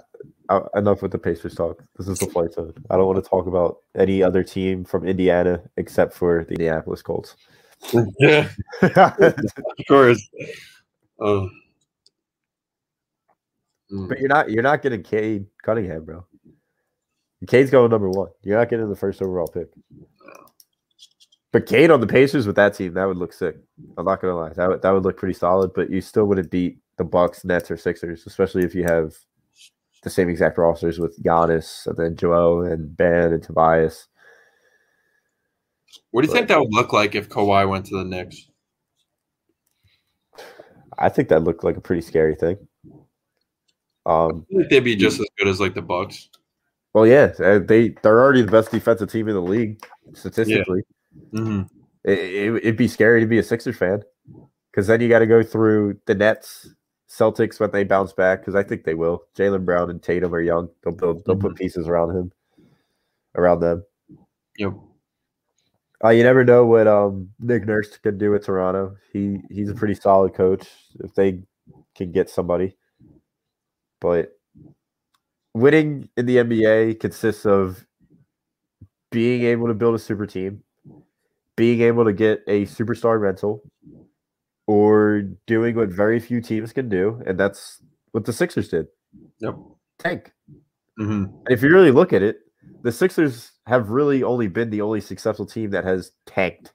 I, 0.49 0.53
I, 0.53 0.79
enough 0.79 1.01
with 1.01 1.11
the 1.11 1.17
Pacers 1.17 1.55
talk. 1.55 1.83
This 1.97 2.07
is 2.07 2.19
the 2.19 2.27
flight 2.27 2.53
zone. 2.53 2.73
I 2.89 2.97
don't 2.97 3.07
want 3.07 3.23
to 3.23 3.29
talk 3.29 3.47
about 3.47 3.77
any 3.95 4.21
other 4.21 4.43
team 4.43 4.83
from 4.83 5.07
Indiana 5.07 5.61
except 5.77 6.13
for 6.13 6.43
the 6.43 6.51
Indianapolis 6.51 7.01
Colts. 7.01 7.35
yeah, 8.19 8.49
of 8.81 9.35
course. 9.87 10.29
Oh. 11.19 11.49
Mm. 13.91 14.19
you're 14.19 14.29
not 14.29 14.49
you're 14.49 14.63
not 14.63 14.81
getting 14.81 15.03
Cade 15.03 15.47
Cunningham, 15.63 16.05
bro. 16.05 16.25
Cade's 17.47 17.71
going 17.71 17.89
number 17.89 18.09
one. 18.09 18.29
You're 18.43 18.57
not 18.57 18.69
getting 18.69 18.89
the 18.89 18.95
first 18.95 19.21
overall 19.21 19.47
pick. 19.47 19.67
But 21.51 21.65
Cade 21.65 21.91
on 21.91 21.99
the 21.99 22.07
Pacers 22.07 22.47
with 22.47 22.55
that 22.55 22.73
team, 22.73 22.93
that 22.93 23.05
would 23.05 23.17
look 23.17 23.33
sick. 23.33 23.57
I'm 23.97 24.05
not 24.05 24.21
gonna 24.21 24.35
lie, 24.35 24.53
that 24.53 24.69
would, 24.69 24.81
that 24.81 24.91
would 24.91 25.03
look 25.03 25.17
pretty 25.17 25.33
solid. 25.33 25.73
But 25.73 25.89
you 25.89 26.01
still 26.01 26.25
wouldn't 26.25 26.49
beat 26.49 26.79
the 26.97 27.03
Bucks, 27.03 27.43
Nets, 27.43 27.69
or 27.69 27.77
Sixers, 27.77 28.25
especially 28.25 28.63
if 28.63 28.73
you 28.73 28.83
have 28.83 29.15
the 30.03 30.09
same 30.09 30.29
exact 30.29 30.57
rosters 30.57 30.99
with 30.99 31.21
Giannis 31.21 31.85
and 31.87 31.97
then 31.97 32.15
Joel 32.15 32.63
and 32.63 32.95
Ben 32.95 33.33
and 33.33 33.43
Tobias. 33.43 34.07
What 36.11 36.21
do 36.21 36.27
you 36.27 36.33
think 36.33 36.47
that 36.47 36.59
would 36.59 36.73
look 36.73 36.93
like 36.93 37.15
if 37.15 37.29
Kawhi 37.29 37.67
went 37.67 37.85
to 37.87 37.97
the 37.97 38.05
Knicks? 38.05 38.47
I 40.97 41.09
think 41.09 41.29
that 41.29 41.43
looked 41.43 41.63
like 41.63 41.77
a 41.77 41.81
pretty 41.81 42.01
scary 42.01 42.35
thing. 42.35 42.57
Um, 44.05 44.45
I 44.51 44.57
think 44.57 44.69
they'd 44.69 44.79
be 44.79 44.95
just 44.95 45.19
as 45.19 45.27
good 45.37 45.47
as 45.47 45.59
like 45.59 45.73
the 45.73 45.81
Bucks. 45.81 46.29
well, 46.93 47.05
yeah, 47.05 47.27
they 47.59 47.89
they're 48.01 48.21
already 48.21 48.41
the 48.41 48.51
best 48.51 48.71
defensive 48.71 49.11
team 49.11 49.27
in 49.27 49.35
the 49.35 49.41
league 49.41 49.85
statistically. 50.13 50.83
Hmm 51.31 51.61
It, 52.03 52.19
it, 52.19 52.55
it'd 52.57 52.77
be 52.77 52.87
scary 52.87 53.21
to 53.21 53.27
be 53.27 53.37
a 53.39 53.43
Sixers 53.43 53.77
fan 53.77 54.01
because 54.71 54.87
then 54.87 55.01
you 55.01 55.09
got 55.09 55.19
to 55.19 55.27
go 55.27 55.43
through 55.43 55.99
the 56.05 56.15
Nets, 56.15 56.69
Celtics 57.09 57.59
when 57.59 57.71
they 57.71 57.83
bounce 57.83 58.13
back 58.13 58.39
because 58.39 58.55
I 58.55 58.63
think 58.63 58.83
they 58.83 58.93
will. 58.93 59.23
Jaylen 59.37 59.65
Brown 59.65 59.89
and 59.89 60.01
Tatum 60.01 60.33
are 60.33 60.41
young; 60.41 60.69
they'll 60.83 60.95
build, 60.95 61.23
they'll 61.25 61.35
put 61.35 61.55
pieces 61.55 61.87
around 61.87 62.15
him, 62.15 62.31
around 63.35 63.59
them. 63.59 63.83
Yep. 64.57 64.73
Uh, 66.03 66.09
you 66.09 66.23
never 66.23 66.43
know 66.43 66.65
what 66.65 66.87
um, 66.87 67.29
Nick 67.39 67.65
Nurse 67.67 67.97
could 67.97 68.17
do 68.17 68.31
with 68.31 68.45
Toronto. 68.45 68.95
He 69.11 69.39
he's 69.49 69.69
a 69.69 69.75
pretty 69.75 69.93
solid 69.93 70.33
coach 70.33 70.67
if 71.01 71.13
they 71.13 71.43
can 71.95 72.11
get 72.11 72.29
somebody. 72.29 72.77
But 73.99 74.31
winning 75.53 76.09
in 76.17 76.25
the 76.25 76.37
NBA 76.37 76.99
consists 76.99 77.45
of 77.45 77.85
being 79.11 79.43
able 79.43 79.67
to 79.67 79.73
build 79.73 79.95
a 79.95 79.99
super 79.99 80.25
team, 80.25 80.63
being 81.61 81.81
able 81.81 82.03
to 82.03 82.11
get 82.11 82.41
a 82.47 82.65
superstar 82.65 83.21
rental, 83.21 83.61
or 84.65 85.21
doing 85.45 85.75
what 85.75 85.89
very 85.89 86.19
few 86.19 86.41
teams 86.41 86.73
can 86.73 86.89
do, 86.89 87.21
and 87.27 87.39
that's 87.39 87.79
what 88.13 88.25
the 88.25 88.33
Sixers 88.33 88.67
did. 88.67 88.87
Yep. 89.41 89.57
Tank. 89.99 90.31
hmm 90.97 91.25
And 91.45 91.51
if 91.51 91.61
you 91.61 91.69
really 91.69 91.91
look 91.91 92.13
at 92.13 92.23
it, 92.23 92.39
the 92.81 92.91
Sixers 92.91 93.51
have 93.67 93.91
really 93.91 94.23
only 94.23 94.47
been 94.47 94.71
the 94.71 94.81
only 94.81 95.01
successful 95.01 95.45
team 95.45 95.69
that 95.69 95.83
has 95.83 96.13
tanked. 96.25 96.73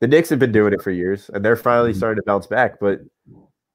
The 0.00 0.08
Knicks 0.08 0.30
have 0.30 0.38
been 0.38 0.52
doing 0.52 0.72
it 0.72 0.80
for 0.80 0.90
years, 0.90 1.28
and 1.34 1.44
they're 1.44 1.54
finally 1.54 1.92
Mhm. 1.92 1.96
starting 1.96 2.16
to 2.16 2.24
bounce 2.24 2.46
back. 2.46 2.80
But 2.80 3.00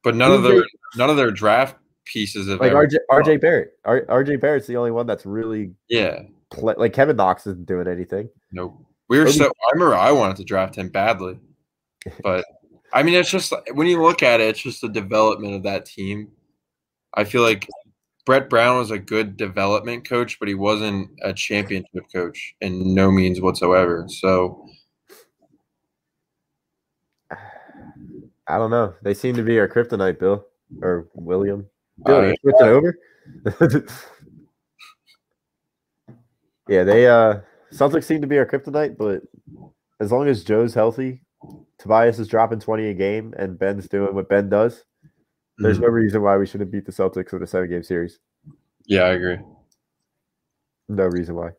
But 0.04 0.16
none 0.16 0.32
of 0.32 0.42
their 0.42 0.64
none 0.96 1.12
of 1.12 1.18
their 1.18 1.30
draft 1.30 1.78
pieces 2.06 2.48
have 2.50 2.60
like 2.60 2.72
RJ, 2.74 2.98
RJ 3.12 3.38
Barrett, 3.40 3.78
R, 3.86 4.04
RJ 4.10 4.38
Barrett's 4.38 4.66
the 4.66 4.78
only 4.78 4.90
one 4.90 5.06
that's 5.06 5.28
really 5.28 5.76
yeah. 5.90 6.24
play, 6.50 6.74
like 6.76 6.94
Kevin 6.94 7.18
Knox 7.18 7.46
isn't 7.46 7.68
doing 7.68 7.88
anything. 7.88 8.30
Nope. 8.52 8.84
We 9.10 9.20
were 9.20 9.32
so. 9.32 9.46
I 9.46 9.72
remember 9.74 9.96
I 9.96 10.12
wanted 10.12 10.38
to 10.38 10.44
draft 10.44 10.76
him 10.76 10.90
badly, 10.90 11.40
but 12.24 12.46
I 12.94 13.04
mean, 13.04 13.16
it's 13.16 13.32
just 13.32 13.54
when 13.74 13.88
you 13.88 14.02
look 14.02 14.24
at 14.24 14.42
it, 14.42 14.50
it's 14.50 14.62
just 14.62 14.82
the 14.82 14.90
development 14.90 15.56
of 15.56 15.64
that 15.64 15.86
team. 15.86 16.30
I 17.14 17.24
feel 17.24 17.42
like 17.42 17.68
Brett 18.26 18.50
Brown 18.50 18.78
was 18.78 18.92
a 18.92 19.00
good 19.00 19.38
development 19.38 20.08
coach, 20.08 20.38
but 20.40 20.50
he 20.50 20.54
wasn't 20.54 21.10
a 21.24 21.34
championship 21.34 22.04
coach 22.14 22.56
in 22.60 22.94
no 22.94 23.10
means 23.10 23.40
whatsoever. 23.40 24.06
So 24.10 24.68
I 28.48 28.58
don't 28.58 28.72
know. 28.72 28.94
They 29.04 29.14
seem 29.14 29.36
to 29.36 29.44
be 29.44 29.58
our 29.60 29.68
kryptonite, 29.70 30.20
Bill 30.20 30.46
or 30.82 31.08
William. 31.14 31.66
Bill, 32.06 32.32
Uh, 32.32 32.34
switching 32.42 32.68
over? 32.68 32.98
yeah, 36.68 36.84
they 36.84 37.08
uh 37.08 37.40
Celtics 37.74 38.06
seem 38.06 38.22
to 38.22 38.28
be 38.28 38.38
our 38.38 38.46
kryptonite, 38.46 38.98
but 38.98 39.22
as 40.00 40.12
long 40.12 40.28
as 40.28 40.44
Joe's 40.44 40.74
healthy, 40.74 41.22
Tobias 41.80 42.20
is 42.20 42.28
dropping 42.28 42.60
20 42.60 42.88
a 42.90 42.94
game 42.94 43.34
and 43.38 43.60
Ben's 43.60 43.88
doing 43.88 44.16
what 44.16 44.30
Ben 44.30 44.50
does, 44.50 44.84
there's 45.58 45.80
mhm. 45.80 45.84
no 45.84 45.88
reason 45.88 46.22
why 46.22 46.38
we 46.38 46.46
shouldn't 46.46 46.72
beat 46.72 46.86
the 46.86 46.92
Celtics 46.92 47.34
in 47.34 47.42
a 47.42 47.48
seven 47.48 47.70
game 47.70 47.84
series. 47.84 48.20
yeah, 48.86 49.04
I 49.04 49.10
agree. 49.10 49.38
No 50.90 51.06
reason 51.06 51.36
why. 51.36 51.50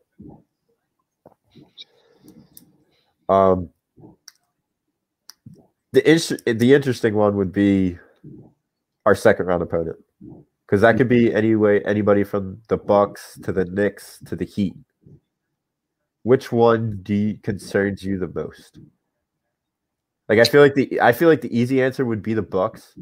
Um, 3.27 3.69
the 5.91 6.09
in- 6.09 6.57
the 6.57 6.73
interesting 6.73 7.13
one 7.13 7.35
would 7.35 7.51
be 7.51 7.97
our 9.05 9.13
second 9.15 9.45
round 9.45 9.61
opponent 9.61 9.97
because 10.65 10.81
that 10.81 10.97
could 10.97 11.09
be 11.09 11.33
any 11.33 11.55
way 11.55 11.81
anybody 11.83 12.23
from 12.23 12.61
the 12.69 12.77
Bucks 12.77 13.39
to 13.43 13.51
the 13.51 13.65
Knicks 13.65 14.19
to 14.25 14.35
the 14.35 14.45
Heat. 14.45 14.73
Which 16.23 16.51
one 16.51 16.99
do 17.03 17.13
you, 17.13 17.37
concerns 17.37 18.03
you 18.03 18.19
the 18.19 18.27
most? 18.27 18.79
Like 20.27 20.39
I 20.39 20.43
feel 20.43 20.61
like 20.61 20.75
the 20.75 20.99
I 21.01 21.11
feel 21.11 21.29
like 21.29 21.41
the 21.41 21.57
easy 21.57 21.81
answer 21.81 22.05
would 22.05 22.21
be 22.21 22.33
the 22.33 22.41
Bucks, 22.41 22.93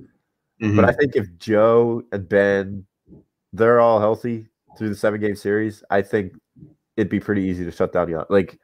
Mhm. 0.62 0.76
but 0.76 0.86
I 0.86 0.94
think 0.94 1.16
if 1.16 1.28
Joe 1.38 2.04
and 2.12 2.28
Ben 2.30 2.86
they're 3.54 3.80
all 3.80 4.00
healthy 4.00 4.48
through 4.78 4.90
the 4.90 4.96
seven 4.96 5.20
game 5.20 5.36
series, 5.36 5.84
I 5.90 6.02
think 6.02 6.34
it'd 6.96 7.10
be 7.10 7.20
pretty 7.20 7.44
easy 7.44 7.66
to 7.66 7.72
shut 7.72 7.92
down 7.92 8.08
Gian. 8.10 8.24
Like 8.30 8.58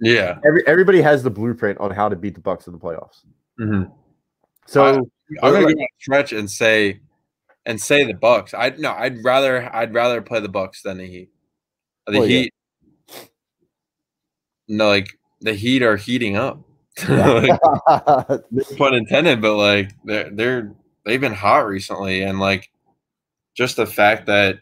yeah, 0.00 0.38
every, 0.46 0.66
everybody 0.66 1.00
has 1.02 1.22
the 1.22 1.30
blueprint 1.30 1.78
on 1.78 1.90
how 1.90 2.08
to 2.08 2.16
beat 2.16 2.34
the 2.34 2.40
Bucks 2.40 2.66
in 2.68 2.72
the 2.72 2.78
playoffs. 2.78 3.24
Mhm. 3.60 3.92
So 4.66 4.84
I'm 5.42 5.52
gonna 5.52 5.74
go 5.74 5.80
on 5.80 5.86
stretch 5.98 6.32
and 6.32 6.50
say 6.50 7.00
and 7.66 7.78
say 7.80 8.04
the 8.04 8.14
Bucks. 8.14 8.54
I 8.54 8.70
no, 8.78 8.92
I'd 8.92 9.22
rather 9.24 9.68
I'd 9.74 9.92
rather 9.92 10.22
play 10.22 10.40
the 10.40 10.48
Bucks 10.48 10.82
than 10.82 10.98
the 10.98 11.06
Heat. 11.06 11.30
The 12.06 12.20
Well. 12.20 12.28
Heat, 12.28 12.54
no, 14.68 14.88
like 14.88 15.18
the 15.40 15.54
Heat 15.54 15.82
are 15.82 15.96
heating 15.96 16.36
up. 16.36 16.60
like, 17.08 17.60
pun 18.78 18.94
intended, 18.94 19.42
but 19.42 19.56
like 19.56 19.92
they're 20.04 20.30
they're 20.30 20.72
they've 21.04 21.20
been 21.20 21.34
hot 21.34 21.66
recently, 21.66 22.22
and 22.22 22.40
like 22.40 22.70
just 23.54 23.76
the 23.76 23.86
fact 23.86 24.26
that 24.26 24.60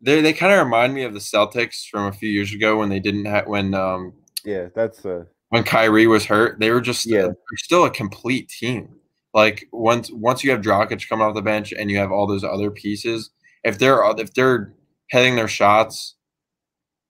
they 0.00 0.20
they 0.20 0.32
kind 0.32 0.52
of 0.52 0.64
remind 0.64 0.94
me 0.94 1.04
of 1.04 1.14
the 1.14 1.20
Celtics 1.20 1.88
from 1.88 2.06
a 2.06 2.12
few 2.12 2.28
years 2.28 2.52
ago 2.52 2.78
when 2.78 2.88
they 2.88 3.00
didn't 3.00 3.24
have 3.26 3.46
when 3.46 3.72
um 3.74 4.12
yeah, 4.44 4.66
that's 4.74 5.06
uh 5.06 5.24
when 5.50 5.62
Kyrie 5.62 6.08
was 6.08 6.24
hurt, 6.26 6.58
they 6.58 6.70
were 6.70 6.80
just 6.80 7.06
Yeah. 7.06 7.22
they're 7.22 7.36
still 7.56 7.84
a 7.84 7.90
complete 7.90 8.48
team. 8.48 8.96
Like 9.32 9.68
once 9.72 10.10
once 10.10 10.42
you 10.42 10.50
have 10.50 10.60
Dragic 10.60 11.08
coming 11.08 11.24
off 11.24 11.34
the 11.34 11.42
bench 11.42 11.72
and 11.72 11.88
you 11.90 11.98
have 11.98 12.10
all 12.10 12.26
those 12.26 12.42
other 12.44 12.70
pieces, 12.70 13.30
if 13.62 13.78
they're 13.78 14.02
if 14.18 14.34
they're 14.34 14.72
hitting 15.08 15.36
their 15.36 15.46
shots, 15.48 16.15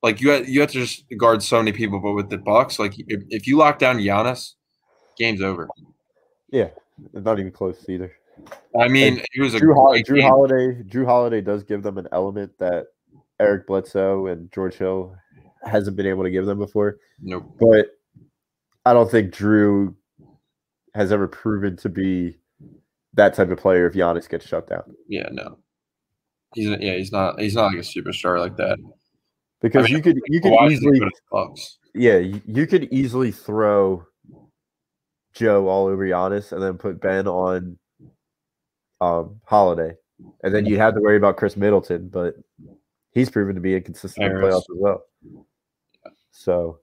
like 0.07 0.21
you 0.21 0.31
have, 0.31 0.49
you 0.49 0.61
have 0.61 0.71
to 0.71 0.87
just 0.87 1.05
guard 1.19 1.43
so 1.43 1.59
many 1.59 1.73
people. 1.73 1.99
But 1.99 2.13
with 2.13 2.31
the 2.31 2.39
Bucks, 2.39 2.79
like 2.79 2.95
if, 2.97 3.23
if 3.29 3.47
you 3.49 3.57
lock 3.57 3.81
down 3.81 3.99
Giannis, 3.99 4.53
game's 5.19 5.43
over. 5.43 5.69
yeah, 6.51 6.69
not 7.13 7.41
even 7.41 7.51
close 7.51 7.85
either. 7.89 8.13
I 8.81 8.87
mean, 8.87 9.21
it 9.35 9.43
was 9.43 9.55
a 9.55 9.59
Drew, 9.59 9.75
Hol- 9.75 10.01
Drew. 10.05 10.23
Holiday 10.23 10.83
Drew 10.85 11.05
Holiday 11.05 11.41
does 11.41 11.65
give 11.65 11.83
them 11.83 11.99
an 11.99 12.07
element 12.13 12.53
that 12.61 12.87
Eric 13.41 13.67
Bledsoe 13.67 14.29
and 14.29 14.51
George 14.53 14.77
Hill 14.77 15.17
hasn't 15.65 15.97
been 15.97 16.07
able 16.07 16.23
to 16.23 16.31
give 16.31 16.47
them 16.47 16.59
before. 16.59 16.99
Nope. 17.21 17.51
But 17.59 17.87
I 18.85 18.93
don't 18.93 19.11
think 19.11 19.33
Drew 19.33 19.97
has 20.95 21.11
ever 21.11 21.27
proven 21.27 21.77
to 21.79 21.89
be 21.89 22.39
that 23.15 23.35
type 23.35 23.51
of 23.51 23.59
player 23.59 23.89
if 23.89 23.95
Giannis 23.95 24.29
gets 24.29 24.47
shut 24.47 24.69
down. 24.69 24.85
Yeah, 25.09 25.29
no. 25.33 25.59
He's 26.55 26.69
yeah, 26.79 26.95
he's 26.95 27.11
not 27.11 27.41
he's 27.41 27.57
not 27.57 27.75
like 27.75 27.79
a 27.79 27.81
superstar 27.81 28.39
like 28.39 28.57
that. 28.59 28.79
Because 29.63 29.85
I 29.85 29.89
mean, 29.89 29.97
you 29.97 30.03
could 30.03 30.21
you 30.27 30.41
could 30.41 30.53
easily 30.71 30.99
good 30.99 31.09
as 31.09 31.21
Bucks. 31.31 31.79
yeah, 31.95 32.19
you, 32.19 32.41
you 32.47 32.67
could 32.67 32.85
easily 32.93 33.31
throw 33.33 34.05
Joe 35.33 35.69
all 35.69 35.87
over 35.87 36.07
Giannis 36.07 36.53
and 36.53 36.63
then 36.63 36.79
put 36.79 37.01
Ben 37.01 37.27
on 37.27 37.79
um 39.01 39.41
Holiday. 39.45 39.95
And 40.43 40.55
then 40.55 40.65
you'd 40.67 40.79
have 40.79 40.95
to 40.95 41.01
worry 41.01 41.17
about 41.19 41.37
Khris 41.37 41.57
Middleton, 41.57 42.09
but 42.09 42.37
he's 43.13 43.29
proven 43.31 43.55
to 43.55 43.61
be 43.61 43.75
inconsistent 43.77 44.25
in 44.27 44.33
playoffs 44.33 44.57
as 44.61 44.65
well. 44.71 45.05
So 46.31 46.81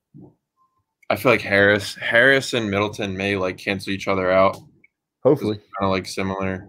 I 1.09 1.15
feel 1.15 1.31
like 1.31 1.41
Harris, 1.41 1.95
Harris 1.95 2.53
and 2.53 2.69
Middleton 2.69 3.15
may 3.17 3.35
like 3.35 3.57
cancel 3.57 3.91
each 3.93 4.07
other 4.07 4.31
out. 4.31 4.57
hopefully, 5.23 5.55
Kind 5.57 5.65
of 5.81 5.89
like 5.91 6.05
similar. 6.07 6.67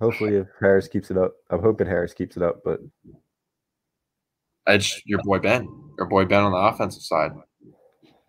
hopefully 0.00 0.36
if 0.36 0.46
Harris 0.60 0.86
keeps 0.88 1.10
it 1.10 1.16
up. 1.18 1.34
I'm 1.50 1.60
hoping 1.62 1.86
Harris 1.86 2.14
keeps 2.14 2.36
it 2.36 2.42
up, 2.42 2.62
but 2.64 2.80
Edge, 4.66 5.02
your 5.06 5.20
boy 5.24 5.38
Ben, 5.38 5.68
your 5.98 6.06
boy 6.08 6.24
Ben 6.24 6.42
on 6.42 6.52
the 6.52 6.58
offensive 6.58 7.02
side. 7.02 7.32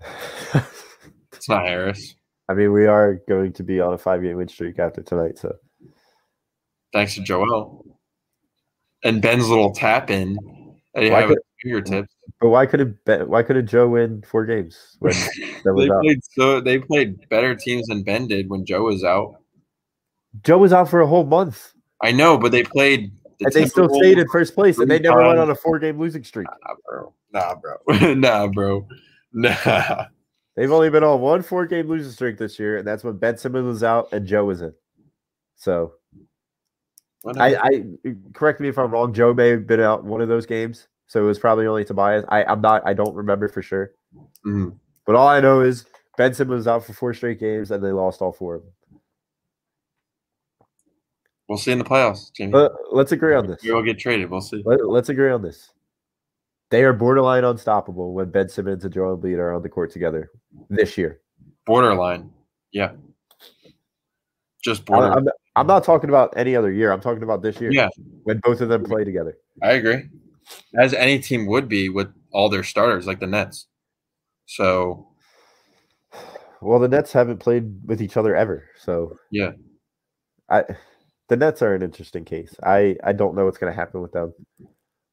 It's 1.33 1.47
not 1.49 1.65
Harris. 1.67 2.15
I 2.49 2.53
mean 2.55 2.71
we 2.73 2.87
are 2.87 3.19
going 3.29 3.53
to 3.53 3.63
be 3.63 3.79
on 3.79 3.93
a 3.93 3.97
five 3.97 4.23
game 4.23 4.37
win 4.37 4.47
streak 4.47 4.79
after 4.79 5.03
tonight, 5.03 5.37
so 5.37 5.55
Thanks 6.93 7.13
to 7.15 7.21
Joel 7.21 7.85
and 9.03 9.21
Ben's 9.21 9.47
little 9.47 9.71
tap 9.71 10.09
in 10.09 10.35
that 10.95 11.11
Why 11.11 11.19
have 11.21 11.29
could- 11.29 11.37
fingertips. 11.61 12.13
but 12.41 12.49
why 12.49 12.65
couldn't 12.65 12.97
Ben, 13.05 13.27
why 13.29 13.43
couldn't 13.43 13.67
Joe 13.67 13.87
win 13.89 14.23
four 14.23 14.45
games 14.45 14.97
when 14.99 15.13
They 15.63 15.87
played 15.87 16.19
so 16.31 16.59
they 16.59 16.79
played 16.79 17.29
better 17.29 17.53
teams 17.55 17.87
than 17.87 18.01
Ben 18.03 18.27
did 18.27 18.49
when 18.49 18.65
Joe 18.65 18.83
was 18.83 19.03
out. 19.03 19.35
Joe 20.43 20.57
was 20.57 20.73
out 20.73 20.89
for 20.89 21.01
a 21.01 21.07
whole 21.07 21.25
month. 21.25 21.71
I 22.01 22.11
know, 22.11 22.37
but 22.37 22.51
they 22.51 22.63
played 22.63 23.11
the 23.39 23.45
and 23.45 23.53
they 23.53 23.65
still 23.65 23.89
stayed 23.89 24.17
in 24.17 24.27
first 24.29 24.55
place, 24.55 24.79
and 24.79 24.89
they 24.89 24.99
never 24.99 25.25
went 25.25 25.39
on 25.39 25.49
a 25.49 25.55
four-game 25.55 25.99
losing 25.99 26.23
streak. 26.23 26.47
Nah, 26.65 26.75
bro. 26.85 27.13
Nah, 27.33 27.55
bro. 27.55 28.13
nah, 28.13 28.47
bro. 28.47 28.87
Nah. 29.33 30.05
They've 30.55 30.71
only 30.71 30.89
been 30.89 31.03
on 31.03 31.21
one 31.21 31.43
four-game 31.43 31.87
losing 31.87 32.11
streak 32.11 32.37
this 32.37 32.57
year, 32.57 32.77
and 32.77 32.87
that's 32.87 33.03
when 33.03 33.17
Ben 33.17 33.37
Simmons 33.37 33.67
was 33.67 33.83
out 33.83 34.11
and 34.11 34.25
Joe 34.25 34.45
was 34.45 34.61
in. 34.61 34.73
So 35.55 35.93
I, 37.37 37.55
I 37.55 37.83
correct 38.33 38.59
me 38.59 38.69
if 38.69 38.77
I'm 38.77 38.91
wrong. 38.91 39.13
Joe 39.13 39.33
may 39.33 39.49
have 39.49 39.67
been 39.67 39.81
out 39.81 40.03
one 40.03 40.21
of 40.21 40.29
those 40.29 40.45
games, 40.45 40.87
so 41.07 41.21
it 41.23 41.27
was 41.27 41.39
probably 41.39 41.67
only 41.67 41.83
Tobias. 41.83 42.25
I, 42.29 42.43
I'm 42.43 42.61
not. 42.61 42.81
I 42.85 42.93
don't 42.93 43.15
remember 43.15 43.47
for 43.47 43.61
sure. 43.61 43.91
Mhm. 44.45 44.77
But 45.05 45.15
all 45.15 45.27
I 45.27 45.39
know 45.39 45.61
is 45.61 45.85
Ben 46.17 46.33
Simmons 46.33 46.59
was 46.59 46.67
out 46.67 46.85
for 46.85 46.93
four 46.93 47.13
straight 47.13 47.39
games, 47.39 47.71
and 47.71 47.83
they 47.83 47.91
lost 47.91 48.21
all 48.21 48.31
four 48.31 48.55
of 48.55 48.63
them. 48.63 48.71
We'll 51.47 51.57
see 51.57 51.71
in 51.71 51.77
the 51.77 51.85
playoffs, 51.85 52.31
Jimmy. 52.33 52.51
But 52.51 52.73
let's 52.91 53.11
agree 53.11 53.35
on 53.35 53.47
this. 53.47 53.63
we 53.63 53.71
will 53.71 53.83
get 53.83 53.97
traded. 53.97 54.29
We'll 54.29 54.41
see. 54.41 54.61
Let, 54.65 54.85
let's 54.87 55.09
agree 55.09 55.31
on 55.31 55.41
this. 55.41 55.69
They 56.69 56.83
are 56.83 56.91
borderline 56.91 57.45
unstoppable 57.45 58.13
when 58.13 58.29
Ben 58.29 58.49
Simmons 58.49 58.83
and 58.83 58.93
Joel 58.93 59.17
Embiid 59.17 59.37
are 59.37 59.53
on 59.53 59.61
the 59.61 59.69
court 59.69 59.91
together 59.91 60.29
this 60.69 60.97
year. 60.97 61.21
Borderline. 61.65 62.29
Yeah. 62.73 62.91
Just 64.61 64.85
borderline. 64.85 65.19
am 65.19 65.27
I'm 65.55 65.67
not 65.67 65.85
talking 65.85 66.09
about 66.09 66.33
any 66.35 66.55
other 66.55 66.71
year. 66.71 66.91
I'm 66.91 66.99
talking 66.99 67.23
about 67.23 67.41
this 67.41 67.61
year. 67.61 67.71
Yeah. 67.71 67.87
when 68.23 68.39
both 68.43 68.59
of 68.59 68.67
them 68.67 68.83
play 68.83 69.05
together. 69.05 69.37
I 69.63 69.71
agree. 69.71 70.09
As 70.77 70.93
any 70.93 71.19
team 71.19 71.45
would 71.47 71.69
be 71.69 71.87
with 71.87 72.09
all 72.31 72.49
their 72.49 72.63
starters, 72.63 73.07
like 73.07 73.21
the 73.21 73.27
Nets. 73.27 73.67
So 74.45 75.07
Well, 76.61 76.79
the 76.79 76.87
Nets 76.87 77.13
haven't 77.13 77.37
played 77.37 77.79
with 77.85 78.01
each 78.01 78.17
other 78.17 78.35
ever, 78.35 78.65
so 78.79 79.17
yeah, 79.31 79.51
I 80.49 80.63
the 81.29 81.35
Nets 81.37 81.61
are 81.61 81.73
an 81.75 81.81
interesting 81.81 82.25
case. 82.25 82.55
I 82.63 82.95
I 83.03 83.13
don't 83.13 83.35
know 83.35 83.45
what's 83.45 83.57
going 83.57 83.71
to 83.71 83.77
happen 83.79 84.01
with 84.01 84.11
them. 84.13 84.33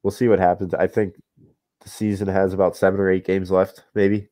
We'll 0.03 0.11
see 0.11 0.29
what 0.29 0.39
happens. 0.39 0.75
I 0.75 0.87
think 0.87 1.15
the 1.83 1.89
season 1.89 2.29
has 2.29 2.53
about 2.53 2.77
seven 2.77 3.01
or 3.01 3.11
eight 3.11 3.25
games 3.27 3.51
left, 3.51 3.85
maybe, 3.95 4.29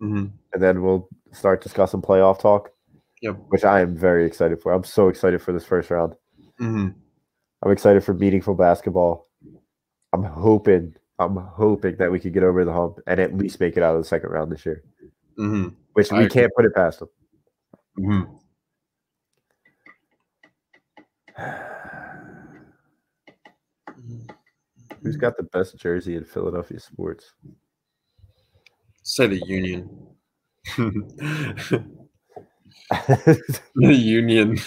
hmm 0.00 0.26
and 0.52 0.62
then 0.62 0.82
we'll 0.82 1.08
start 1.32 1.62
discussing 1.62 2.02
playoff 2.02 2.38
talk. 2.38 2.70
Yep. 3.22 3.36
Which 3.48 3.64
I 3.64 3.80
am 3.80 3.96
very 3.96 4.26
excited 4.26 4.60
for. 4.60 4.72
I'm 4.72 4.84
so 4.84 5.08
excited 5.08 5.40
for 5.42 5.52
this 5.52 5.64
first 5.64 5.90
round. 5.90 6.14
hmm 6.58 6.88
I'm 7.62 7.70
excited 7.72 8.04
for 8.04 8.12
meaningful 8.12 8.54
basketball. 8.54 9.26
I'm 10.12 10.22
hoping, 10.22 10.94
I'm 11.18 11.36
hoping 11.36 11.96
that 11.96 12.12
we 12.12 12.20
could 12.20 12.34
get 12.34 12.42
over 12.42 12.64
the 12.64 12.72
hump 12.72 12.98
and 13.06 13.18
at 13.18 13.34
least 13.36 13.58
make 13.58 13.76
it 13.78 13.82
out 13.82 13.96
of 13.96 14.02
the 14.02 14.06
second 14.08 14.30
round 14.30 14.52
this 14.52 14.66
year. 14.66 14.82
hmm 15.36 15.68
Which 15.94 16.12
I 16.12 16.18
we 16.18 16.24
agree. 16.26 16.42
can't 16.42 16.52
put 16.54 16.66
it 16.66 16.74
past 16.74 17.00
them. 17.00 17.08
Who's 25.02 25.16
got 25.16 25.36
the 25.36 25.42
best 25.52 25.76
jersey 25.76 26.16
in 26.16 26.24
Philadelphia 26.24 26.80
sports? 26.80 27.32
Say 29.02 29.26
the 29.26 29.44
Union. 29.46 30.06
the 30.78 31.84
Union. 33.76 34.58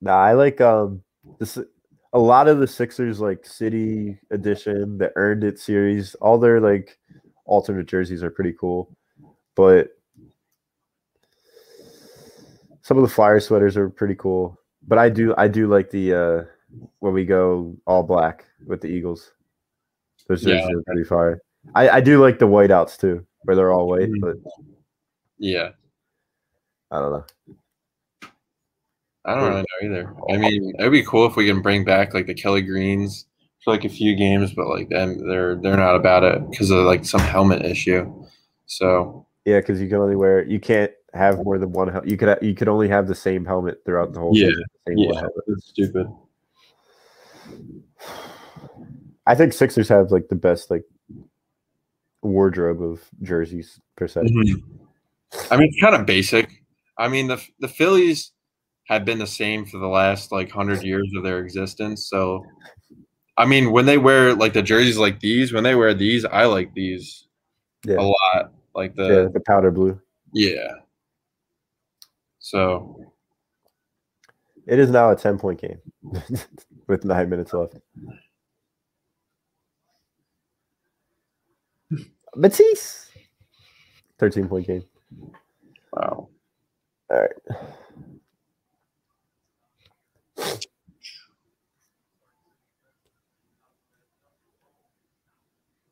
nah, 0.00 0.18
I 0.18 0.32
like 0.32 0.60
um 0.60 1.02
this 1.38 1.58
a 2.12 2.18
lot 2.18 2.48
of 2.48 2.58
the 2.58 2.66
Sixers 2.66 3.20
like 3.20 3.46
City 3.46 4.18
Edition, 4.30 4.98
the 4.98 5.12
Earned 5.16 5.44
It 5.44 5.58
series, 5.58 6.14
all 6.16 6.38
their 6.38 6.60
like 6.60 6.98
alternate 7.44 7.86
jerseys 7.86 8.22
are 8.22 8.30
pretty 8.30 8.52
cool. 8.52 8.94
But 9.54 9.88
some 12.82 12.96
of 12.98 13.02
the 13.02 13.08
flyer 13.08 13.40
sweaters 13.40 13.76
are 13.76 13.90
pretty 13.90 14.14
cool. 14.14 14.58
But 14.86 14.98
I 14.98 15.08
do 15.08 15.34
I 15.36 15.48
do 15.48 15.66
like 15.68 15.90
the 15.90 16.14
uh 16.14 16.44
when 17.00 17.12
we 17.12 17.24
go 17.24 17.76
all 17.86 18.02
black 18.02 18.44
with 18.66 18.80
the 18.80 18.88
Eagles. 18.88 19.32
Those 20.28 20.44
Yeah. 20.44 20.64
are 20.66 20.82
pretty 20.86 21.04
fire. 21.04 21.40
I, 21.74 21.88
I 21.88 22.00
do 22.00 22.20
like 22.20 22.38
the 22.38 22.46
whiteouts 22.46 22.98
too, 22.98 23.24
where 23.42 23.56
they're 23.56 23.72
all 23.72 23.88
white, 23.88 24.08
Mhm. 24.10 24.20
but 24.20 24.36
yeah. 25.38 25.70
I 26.90 26.98
don't 27.00 27.12
know. 27.12 27.24
I 29.24 29.34
don't 29.34 29.48
really 29.48 29.60
know 29.62 29.96
either. 29.96 30.14
I 30.30 30.36
mean, 30.36 30.72
it'd 30.78 30.92
be 30.92 31.02
cool 31.02 31.26
if 31.26 31.34
we 31.36 31.46
can 31.46 31.60
bring 31.62 31.84
back 31.84 32.14
like 32.14 32.26
the 32.26 32.34
Kelly 32.34 32.62
Greens 32.62 33.26
for 33.64 33.72
like 33.72 33.84
a 33.84 33.88
few 33.88 34.14
games, 34.14 34.52
but 34.54 34.68
like 34.68 34.88
then 34.88 35.26
they're 35.28 35.56
they're 35.56 35.76
not 35.76 35.96
about 35.96 36.22
it 36.22 36.48
because 36.50 36.70
of 36.70 36.84
like 36.86 37.04
some 37.04 37.20
helmet 37.20 37.64
issue. 37.64 38.12
So 38.66 39.26
Yeah, 39.44 39.58
because 39.60 39.80
you 39.80 39.88
can 39.88 39.98
only 39.98 40.16
wear 40.16 40.44
you 40.44 40.60
can't 40.60 40.92
have 41.16 41.42
more 41.44 41.58
than 41.58 41.72
one. 41.72 41.88
Hel- 41.88 42.06
you 42.06 42.16
could 42.16 42.38
you 42.42 42.54
could 42.54 42.68
only 42.68 42.88
have 42.88 43.06
the 43.08 43.14
same 43.14 43.44
helmet 43.44 43.82
throughout 43.84 44.12
the 44.12 44.20
whole 44.20 44.36
Yeah, 44.36 44.50
same 44.86 44.98
yeah, 44.98 45.14
helmet. 45.14 45.32
it's 45.48 45.68
stupid. 45.68 46.06
I 49.26 49.34
think 49.34 49.52
Sixers 49.52 49.88
have 49.88 50.10
like 50.12 50.28
the 50.28 50.34
best 50.36 50.70
like 50.70 50.84
wardrobe 52.22 52.82
of 52.82 53.02
jerseys 53.22 53.80
per 53.96 54.06
se. 54.08 54.22
Mhm. 54.22 54.62
I 55.50 55.56
mean, 55.56 55.68
it's 55.68 55.80
kind 55.80 55.94
of 55.94 56.06
basic. 56.06 56.62
I 56.98 57.08
mean, 57.08 57.26
the 57.26 57.42
the 57.60 57.68
Phillies 57.68 58.32
have 58.88 59.04
been 59.04 59.18
the 59.18 59.26
same 59.26 59.66
for 59.66 59.78
the 59.78 59.88
last 59.88 60.30
like 60.30 60.50
hundred 60.50 60.82
years 60.82 61.10
of 61.16 61.24
their 61.24 61.40
existence. 61.40 62.08
So, 62.08 62.44
I 63.36 63.44
mean, 63.44 63.72
when 63.72 63.84
they 63.86 63.98
wear 63.98 64.32
like 64.34 64.52
the 64.52 64.62
jerseys 64.62 64.96
like 64.96 65.18
these, 65.20 65.52
when 65.52 65.64
they 65.64 65.74
wear 65.74 65.92
these, 65.92 66.24
I 66.24 66.44
like 66.44 66.72
these 66.74 67.26
Yeah. 67.84 67.96
a 67.98 68.02
lot. 68.04 68.52
Like 68.74 68.94
Yeah, 68.96 69.08
the 69.08 69.30
the 69.34 69.40
powder 69.40 69.70
blue. 69.70 70.00
yeah. 70.32 70.72
So 72.46 72.96
It 74.66 74.78
is 74.78 74.90
now 74.90 75.10
a 75.10 75.16
ten 75.16 75.38
point 75.38 75.60
game 75.60 75.80
with 76.88 77.04
nine 77.04 77.28
minutes 77.30 77.52
left. 77.52 77.76
Matisse, 82.36 83.10
thirteen 84.18 84.48
point 84.48 84.66
game. 84.66 84.84
wow. 85.92 86.28
All 87.10 87.20
right. 87.20 87.32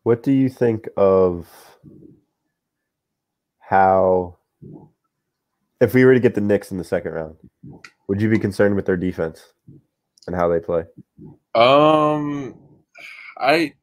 What 0.05 0.23
do 0.23 0.33
you 0.33 0.49
think 0.49 0.89
of 0.97 1.49
how, 3.59 4.37
if 5.85 5.95
we 5.95 6.05
were 6.05 6.15
to 6.15 6.21
get 6.21 6.35
the 6.35 6.41
Knicks 6.41 6.71
in 6.71 6.79
the 6.79 6.85
second 6.85 7.13
round, 7.13 7.37
would 8.09 8.21
you 8.21 8.31
be 8.31 8.39
concerned 8.39 8.75
with 8.75 8.87
their 8.87 8.97
defense 8.97 9.53
and 10.27 10.35
how 10.35 10.49
they 10.49 10.59
play? 10.59 10.85
Um, 11.55 12.59
I 13.39 13.75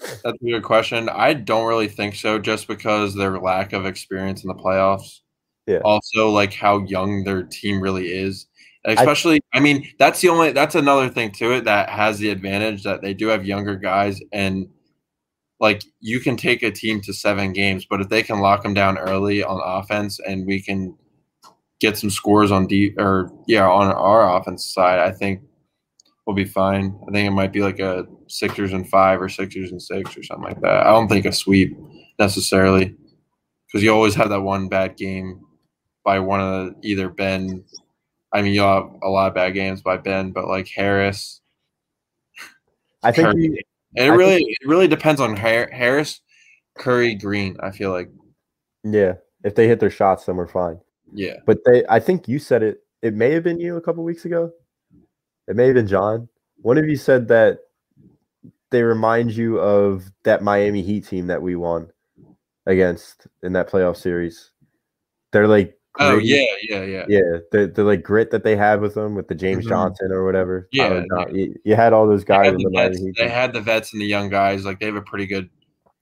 that's 0.00 0.42
a 0.42 0.50
good 0.50 0.62
question. 0.62 1.08
I 1.08 1.34
don't 1.34 1.66
really 1.66 1.88
think 1.88 2.14
so, 2.14 2.38
just 2.38 2.66
because 2.66 3.14
their 3.14 3.38
lack 3.38 3.72
of 3.72 3.86
experience 3.86 4.42
in 4.42 4.48
the 4.48 4.54
playoffs. 4.54 5.20
Yeah. 5.66 5.80
Also, 5.84 6.30
like 6.30 6.52
how 6.52 6.84
young 6.84 7.24
their 7.24 7.44
team 7.44 7.80
really 7.80 8.06
is. 8.08 8.46
Especially, 8.86 9.40
I, 9.54 9.60
mean, 9.60 9.88
that's 9.98 10.20
the 10.20 10.28
only 10.28 10.52
that's 10.52 10.74
another 10.74 11.08
thing 11.08 11.30
to 11.32 11.52
it 11.52 11.64
that 11.64 11.88
has 11.88 12.18
the 12.18 12.28
advantage 12.28 12.82
that 12.82 13.00
they 13.00 13.14
do 13.14 13.28
have 13.28 13.46
younger 13.46 13.76
guys 13.76 14.20
and 14.32 14.68
like 15.58 15.82
you 16.00 16.20
can 16.20 16.36
take 16.36 16.62
a 16.62 16.70
team 16.70 17.00
to 17.02 17.14
seven 17.14 17.54
games, 17.54 17.86
but 17.88 18.02
if 18.02 18.10
they 18.10 18.22
can 18.22 18.40
lock 18.40 18.62
them 18.62 18.74
down 18.74 18.98
early 18.98 19.42
on 19.42 19.60
offense 19.64 20.20
and 20.20 20.46
we 20.46 20.60
can 20.60 20.94
get 21.84 21.98
some 21.98 22.10
scores 22.10 22.50
on 22.50 22.66
D 22.66 22.94
or 22.98 23.30
yeah 23.46 23.68
on 23.68 23.92
our 23.92 24.36
offense 24.36 24.72
side, 24.72 25.00
I 25.00 25.12
think 25.12 25.42
we'll 26.26 26.36
be 26.36 26.44
fine. 26.44 26.98
I 27.08 27.12
think 27.12 27.28
it 27.28 27.32
might 27.32 27.52
be 27.52 27.62
like 27.62 27.78
a 27.78 28.06
Sixers 28.26 28.72
and 28.72 28.88
five 28.88 29.20
or 29.20 29.28
Sixers 29.28 29.70
and 29.70 29.80
six 29.80 30.16
or 30.16 30.22
something 30.22 30.48
like 30.48 30.60
that. 30.62 30.86
I 30.86 30.90
don't 30.90 31.08
think 31.08 31.26
a 31.26 31.32
sweep 31.32 31.76
necessarily 32.18 32.94
because 33.66 33.82
you 33.82 33.92
always 33.92 34.14
have 34.14 34.30
that 34.30 34.40
one 34.40 34.68
bad 34.68 34.96
game 34.96 35.40
by 36.04 36.20
one 36.20 36.40
of 36.40 36.66
the, 36.66 36.88
either 36.88 37.08
Ben. 37.08 37.64
I 38.32 38.42
mean, 38.42 38.54
you'll 38.54 38.66
have 38.66 38.90
a 39.02 39.08
lot 39.08 39.28
of 39.28 39.34
bad 39.34 39.50
games 39.50 39.82
by 39.82 39.96
Ben, 39.96 40.32
but 40.32 40.48
like 40.48 40.68
Harris, 40.68 41.40
I 43.02 43.12
think 43.12 43.28
Curry. 43.28 43.64
it 43.94 44.02
I 44.02 44.06
really 44.06 44.42
it 44.42 44.66
really 44.66 44.88
depends 44.88 45.20
on 45.20 45.36
Harris, 45.36 46.20
Curry, 46.76 47.14
Green. 47.14 47.56
I 47.60 47.70
feel 47.70 47.90
like 47.90 48.10
yeah, 48.82 49.14
if 49.44 49.54
they 49.54 49.68
hit 49.68 49.80
their 49.80 49.90
shots, 49.90 50.24
then 50.24 50.36
we're 50.36 50.48
fine. 50.48 50.78
Yeah, 51.14 51.36
But 51.46 51.58
they, 51.64 51.84
I 51.88 52.00
think 52.00 52.28
you 52.28 52.38
said 52.38 52.62
it. 52.62 52.80
It 53.02 53.14
may 53.14 53.30
have 53.32 53.42
been 53.44 53.60
you 53.60 53.76
a 53.76 53.80
couple 53.80 54.02
weeks 54.04 54.24
ago. 54.24 54.52
It 55.48 55.56
may 55.56 55.66
have 55.66 55.74
been 55.74 55.86
John. 55.86 56.28
One 56.62 56.76
of 56.78 56.86
you 56.86 56.96
said 56.96 57.28
that 57.28 57.60
they 58.70 58.82
remind 58.82 59.32
you 59.32 59.58
of 59.60 60.04
that 60.24 60.42
Miami 60.42 60.82
Heat 60.82 61.06
team 61.06 61.26
that 61.28 61.40
we 61.42 61.54
won 61.56 61.90
against 62.66 63.26
in 63.42 63.52
that 63.52 63.68
playoff 63.70 63.96
series. 63.96 64.50
They're 65.32 65.46
like, 65.46 65.78
oh 66.00 66.14
gritty- 66.14 66.28
yeah, 66.28 66.44
yeah, 66.68 66.84
yeah, 66.84 67.04
yeah, 67.08 67.38
the 67.52 67.66
the 67.66 67.84
like 67.84 68.02
grit 68.02 68.30
that 68.30 68.42
they 68.42 68.56
have 68.56 68.80
with 68.80 68.94
them 68.94 69.14
with 69.14 69.28
the 69.28 69.34
James 69.34 69.66
Mhm. 69.66 69.68
Johnson 69.68 70.12
or 70.12 70.24
whatever. 70.24 70.68
Yeah, 70.72 70.88
Tyler 70.88 71.06
John- 71.10 71.34
you, 71.34 71.54
you 71.64 71.74
had 71.76 71.92
all 71.92 72.06
those 72.08 72.24
They 72.24 72.34
guys 72.34 72.46
had, 72.46 72.54
in 72.54 72.58
the 72.62 72.64
the 72.64 72.70
Miami 72.70 72.88
vets, 72.90 72.98
Heat. 73.00 73.14
they 73.18 73.24
team. 73.24 73.32
had 73.32 73.52
the 73.52 73.60
vets 73.60 73.92
and 73.92 74.00
the 74.02 74.06
young 74.06 74.28
guys. 74.30 74.64
Like 74.64 74.80
they 74.80 74.86
have 74.86 74.96
a 74.96 75.02
pretty 75.02 75.26
good, 75.26 75.50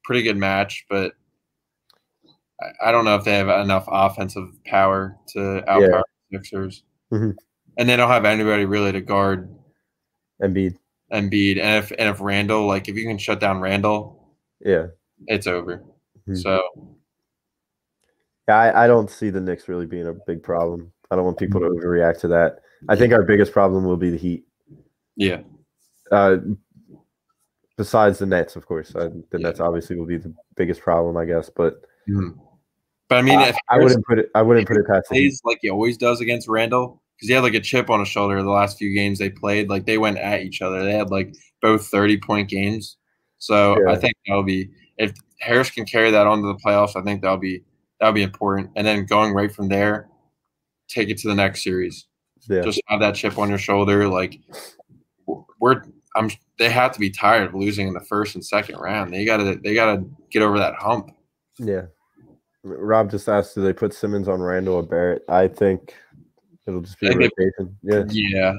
pretty 0.04 0.22
good 0.22 0.36
match, 0.36 0.84
but 0.88 1.12
I, 2.82 2.88
I 2.88 2.92
don't 2.92 3.04
know 3.04 3.16
if 3.16 3.24
they 3.24 3.34
have 3.34 3.48
enough 3.48 3.84
offensive 3.88 4.48
power 4.64 5.16
to 5.28 5.38
outpower 5.68 6.02
the 6.30 6.38
Sixers, 6.38 6.84
Mhm. 7.12 7.34
and 7.78 7.88
they 7.88 7.96
don't 7.96 8.08
have 8.10 8.24
anybody 8.24 8.64
really 8.64 8.92
to 8.92 9.00
guard 9.00 9.48
Embiid. 10.42 10.76
Embiid, 11.12 11.60
and 11.60 11.84
if 11.84 11.90
and 11.92 12.08
if 12.08 12.20
Randall, 12.20 12.66
like 12.66 12.88
if 12.88 12.96
you 12.96 13.06
can 13.06 13.18
shut 13.18 13.40
down 13.40 13.60
Randall, 13.60 14.34
Yeah. 14.60 14.86
it's 15.26 15.46
over. 15.46 15.82
Mhm. 16.28 16.38
So 16.40 16.62
Yeah, 18.48 18.56
I, 18.56 18.84
I 18.84 18.86
don't 18.88 19.08
see 19.10 19.30
the 19.30 19.40
Knicks 19.40 19.68
really 19.68 19.86
being 19.86 20.06
a 20.08 20.14
big 20.26 20.42
problem. 20.42 20.92
I 21.10 21.16
don't 21.16 21.24
want 21.24 21.38
people 21.38 21.60
to 21.60 21.66
overreact 21.66 22.18
to 22.20 22.28
that. 22.28 22.58
I 22.88 22.96
think 22.96 23.12
our 23.12 23.22
biggest 23.22 23.52
problem 23.52 23.84
will 23.84 23.96
be 23.96 24.10
the 24.10 24.16
Heat. 24.16 24.44
yeah, 25.16 25.42
Uh, 26.10 26.38
besides 27.76 28.18
the 28.18 28.26
Nets, 28.26 28.56
of 28.56 28.66
course. 28.66 28.94
Uh, 28.96 29.10
the 29.30 29.38
Yeah. 29.38 29.48
Nets 29.48 29.60
obviously 29.60 29.96
will 29.96 30.06
be 30.06 30.16
the 30.16 30.34
biggest 30.56 30.80
problem, 30.80 31.16
I 31.16 31.24
guess. 31.24 31.48
But 31.50 31.82
Mhm. 32.08 32.36
But 33.12 33.18
I 33.18 33.22
mean, 33.22 33.38
I, 33.38 33.48
if 33.48 33.56
I 33.68 33.78
wouldn't 33.78 34.06
put 34.06 34.18
it. 34.18 34.30
I 34.34 34.40
wouldn't 34.40 34.66
put 34.66 34.78
it 34.78 34.86
past 34.86 35.08
plays 35.08 35.42
like 35.44 35.58
he 35.60 35.68
always 35.68 35.98
does 35.98 36.22
against 36.22 36.48
Randall, 36.48 37.02
because 37.14 37.28
he 37.28 37.34
had 37.34 37.42
like 37.42 37.52
a 37.52 37.60
chip 37.60 37.90
on 37.90 38.00
his 38.00 38.08
shoulder 38.08 38.42
the 38.42 38.48
last 38.48 38.78
few 38.78 38.94
games 38.94 39.18
they 39.18 39.28
played. 39.28 39.68
Like 39.68 39.84
they 39.84 39.98
went 39.98 40.16
at 40.16 40.40
each 40.40 40.62
other. 40.62 40.82
They 40.82 40.94
had 40.94 41.10
like 41.10 41.34
both 41.60 41.86
thirty 41.88 42.16
point 42.16 42.48
games. 42.48 42.96
So 43.36 43.78
Yeah. 43.78 43.92
I 43.92 43.96
think 43.96 44.14
that'll 44.26 44.44
be 44.44 44.70
if 44.96 45.12
Harris 45.40 45.70
can 45.70 45.84
carry 45.84 46.10
that 46.10 46.26
on 46.26 46.40
to 46.40 46.48
the 46.48 46.54
playoffs. 46.54 46.96
I 46.96 47.02
think 47.02 47.20
that'll 47.20 47.36
be 47.36 47.62
that'll 48.00 48.14
be 48.14 48.22
important. 48.22 48.70
And 48.76 48.86
then 48.86 49.04
going 49.04 49.34
right 49.34 49.52
from 49.52 49.68
there, 49.68 50.08
take 50.88 51.10
it 51.10 51.18
to 51.18 51.28
the 51.28 51.34
next 51.34 51.62
series. 51.62 52.06
Yeah. 52.48 52.62
Just 52.62 52.80
have 52.86 53.00
that 53.00 53.14
chip 53.14 53.36
on 53.36 53.50
your 53.50 53.58
shoulder. 53.58 54.08
Like 54.08 54.40
we're 55.60 55.82
I'm 56.16 56.30
they 56.58 56.70
have 56.70 56.92
to 56.92 57.00
be 57.00 57.10
tired 57.10 57.48
of 57.48 57.54
losing 57.54 57.88
in 57.88 57.94
the 57.94 58.00
first 58.00 58.36
and 58.36 58.44
second 58.44 58.76
round. 58.76 59.12
They 59.12 59.26
gotta 59.26 59.60
they 59.62 59.74
gotta 59.74 60.02
get 60.30 60.40
over 60.40 60.58
that 60.58 60.76
hump. 60.76 61.10
Yeah. 61.58 61.82
Rob 62.64 63.10
just 63.10 63.28
asked, 63.28 63.54
do 63.54 63.62
they 63.62 63.72
put 63.72 63.92
Simmons 63.92 64.28
on 64.28 64.40
Randall 64.40 64.76
or 64.76 64.82
Barrett? 64.82 65.24
I 65.28 65.48
think 65.48 65.94
it'll 66.66 66.80
just 66.80 66.98
be 67.00 67.08
I 67.08 67.14
rotation. 67.14 67.76
Yeah. 67.82 68.04
Yeah. 68.08 68.52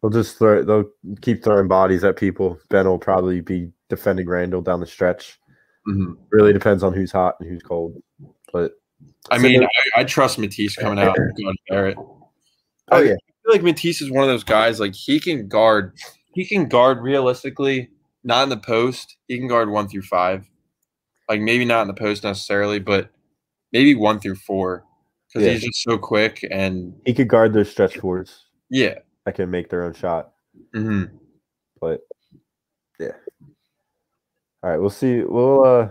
They'll 0.00 0.10
just 0.10 0.38
throw. 0.38 0.64
They'll 0.64 0.90
keep 1.20 1.44
throwing 1.44 1.68
bodies 1.68 2.04
at 2.04 2.16
people. 2.16 2.58
Ben 2.70 2.86
will 2.86 2.98
probably 2.98 3.40
be 3.42 3.70
defending 3.88 4.26
Randall 4.28 4.62
down 4.62 4.80
the 4.80 4.86
stretch. 4.86 5.38
Mhm. 5.86 6.16
Really 6.30 6.52
depends 6.52 6.82
on 6.82 6.94
who's 6.94 7.12
hot 7.12 7.36
and 7.40 7.48
who's 7.48 7.62
cold. 7.62 8.02
But 8.52 8.72
I 9.30 9.38
mean, 9.38 9.62
I, 9.62 10.00
I 10.00 10.04
trust 10.04 10.38
Matisse 10.38 10.76
coming 10.76 10.98
out 10.98 11.18
and 11.18 11.36
going 11.36 11.56
Barrett. 11.68 11.96
oh 11.98 12.28
I 12.90 13.02
yeah, 13.02 13.14
feel 13.44 13.52
like 13.52 13.62
Matisse 13.62 14.00
is 14.00 14.10
one 14.10 14.22
of 14.22 14.28
those 14.28 14.44
guys. 14.44 14.80
Like 14.80 14.94
he 14.94 15.20
can 15.20 15.48
guard. 15.48 15.94
He 16.32 16.46
can 16.46 16.66
guard 16.68 17.02
realistically, 17.02 17.90
not 18.24 18.44
in 18.44 18.48
the 18.48 18.56
post. 18.56 19.16
He 19.28 19.38
can 19.38 19.48
guard 19.48 19.68
one 19.68 19.88
through 19.88 20.02
five. 20.02 20.48
Like 21.28 21.40
maybe 21.40 21.64
not 21.64 21.82
in 21.82 21.88
the 21.88 21.94
post 21.94 22.24
necessarily, 22.24 22.78
but 22.78 23.10
maybe 23.72 23.94
one 23.94 24.18
through 24.20 24.36
four 24.36 24.84
because 25.28 25.46
Yeah. 25.46 25.52
he's 25.52 25.64
just 25.64 25.82
so 25.82 25.96
quick 25.98 26.44
and 26.50 26.94
he 27.06 27.14
could 27.14 27.28
guard 27.28 27.52
those 27.52 27.70
stretch 27.70 27.98
fours 27.98 28.46
yeah. 28.68 28.94
that 29.24 29.34
can 29.36 29.50
make 29.50 29.68
their 29.70 29.82
own 29.84 29.94
shot. 29.94 30.32
hmm 30.74 31.04
But 31.80 32.00
yeah. 32.98 33.12
All 34.62 34.70
right, 34.70 34.78
we'll 34.78 34.90
see. 34.90 35.22
We'll 35.22 35.64
uh, 35.64 35.88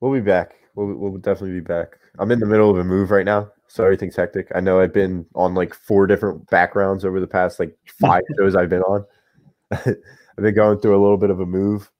we'll 0.00 0.12
be 0.12 0.20
back. 0.20 0.52
We'll 0.74 0.94
we'll 0.94 1.16
definitely 1.18 1.52
be 1.52 1.60
back. 1.60 1.98
I'm 2.18 2.30
in 2.30 2.38
the 2.38 2.46
middle 2.46 2.70
of 2.70 2.78
a 2.78 2.84
move 2.84 3.10
right 3.10 3.24
now, 3.24 3.50
so 3.66 3.82
everything's 3.82 4.14
hectic. 4.16 4.48
I 4.54 4.60
know 4.60 4.78
I've 4.80 4.92
been 4.92 5.26
on 5.34 5.54
like 5.54 5.74
four 5.74 6.06
different 6.06 6.48
backgrounds 6.50 7.04
over 7.04 7.18
the 7.18 7.26
past 7.26 7.58
like 7.58 7.76
five 8.00 8.22
shows 8.38 8.54
I've 8.54 8.68
been 8.68 8.82
on. 8.82 9.04
I've 9.72 9.96
been 10.44 10.54
going 10.54 10.78
through 10.78 10.96
a 10.96 11.02
little 11.02 11.16
bit 11.18 11.30
of 11.30 11.40
a 11.40 11.46
move. 11.46 11.90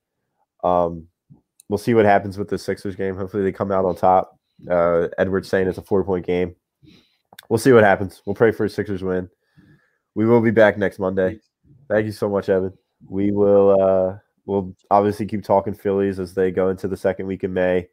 Um, 0.62 1.08
we'll 1.70 1.78
see 1.78 1.94
what 1.94 2.04
happens 2.04 2.36
with 2.36 2.48
the 2.48 2.58
Sixers 2.58 2.96
game. 2.96 3.16
Hopefully, 3.16 3.44
they 3.44 3.52
come 3.52 3.70
out 3.72 3.84
on 3.84 3.94
top. 3.94 4.36
Uh, 4.68 5.06
Edward's 5.16 5.48
saying 5.48 5.68
it's 5.68 5.78
a 5.78 5.82
four 5.82 6.04
point 6.04 6.26
game. 6.26 6.54
We'll 7.48 7.58
see 7.58 7.72
what 7.72 7.84
happens. 7.84 8.20
We'll 8.26 8.34
pray 8.34 8.50
for 8.50 8.64
a 8.66 8.68
Sixers 8.68 9.02
win. 9.02 9.30
We 10.14 10.26
will 10.26 10.40
be 10.40 10.50
back 10.50 10.76
next 10.76 10.98
Monday. 10.98 11.38
Thank 11.88 12.06
you 12.06 12.12
so 12.12 12.28
much, 12.28 12.48
Evan. 12.48 12.72
We 13.08 13.30
will 13.30 13.80
uh 13.80 14.18
we'll 14.44 14.74
obviously 14.90 15.26
keep 15.26 15.44
talking 15.44 15.72
Phillies 15.72 16.18
as 16.18 16.34
they 16.34 16.50
go 16.50 16.68
into 16.68 16.88
the 16.88 16.96
second 16.96 17.26
week 17.26 17.44
in 17.44 17.54
May. 17.54 17.88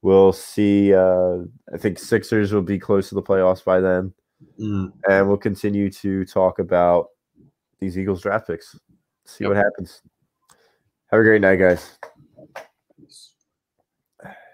We'll 0.00 0.32
see 0.32 0.94
uh 0.94 1.38
I 1.74 1.78
think 1.78 1.98
Sixers 1.98 2.52
will 2.52 2.62
be 2.62 2.78
close 2.78 3.08
to 3.10 3.14
the 3.14 3.22
playoffs 3.22 3.64
by 3.64 3.80
then. 3.80 4.14
Mm. 4.58 4.92
And 5.08 5.28
we'll 5.28 5.36
continue 5.36 5.90
to 5.90 6.24
talk 6.24 6.58
about 6.58 7.08
these 7.80 7.98
Eagles 7.98 8.22
draft 8.22 8.46
picks. 8.46 8.78
See 9.26 9.44
Yep. 9.44 9.48
what 9.48 9.56
happens. 9.56 10.02
Have 11.10 11.20
a 11.20 11.24
great 11.24 11.42
night, 11.42 11.56
guys. 11.56 11.98